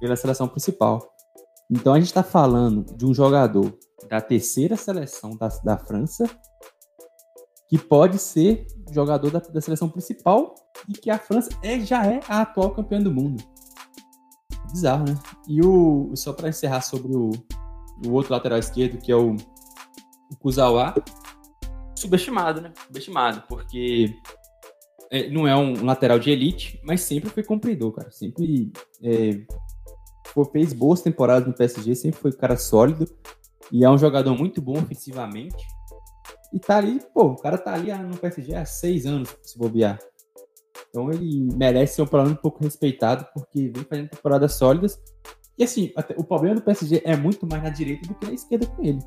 pela 0.00 0.16
seleção 0.16 0.48
principal. 0.48 1.00
Então 1.70 1.94
a 1.94 1.98
gente 1.98 2.08
está 2.08 2.22
falando 2.22 2.94
de 2.96 3.06
um 3.06 3.14
jogador 3.14 3.72
da 4.08 4.20
terceira 4.20 4.76
seleção 4.76 5.36
da, 5.36 5.48
da 5.62 5.78
França 5.78 6.24
que 7.72 7.78
pode 7.78 8.18
ser 8.18 8.66
jogador 8.92 9.30
da, 9.30 9.38
da 9.38 9.58
seleção 9.58 9.88
principal 9.88 10.54
e 10.86 10.92
que 10.92 11.08
a 11.08 11.18
França 11.18 11.48
é, 11.62 11.80
já 11.80 12.04
é 12.04 12.20
a 12.28 12.42
atual 12.42 12.74
campeã 12.74 13.00
do 13.00 13.10
mundo 13.10 13.42
bizarro, 14.70 15.06
né? 15.06 15.18
E 15.48 15.64
o 15.64 16.12
só 16.14 16.34
para 16.34 16.50
encerrar 16.50 16.82
sobre 16.82 17.16
o, 17.16 17.30
o 18.06 18.10
outro 18.12 18.30
lateral 18.30 18.58
esquerdo, 18.58 18.98
que 18.98 19.10
é 19.10 19.16
o, 19.16 19.32
o 19.32 20.36
Kuzawa, 20.38 20.94
subestimado, 21.96 22.60
né? 22.60 22.74
Subestimado, 22.86 23.42
porque 23.48 24.14
é, 25.10 25.30
não 25.30 25.48
é 25.48 25.56
um 25.56 25.82
lateral 25.82 26.18
de 26.18 26.30
elite, 26.30 26.78
mas 26.84 27.00
sempre 27.00 27.30
foi 27.30 27.42
cumpridor, 27.42 27.92
cara. 27.92 28.10
Sempre 28.10 28.70
é, 29.02 29.46
fez 30.52 30.74
boas 30.74 31.00
temporadas 31.00 31.48
no 31.48 31.54
PSG, 31.54 31.94
sempre 31.94 32.20
foi 32.20 32.32
cara 32.32 32.58
sólido 32.58 33.08
e 33.72 33.82
é 33.82 33.88
um 33.88 33.96
jogador 33.96 34.36
muito 34.36 34.60
bom 34.60 34.78
ofensivamente. 34.78 35.71
E 36.52 36.58
tá 36.58 36.76
ali, 36.76 37.00
pô, 37.14 37.28
o 37.28 37.36
cara 37.36 37.56
tá 37.56 37.72
ali 37.72 37.92
no 37.92 38.16
PSG 38.16 38.54
há 38.54 38.64
seis 38.64 39.06
anos, 39.06 39.34
se 39.42 39.58
bobear. 39.58 39.98
Então 40.90 41.10
ele 41.10 41.48
merece 41.54 41.94
ser 41.94 42.02
um 42.02 42.06
problema 42.06 42.34
um 42.34 42.40
pouco 42.40 42.62
respeitado, 42.62 43.26
porque 43.32 43.70
vem 43.74 43.84
fazendo 43.84 44.08
temporadas 44.10 44.54
sólidas. 44.54 45.00
E 45.56 45.64
assim, 45.64 45.92
o 46.16 46.24
problema 46.24 46.56
do 46.56 46.62
PSG 46.62 47.02
é 47.04 47.16
muito 47.16 47.46
mais 47.46 47.62
na 47.62 47.70
direita 47.70 48.06
do 48.06 48.14
que 48.14 48.26
na 48.26 48.32
esquerda 48.32 48.66
com 48.66 48.84
ele. 48.84 48.98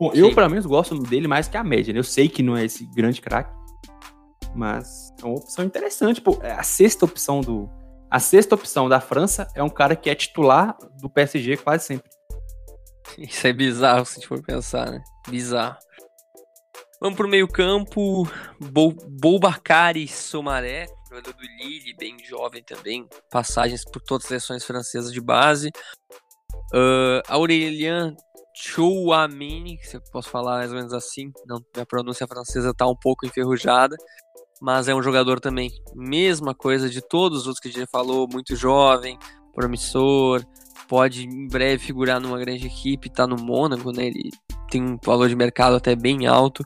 Bom, 0.00 0.10
Sim. 0.12 0.18
eu, 0.18 0.34
pelo 0.34 0.48
menos, 0.48 0.66
gosto 0.66 0.98
dele 0.98 1.28
mais 1.28 1.46
que 1.46 1.56
a 1.56 1.62
média. 1.62 1.92
Né? 1.92 1.98
Eu 2.00 2.04
sei 2.04 2.28
que 2.28 2.42
não 2.42 2.56
é 2.56 2.64
esse 2.64 2.86
grande 2.86 3.20
craque, 3.20 3.52
mas 4.54 5.12
é 5.22 5.26
uma 5.26 5.36
opção 5.36 5.64
interessante. 5.64 6.20
Pô, 6.20 6.38
é 6.42 6.52
a 6.52 6.62
sexta 6.62 7.04
opção 7.04 7.40
do. 7.40 7.68
A 8.10 8.18
sexta 8.18 8.54
opção 8.54 8.88
da 8.88 9.00
França 9.00 9.48
é 9.54 9.62
um 9.62 9.70
cara 9.70 9.94
que 9.96 10.10
é 10.10 10.14
titular 10.14 10.76
do 11.00 11.08
PSG 11.08 11.56
quase 11.58 11.84
sempre. 11.84 12.10
Isso 13.18 13.46
é 13.46 13.52
bizarro 13.52 14.04
se 14.04 14.12
a 14.12 14.14
gente 14.16 14.28
for 14.28 14.42
pensar, 14.42 14.90
né? 14.90 15.02
Bizarro. 15.28 15.76
Vamos 17.02 17.16
pro 17.16 17.26
meio 17.26 17.48
campo, 17.48 18.28
Boubacari 18.60 20.06
Somaré, 20.06 20.86
jogador 21.08 21.32
do 21.32 21.42
Lille, 21.58 21.96
bem 21.98 22.16
jovem 22.24 22.62
também, 22.62 23.08
passagens 23.28 23.82
por 23.84 24.00
todas 24.00 24.22
as 24.22 24.28
seleções 24.28 24.64
francesas 24.64 25.12
de 25.12 25.20
base. 25.20 25.72
Uh, 26.72 27.20
Aurélien 27.26 28.16
Chouameni, 28.54 29.80
se 29.82 29.96
eu 29.96 30.00
posso 30.12 30.30
falar 30.30 30.58
mais 30.58 30.70
ou 30.70 30.76
menos 30.76 30.92
assim, 30.92 31.32
não, 31.44 31.60
minha 31.74 31.84
pronúncia 31.84 32.24
francesa 32.24 32.72
tá 32.72 32.86
um 32.86 32.94
pouco 32.94 33.26
enferrujada, 33.26 33.96
mas 34.60 34.86
é 34.86 34.94
um 34.94 35.02
jogador 35.02 35.40
também, 35.40 35.72
mesma 35.96 36.54
coisa 36.54 36.88
de 36.88 37.02
todos 37.02 37.40
os 37.40 37.46
outros 37.48 37.60
que 37.60 37.68
a 37.68 37.72
gente 37.80 37.90
falou, 37.90 38.28
muito 38.30 38.54
jovem, 38.54 39.18
promissor, 39.52 40.40
pode 40.88 41.24
em 41.26 41.46
breve 41.48 41.84
figurar 41.84 42.20
numa 42.20 42.38
grande 42.38 42.66
equipe, 42.66 43.10
tá 43.10 43.26
no 43.26 43.36
Mônaco, 43.36 43.92
né? 43.92 44.06
Ele 44.06 44.30
tem 44.70 44.82
um 44.82 44.98
valor 45.04 45.28
de 45.28 45.36
mercado 45.36 45.76
até 45.76 45.94
bem 45.94 46.26
alto 46.26 46.64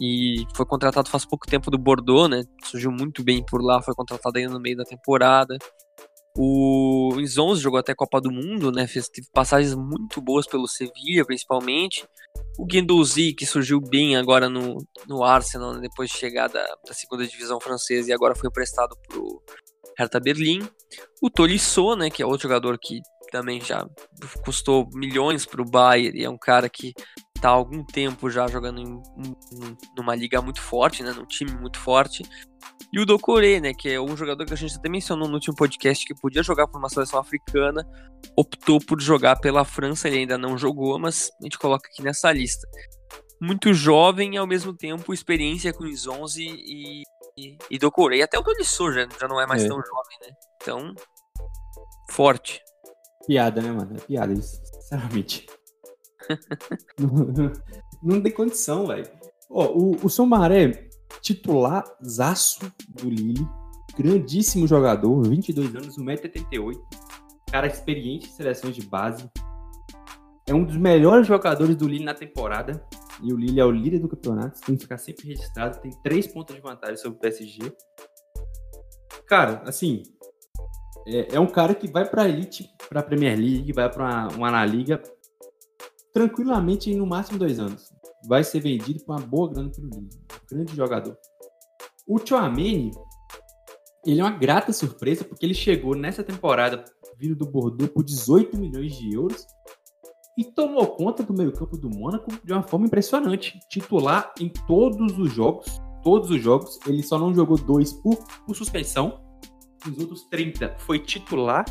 e 0.00 0.44
foi 0.54 0.64
contratado 0.64 1.08
faz 1.08 1.24
pouco 1.24 1.46
tempo 1.46 1.70
do 1.70 1.78
Bordeaux, 1.78 2.28
né? 2.28 2.42
Surgiu 2.64 2.90
muito 2.90 3.22
bem 3.24 3.44
por 3.44 3.62
lá, 3.62 3.82
foi 3.82 3.94
contratado 3.94 4.38
ainda 4.38 4.52
no 4.52 4.60
meio 4.60 4.76
da 4.76 4.84
temporada. 4.84 5.56
O 6.40 7.16
Inzonzi 7.18 7.60
jogou 7.60 7.80
até 7.80 7.92
Copa 7.96 8.20
do 8.20 8.30
Mundo, 8.30 8.70
né? 8.70 8.86
Fez, 8.86 9.08
teve 9.08 9.26
passagens 9.32 9.74
muito 9.74 10.20
boas 10.20 10.46
pelo 10.46 10.68
Sevilla, 10.68 11.26
principalmente. 11.26 12.06
O 12.56 12.64
Guendouzi, 12.64 13.32
que 13.32 13.44
surgiu 13.44 13.80
bem 13.80 14.16
agora 14.16 14.48
no, 14.48 14.78
no 15.08 15.24
Arsenal, 15.24 15.74
né? 15.74 15.80
depois 15.80 16.10
de 16.10 16.16
chegar 16.16 16.48
da, 16.48 16.64
da 16.86 16.94
segunda 16.94 17.26
divisão 17.26 17.58
francesa 17.60 18.10
e 18.10 18.12
agora 18.12 18.36
foi 18.36 18.48
emprestado 18.48 18.96
pro 19.08 19.42
Hertha 19.98 20.20
Berlim. 20.20 20.60
O 21.20 21.28
Tolisso, 21.28 21.96
né? 21.96 22.08
Que 22.08 22.22
é 22.22 22.26
outro 22.26 22.44
jogador 22.44 22.78
que 22.80 23.00
também 23.30 23.60
já 23.60 23.86
custou 24.44 24.88
milhões 24.92 25.44
para 25.44 25.62
o 25.62 25.64
Bayern 25.64 26.18
e 26.18 26.24
é 26.24 26.30
um 26.30 26.38
cara 26.38 26.68
que 26.68 26.94
está 27.38 27.48
há 27.48 27.52
algum 27.52 27.84
tempo 27.84 28.28
já 28.30 28.46
jogando 28.48 28.80
em, 28.80 28.86
em, 28.86 29.76
numa 29.96 30.14
liga 30.14 30.42
muito 30.42 30.60
forte, 30.60 31.02
né, 31.02 31.12
num 31.12 31.24
time 31.24 31.52
muito 31.52 31.78
forte. 31.78 32.22
E 32.92 33.00
o 33.00 33.06
Dokore, 33.06 33.60
né, 33.60 33.72
que 33.72 33.88
é 33.88 34.00
um 34.00 34.16
jogador 34.16 34.44
que 34.44 34.52
a 34.52 34.56
gente 34.56 34.76
até 34.76 34.88
mencionou 34.88 35.28
no 35.28 35.34
último 35.34 35.54
podcast 35.54 36.04
que 36.04 36.14
podia 36.14 36.42
jogar 36.42 36.66
por 36.66 36.78
uma 36.78 36.88
seleção 36.88 37.20
africana, 37.20 37.86
optou 38.36 38.80
por 38.80 39.00
jogar 39.00 39.36
pela 39.36 39.64
França, 39.64 40.08
ele 40.08 40.18
ainda 40.18 40.36
não 40.36 40.58
jogou, 40.58 40.98
mas 40.98 41.30
a 41.40 41.44
gente 41.44 41.58
coloca 41.58 41.88
aqui 41.88 42.02
nessa 42.02 42.32
lista. 42.32 42.66
Muito 43.40 43.72
jovem 43.72 44.34
e 44.34 44.38
ao 44.38 44.46
mesmo 44.46 44.74
tempo 44.74 45.14
experiência 45.14 45.72
com 45.72 45.84
os 45.84 46.06
11 46.06 46.42
e, 46.42 47.02
e, 47.36 47.58
e 47.70 47.78
Dokore. 47.78 48.20
Até 48.20 48.38
o 48.38 48.42
Tolisso 48.42 48.92
já, 48.92 49.06
já 49.20 49.28
não 49.28 49.40
é 49.40 49.46
mais 49.46 49.64
é. 49.64 49.68
tão 49.68 49.76
jovem, 49.76 50.18
né? 50.22 50.36
Então, 50.60 50.94
forte. 52.10 52.60
Piada, 53.28 53.60
né, 53.60 53.70
mano? 53.70 53.94
É 53.94 54.00
piada 54.00 54.32
isso, 54.32 54.58
sinceramente. 54.80 55.46
não, 56.98 57.52
não, 58.02 58.22
tem 58.22 58.32
condição, 58.32 58.86
velho. 58.86 59.06
o, 59.50 59.96
o 60.02 60.08
Somaré, 60.08 60.88
titular 61.20 61.84
zaço 62.02 62.60
do 62.88 63.10
Lille, 63.10 63.46
grandíssimo 63.98 64.66
jogador, 64.66 65.28
22 65.28 65.76
anos, 65.76 65.98
1,88m, 65.98 66.80
cara 67.52 67.66
experiente 67.66 68.28
em 68.28 68.32
seleções 68.32 68.74
de 68.74 68.80
base, 68.86 69.30
é 70.46 70.54
um 70.54 70.64
dos 70.64 70.78
melhores 70.78 71.26
jogadores 71.26 71.76
do 71.76 71.86
Lille 71.86 72.04
na 72.04 72.14
temporada, 72.14 72.82
e 73.22 73.30
o 73.30 73.36
Lille 73.36 73.60
é 73.60 73.64
o 73.64 73.70
líder 73.70 73.98
do 73.98 74.08
campeonato, 74.08 74.58
tem 74.62 74.74
que 74.74 74.84
ficar 74.84 74.96
sempre 74.96 75.28
registrado, 75.28 75.78
tem 75.82 75.90
três 76.02 76.26
pontos 76.26 76.56
de 76.56 76.62
vantagem 76.62 76.96
sobre 76.96 77.18
o 77.18 77.20
PSG. 77.20 77.76
Cara, 79.26 79.62
assim, 79.66 80.02
é, 81.08 81.36
é 81.36 81.40
um 81.40 81.46
cara 81.46 81.74
que 81.74 81.88
vai 81.88 82.08
para 82.08 82.28
elite, 82.28 82.70
para 82.88 83.02
Premier 83.02 83.38
League, 83.38 83.72
vai 83.72 83.90
para 83.90 84.28
uma, 84.36 84.50
uma 84.50 84.66
liga 84.66 85.02
tranquilamente 86.12 86.90
em 86.90 86.96
no 86.96 87.06
máximo 87.06 87.38
dois 87.38 87.58
anos. 87.58 87.90
Vai 88.28 88.44
ser 88.44 88.60
vendido 88.60 89.02
com 89.04 89.12
uma 89.12 89.20
boa 89.20 89.50
grana 89.50 89.70
pelo 89.70 89.88
Lille. 89.88 90.10
Grande 90.50 90.76
jogador. 90.76 91.16
O 92.06 92.18
Chouameni, 92.18 92.90
ele 94.04 94.20
é 94.20 94.24
uma 94.24 94.36
grata 94.36 94.72
surpresa 94.72 95.24
porque 95.24 95.46
ele 95.46 95.54
chegou 95.54 95.94
nessa 95.94 96.22
temporada 96.22 96.84
vindo 97.18 97.36
do 97.36 97.46
Bordeaux 97.46 97.92
por 97.92 98.04
18 98.04 98.56
milhões 98.58 98.96
de 98.96 99.14
euros 99.14 99.46
e 100.36 100.44
tomou 100.44 100.86
conta 100.86 101.22
do 101.22 101.32
meio-campo 101.32 101.76
do 101.76 101.90
Mônaco 101.90 102.30
de 102.44 102.52
uma 102.52 102.62
forma 102.62 102.86
impressionante. 102.86 103.58
Titular 103.68 104.32
em 104.40 104.48
todos 104.66 105.18
os 105.18 105.32
jogos, 105.32 105.80
todos 106.02 106.30
os 106.30 106.40
jogos. 106.40 106.78
Ele 106.86 107.02
só 107.02 107.18
não 107.18 107.34
jogou 107.34 107.56
dois 107.56 107.92
por, 107.92 108.16
por 108.46 108.54
suspensão. 108.54 109.27
Os 109.86 109.98
outros 109.98 110.24
30 110.24 110.76
foi 110.78 110.98
titular, 110.98 111.64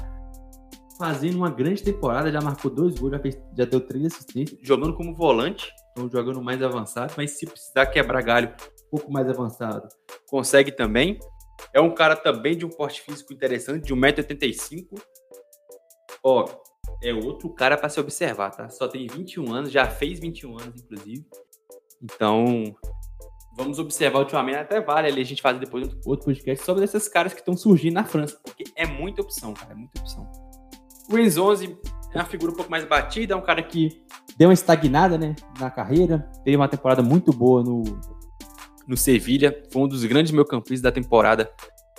fazendo 0.97 1.37
uma 1.37 1.49
grande 1.49 1.83
temporada. 1.83 2.31
Já 2.31 2.41
marcou 2.41 2.71
dois 2.71 2.97
gols, 2.97 3.11
já, 3.11 3.19
fez, 3.19 3.39
já 3.57 3.65
deu 3.65 3.81
três 3.81 4.05
assistências, 4.05 4.59
jogando 4.61 4.95
como 4.95 5.15
volante, 5.15 5.71
então 5.91 6.09
jogando 6.09 6.41
mais 6.41 6.61
avançado. 6.61 7.13
Mas 7.17 7.31
se 7.31 7.45
precisar 7.45 7.85
quebrar 7.87 8.21
galho 8.23 8.55
um 8.87 8.89
pouco 8.97 9.11
mais 9.11 9.29
avançado, 9.29 9.87
consegue 10.27 10.71
também. 10.71 11.19
É 11.73 11.81
um 11.81 11.93
cara 11.93 12.15
também 12.15 12.57
de 12.57 12.65
um 12.65 12.69
porte 12.69 13.01
físico 13.01 13.33
interessante, 13.33 13.85
de 13.85 13.93
1,85m. 13.93 14.87
Ó, 16.23 16.45
é 17.03 17.13
outro 17.13 17.49
cara 17.49 17.77
para 17.77 17.89
se 17.89 17.99
observar, 17.99 18.51
tá? 18.51 18.69
Só 18.69 18.87
tem 18.87 19.07
21 19.07 19.53
anos, 19.53 19.71
já 19.71 19.87
fez 19.87 20.19
21 20.19 20.59
anos, 20.59 20.81
inclusive. 20.81 21.25
Então, 22.01 22.75
vamos 23.57 23.79
observar 23.79 24.19
ultimamente. 24.19 24.57
Até 24.57 24.79
vale 24.79 25.07
ali 25.07 25.21
a 25.21 25.25
gente 25.25 25.41
fazer 25.41 25.59
depois 25.59 25.89
outro 26.05 26.25
podcast 26.25 26.63
sobre 26.63 26.85
esses 26.85 27.09
caras 27.09 27.33
que 27.33 27.39
estão 27.39 27.57
surgindo 27.57 27.95
na 27.95 28.05
França, 28.05 28.39
porque 28.43 28.63
é 28.75 28.85
muita 28.85 29.21
opção, 29.21 29.53
cara, 29.53 29.73
é 29.73 29.75
muita 29.75 29.99
opção. 29.99 30.29
O 31.11 31.17
Enzo 31.17 31.43
11 31.43 31.77
é 32.13 32.17
uma 32.17 32.25
figura 32.25 32.51
um 32.51 32.55
pouco 32.55 32.69
mais 32.69 32.85
batida, 32.85 33.33
é 33.33 33.37
um 33.37 33.41
cara 33.41 33.63
que 33.63 34.01
deu 34.37 34.47
uma 34.49 34.53
estagnada, 34.53 35.17
né, 35.17 35.35
na 35.59 35.71
carreira, 35.71 36.29
teve 36.43 36.55
uma 36.55 36.67
temporada 36.67 37.01
muito 37.01 37.33
boa 37.33 37.63
no, 37.63 37.83
no 38.87 38.95
Sevilha, 38.95 39.63
foi 39.71 39.81
um 39.81 39.87
dos 39.87 40.05
grandes 40.05 40.31
meio-campistas 40.31 40.81
da 40.81 40.91
temporada 40.91 41.51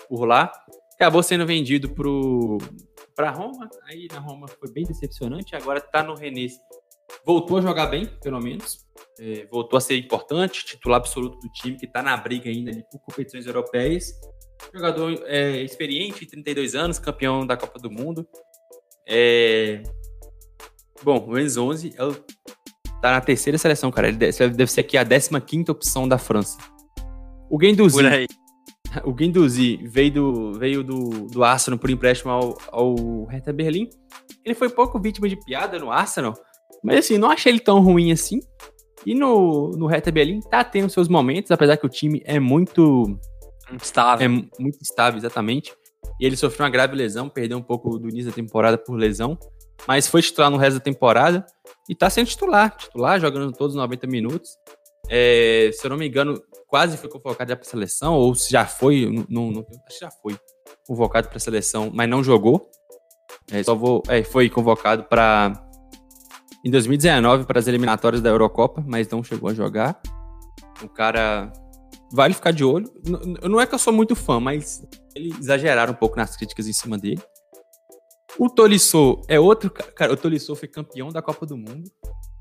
por 0.08 0.24
lá. 0.24 0.52
Acabou 0.94 1.22
sendo 1.22 1.46
vendido 1.46 1.90
pro 1.90 2.58
para 3.14 3.30
Roma, 3.30 3.68
aí 3.88 4.06
na 4.12 4.20
Roma 4.20 4.46
foi 4.46 4.70
bem 4.70 4.84
decepcionante, 4.84 5.56
agora 5.56 5.80
está 5.80 6.04
no 6.04 6.14
Rennes. 6.14 6.56
Voltou 7.24 7.58
a 7.58 7.60
jogar 7.60 7.86
bem, 7.86 8.06
pelo 8.22 8.40
menos. 8.40 8.86
É, 9.18 9.46
voltou 9.50 9.76
a 9.76 9.80
ser 9.80 9.96
importante, 9.96 10.64
titular 10.64 10.98
absoluto 10.98 11.38
do 11.38 11.48
time, 11.52 11.76
que 11.76 11.86
está 11.86 12.02
na 12.02 12.16
briga 12.16 12.48
ainda 12.48 12.70
ali 12.70 12.82
por 12.90 13.00
competições 13.00 13.46
europeias. 13.46 14.12
Jogador 14.74 15.22
é, 15.26 15.62
experiente, 15.62 16.26
32 16.26 16.74
anos, 16.74 16.98
campeão 16.98 17.46
da 17.46 17.56
Copa 17.56 17.78
do 17.78 17.90
Mundo. 17.90 18.26
É... 19.06 19.82
Bom, 21.02 21.24
o 21.28 21.38
Enzo 21.38 21.64
11 21.64 21.94
é 21.96 22.38
tá 23.00 23.12
na 23.12 23.20
terceira 23.20 23.56
seleção, 23.56 23.90
cara. 23.90 24.08
Ele 24.08 24.16
deve, 24.16 24.48
deve 24.50 24.70
ser 24.70 24.80
aqui 24.80 24.96
a 24.96 25.04
15 25.04 25.70
opção 25.70 26.08
da 26.08 26.18
França. 26.18 26.58
O 27.50 27.56
Guendouzi. 27.56 27.98
O 29.04 29.12
Guendouzi 29.12 29.76
veio 29.86 30.10
do, 30.10 30.52
veio 30.54 30.82
do, 30.82 31.26
do 31.26 31.44
Arsenal 31.44 31.78
por 31.78 31.90
empréstimo 31.90 32.32
ao, 32.32 32.58
ao 32.72 33.24
Hertha 33.26 33.52
Berlim. 33.52 33.90
Ele 34.42 34.54
foi 34.54 34.70
pouco 34.70 34.98
vítima 34.98 35.28
de 35.28 35.36
piada 35.36 35.78
no 35.78 35.92
Arsenal, 35.92 36.32
mas 36.82 36.98
assim, 36.98 37.18
não 37.18 37.30
achei 37.30 37.52
ele 37.52 37.60
tão 37.60 37.80
ruim 37.80 38.12
assim. 38.12 38.40
E 39.06 39.14
no, 39.14 39.70
no 39.70 39.86
Hertha 39.86 40.10
Berlim 40.10 40.40
tá 40.40 40.62
tendo 40.64 40.90
seus 40.90 41.08
momentos, 41.08 41.50
apesar 41.50 41.76
que 41.76 41.86
o 41.86 41.88
time 41.88 42.22
é 42.24 42.38
muito... 42.38 43.18
Instável. 43.72 44.26
É 44.26 44.28
muito 44.28 44.78
estável, 44.80 45.18
exatamente. 45.18 45.74
E 46.20 46.26
ele 46.26 46.36
sofreu 46.36 46.64
uma 46.64 46.70
grave 46.70 46.96
lesão, 46.96 47.28
perdeu 47.28 47.58
um 47.58 47.62
pouco 47.62 47.98
do 47.98 48.08
início 48.08 48.30
da 48.30 48.34
temporada 48.34 48.76
por 48.76 48.94
lesão, 48.94 49.38
mas 49.86 50.06
foi 50.06 50.22
titular 50.22 50.50
no 50.50 50.56
resto 50.56 50.78
da 50.78 50.84
temporada 50.84 51.44
e 51.88 51.94
tá 51.94 52.10
sendo 52.10 52.26
titular, 52.26 52.76
titular, 52.76 53.20
jogando 53.20 53.52
todos 53.52 53.74
os 53.74 53.80
90 53.80 54.06
minutos. 54.06 54.50
É, 55.08 55.70
se 55.72 55.86
eu 55.86 55.90
não 55.90 55.96
me 55.96 56.08
engano, 56.08 56.42
quase 56.66 56.96
foi 56.96 57.08
convocado 57.08 57.50
já 57.50 57.56
para 57.56 57.64
seleção, 57.64 58.14
ou 58.14 58.34
se 58.34 58.50
já 58.50 58.66
foi, 58.66 59.24
não, 59.28 59.50
não, 59.50 59.66
acho 59.86 59.98
que 59.98 60.04
já 60.04 60.10
foi 60.10 60.36
convocado 60.86 61.28
para 61.28 61.38
seleção, 61.38 61.90
mas 61.92 62.08
não 62.08 62.22
jogou. 62.22 62.68
É, 63.50 63.62
só 63.62 63.74
vou, 63.74 64.02
é, 64.08 64.22
foi 64.22 64.50
convocado 64.50 65.04
para 65.04 65.67
em 66.64 66.70
2019 66.70 67.44
para 67.44 67.58
as 67.58 67.66
eliminatórias 67.66 68.20
da 68.20 68.30
Eurocopa, 68.30 68.84
mas 68.86 69.08
não 69.08 69.22
chegou 69.22 69.50
a 69.50 69.54
jogar. 69.54 70.00
O 70.82 70.88
cara 70.88 71.52
vale 72.12 72.34
ficar 72.34 72.52
de 72.52 72.64
olho. 72.64 72.90
Não 73.42 73.60
é 73.60 73.66
que 73.66 73.74
eu 73.74 73.78
sou 73.78 73.92
muito 73.92 74.14
fã, 74.14 74.40
mas 74.40 74.82
eles 75.14 75.38
exageraram 75.38 75.92
um 75.92 75.96
pouco 75.96 76.16
nas 76.16 76.36
críticas 76.36 76.66
em 76.66 76.72
cima 76.72 76.98
dele. 76.98 77.22
O 78.38 78.48
Tolisso 78.48 79.20
é 79.28 79.38
outro 79.38 79.70
cara. 79.70 80.12
O 80.12 80.16
Tolisso 80.16 80.54
foi 80.54 80.68
campeão 80.68 81.08
da 81.08 81.20
Copa 81.20 81.44
do 81.44 81.56
Mundo, 81.56 81.90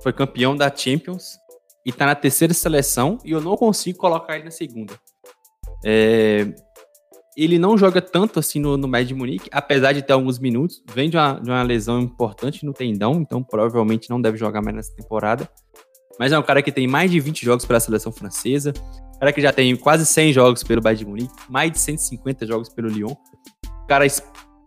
foi 0.01 0.13
campeão 0.13 0.55
da 0.55 0.73
Champions, 0.75 1.37
e 1.87 1.91
tá 1.93 2.05
na 2.05 2.15
terceira 2.15 2.53
seleção 2.53 3.17
e 3.23 3.31
eu 3.31 3.39
não 3.39 3.55
consigo 3.55 3.97
colocar 3.97 4.35
ele 4.35 4.43
na 4.43 4.51
segunda. 4.51 4.93
É, 5.85 6.53
ele 7.37 7.59
não 7.59 7.77
joga 7.77 8.01
tanto 8.01 8.39
assim 8.39 8.59
no, 8.59 8.75
no 8.75 8.87
Bayern 8.87 9.09
de 9.09 9.13
Munique, 9.13 9.49
apesar 9.51 9.93
de 9.93 10.01
ter 10.01 10.13
alguns 10.13 10.39
minutos. 10.39 10.81
Vem 10.93 11.09
de 11.09 11.15
uma, 11.15 11.33
de 11.33 11.49
uma 11.49 11.61
lesão 11.61 12.01
importante 12.01 12.65
no 12.65 12.73
tendão, 12.73 13.21
então 13.21 13.43
provavelmente 13.43 14.09
não 14.09 14.19
deve 14.19 14.37
jogar 14.37 14.61
mais 14.61 14.75
nessa 14.75 14.95
temporada. 14.95 15.47
Mas 16.19 16.31
é 16.31 16.39
um 16.39 16.43
cara 16.43 16.63
que 16.63 16.71
tem 16.71 16.87
mais 16.87 17.11
de 17.11 17.19
20 17.19 17.45
jogos 17.45 17.63
pela 17.63 17.79
seleção 17.79 18.11
francesa, 18.11 18.73
cara 19.19 19.31
que 19.31 19.41
já 19.41 19.53
tem 19.53 19.75
quase 19.75 20.05
100 20.05 20.33
jogos 20.33 20.63
pelo 20.63 20.81
Bayern 20.81 21.03
de 21.03 21.09
Munique, 21.09 21.33
mais 21.47 21.71
de 21.71 21.79
150 21.79 22.45
jogos 22.47 22.69
pelo 22.69 22.87
Lyon. 22.87 23.15
Cara 23.87 24.05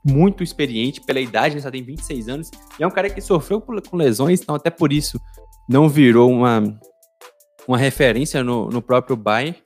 muito 0.06 0.42
experiente 0.42 1.00
pela 1.00 1.20
idade, 1.20 1.54
ele 1.54 1.62
só 1.62 1.70
tem 1.70 1.82
26 1.82 2.28
anos. 2.28 2.50
E 2.78 2.82
é 2.82 2.86
um 2.86 2.90
cara 2.90 3.10
que 3.10 3.20
sofreu 3.20 3.60
com 3.60 3.96
lesões, 3.96 4.40
então 4.40 4.54
até 4.54 4.70
por 4.70 4.92
isso 4.92 5.20
não 5.68 5.88
virou 5.88 6.30
uma, 6.30 6.62
uma 7.66 7.78
referência 7.78 8.42
no, 8.42 8.68
no 8.68 8.80
próprio 8.80 9.16
Bayern. 9.16 9.56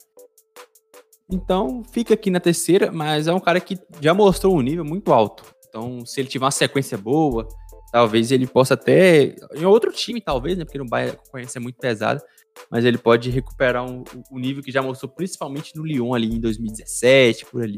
Então, 1.29 1.83
fica 1.91 2.13
aqui 2.13 2.29
na 2.29 2.39
terceira, 2.39 2.91
mas 2.91 3.27
é 3.27 3.33
um 3.33 3.39
cara 3.39 3.59
que 3.59 3.77
já 3.99 4.13
mostrou 4.13 4.55
um 4.55 4.61
nível 4.61 4.85
muito 4.85 5.11
alto. 5.11 5.43
Então, 5.67 6.05
se 6.05 6.21
ele 6.21 6.29
tiver 6.29 6.45
uma 6.45 6.51
sequência 6.51 6.97
boa, 6.97 7.47
talvez 7.91 8.31
ele 8.31 8.45
possa 8.45 8.75
até. 8.75 9.35
Em 9.55 9.65
outro 9.65 9.91
time, 9.91 10.21
talvez, 10.21 10.57
né? 10.57 10.63
Porque 10.63 10.77
no 10.77 10.85
Bayern 10.85 11.15
a 11.15 11.17
concorrência 11.17 11.57
é 11.57 11.61
muito 11.61 11.77
pesada. 11.77 12.23
Mas 12.71 12.85
ele 12.85 12.97
pode 12.97 13.29
recuperar 13.29 13.83
um, 13.83 14.03
o 14.31 14.39
nível 14.39 14.63
que 14.63 14.71
já 14.71 14.81
mostrou, 14.81 15.11
principalmente 15.11 15.75
no 15.75 15.83
Lyon 15.83 16.13
ali 16.13 16.35
em 16.35 16.39
2017, 16.39 17.45
por 17.47 17.63
ali. 17.63 17.77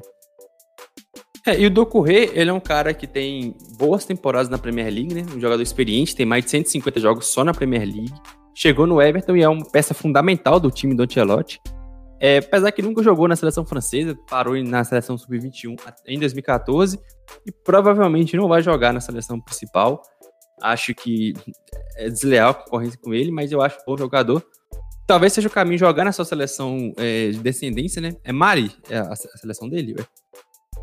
É, 1.46 1.58
e 1.58 1.66
o 1.66 1.72
Doucouré, 1.72 2.30
ele 2.34 2.50
é 2.50 2.54
um 2.54 2.60
cara 2.60 2.94
que 2.94 3.08
tem 3.08 3.56
boas 3.80 4.06
temporadas 4.06 4.50
na 4.50 4.58
Premier 4.58 4.94
League, 4.94 5.14
né? 5.16 5.26
Um 5.36 5.40
jogador 5.40 5.64
experiente, 5.64 6.16
tem 6.16 6.26
mais 6.26 6.44
de 6.44 6.52
150 6.52 7.00
jogos 7.00 7.26
só 7.28 7.44
na 7.44 7.54
Premier 7.54 7.86
League 7.86 8.14
chegou 8.58 8.88
no 8.88 9.00
Everton 9.00 9.36
e 9.36 9.44
é 9.44 9.48
uma 9.48 9.64
peça 9.64 9.94
fundamental 9.94 10.60
do 10.60 10.72
time 10.72 10.96
do 10.96 11.04
Ancelotti. 11.04 11.62
É, 12.20 12.38
apesar 12.38 12.72
que 12.72 12.82
nunca 12.82 13.04
jogou 13.04 13.28
na 13.28 13.36
seleção 13.36 13.66
francesa, 13.66 14.18
parou 14.30 14.56
na 14.64 14.84
seleção 14.84 15.18
sub-21 15.18 15.76
em 16.06 16.20
2014 16.20 17.00
e 17.46 17.52
provavelmente 17.52 18.36
não 18.36 18.48
vai 18.48 18.62
jogar 18.62 18.92
na 18.92 19.00
seleção 19.00 19.40
principal. 19.40 20.02
Acho 20.62 20.96
que 20.96 21.34
é 21.96 22.10
desleal 22.10 22.52
a 22.52 22.54
concorrência 22.54 23.00
com 23.00 23.14
ele, 23.14 23.32
mas 23.32 23.52
eu 23.52 23.62
acho 23.62 23.78
bom 23.86 23.96
jogador. 23.96 24.44
Talvez 25.06 25.32
seja 25.34 25.48
o 25.48 25.52
caminho 25.52 25.78
jogar 25.78 26.04
na 26.04 26.12
sua 26.12 26.26
seleção 26.26 26.92
é, 26.98 27.30
de 27.30 27.40
descendência, 27.40 28.02
né? 28.02 28.16
É 28.24 28.34
Mari 28.34 28.76
é 28.90 28.98
a, 28.98 29.14
a 29.14 29.16
seleção 29.16 29.70
dele, 29.70 29.96
ué? 29.98 30.06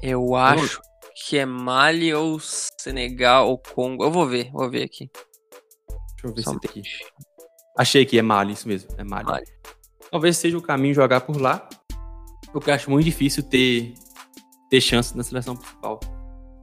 Eu 0.02 0.34
acho 0.34 0.80
que 1.14 1.38
é 1.38 1.46
Mali 1.46 2.12
ou 2.12 2.38
Senegal 2.40 3.48
ou 3.48 3.58
Congo. 3.58 4.04
Eu 4.04 4.10
vou 4.10 4.26
ver, 4.26 4.50
vou 4.50 4.68
ver 4.70 4.82
aqui. 4.82 5.10
Deixa 5.88 6.26
eu 6.26 6.34
ver 6.34 6.42
Só 6.42 6.52
se 6.52 6.60
tem 6.60 6.70
aqui. 6.70 6.82
Achei 7.76 8.04
que 8.04 8.18
é 8.18 8.22
Mali, 8.22 8.52
isso 8.52 8.68
mesmo, 8.68 8.90
é 8.98 9.04
Mali. 9.04 9.26
Mali. 9.26 9.46
Talvez 10.14 10.36
seja 10.36 10.56
o 10.56 10.62
caminho 10.62 10.94
jogar 10.94 11.22
por 11.22 11.40
lá. 11.40 11.68
Eu 12.54 12.72
acho 12.72 12.88
muito 12.88 13.04
difícil 13.04 13.42
ter, 13.42 13.94
ter 14.70 14.80
chance 14.80 15.16
na 15.16 15.24
seleção 15.24 15.56
principal. 15.56 15.98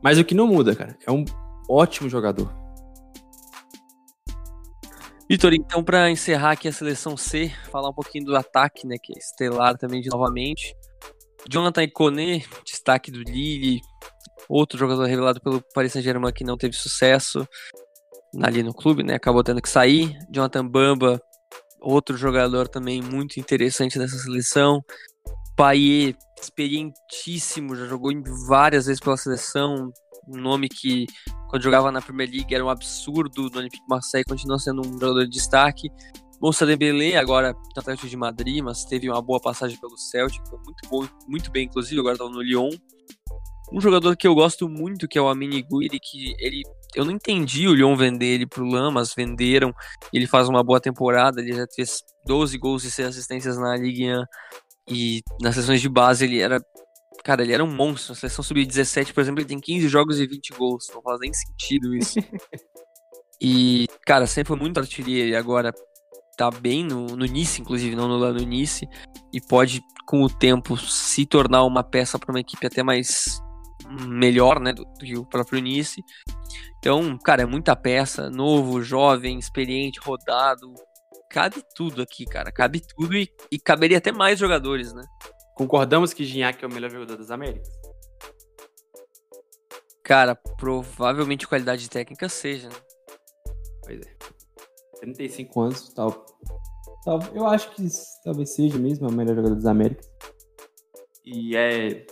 Mas 0.02 0.18
o 0.18 0.24
que 0.24 0.34
não 0.34 0.48
muda, 0.48 0.74
cara, 0.74 0.98
é 1.06 1.12
um 1.12 1.26
ótimo 1.70 2.08
jogador. 2.08 2.50
Vitor, 5.30 5.54
então 5.54 5.84
para 5.84 6.10
encerrar 6.10 6.52
aqui 6.52 6.70
a 6.70 6.72
seleção 6.72 7.18
C, 7.18 7.52
falar 7.70 7.90
um 7.90 7.94
pouquinho 7.94 8.24
do 8.24 8.38
ataque, 8.38 8.88
né, 8.88 8.96
que 8.98 9.12
é 9.14 9.20
estelar 9.20 9.78
também 9.78 10.00
de 10.00 10.10
novamente. 10.10 10.74
Jonathan 11.50 11.84
Iconé, 11.84 12.44
destaque 12.66 13.12
do 13.12 13.20
Lille, 13.20 13.82
outro 14.48 14.80
jogador 14.80 15.04
revelado 15.04 15.42
pelo 15.42 15.62
Paris 15.74 15.92
Saint-Germain 15.92 16.32
que 16.32 16.46
não 16.46 16.56
teve 16.56 16.78
sucesso 16.78 17.46
ali 18.42 18.64
no 18.64 18.74
clube, 18.74 19.04
né, 19.04 19.16
acabou 19.16 19.44
tendo 19.44 19.62
que 19.62 19.68
sair. 19.68 20.18
Jonathan 20.34 20.66
Bamba, 20.66 21.22
outro 21.82 22.16
jogador 22.16 22.68
também 22.68 23.02
muito 23.02 23.40
interessante 23.40 23.98
dessa 23.98 24.18
seleção. 24.18 24.82
Payet, 25.56 26.18
experientíssimo, 26.42 27.76
já 27.76 27.86
jogou 27.88 28.12
várias 28.48 28.86
vezes 28.86 29.00
pela 29.00 29.18
seleção, 29.18 29.92
um 30.28 30.40
nome 30.40 30.70
que 30.70 31.08
quando 31.50 31.64
jogava 31.64 31.92
na 31.92 32.02
Premier 32.02 32.30
League 32.30 32.54
era 32.54 32.64
um 32.64 32.70
absurdo, 32.70 33.50
no 33.50 33.58
Olympique 33.58 33.84
Marseille 33.90 34.24
continua 34.24 34.58
sendo 34.58 34.82
um 34.82 34.94
jogador 34.94 35.26
de 35.26 35.32
destaque. 35.32 35.90
Moussa 36.42 36.66
Dembélé, 36.66 37.18
agora 37.18 37.54
no 37.54 37.80
Atlético 37.80 38.08
de 38.08 38.18
Madrid, 38.18 38.64
mas 38.64 38.84
teve 38.86 39.10
uma 39.10 39.22
boa 39.22 39.40
passagem 39.40 39.80
pelo 39.80 39.96
Celtic, 39.98 40.42
foi 40.50 40.60
muito 40.60 40.90
bom, 40.90 41.08
muito 41.28 41.52
bem, 41.52 41.66
inclusive, 41.66 42.00
agora 42.00 42.16
está 42.16 42.28
no 42.28 42.42
Lyon. 42.42 42.72
Um 43.72 43.80
jogador 43.80 44.18
que 44.18 44.28
eu 44.28 44.34
gosto 44.34 44.68
muito, 44.68 45.08
que 45.08 45.20
é 45.20 45.22
o 45.22 45.30
Amini 45.30 45.62
Guiri, 45.62 46.00
que 46.00 46.34
ele 46.40 46.64
eu 46.96 47.06
não 47.06 47.12
entendi 47.12 47.68
o 47.68 47.74
Lyon 47.74 47.96
vender 47.96 48.26
ele 48.26 48.48
pro 48.48 48.66
Lamas, 48.66 49.14
venderam, 49.16 49.74
ele 50.14 50.28
faz 50.28 50.50
uma 50.50 50.64
boa 50.64 50.80
temporada, 50.80 51.42
ele 51.42 51.54
já 51.54 51.66
fez 51.74 52.04
12 52.26 52.58
gols 52.58 52.84
e 52.84 52.92
6 52.92 53.10
assistências 53.10 53.58
na 53.58 53.76
Ligue 53.76 54.14
1 54.14 54.24
e 54.90 55.22
nas 55.42 55.56
sessões 55.56 55.82
de 55.82 55.90
base 55.90 56.26
ele 56.26 56.40
era 56.40 56.60
Cara, 57.24 57.44
ele 57.44 57.54
era 57.54 57.64
um 57.64 57.72
monstro. 57.72 58.14
Na 58.14 58.20
seleção 58.20 58.44
sub-17, 58.44 59.14
por 59.14 59.22
exemplo, 59.22 59.42
ele 59.42 59.48
tem 59.48 59.60
15 59.60 59.88
jogos 59.88 60.20
e 60.20 60.26
20 60.26 60.54
gols. 60.54 60.88
Não 60.94 61.02
faz 61.02 61.20
nem 61.20 61.32
sentido 61.32 61.96
isso. 61.96 62.18
e, 63.40 63.88
cara, 64.06 64.26
sempre 64.26 64.50
foi 64.50 64.58
muito 64.58 64.80
artilheiro 64.80 65.30
e 65.30 65.36
agora 65.36 65.72
tá 66.36 66.50
bem 66.50 66.84
no, 66.84 67.06
no 67.06 67.26
Nice, 67.26 67.62
inclusive, 67.62 67.96
não 67.96 68.08
no 68.08 68.18
lá 68.18 68.32
no 68.32 68.40
Nice. 68.40 68.88
E 69.32 69.40
pode, 69.40 69.82
com 70.08 70.24
o 70.24 70.30
tempo, 70.30 70.76
se 70.78 71.26
tornar 71.26 71.64
uma 71.64 71.84
peça 71.84 72.18
para 72.18 72.32
uma 72.32 72.40
equipe 72.40 72.66
até 72.66 72.82
mais 72.82 73.40
melhor, 74.08 74.60
né, 74.60 74.74
do, 74.74 74.84
do 74.84 75.06
que 75.06 75.18
o 75.18 75.26
próprio 75.26 75.62
Nice. 75.62 76.02
Então, 76.80 77.18
cara, 77.18 77.44
é 77.44 77.46
muita 77.46 77.76
peça, 77.76 78.30
novo, 78.30 78.82
jovem, 78.82 79.38
experiente, 79.38 80.00
rodado. 80.00 80.74
Cabe 81.30 81.64
tudo 81.76 82.02
aqui, 82.02 82.26
cara. 82.26 82.52
Cabe 82.52 82.82
tudo 82.82 83.16
e, 83.16 83.30
e 83.52 83.60
caberia 83.60 83.98
até 83.98 84.12
mais 84.12 84.40
jogadores, 84.40 84.94
né? 84.94 85.04
Concordamos 85.56 86.14
que 86.14 86.26
Gignac 86.26 86.64
é 86.64 86.68
o 86.68 86.74
melhor 86.74 86.90
jogador 86.90 87.18
das 87.18 87.32
Américas? 87.32 87.70
Cara, 90.04 90.36
provavelmente 90.36 91.48
qualidade 91.48 91.90
técnica 91.90 92.28
seja, 92.28 92.68
né? 92.68 92.76
Pois 93.84 94.02
é. 94.02 94.16
35 95.02 95.62
anos, 95.62 95.94
tal. 95.94 96.26
tal 97.04 97.20
eu 97.34 97.46
acho 97.48 97.72
que 97.72 97.88
talvez 98.24 98.54
seja 98.54 98.78
mesmo 98.78 99.08
o 99.08 99.12
melhor 99.12 99.36
jogador 99.36 99.56
das 99.56 99.66
Américas. 99.66 100.12
E 101.24 101.56
é, 101.56 102.06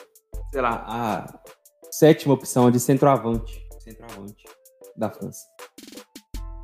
sei 0.51 0.61
lá, 0.61 0.83
a 0.87 1.39
sétima 1.91 2.33
opção 2.33 2.69
de 2.69 2.79
centroavante. 2.79 3.61
Centroavante 3.79 4.43
da 4.95 5.09
França. 5.09 5.45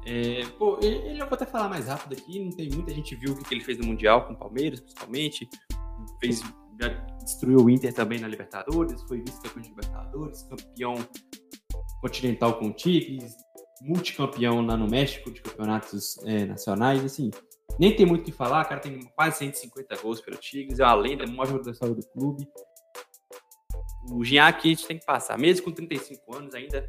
É, 0.06 0.45
pô, 0.60 0.77
ele, 0.81 1.19
eu 1.19 1.26
vou 1.26 1.34
até 1.34 1.45
falar 1.45 1.68
mais 1.68 1.88
rápido 1.88 2.14
aqui, 2.14 2.39
não 2.39 2.52
tem 2.52 2.69
muita 2.69 2.93
gente 2.93 3.15
viu 3.15 3.34
o 3.34 3.43
que 3.43 3.53
ele 3.53 3.64
fez 3.64 3.80
no 3.80 3.88
Mundial 3.88 4.27
com 4.27 4.34
o 4.34 4.38
Palmeiras, 4.38 4.80
principalmente. 4.80 5.49
Fez 6.19 6.41
já 6.80 6.89
destruiu 7.23 7.60
o 7.60 7.69
Inter 7.69 7.93
também 7.93 8.19
na 8.19 8.27
Libertadores, 8.27 9.02
foi 9.03 9.22
vice-campeão 9.22 9.61
de 9.61 9.69
Libertadores, 9.69 10.43
campeão 10.43 10.95
continental 12.02 12.60
com 12.60 12.68
o 12.68 12.73
Tigres, 12.73 13.34
multicampeão 13.81 14.65
lá 14.65 14.76
no 14.76 14.88
México 14.88 15.31
de 15.31 15.41
campeonatos 15.41 16.18
é, 16.26 16.45
nacionais, 16.45 17.03
assim, 17.03 17.31
nem 17.80 17.95
tem 17.95 18.06
muito 18.06 18.22
o 18.22 18.26
que 18.26 18.31
falar, 18.31 18.65
o 18.65 18.68
cara 18.68 18.80
tem 18.80 18.99
quase 19.15 19.38
150 19.38 20.02
gols 20.02 20.22
pelo 20.22 20.38
Tigres, 20.38 20.80
é 20.80 20.84
uma 20.84 20.95
lenda, 20.95 21.23
é 21.23 21.27
o 21.27 21.30
maior 21.30 21.47
jogador 21.47 21.65
da 21.65 21.72
história 21.72 21.95
do 21.95 22.06
clube. 22.07 22.47
O 24.11 24.23
Gignac 24.23 24.68
a 24.68 24.69
gente 24.69 24.88
tem 24.88 24.98
que 24.98 25.06
passar, 25.06 25.38
mesmo 25.38 25.65
com 25.65 25.72
35 25.72 26.36
anos 26.36 26.53
ainda. 26.53 26.86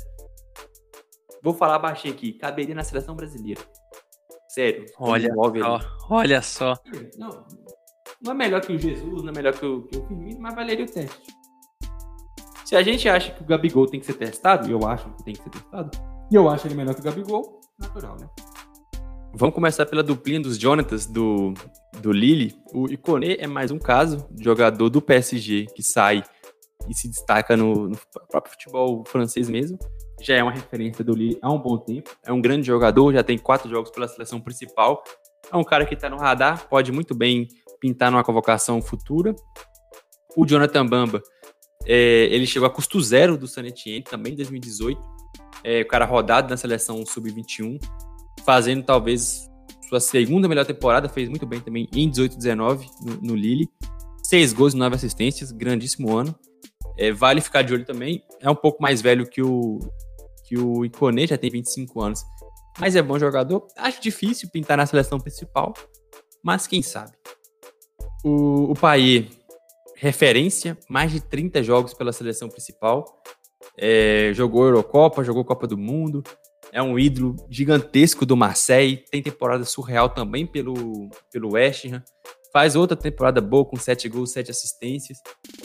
Vou 1.42 1.54
falar 1.54 1.78
baixinho 1.78 2.14
aqui, 2.14 2.32
caberia 2.32 2.74
na 2.74 2.84
seleção 2.84 3.14
brasileira. 3.14 3.60
Sério. 4.48 4.86
Olha, 4.98 5.32
ó, 5.36 5.80
olha 6.10 6.42
só. 6.42 6.74
Não, 7.18 7.46
não 8.22 8.32
é 8.32 8.34
melhor 8.34 8.60
que 8.60 8.72
o 8.72 8.78
Jesus, 8.78 9.22
não 9.22 9.28
é 9.28 9.36
melhor 9.36 9.52
que 9.52 9.64
o, 9.64 9.82
que 9.82 9.98
o 9.98 10.06
Firmino, 10.06 10.40
mas 10.40 10.54
valeria 10.54 10.84
o 10.84 10.88
teste. 10.88 11.34
Se 12.64 12.74
a 12.74 12.82
gente 12.82 13.08
acha 13.08 13.32
que 13.32 13.42
o 13.42 13.46
Gabigol 13.46 13.86
tem 13.86 14.00
que 14.00 14.06
ser 14.06 14.14
testado, 14.14 14.68
e 14.68 14.72
eu 14.72 14.84
acho 14.86 15.08
que 15.10 15.24
tem 15.24 15.34
que 15.34 15.42
ser 15.42 15.50
testado, 15.50 15.90
e 16.30 16.34
eu 16.34 16.48
acho 16.48 16.66
ele 16.66 16.74
melhor 16.74 16.94
que 16.94 17.00
o 17.00 17.04
Gabigol, 17.04 17.60
natural, 17.78 18.16
né? 18.18 18.28
Vamos 19.32 19.54
começar 19.54 19.84
pela 19.84 20.02
duplinha 20.02 20.40
dos 20.40 20.58
Jonatas 20.58 21.06
do, 21.06 21.52
do 22.00 22.10
Lille. 22.10 22.56
O 22.72 22.86
Iconé 22.86 23.36
é 23.38 23.46
mais 23.46 23.70
um 23.70 23.78
caso 23.78 24.26
de 24.30 24.42
jogador 24.42 24.88
do 24.88 25.02
PSG 25.02 25.66
que 25.74 25.82
sai 25.82 26.24
e 26.88 26.94
se 26.94 27.08
destaca 27.08 27.56
no, 27.56 27.88
no, 27.88 27.98
próprio 28.30 28.52
futebol 28.52 29.04
francês 29.06 29.48
mesmo. 29.48 29.78
Já 30.20 30.36
é 30.36 30.42
uma 30.42 30.52
referência 30.52 31.04
do 31.04 31.14
Lille 31.14 31.38
há 31.42 31.52
um 31.52 31.58
bom 31.58 31.78
tempo. 31.78 32.10
É 32.24 32.32
um 32.32 32.40
grande 32.40 32.66
jogador, 32.66 33.12
já 33.12 33.22
tem 33.22 33.38
quatro 33.38 33.68
jogos 33.68 33.90
pela 33.90 34.08
seleção 34.08 34.40
principal. 34.40 35.02
É 35.52 35.56
um 35.56 35.64
cara 35.64 35.84
que 35.84 35.94
está 35.94 36.08
no 36.08 36.16
radar, 36.16 36.68
pode 36.68 36.90
muito 36.90 37.14
bem 37.14 37.48
pintar 37.80 38.10
numa 38.10 38.24
convocação 38.24 38.80
futura. 38.80 39.34
O 40.36 40.46
Jonathan 40.46 40.86
Bamba, 40.86 41.22
é, 41.86 42.28
ele 42.30 42.46
chegou 42.46 42.66
a 42.66 42.70
custo 42.70 43.00
zero 43.00 43.36
do 43.36 43.46
San 43.46 43.64
Etienne, 43.64 44.02
também 44.02 44.32
em 44.32 44.36
2018. 44.36 45.00
É, 45.62 45.82
o 45.82 45.86
cara 45.86 46.04
rodado 46.04 46.48
na 46.50 46.56
seleção 46.56 47.04
sub-21, 47.04 47.78
fazendo 48.44 48.82
talvez 48.84 49.48
sua 49.88 50.00
segunda 50.00 50.48
melhor 50.48 50.64
temporada, 50.64 51.08
fez 51.08 51.28
muito 51.28 51.46
bem 51.46 51.60
também 51.60 51.88
em 51.94 52.10
18-19 52.10 52.86
no, 53.02 53.16
no 53.22 53.34
Lille. 53.34 53.68
Seis 54.22 54.52
gols 54.52 54.74
e 54.74 54.76
nove 54.76 54.96
assistências, 54.96 55.52
grandíssimo 55.52 56.16
ano. 56.16 56.34
É, 56.98 57.12
vale 57.12 57.40
ficar 57.40 57.62
de 57.62 57.74
olho 57.74 57.84
também. 57.84 58.22
É 58.40 58.50
um 58.50 58.54
pouco 58.54 58.82
mais 58.82 59.02
velho 59.02 59.28
que 59.28 59.42
o, 59.42 59.78
que 60.44 60.56
o 60.56 60.84
Iconé, 60.84 61.26
já 61.26 61.36
tem 61.36 61.50
25 61.50 62.00
anos. 62.00 62.24
Mas 62.78 62.94
é 62.94 63.02
bom 63.02 63.18
jogador. 63.18 63.66
Acho 63.76 64.00
difícil 64.00 64.50
pintar 64.50 64.76
na 64.76 64.86
seleção 64.86 65.18
principal, 65.18 65.74
mas 66.42 66.66
quem 66.66 66.82
sabe. 66.82 67.12
O, 68.24 68.72
o 68.72 68.74
Paê, 68.74 69.26
referência, 69.96 70.76
mais 70.88 71.10
de 71.10 71.20
30 71.20 71.62
jogos 71.62 71.94
pela 71.94 72.12
seleção 72.12 72.48
principal. 72.48 73.22
É, 73.78 74.30
jogou 74.34 74.64
Eurocopa, 74.64 75.24
jogou 75.24 75.44
Copa 75.44 75.66
do 75.66 75.76
Mundo. 75.76 76.22
É 76.72 76.82
um 76.82 76.98
ídolo 76.98 77.36
gigantesco 77.48 78.26
do 78.26 78.36
Marseille. 78.36 79.04
Tem 79.10 79.22
temporada 79.22 79.64
surreal 79.64 80.08
também 80.10 80.46
pelo, 80.46 81.08
pelo 81.32 81.52
West 81.52 81.86
Ham. 81.86 82.02
Faz 82.52 82.76
outra 82.76 82.96
temporada 82.96 83.40
boa 83.40 83.64
com 83.64 83.76
7 83.76 84.08
gols, 84.08 84.32
7 84.32 84.50
assistências. 84.50 85.18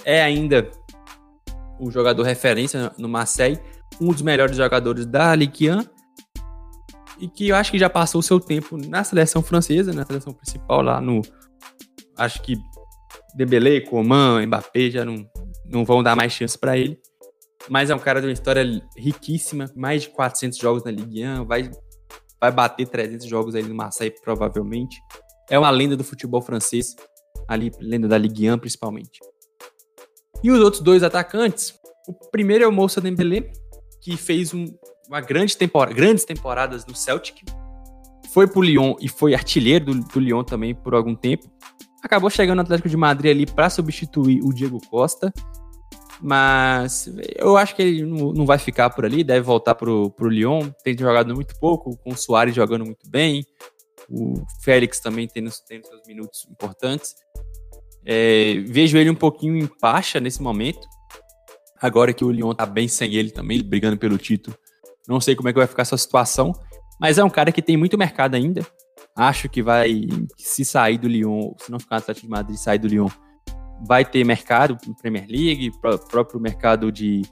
É 0.03 0.21
ainda 0.21 0.69
o 1.81 1.91
jogador 1.91 2.23
referência 2.23 2.91
no 2.97 3.09
Marseille. 3.09 3.59
Um 3.99 4.11
dos 4.11 4.21
melhores 4.21 4.55
jogadores 4.55 5.05
da 5.05 5.35
Ligue 5.35 5.71
1 5.71 5.83
e 7.19 7.27
que 7.27 7.49
eu 7.49 7.55
acho 7.55 7.71
que 7.71 7.77
já 7.77 7.89
passou 7.89 8.19
o 8.19 8.23
seu 8.23 8.39
tempo 8.39 8.77
na 8.77 9.03
seleção 9.03 9.43
francesa, 9.43 9.93
na 9.93 10.05
seleção 10.05 10.33
principal 10.33 10.81
lá 10.81 10.99
no, 10.99 11.21
acho 12.17 12.41
que 12.41 12.55
Dembele, 13.35 13.81
Coman, 13.81 14.45
Mbappé 14.45 14.89
já 14.89 15.05
não, 15.05 15.25
não 15.65 15.85
vão 15.85 16.03
dar 16.03 16.15
mais 16.15 16.33
chance 16.33 16.57
para 16.57 16.77
ele. 16.77 16.99
Mas 17.69 17.89
é 17.89 17.95
um 17.95 17.99
cara 17.99 18.19
de 18.19 18.27
uma 18.27 18.33
história 18.33 18.63
riquíssima, 18.97 19.71
mais 19.75 20.03
de 20.03 20.09
400 20.09 20.57
jogos 20.57 20.83
na 20.83 20.91
Ligue 20.91 21.23
1, 21.23 21.45
vai, 21.45 21.69
vai 22.39 22.51
bater 22.51 22.87
300 22.87 23.27
jogos 23.27 23.55
aí 23.55 23.63
no 23.63 23.75
Marseille 23.75 24.13
provavelmente. 24.23 24.99
É 25.49 25.59
uma 25.59 25.69
lenda 25.69 25.95
do 25.95 26.03
futebol 26.03 26.41
francês, 26.41 26.95
ali 27.47 27.71
lenda 27.79 28.07
da 28.07 28.17
Ligue 28.17 28.49
1 28.49 28.57
principalmente. 28.57 29.19
E 30.43 30.51
os 30.51 30.59
outros 30.59 30.81
dois 30.81 31.03
atacantes, 31.03 31.73
o 32.07 32.13
primeiro 32.31 32.63
é 32.63 32.67
o 32.67 32.71
Moussa 32.71 32.99
Dembélé, 32.99 33.51
que 34.01 34.17
fez 34.17 34.53
um, 34.53 34.65
uma 35.07 35.21
grande 35.21 35.55
temporada, 35.55 35.95
grandes 35.95 36.25
temporadas 36.25 36.85
no 36.85 36.95
Celtic, 36.95 37.43
foi 38.33 38.47
pro 38.47 38.61
Lyon 38.61 38.95
e 38.99 39.07
foi 39.07 39.33
artilheiro 39.33 39.85
do, 39.85 39.99
do 39.99 40.19
Lyon 40.19 40.43
também 40.43 40.73
por 40.73 40.95
algum 40.95 41.15
tempo 41.15 41.49
acabou 42.01 42.29
chegando 42.29 42.57
no 42.57 42.63
Atlético 42.63 42.89
de 42.89 42.97
Madrid 42.97 43.31
ali 43.31 43.45
para 43.45 43.69
substituir 43.69 44.41
o 44.43 44.51
Diego 44.51 44.79
Costa. 44.89 45.31
Mas 46.19 47.11
eu 47.35 47.57
acho 47.57 47.75
que 47.75 47.81
ele 47.81 48.03
não 48.03 48.45
vai 48.45 48.59
ficar 48.59 48.89
por 48.91 49.05
ali, 49.05 49.23
deve 49.23 49.41
voltar 49.41 49.75
pro, 49.75 50.11
pro 50.11 50.29
Lyon. 50.29 50.69
Tem 50.83 50.95
jogado 50.97 51.33
muito 51.33 51.57
pouco, 51.59 51.97
com 51.97 52.11
o 52.11 52.17
Soares 52.17 52.53
jogando 52.53 52.85
muito 52.85 53.09
bem. 53.09 53.43
O 54.09 54.43
Félix 54.63 54.99
também 54.99 55.27
tendo, 55.27 55.49
tendo 55.67 55.87
seus 55.87 56.01
minutos 56.05 56.47
importantes. 56.49 57.15
É, 58.05 58.55
vejo 58.67 58.97
ele 58.97 59.09
um 59.09 59.15
pouquinho 59.15 59.57
em 59.57 59.69
baixa 59.81 60.19
nesse 60.19 60.41
momento. 60.41 60.87
Agora 61.81 62.13
que 62.13 62.23
o 62.23 62.31
Lyon 62.31 62.53
tá 62.53 62.65
bem 62.65 62.87
sem 62.87 63.13
ele 63.15 63.31
também, 63.31 63.63
brigando 63.63 63.97
pelo 63.97 64.17
título. 64.17 64.55
Não 65.07 65.19
sei 65.19 65.35
como 65.35 65.49
é 65.49 65.53
que 65.53 65.59
vai 65.59 65.67
ficar 65.67 65.81
essa 65.81 65.97
situação, 65.97 66.53
mas 66.99 67.17
é 67.17 67.23
um 67.23 67.29
cara 67.29 67.51
que 67.51 67.61
tem 67.61 67.75
muito 67.75 67.97
mercado 67.97 68.35
ainda. 68.35 68.65
Acho 69.15 69.49
que 69.49 69.61
vai, 69.61 70.03
se 70.37 70.63
sair 70.63 70.97
do 70.97 71.07
Lyon, 71.07 71.53
se 71.57 71.71
não 71.71 71.79
ficar 71.79 71.95
no 71.95 72.01
Atlético 72.01 72.27
de 72.27 72.31
Madrid, 72.31 72.57
sair 72.57 72.79
do 72.79 72.87
Lyon, 72.87 73.09
vai 73.85 74.05
ter 74.05 74.23
mercado 74.23 74.77
em 74.87 74.93
Premier 74.93 75.25
League, 75.27 75.71
próprio 76.09 76.39
mercado 76.39 76.91
de 76.91 77.23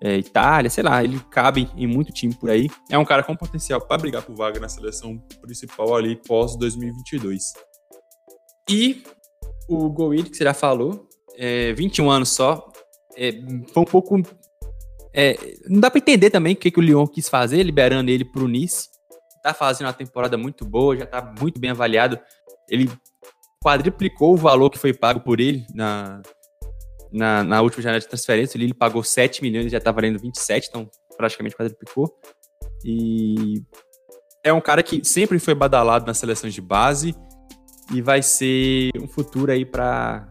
é, 0.00 0.16
Itália, 0.16 0.70
sei 0.70 0.84
lá, 0.84 1.02
ele 1.02 1.18
cabe 1.30 1.68
em 1.76 1.86
muito 1.86 2.12
time 2.12 2.34
por 2.34 2.50
aí. 2.50 2.68
É 2.90 2.98
um 2.98 3.04
cara 3.04 3.22
com 3.22 3.34
potencial 3.34 3.80
para 3.80 3.98
brigar 3.98 4.22
por 4.22 4.36
vaga 4.36 4.60
na 4.60 4.68
seleção 4.68 5.18
principal 5.40 5.96
ali 5.96 6.16
pós 6.16 6.56
2022. 6.56 7.52
E 8.70 9.02
o 9.68 9.90
Gouiri, 9.90 10.30
que 10.30 10.36
você 10.36 10.44
já 10.44 10.54
falou, 10.54 11.06
é, 11.36 11.72
21 11.74 12.10
anos 12.10 12.30
só, 12.30 12.72
é, 13.16 13.32
foi 13.72 13.82
um 13.82 13.86
pouco. 13.86 14.20
É, 15.12 15.36
não 15.68 15.80
dá 15.80 15.90
para 15.90 15.98
entender 15.98 16.30
também 16.30 16.54
o 16.54 16.56
que, 16.56 16.70
que 16.70 16.78
o 16.78 16.82
Lyon 16.82 17.06
quis 17.06 17.28
fazer, 17.28 17.62
liberando 17.62 18.10
ele 18.10 18.24
para 18.24 18.42
o 18.42 18.48
Nice. 18.48 18.88
Tá 19.42 19.52
fazendo 19.52 19.86
uma 19.86 19.92
temporada 19.92 20.36
muito 20.36 20.64
boa, 20.64 20.96
já 20.96 21.06
tá 21.06 21.34
muito 21.38 21.60
bem 21.60 21.70
avaliado. 21.70 22.18
Ele 22.68 22.90
quadriplicou 23.62 24.34
o 24.34 24.36
valor 24.36 24.70
que 24.70 24.78
foi 24.78 24.92
pago 24.92 25.20
por 25.20 25.40
ele 25.40 25.66
na, 25.74 26.22
na, 27.12 27.44
na 27.44 27.62
última 27.62 27.82
janela 27.82 28.00
de 28.00 28.08
transferência. 28.08 28.56
Ele, 28.56 28.74
pagou 28.74 29.02
7 29.02 29.42
milhões, 29.42 29.70
já 29.70 29.80
tá 29.80 29.90
valendo 29.92 30.18
27, 30.18 30.68
então 30.68 30.90
praticamente 31.16 31.56
quadriplicou. 31.56 32.12
E 32.84 33.62
é 34.44 34.52
um 34.52 34.60
cara 34.60 34.82
que 34.82 35.04
sempre 35.04 35.38
foi 35.38 35.54
badalado 35.54 36.06
nas 36.06 36.18
seleções 36.18 36.54
de 36.54 36.60
base 36.60 37.14
e 37.92 38.02
vai 38.02 38.22
ser 38.22 38.90
um 39.00 39.08
futuro 39.08 39.50
aí 39.50 39.64
para 39.64 40.28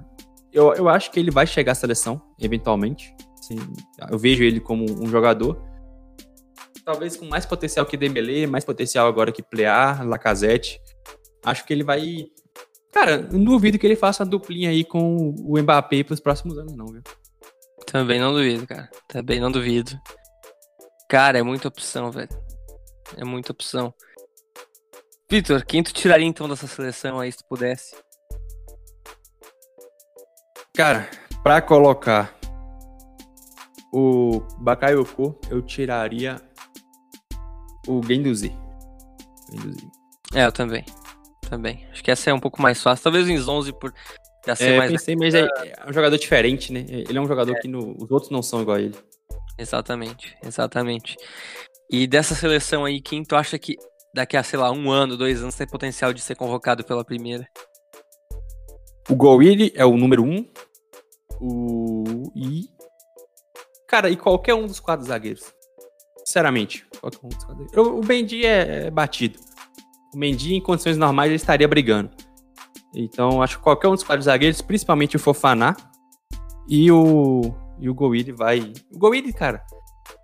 eu, 0.58 0.74
eu 0.74 0.90
acho 0.90 1.12
que 1.12 1.20
ele 1.20 1.30
vai 1.30 1.46
chegar 1.46 1.74
à 1.74 1.76
seleção, 1.76 2.20
eventualmente. 2.40 3.16
Assim, 3.40 3.58
eu 4.10 4.18
vejo 4.18 4.44
ele 4.44 4.60
como 4.60 4.86
um 4.86 5.08
jogador. 5.08 5.62
Talvez 6.84 7.16
com 7.16 7.26
mais 7.26 7.46
potencial 7.46 7.86
que 7.86 7.96
Dembélé, 7.96 8.48
mais 8.48 8.66
potencial 8.66 9.08
agora 9.08 9.32
que 9.32 9.44
Plear, 9.44 10.08
Lacazette. 10.08 10.82
Acho 11.46 11.64
que 11.64 11.74
ele 11.74 11.84
vai. 11.84 12.26
Cara, 12.92 13.22
não 13.32 13.44
duvido 13.44 13.78
que 13.78 13.86
ele 13.86 13.96
faça 13.96 14.24
uma 14.24 14.30
duplinha 14.30 14.70
aí 14.72 14.84
com 14.84 15.36
o 15.38 15.62
Mbappé 15.62 16.04
para 16.04 16.16
os 16.16 16.20
próximos 16.20 16.58
anos, 16.58 16.76
não, 16.76 16.88
viu? 16.88 17.04
Também 17.86 18.20
não 18.20 18.34
duvido, 18.34 18.66
cara. 18.66 18.90
Também 19.08 19.40
não 19.40 19.52
duvido. 19.52 19.92
Cara, 21.08 21.38
é 21.38 21.44
muita 21.44 21.68
opção, 21.68 22.10
velho. 22.10 22.30
É 23.16 23.24
muita 23.24 23.52
opção. 23.52 23.94
Vitor, 25.30 25.66
quem 25.66 25.84
tu 25.84 25.94
tiraria 25.94 26.26
então 26.26 26.48
dessa 26.48 26.68
seleção 26.68 27.20
aí 27.20 27.30
se 27.30 27.40
tu 27.40 27.44
pudesse? 27.50 27.94
Cara, 30.74 31.10
para 31.44 31.62
colocar 31.62 32.34
o 33.92 34.40
Bakayoko, 34.60 35.38
eu 35.50 35.62
tiraria 35.62 36.38
o 37.86 38.02
Genduzi. 38.02 38.56
Genduzi. 39.52 39.92
É, 40.34 40.46
eu 40.46 40.52
também. 40.52 40.86
Também. 41.50 41.86
Acho 41.92 42.02
que 42.02 42.12
essa 42.12 42.30
é 42.30 42.34
um 42.34 42.40
pouco 42.40 42.62
mais 42.62 42.82
fácil. 42.82 43.04
Talvez 43.04 43.28
em 43.28 43.38
11 43.38 43.74
por 43.74 43.94
já 44.46 44.56
ser 44.56 44.76
é, 44.76 44.78
mais. 44.78 44.92
Pensei, 44.92 45.16
mas 45.18 45.36
é, 45.36 45.42
é, 45.42 45.90
um 45.90 45.92
jogador 45.92 46.18
diferente, 46.18 46.72
né? 46.72 46.86
Ele 46.88 47.18
é 47.18 47.22
um 47.22 47.28
jogador 47.28 47.54
é. 47.54 47.60
que 47.60 47.68
no, 47.68 47.98
os 48.02 48.10
outros 48.12 48.32
não 48.32 48.42
são 48.42 48.62
igual 48.62 48.78
a 48.78 48.82
ele. 48.82 48.96
Exatamente, 49.58 50.38
exatamente. 50.42 51.18
E 51.92 52.08
dessa 52.08 52.34
seleção 52.34 52.86
aí, 52.86 53.02
quem 53.02 53.26
tu 53.26 53.36
acha 53.36 53.60
que 53.60 53.76
daqui 54.18 54.36
a, 54.36 54.44
sei 54.44 54.58
lá, 54.58 54.72
um 54.72 54.90
ano, 54.90 55.16
dois 55.16 55.42
anos 55.42 55.56
tem 55.56 55.68
potencial 55.68 56.12
de 56.12 56.22
ser 56.22 56.36
convocado 56.36 56.84
pela 56.84 57.06
primeira? 57.06 57.48
O 59.10 59.16
Gowili 59.16 59.72
é 59.76 59.86
o 59.86 59.96
número 59.96 60.24
um, 60.24 60.46
o. 61.40 62.32
E. 62.36 62.66
Cara, 63.88 64.10
e 64.10 64.18
qualquer 64.18 64.54
um 64.54 64.66
dos 64.66 64.80
quatro 64.80 65.06
zagueiros. 65.06 65.54
Sinceramente, 66.26 66.86
qualquer 67.00 67.20
um 67.24 67.30
dos 67.30 67.44
quatro 67.44 67.64
zagueiros. 67.70 68.04
O 68.04 68.06
Mendy 68.06 68.46
é, 68.46 68.88
é 68.88 68.92
batido. 68.92 69.40
O 70.14 70.18
Mendy, 70.18 70.56
em 70.56 70.62
condições 70.62 70.98
normais, 70.98 71.30
ele 71.30 71.36
estaria 71.36 71.68
brigando. 71.68 72.10
Então, 72.96 73.42
acho 73.42 73.58
que 73.58 73.64
qualquer 73.64 73.88
um 73.88 73.94
dos 73.94 74.04
quatro 74.04 74.24
zagueiros, 74.24 74.62
principalmente 74.62 75.16
o 75.16 75.20
Fofaná 75.20 75.76
e 76.68 76.92
o. 76.92 77.42
E 77.80 77.88
o 77.88 77.94
Gouiri 77.94 78.32
vai. 78.32 78.74
O 78.92 78.98
Gouiri, 78.98 79.32
cara, 79.32 79.64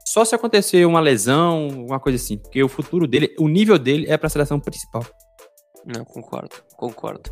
só 0.06 0.24
se 0.26 0.36
acontecer 0.36 0.86
uma 0.86 1.00
lesão, 1.00 1.68
uma 1.68 2.00
coisa 2.00 2.18
assim. 2.18 2.38
Porque 2.38 2.64
o 2.64 2.70
futuro 2.70 3.08
dele, 3.08 3.34
o 3.40 3.48
nível 3.48 3.78
dele 3.80 4.06
é 4.10 4.18
pra 4.18 4.30
seleção 4.30 4.60
principal. 4.60 5.06
Não, 5.86 6.06
concordo, 6.06 6.56
concordo. 6.76 7.32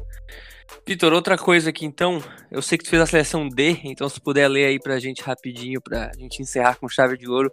Vitor, 0.86 1.14
outra 1.14 1.38
coisa 1.38 1.70
aqui 1.70 1.86
então, 1.86 2.22
eu 2.50 2.62
sei 2.62 2.78
que 2.78 2.84
tu 2.84 2.90
fez 2.90 3.02
a 3.02 3.06
seleção 3.06 3.48
D, 3.48 3.80
então 3.84 4.08
se 4.10 4.20
puder 4.20 4.48
ler 4.48 4.66
aí 4.66 4.80
pra 4.80 5.00
gente 5.00 5.22
rapidinho, 5.22 5.82
pra 5.82 6.12
gente 6.18 6.42
encerrar 6.42 6.76
com 6.76 6.88
chave 6.88 7.18
de 7.18 7.30
ouro. 7.30 7.52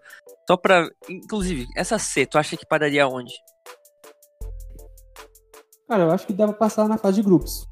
Só 0.49 0.57
pra. 0.57 0.89
Inclusive, 1.09 1.67
essa 1.77 1.99
C, 1.99 2.25
tu 2.25 2.39
acha 2.39 2.57
que 2.57 2.67
pararia 2.67 3.07
onde? 3.07 3.35
Cara, 5.89 6.05
eu 6.05 6.11
acho 6.11 6.27
que 6.27 6.33
dava 6.33 6.53
passar 6.53 6.89
na 6.89 6.99
fase 6.99 7.17
de 7.17 7.23
grupos. 7.23 7.67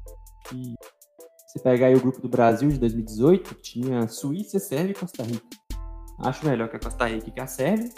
E 0.53 0.73
você 1.47 1.59
pegar 1.59 1.87
aí 1.87 1.95
o 1.95 2.01
grupo 2.01 2.21
do 2.21 2.29
Brasil 2.29 2.69
de 2.69 2.79
2018, 2.79 3.55
tinha 3.55 4.07
Suíça, 4.07 4.59
Sérvia 4.59 4.91
e 4.91 4.95
Costa 4.95 5.23
Rica. 5.23 5.45
Acho 6.19 6.45
melhor 6.45 6.69
que 6.69 6.77
a 6.77 6.79
Costa 6.79 7.07
Rica 7.07 7.29
e 7.29 7.31
que 7.31 7.39
a 7.39 7.47
Sérvia. 7.47 7.89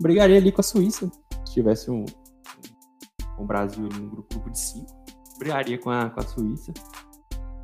Brigaria 0.00 0.36
ali 0.36 0.52
com 0.52 0.60
a 0.60 0.64
Suíça, 0.64 1.10
se 1.46 1.54
tivesse 1.54 1.90
um, 1.90 2.04
um, 2.04 3.42
um 3.42 3.46
Brasil 3.46 3.86
ali 3.86 3.98
no 3.98 4.10
grupo, 4.10 4.34
grupo 4.34 4.50
de 4.50 4.60
cinco 4.60 5.06
brigaria 5.38 5.78
com 5.78 5.90
a, 5.90 6.10
com 6.10 6.20
a 6.20 6.22
Suíça. 6.22 6.72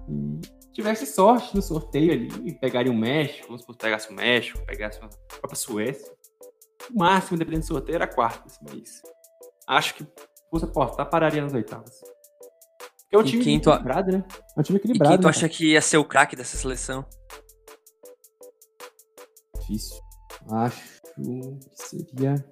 E 0.08 0.40
tivesse 0.72 1.06
sorte 1.06 1.54
no 1.54 1.62
sorteio 1.62 2.12
ali, 2.12 2.28
e 2.44 2.54
pegaria 2.54 2.90
o 2.90 2.94
México, 2.94 3.46
vamos 3.46 3.62
supor, 3.62 3.76
pegasse 3.76 4.10
o 4.10 4.14
México, 4.14 4.64
pegasse 4.66 4.98
a 5.02 5.08
própria 5.38 5.56
Suécia. 5.56 6.12
O 6.92 6.98
máximo, 6.98 7.38
dependendo 7.38 7.64
do 7.64 7.68
sorteio, 7.68 7.96
era 7.96 8.06
quartas, 8.06 8.58
mas 8.62 9.02
acho 9.68 9.94
que 9.94 10.06
fosse 10.50 10.64
apostar, 10.64 11.08
pararia 11.08 11.42
nas 11.42 11.52
oitavas. 11.52 12.00
é 13.10 13.18
um 13.18 13.22
time 13.22 13.58
equilibrado, 13.58 14.10
tu... 14.10 14.16
né? 14.16 14.24
É 14.56 14.60
um 14.60 14.62
time 14.62 14.78
equilibrado. 14.78 15.12
E 15.12 15.16
quem 15.16 15.20
tu 15.20 15.24
né, 15.24 15.30
acha 15.30 15.48
que 15.48 15.72
ia 15.72 15.80
ser 15.80 15.98
o 15.98 16.04
craque 16.04 16.34
dessa 16.34 16.56
seleção? 16.56 17.06
Difícil. 19.62 19.96
Acho 20.50 21.02
que 21.14 21.58
seria 21.74 22.44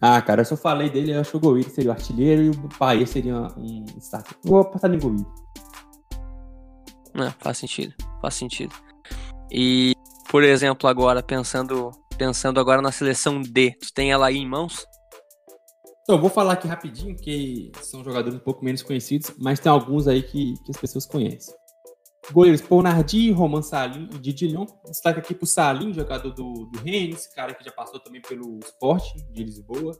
ah, 0.00 0.20
cara, 0.20 0.42
eu 0.42 0.44
só 0.44 0.56
falei 0.56 0.90
dele, 0.90 1.14
eu 1.14 1.20
acho 1.20 1.30
que 1.30 1.36
o 1.38 1.40
Gouiri 1.40 1.70
seria 1.70 1.90
o 1.90 1.94
artilheiro 1.94 2.42
e 2.42 2.50
o 2.50 2.68
Bahia 2.78 3.06
seria 3.06 3.48
um 3.56 3.84
destaque. 3.84 4.34
Vou 4.44 4.62
passar 4.64 4.88
no 4.88 4.98
Gouiri. 4.98 5.24
Não, 7.14 7.30
faz 7.38 7.58
sentido, 7.58 7.94
faz 8.20 8.34
sentido. 8.34 8.74
E, 9.50 9.94
por 10.28 10.42
exemplo, 10.42 10.88
agora, 10.88 11.22
pensando, 11.22 11.90
pensando 12.18 12.60
agora 12.60 12.82
na 12.82 12.92
seleção 12.92 13.40
D, 13.40 13.72
tu 13.80 13.90
tem 13.94 14.12
ela 14.12 14.26
aí 14.26 14.36
em 14.36 14.46
mãos? 14.46 14.86
Então, 16.02 16.16
eu 16.16 16.20
vou 16.20 16.30
falar 16.30 16.52
aqui 16.52 16.68
rapidinho, 16.68 17.16
que 17.16 17.72
são 17.80 18.04
jogadores 18.04 18.38
um 18.38 18.42
pouco 18.42 18.64
menos 18.64 18.82
conhecidos, 18.82 19.32
mas 19.38 19.58
tem 19.58 19.72
alguns 19.72 20.06
aí 20.06 20.22
que, 20.22 20.54
que 20.62 20.70
as 20.70 20.76
pessoas 20.76 21.06
conhecem. 21.06 21.54
Goleiros 22.32 22.60
Paul 22.60 22.82
Nardi, 22.82 23.30
Roman 23.30 23.62
Salim 23.62 24.08
e 24.12 24.18
Didilhon. 24.18 24.66
Destaque 24.84 25.20
aqui 25.20 25.34
pro 25.34 25.46
Salim, 25.46 25.92
jogador 25.92 26.30
do, 26.30 26.66
do 26.66 26.78
Rennes, 26.80 27.26
cara 27.28 27.54
que 27.54 27.64
já 27.64 27.70
passou 27.70 28.00
também 28.00 28.20
pelo 28.20 28.58
Sport 28.64 29.04
de 29.30 29.44
Lisboa. 29.44 29.96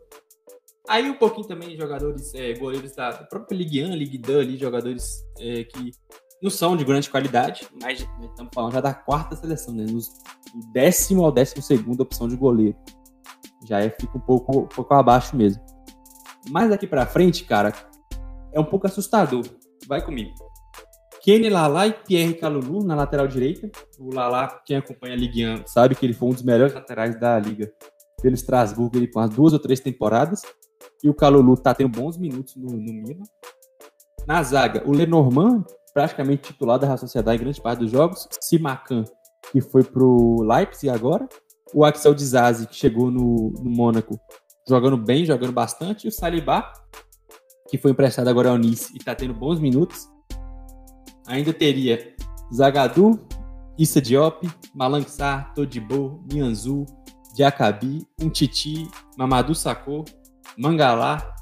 Aí 0.89 1.09
um 1.09 1.15
pouquinho 1.15 1.47
também 1.47 1.77
jogadores, 1.77 2.33
é, 2.35 2.55
goleiros 2.55 2.95
da, 2.95 3.13
própria 3.13 3.57
Ligue 3.57 3.85
1, 3.85 3.95
Ligue 3.95 4.19
2 4.19 4.39
ali, 4.39 4.57
jogadores 4.57 5.25
é, 5.39 5.65
que 5.65 5.93
não 6.41 6.51
são 6.51 6.77
de 6.77 6.85
grande 6.85 7.11
qualidade, 7.11 7.67
mas 7.81 8.07
estamos 8.23 8.53
falando 8.55 8.73
já 8.73 8.81
da 8.81 8.95
quarta 8.95 9.35
seleção, 9.35 9.75
né? 9.75 9.85
Nos, 9.85 10.09
do 10.09 10.73
décimo 10.73 11.25
ao 11.25 11.33
décimo 11.33 11.63
segundo 11.63 12.03
opção 12.03 12.29
de 12.29 12.37
goleiro. 12.37 12.77
Já 13.67 13.81
é, 13.81 13.91
fica 13.91 14.17
um 14.17 14.21
pouco, 14.21 14.61
um 14.61 14.69
pouco 14.69 14.95
abaixo 14.95 15.37
mesmo. 15.37 15.61
Mas 16.51 16.71
daqui 16.71 16.87
para 16.87 17.07
frente, 17.07 17.45
cara, 17.45 17.73
é 18.53 18.61
um 18.61 18.65
pouco 18.65 18.87
assustador. 18.87 19.45
Vai 19.89 20.05
comigo. 20.05 20.46
Kenny 21.27 21.51
Lala 21.51 21.89
e 21.89 21.93
Pierre 21.93 22.35
Calulu 22.35 22.85
na 22.85 22.95
lateral 22.95 23.27
direita. 23.27 23.69
O 23.99 24.15
Lala, 24.15 24.61
quem 24.65 24.77
acompanha 24.77 25.15
a 25.15 25.17
Ligue 25.17 25.45
1, 25.45 25.67
sabe 25.67 25.97
que 25.97 26.07
ele 26.07 26.13
foi 26.13 26.29
um 26.29 26.33
dos 26.33 26.45
melhores 26.45 26.73
laterais 26.73 27.19
da 27.19 27.37
liga 27.37 27.69
pelo 28.23 28.37
Strasbourg 28.37 28.97
ele 28.97 29.09
com 29.09 29.19
as 29.19 29.31
duas 29.31 29.53
ou 29.53 29.59
três 29.59 29.81
temporadas. 29.81 30.43
E 31.03 31.11
o 31.11 31.15
Calulu 31.15 31.57
tá 31.57 31.75
tendo 31.75 31.89
bons 31.89 32.17
minutos 32.17 32.55
no, 32.55 32.69
no 32.69 32.93
Milan. 32.93 33.25
Na 34.25 34.41
zaga, 34.41 34.89
o 34.89 34.93
Lenormand, 34.93 35.65
praticamente 35.93 36.53
titular 36.53 36.79
da 36.79 36.87
Real 36.87 36.99
Sociedade 36.99 37.39
em 37.39 37.43
grande 37.43 37.61
parte 37.61 37.81
dos 37.81 37.91
jogos. 37.91 38.29
Simacan, 38.41 39.03
que 39.51 39.61
foi 39.61 39.83
pro 39.83 40.45
Leipzig 40.45 40.91
agora. 40.91 41.29
O 41.75 41.85
Axel 41.85 42.15
Dizazi, 42.15 42.69
que 42.69 42.77
chegou 42.77 43.11
no, 43.11 43.53
no 43.61 43.69
Mônaco, 43.69 44.17
jogando 44.69 44.97
bem, 44.97 45.25
jogando 45.25 45.51
bastante. 45.51 46.05
E 46.05 46.09
o 46.09 46.13
Salibá, 46.13 46.73
que 47.69 47.77
foi 47.77 47.91
emprestado 47.91 48.29
agora 48.29 48.51
ao 48.51 48.57
Nice 48.57 48.93
e 48.95 49.01
tá 49.01 49.13
tendo 49.13 49.35
bons 49.35 49.59
minutos 49.59 50.07
ainda 51.27 51.53
teria 51.53 52.15
Zagadou, 52.55 53.19
Issa 53.79 54.01
Diop, 54.01 54.49
Malang 54.75 55.09
Sarr, 55.09 55.53
Todibo, 55.55 56.25
Nianzu, 56.31 56.87
Diacabi, 57.35 58.07
Untiti, 58.21 58.89
Mamadou 59.19 59.55
Sakho, 59.55 60.05
Mangalá, 60.57 61.37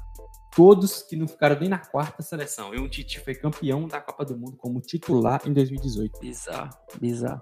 todos 0.55 1.03
que 1.03 1.15
não 1.15 1.27
ficaram 1.27 1.59
nem 1.59 1.69
na 1.69 1.77
quarta 1.77 2.23
seleção. 2.23 2.73
E 2.73 2.79
o 2.79 2.89
Titi 2.89 3.19
foi 3.19 3.35
campeão 3.35 3.87
da 3.87 3.99
Copa 3.99 4.25
do 4.25 4.37
Mundo 4.37 4.55
como 4.57 4.81
titular 4.81 5.41
em 5.45 5.53
2018. 5.53 6.19
Bizarro, 6.19 6.69
bizarro. 6.99 7.41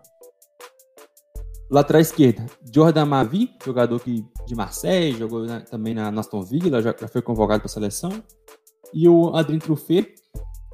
Lateral 1.72 2.02
esquerda, 2.02 2.46
Jordan 2.72 3.06
Mavi, 3.06 3.50
jogador 3.66 4.00
que, 4.00 4.24
de 4.46 4.56
Marseille, 4.56 5.18
jogou 5.18 5.46
na, 5.46 5.62
também 5.62 5.94
na 5.94 6.10
Aston 6.10 6.44
Villa, 6.44 6.82
já, 6.82 6.94
já 7.00 7.08
foi 7.08 7.22
convocado 7.22 7.62
para 7.62 7.68
a 7.68 7.74
seleção. 7.74 8.12
E 8.94 9.08
o 9.10 9.36
Adrien 9.36 9.60
Truffet, 9.60 10.14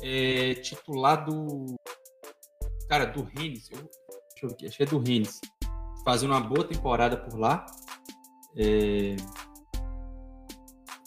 é, 0.02 0.56
titular 0.56 1.26
do. 1.26 1.76
Cara, 2.88 3.06
do 3.06 3.24
Rennes. 3.24 3.70
Eu, 3.72 3.78
deixa 3.78 4.44
eu 4.44 4.50
ver 4.50 4.56
aqui, 4.56 4.68
acho 4.68 4.78
que 4.78 4.84
é 4.84 4.86
do 4.86 5.00
Rennes. 5.00 5.40
Fazendo 6.04 6.32
uma 6.32 6.42
boa 6.42 6.68
temporada 6.68 7.18
por 7.18 7.38
lá. 7.38 7.66
É, 8.58 9.16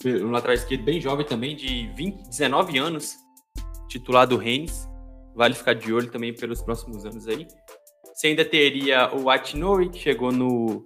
um 0.05 0.31
lateral 0.31 0.55
esquerdo 0.55 0.83
bem 0.83 0.99
jovem 0.99 1.25
também, 1.25 1.55
de 1.55 1.87
20, 1.95 2.27
19 2.27 2.77
anos, 2.77 3.15
titular 3.87 4.27
do 4.27 4.37
Rennes. 4.37 4.87
Vale 5.35 5.55
ficar 5.55 5.73
de 5.73 5.91
olho 5.91 6.11
também 6.11 6.33
pelos 6.33 6.61
próximos 6.61 7.05
anos 7.05 7.27
aí. 7.27 7.47
Você 8.13 8.27
ainda 8.27 8.45
teria 8.45 9.13
o 9.15 9.29
Atinouri, 9.29 9.89
que 9.89 9.97
chegou 9.97 10.31
no, 10.31 10.85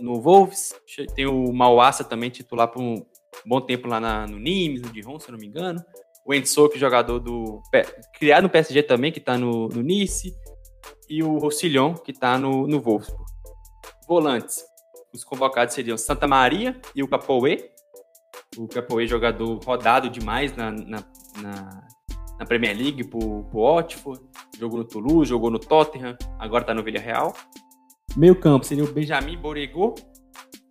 no 0.00 0.20
Wolves. 0.20 0.74
Tem 1.14 1.26
o 1.26 1.52
Mauassa 1.52 2.02
também, 2.02 2.30
titular 2.30 2.68
por 2.68 2.82
um 2.82 3.04
bom 3.44 3.60
tempo 3.60 3.86
lá 3.86 4.00
na, 4.00 4.26
no 4.26 4.38
Nimes, 4.38 4.82
no 4.82 4.90
Dijon, 4.90 5.20
se 5.20 5.30
não 5.30 5.38
me 5.38 5.46
engano. 5.46 5.84
O 6.26 6.34
Enzo, 6.34 6.68
que 6.68 6.76
é 6.76 6.80
jogador 6.80 7.20
do. 7.20 7.62
criado 8.18 8.44
no 8.44 8.50
PSG 8.50 8.82
também, 8.82 9.12
que 9.12 9.20
está 9.20 9.38
no, 9.38 9.68
no 9.68 9.80
Nice. 9.80 10.34
E 11.08 11.22
o 11.22 11.38
Rossillon, 11.38 11.94
que 11.94 12.10
está 12.10 12.36
no, 12.36 12.66
no 12.66 12.80
Wolfsburg. 12.80 13.24
Volantes. 14.08 14.64
Os 15.14 15.24
convocados 15.24 15.74
seriam 15.74 15.96
Santa 15.96 16.26
Maria 16.26 16.80
e 16.94 17.02
o 17.02 17.08
Capoe. 17.08 17.70
O 18.58 18.66
Capoe, 18.66 19.06
jogador 19.06 19.58
rodado 19.64 20.10
demais 20.10 20.54
na, 20.56 20.72
na, 20.72 21.04
na, 21.40 21.88
na 22.38 22.46
Premier 22.46 22.76
League 22.76 23.04
por, 23.04 23.44
por 23.44 23.76
Watford. 23.76 24.20
Jogou 24.58 24.78
no 24.78 24.84
Toulouse, 24.84 25.28
jogou 25.28 25.50
no 25.50 25.58
Tottenham, 25.58 26.16
agora 26.38 26.62
está 26.62 26.74
no 26.74 26.82
Villarreal. 26.82 27.34
Meio 28.16 28.34
campo 28.34 28.64
seria 28.66 28.82
o 28.82 28.92
Benjamin 28.92 29.36
Borrego, 29.36 29.94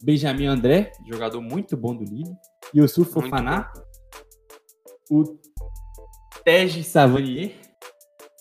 Benjamin 0.03 0.47
André, 0.47 0.91
jogador 1.05 1.41
muito 1.41 1.77
bom 1.77 1.95
do 1.95 2.03
Lille. 2.03 2.35
Yusuf 2.73 3.11
Fofana. 3.11 3.71
O 5.09 5.23
Tej 6.45 6.83
Savanier, 6.83 7.55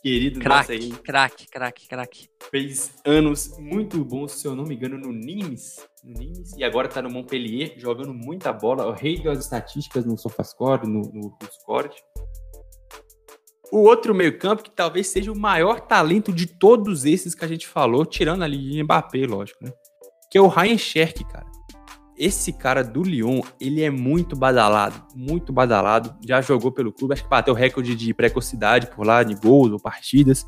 querido 0.03 0.39
aí. 0.69 0.91
Craque, 0.91 1.47
craque, 1.49 1.89
craque. 1.89 2.29
Fez 2.51 2.93
anos 3.03 3.57
muito 3.59 4.05
bons, 4.05 4.33
se 4.33 4.47
eu 4.47 4.55
não 4.55 4.65
me 4.65 4.75
engano, 4.75 4.99
no 4.99 5.11
Nimes. 5.11 5.77
No 6.05 6.13
Nimes 6.13 6.53
e 6.55 6.63
agora 6.63 6.87
tá 6.87 7.01
no 7.01 7.09
Montpellier, 7.09 7.73
jogando 7.79 8.13
muita 8.13 8.53
bola. 8.53 8.87
O 8.87 8.93
rei 8.93 9.23
das 9.23 9.39
estatísticas 9.39 10.05
no 10.05 10.19
SofaScore, 10.19 10.87
no, 10.87 11.01
no, 11.01 11.31
no 11.31 11.49
Score. 11.51 11.89
O 13.73 13.79
outro 13.79 14.15
meio-campo, 14.15 14.65
que 14.65 14.71
talvez 14.71 15.07
seja 15.07 15.33
o 15.33 15.39
maior 15.39 15.81
talento 15.81 16.31
de 16.31 16.47
todos 16.47 17.07
esses 17.07 17.35
que 17.35 17.43
a 17.43 17.49
gente 17.49 17.67
falou, 17.67 18.05
tirando 18.05 18.45
ali 18.45 18.83
Mbappé, 18.83 19.27
lógico, 19.27 19.65
né? 19.65 19.73
Que 20.31 20.37
é 20.37 20.43
o 20.43 20.49
Ryan 20.49 20.77
Scherk, 20.77 21.25
cara. 21.33 21.54
Esse 22.17 22.53
cara 22.53 22.85
do 22.85 23.03
Lyon, 23.03 23.41
ele 23.61 23.83
é 23.83 23.91
muito 23.91 24.37
badalado, 24.37 25.05
muito 25.15 25.53
badalado. 25.53 26.17
Já 26.25 26.41
jogou 26.41 26.71
pelo 26.71 26.93
clube, 26.93 27.15
acho 27.15 27.25
que 27.25 27.29
bateu 27.29 27.55
recorde 27.55 27.95
de 27.95 28.15
precocidade 28.15 28.87
por 28.87 29.05
lá, 29.05 29.23
de 29.23 29.35
gols 29.35 29.73
ou 29.73 29.81
partidas. 29.81 30.47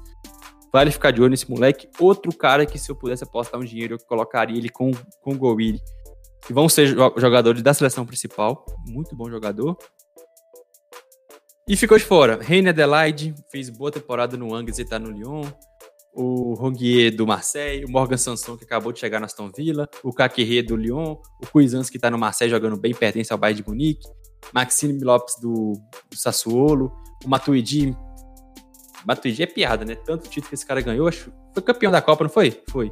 Vale 0.72 0.90
ficar 0.90 1.10
de 1.10 1.20
olho 1.20 1.30
nesse 1.30 1.51
moleque. 1.51 1.88
Outro 1.98 2.32
cara 2.34 2.66
que, 2.66 2.78
se 2.78 2.90
eu 2.90 2.94
pudesse 2.94 3.24
apostar 3.24 3.60
um 3.60 3.64
dinheiro, 3.64 3.94
eu 3.94 3.98
colocaria 4.06 4.56
ele 4.56 4.68
com, 4.68 4.93
com 5.20 5.32
o 5.32 5.38
Gowiri. 5.38 5.80
Que 6.47 6.52
vão 6.52 6.68
ser 6.68 6.88
jogadores 7.16 7.62
da 7.62 7.74
seleção 7.74 8.06
principal. 8.06 8.64
Muito 8.86 9.16
bom 9.16 9.28
jogador. 9.28 9.76
E 11.68 11.76
ficou 11.76 11.98
de 11.98 12.05
fora. 12.05 12.38
Reina 12.40 12.70
Adelaide 12.70 13.34
fez 13.51 13.68
boa 13.68 13.90
temporada 13.90 14.36
no 14.36 14.55
Angers 14.55 14.78
e 14.78 14.84
tá 14.84 15.01
no 15.01 15.10
Lyon. 15.10 15.43
O 16.18 16.55
Rongier 16.55 17.14
do 17.14 17.26
Marseille, 17.26 17.84
o 17.84 17.90
Morgan 17.90 18.16
Sanson 18.16 18.56
que 18.56 18.64
acabou 18.64 18.90
de 18.90 18.98
chegar 18.98 19.20
no 19.20 19.26
Aston 19.26 19.51
Villa, 19.55 19.86
o 20.02 20.12
Caquerê 20.12 20.62
do 20.62 20.74
Lyon, 20.74 21.16
o 21.43 21.47
Cuisans 21.47 21.90
que 21.90 21.98
tá 21.98 22.10
no 22.10 22.16
Marseille 22.16 22.51
jogando 22.51 22.76
bem, 22.76 22.94
pertence 22.94 23.30
ao 23.30 23.38
Bayern 23.38 23.62
de 23.62 23.68
Munique, 23.68 24.09
Maxime 24.52 24.98
Lopes 25.05 25.38
do, 25.40 25.74
do 26.10 26.16
Sassuolo, 26.16 26.90
o 27.22 27.28
Matuidi. 27.28 27.94
Matuidi 29.06 29.43
é 29.43 29.47
piada, 29.47 29.84
né? 29.84 29.94
Tanto 29.94 30.28
título 30.28 30.48
que 30.48 30.55
esse 30.55 30.66
cara 30.66 30.80
ganhou, 30.80 31.06
acho. 31.06 31.30
Foi 31.52 31.62
campeão 31.62 31.93
da 31.93 32.01
Copa, 32.01 32.24
não 32.24 32.30
foi? 32.30 32.62
Foi. 32.70 32.90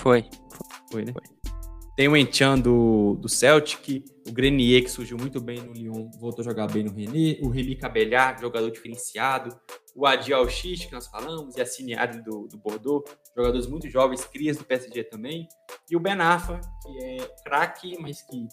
Foi. 0.00 0.24
Foi, 0.90 1.04
né? 1.04 1.12
Foi. 1.12 1.41
Tem 1.94 2.08
o 2.08 2.16
Enchan 2.16 2.58
do, 2.58 3.16
do 3.20 3.28
Celtic, 3.28 4.02
o 4.26 4.32
Grenier, 4.32 4.82
que 4.82 4.90
surgiu 4.90 5.18
muito 5.18 5.40
bem 5.40 5.60
no 5.60 5.74
Lyon, 5.74 6.10
voltou 6.18 6.42
a 6.42 6.44
jogar 6.44 6.66
bem 6.66 6.82
no 6.82 6.90
René, 6.90 7.38
o 7.42 7.48
Remy 7.48 7.76
Cabellar, 7.76 8.40
jogador 8.40 8.70
diferenciado, 8.70 9.54
o 9.94 10.06
Adi 10.06 10.32
Alxix, 10.32 10.86
que 10.86 10.92
nós 10.92 11.06
falamos, 11.06 11.54
e 11.56 11.60
a 11.60 11.66
Cineade 11.66 12.22
do, 12.22 12.48
do 12.48 12.56
Bordeaux, 12.56 13.04
jogadores 13.36 13.66
muito 13.66 13.90
jovens, 13.90 14.24
crias 14.24 14.56
do 14.56 14.64
PSG 14.64 15.04
também, 15.04 15.46
e 15.90 15.94
o 15.94 16.00
Ben 16.00 16.14
Arfa, 16.14 16.60
que 16.82 17.04
é 17.04 17.18
craque, 17.44 17.98
mas 18.00 18.22
que 18.22 18.48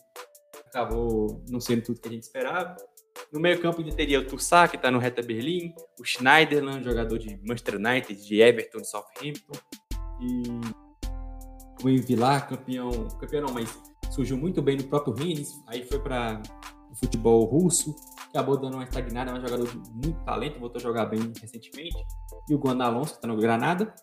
acabou 0.67 1.41
não 1.49 1.61
sendo 1.61 1.83
tudo 1.83 2.01
que 2.01 2.09
a 2.09 2.11
gente 2.11 2.23
esperava. 2.23 2.75
No 3.31 3.39
meio 3.39 3.61
campo 3.61 3.79
ainda 3.79 3.95
teria 3.95 4.19
o 4.19 4.25
Tussá, 4.25 4.67
que 4.67 4.75
está 4.75 4.91
no 4.91 4.99
Reta 4.99 5.21
Berlim, 5.21 5.73
o 5.97 6.03
Schneiderland, 6.03 6.83
jogador 6.83 7.17
de 7.17 7.37
Manchester 7.37 7.75
United, 7.75 8.25
de 8.25 8.41
Everton, 8.41 8.81
de 8.81 8.89
Southampton, 8.89 9.59
e 10.21 10.88
o 11.83 11.89
Envilar, 11.89 12.47
campeão, 12.47 12.89
campeão 13.19 13.47
não, 13.47 13.53
mas 13.53 13.69
surgiu 14.11 14.37
muito 14.37 14.61
bem 14.61 14.77
no 14.77 14.83
próprio 14.83 15.13
Rennes, 15.13 15.53
aí 15.67 15.85
foi 15.85 15.99
para 15.99 16.41
o 16.91 16.95
futebol 16.95 17.43
russo, 17.45 17.95
acabou 18.29 18.57
dando 18.57 18.75
uma 18.75 18.83
estagnada, 18.83 19.31
é 19.31 19.33
um 19.33 19.41
jogador 19.41 19.67
de 19.67 19.77
muito 19.91 20.23
talento, 20.25 20.59
voltou 20.59 20.79
a 20.79 20.83
jogar 20.83 21.05
bem 21.05 21.31
recentemente, 21.39 21.97
e 22.49 22.53
o 22.53 22.57
Guan 22.57 22.81
Alonso, 22.83 23.11
que 23.11 23.17
está 23.17 23.27
no 23.27 23.37
Granada. 23.37 23.93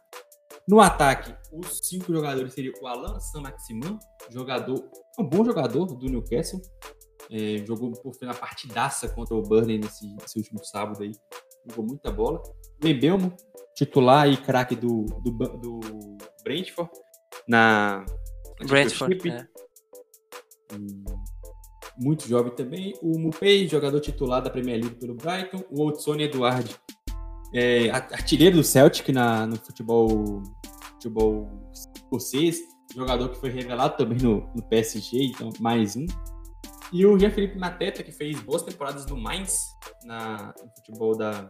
No 0.69 0.81
ataque, 0.81 1.32
os 1.53 1.78
cinco 1.85 2.12
jogadores 2.12 2.53
seriam 2.53 2.74
o 2.82 2.86
Alan 2.89 3.20
Saint-Maximin, 3.20 3.98
jogador, 4.31 4.90
um 5.16 5.24
bom 5.24 5.44
jogador 5.44 5.86
do 5.86 6.07
Newcastle, 6.07 6.61
é, 7.31 7.65
jogou 7.65 7.93
por 7.93 8.12
na 8.23 8.35
partidaça 8.35 9.09
contra 9.09 9.35
o 9.35 9.43
Burnley 9.43 9.78
nesse, 9.78 10.12
nesse, 10.16 10.39
último 10.39 10.65
sábado 10.65 11.03
aí, 11.03 11.12
jogou 11.69 11.85
muita 11.85 12.11
bola. 12.11 12.43
Lebelmo, 12.82 13.35
titular 13.77 14.28
e 14.28 14.36
craque 14.36 14.74
do, 14.74 15.05
do, 15.05 15.31
do 15.31 15.81
Brentford, 16.43 16.90
na, 17.48 18.04
na 18.60 18.66
Brentford, 18.66 19.28
é. 19.28 19.46
Muito 21.98 22.28
jovem 22.28 22.54
também. 22.54 22.94
O 23.00 23.18
Mupei, 23.18 23.66
jogador 23.66 24.00
titular 24.00 24.42
da 24.42 24.50
Premier 24.50 24.80
League 24.80 24.96
pelo 24.96 25.14
Brighton. 25.14 25.64
O 25.70 25.86
Odsone 25.86 26.24
Eduardo, 26.24 26.70
é, 27.54 27.90
artilheiro 27.90 28.56
do 28.56 28.64
Celtic 28.64 29.08
na, 29.08 29.46
no 29.46 29.56
futebol, 29.56 30.42
futebol 30.94 31.48
escocês. 31.72 32.58
Jogador 32.94 33.30
que 33.30 33.38
foi 33.38 33.50
revelado 33.50 33.96
também 33.96 34.18
no, 34.18 34.48
no 34.54 34.62
PSG, 34.68 35.24
então 35.24 35.50
mais 35.60 35.96
um. 35.96 36.06
E 36.92 37.04
o 37.04 37.18
Jean-Philippe 37.18 37.58
Mateta, 37.58 38.02
que 38.02 38.12
fez 38.12 38.40
boas 38.40 38.62
temporadas 38.62 39.06
no 39.06 39.16
Mainz, 39.16 39.58
na, 40.04 40.54
no 40.62 40.70
futebol 40.76 41.16
da, 41.16 41.48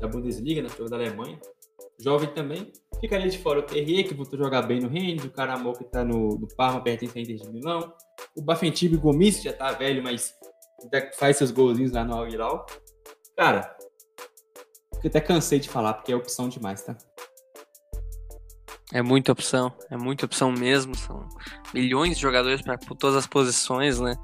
da 0.00 0.08
Bundesliga, 0.08 0.62
no 0.62 0.68
futebol 0.68 0.90
da 0.90 0.96
Alemanha. 0.96 1.38
Jovem 2.02 2.28
também. 2.32 2.72
Fica 3.00 3.16
ali 3.16 3.30
de 3.30 3.38
fora 3.38 3.60
o 3.60 3.62
Terrier, 3.62 4.06
que 4.06 4.14
voltou 4.14 4.38
a 4.38 4.44
jogar 4.44 4.62
bem 4.62 4.80
no 4.80 4.88
Rennes, 4.88 5.24
o 5.24 5.30
Caramol, 5.30 5.72
que 5.72 5.84
tá 5.84 6.04
no, 6.04 6.46
Parma, 6.56 6.80
pertence 6.80 7.18
a 7.18 7.22
Inter 7.22 7.36
de 7.36 7.50
Milão, 7.50 7.92
o 8.36 8.42
Bafentibe 8.42 8.96
Gomes, 8.96 9.38
que 9.38 9.44
já 9.44 9.52
tá 9.52 9.72
velho, 9.72 10.02
mas 10.02 10.34
faz 11.16 11.36
seus 11.36 11.50
golzinhos 11.50 11.92
lá 11.92 12.04
no 12.04 12.14
Al-Hilal. 12.14 12.66
Cara, 13.36 13.76
eu 15.02 15.08
até 15.08 15.20
cansei 15.20 15.58
de 15.58 15.68
falar, 15.68 15.94
porque 15.94 16.12
é 16.12 16.16
opção 16.16 16.48
demais, 16.48 16.82
tá? 16.82 16.96
É 18.92 19.00
muita 19.00 19.32
opção, 19.32 19.72
é 19.90 19.96
muita 19.96 20.26
opção 20.26 20.52
mesmo. 20.52 20.94
São 20.94 21.26
milhões 21.72 22.16
de 22.16 22.22
jogadores 22.22 22.60
para 22.60 22.76
todas 22.76 23.16
as 23.16 23.26
posições, 23.26 23.98
né? 23.98 24.14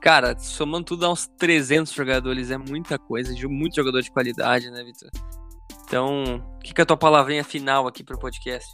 Cara, 0.00 0.38
somando 0.38 0.84
tudo, 0.84 1.00
dá 1.00 1.10
uns 1.10 1.26
300 1.38 1.92
jogadores, 1.92 2.50
é 2.50 2.58
muita 2.58 2.98
coisa, 2.98 3.32
muito 3.48 3.74
jogador 3.74 4.02
de 4.02 4.10
qualidade, 4.10 4.70
né, 4.70 4.84
Vitor? 4.84 5.41
Então, 5.92 6.42
o 6.56 6.58
que, 6.60 6.72
que 6.72 6.80
é 6.80 6.84
a 6.84 6.86
tua 6.86 6.96
palavrinha 6.96 7.44
final 7.44 7.86
aqui 7.86 8.02
pro 8.02 8.18
podcast? 8.18 8.66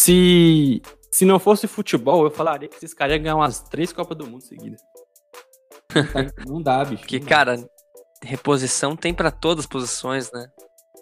Se, 0.00 0.80
se 1.12 1.26
não 1.26 1.38
fosse 1.38 1.66
futebol, 1.66 2.24
eu 2.24 2.30
falaria 2.30 2.70
que 2.70 2.76
esses 2.76 2.94
caras 2.94 3.16
iam 3.16 3.22
ganhar 3.22 3.36
umas 3.36 3.60
três 3.60 3.92
Copas 3.92 4.16
do 4.16 4.26
Mundo 4.26 4.40
seguidas. 4.40 4.80
Não 6.48 6.62
dá, 6.62 6.82
bicho. 6.86 7.02
Porque, 7.02 7.20
cara, 7.20 7.62
reposição 8.22 8.96
tem 8.96 9.12
para 9.12 9.30
todas 9.30 9.66
as 9.66 9.68
posições, 9.68 10.32
né? 10.32 10.50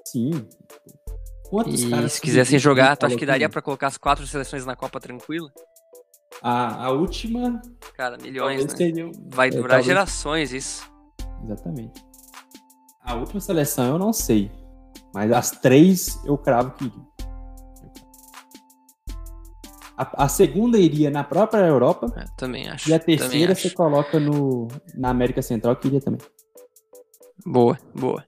Sim. 0.04 0.48
Quantos 1.48 1.84
e 1.84 1.88
caras 1.88 2.14
se 2.14 2.20
quisessem 2.20 2.58
jogar, 2.58 2.96
tu 2.96 3.06
acha 3.06 3.16
que 3.16 3.24
daria 3.24 3.48
para 3.48 3.62
colocar 3.62 3.86
as 3.86 3.96
quatro 3.96 4.26
seleções 4.26 4.66
na 4.66 4.74
Copa 4.74 4.98
tranquila? 4.98 5.52
A, 6.42 6.86
a 6.86 6.90
última. 6.90 7.62
Cara, 7.94 8.18
milhões, 8.18 8.66
né? 8.66 8.76
Seriam, 8.76 9.12
Vai 9.28 9.46
é, 9.46 9.50
durar 9.52 9.68
talvez... 9.68 9.86
gerações 9.86 10.52
isso. 10.52 10.90
Exatamente. 11.44 12.04
A 13.06 13.14
última 13.14 13.40
seleção 13.40 13.86
eu 13.86 13.98
não 13.98 14.12
sei. 14.12 14.50
Mas 15.14 15.30
as 15.32 15.52
três 15.52 16.20
eu 16.24 16.36
cravo 16.36 16.72
que 16.72 16.86
iria. 16.86 17.06
A, 19.96 20.24
a, 20.24 20.28
segunda 20.28 20.76
iria 20.76 21.10
na 21.10 21.24
própria 21.24 21.62
Europa. 21.62 22.12
É, 22.16 22.24
também 22.36 22.68
acho. 22.68 22.90
E 22.90 22.92
a 22.92 22.98
terceira 22.98 23.54
você 23.54 23.70
coloca 23.70 24.20
no, 24.20 24.68
na 24.94 25.08
América 25.08 25.40
Central, 25.40 25.74
que 25.76 25.88
iria 25.88 26.02
também. 26.02 26.20
Boa, 27.46 27.78
boa. 27.94 28.22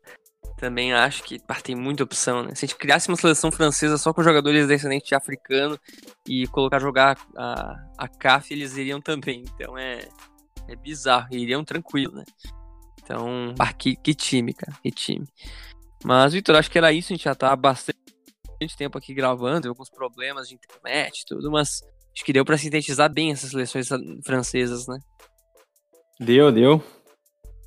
Também 0.57 0.95
acho 0.95 1.23
que 1.25 1.39
tem 1.63 1.77
muita 1.77 2.05
opção, 2.05 2.43
né? 2.43 2.55
Se 2.55 2.65
a 2.65 2.69
gente 2.69 2.79
criasse 2.79 3.09
uma 3.09 3.17
seleção 3.17 3.53
francesa 3.53 3.99
só 3.99 4.15
com 4.15 4.23
jogadores 4.23 4.67
descendentes 4.67 5.09
de 5.09 5.15
africano 5.15 5.79
e 6.27 6.47
colocar 6.47 6.79
jogar 6.79 7.19
a, 7.37 7.77
a 7.99 8.09
CAF, 8.09 8.55
eles 8.55 8.77
iriam 8.77 9.01
também. 9.01 9.45
Então 9.55 9.77
é, 9.77 10.09
é 10.67 10.75
bizarro. 10.75 11.29
Iriam 11.33 11.63
tranquilo, 11.63 12.15
né? 12.15 12.25
Então, 13.09 13.55
ah, 13.59 13.73
que, 13.73 13.97
que 13.97 14.13
time, 14.13 14.53
cara. 14.53 14.77
Que 14.83 14.91
time. 14.91 15.27
Mas, 16.05 16.35
Vitor, 16.35 16.55
acho 16.57 16.71
que 16.71 16.77
era 16.77 16.93
isso. 16.93 17.11
A 17.11 17.17
gente 17.17 17.25
já 17.25 17.35
tá 17.35 17.57
bastante 17.57 17.97
tempo 18.77 18.99
aqui 18.99 19.15
gravando, 19.15 19.67
alguns 19.67 19.89
problemas 19.89 20.47
de 20.47 20.57
internet 20.57 21.21
e 21.21 21.25
tudo, 21.25 21.51
mas 21.51 21.81
acho 22.15 22.25
que 22.25 22.35
deu 22.35 22.45
para 22.45 22.59
sintetizar 22.59 23.11
bem 23.11 23.33
essas 23.33 23.51
seleções 23.51 23.89
francesas, 24.25 24.87
né? 24.87 24.99
Deu, 26.21 26.53
deu. 26.53 26.85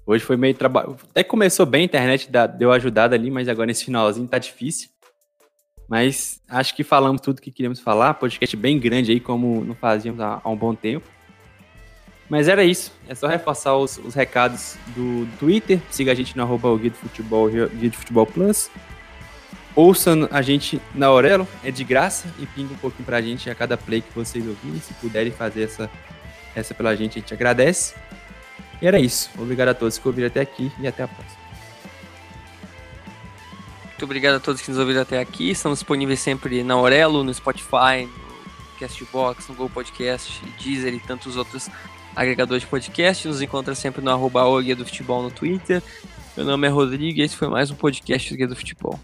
Hoje 0.05 0.23
foi 0.23 0.37
meio 0.37 0.53
trabalho. 0.53 0.95
Até 1.09 1.23
começou 1.23 1.65
bem, 1.65 1.81
a 1.81 1.85
internet 1.85 2.29
deu 2.57 2.71
ajudada 2.71 3.15
ali, 3.15 3.31
mas 3.31 3.47
agora 3.47 3.65
nesse 3.65 3.85
finalzinho 3.85 4.27
tá 4.27 4.37
difícil. 4.37 4.89
Mas 5.89 6.39
acho 6.47 6.75
que 6.75 6.83
falamos 6.83 7.19
tudo 7.19 7.41
que 7.41 7.51
queríamos 7.51 7.79
falar. 7.79 8.13
Podcast 8.13 8.55
bem 8.55 8.79
grande 8.79 9.11
aí, 9.11 9.19
como 9.19 9.63
não 9.65 9.73
fazíamos 9.73 10.21
há, 10.21 10.39
há 10.43 10.49
um 10.49 10.55
bom 10.55 10.75
tempo. 10.75 11.07
Mas 12.31 12.47
era 12.47 12.63
isso. 12.63 12.93
É 13.09 13.13
só 13.13 13.27
reforçar 13.27 13.75
os, 13.75 13.97
os 13.97 14.13
recados 14.13 14.77
do 14.95 15.27
Twitter. 15.37 15.81
Siga 15.91 16.13
a 16.13 16.15
gente 16.15 16.37
no 16.37 16.43
arroba 16.43 16.73
Guia 16.77 16.89
do 16.89 16.95
Futebol, 16.95 17.49
Guia 17.49 17.91
Futebol 17.91 18.25
Plus. 18.25 18.71
Ouça 19.75 20.11
a 20.31 20.41
gente 20.41 20.81
na 20.95 21.07
Aurelo, 21.07 21.45
é 21.61 21.69
de 21.71 21.83
graça 21.83 22.33
e 22.39 22.45
pinga 22.45 22.73
um 22.73 22.77
pouquinho 22.77 23.05
pra 23.05 23.21
gente 23.21 23.49
a 23.49 23.55
cada 23.55 23.75
play 23.75 23.99
que 23.99 24.15
vocês 24.15 24.47
ouvirem. 24.47 24.79
Se 24.79 24.93
puderem 24.93 25.29
fazer 25.29 25.63
essa, 25.63 25.89
essa 26.55 26.73
pela 26.73 26.95
gente, 26.95 27.19
a 27.19 27.21
gente 27.21 27.33
agradece. 27.33 27.95
E 28.81 28.87
era 28.87 28.97
isso. 28.97 29.29
Obrigado 29.37 29.67
a 29.67 29.73
todos 29.73 29.97
que 29.97 30.07
ouviram 30.07 30.27
até 30.27 30.39
aqui 30.39 30.71
e 30.79 30.87
até 30.87 31.03
a 31.03 31.09
próxima. 31.09 31.41
Muito 33.83 34.05
obrigado 34.05 34.35
a 34.35 34.39
todos 34.39 34.61
que 34.61 34.71
nos 34.71 34.79
ouviram 34.79 35.01
até 35.01 35.19
aqui. 35.19 35.49
Estamos 35.49 35.79
disponíveis 35.79 36.21
sempre 36.21 36.63
na 36.63 36.75
Aurelo, 36.75 37.25
no 37.25 37.33
Spotify, 37.33 38.05
no 38.05 38.79
Castbox, 38.79 39.49
no 39.49 39.55
Google 39.55 39.69
Podcast, 39.69 40.41
Deezer 40.63 40.93
e 40.93 40.99
tantos 41.01 41.35
outros 41.35 41.69
agregadores 42.15 42.63
de 42.63 42.69
podcast. 42.69 43.27
Nos 43.27 43.41
encontra 43.41 43.75
sempre 43.75 44.01
no 44.01 44.11
arroba 44.11 44.41
do 44.75 44.85
Futebol 44.85 45.23
no 45.23 45.31
Twitter. 45.31 45.81
Meu 46.35 46.45
nome 46.45 46.67
é 46.67 46.69
Rodrigo 46.69 47.19
e 47.19 47.23
esse 47.23 47.35
foi 47.35 47.47
mais 47.47 47.71
um 47.71 47.75
podcast 47.75 48.29
do 48.29 48.37
Guia 48.37 48.47
do 48.47 48.55
Futebol. 48.55 48.99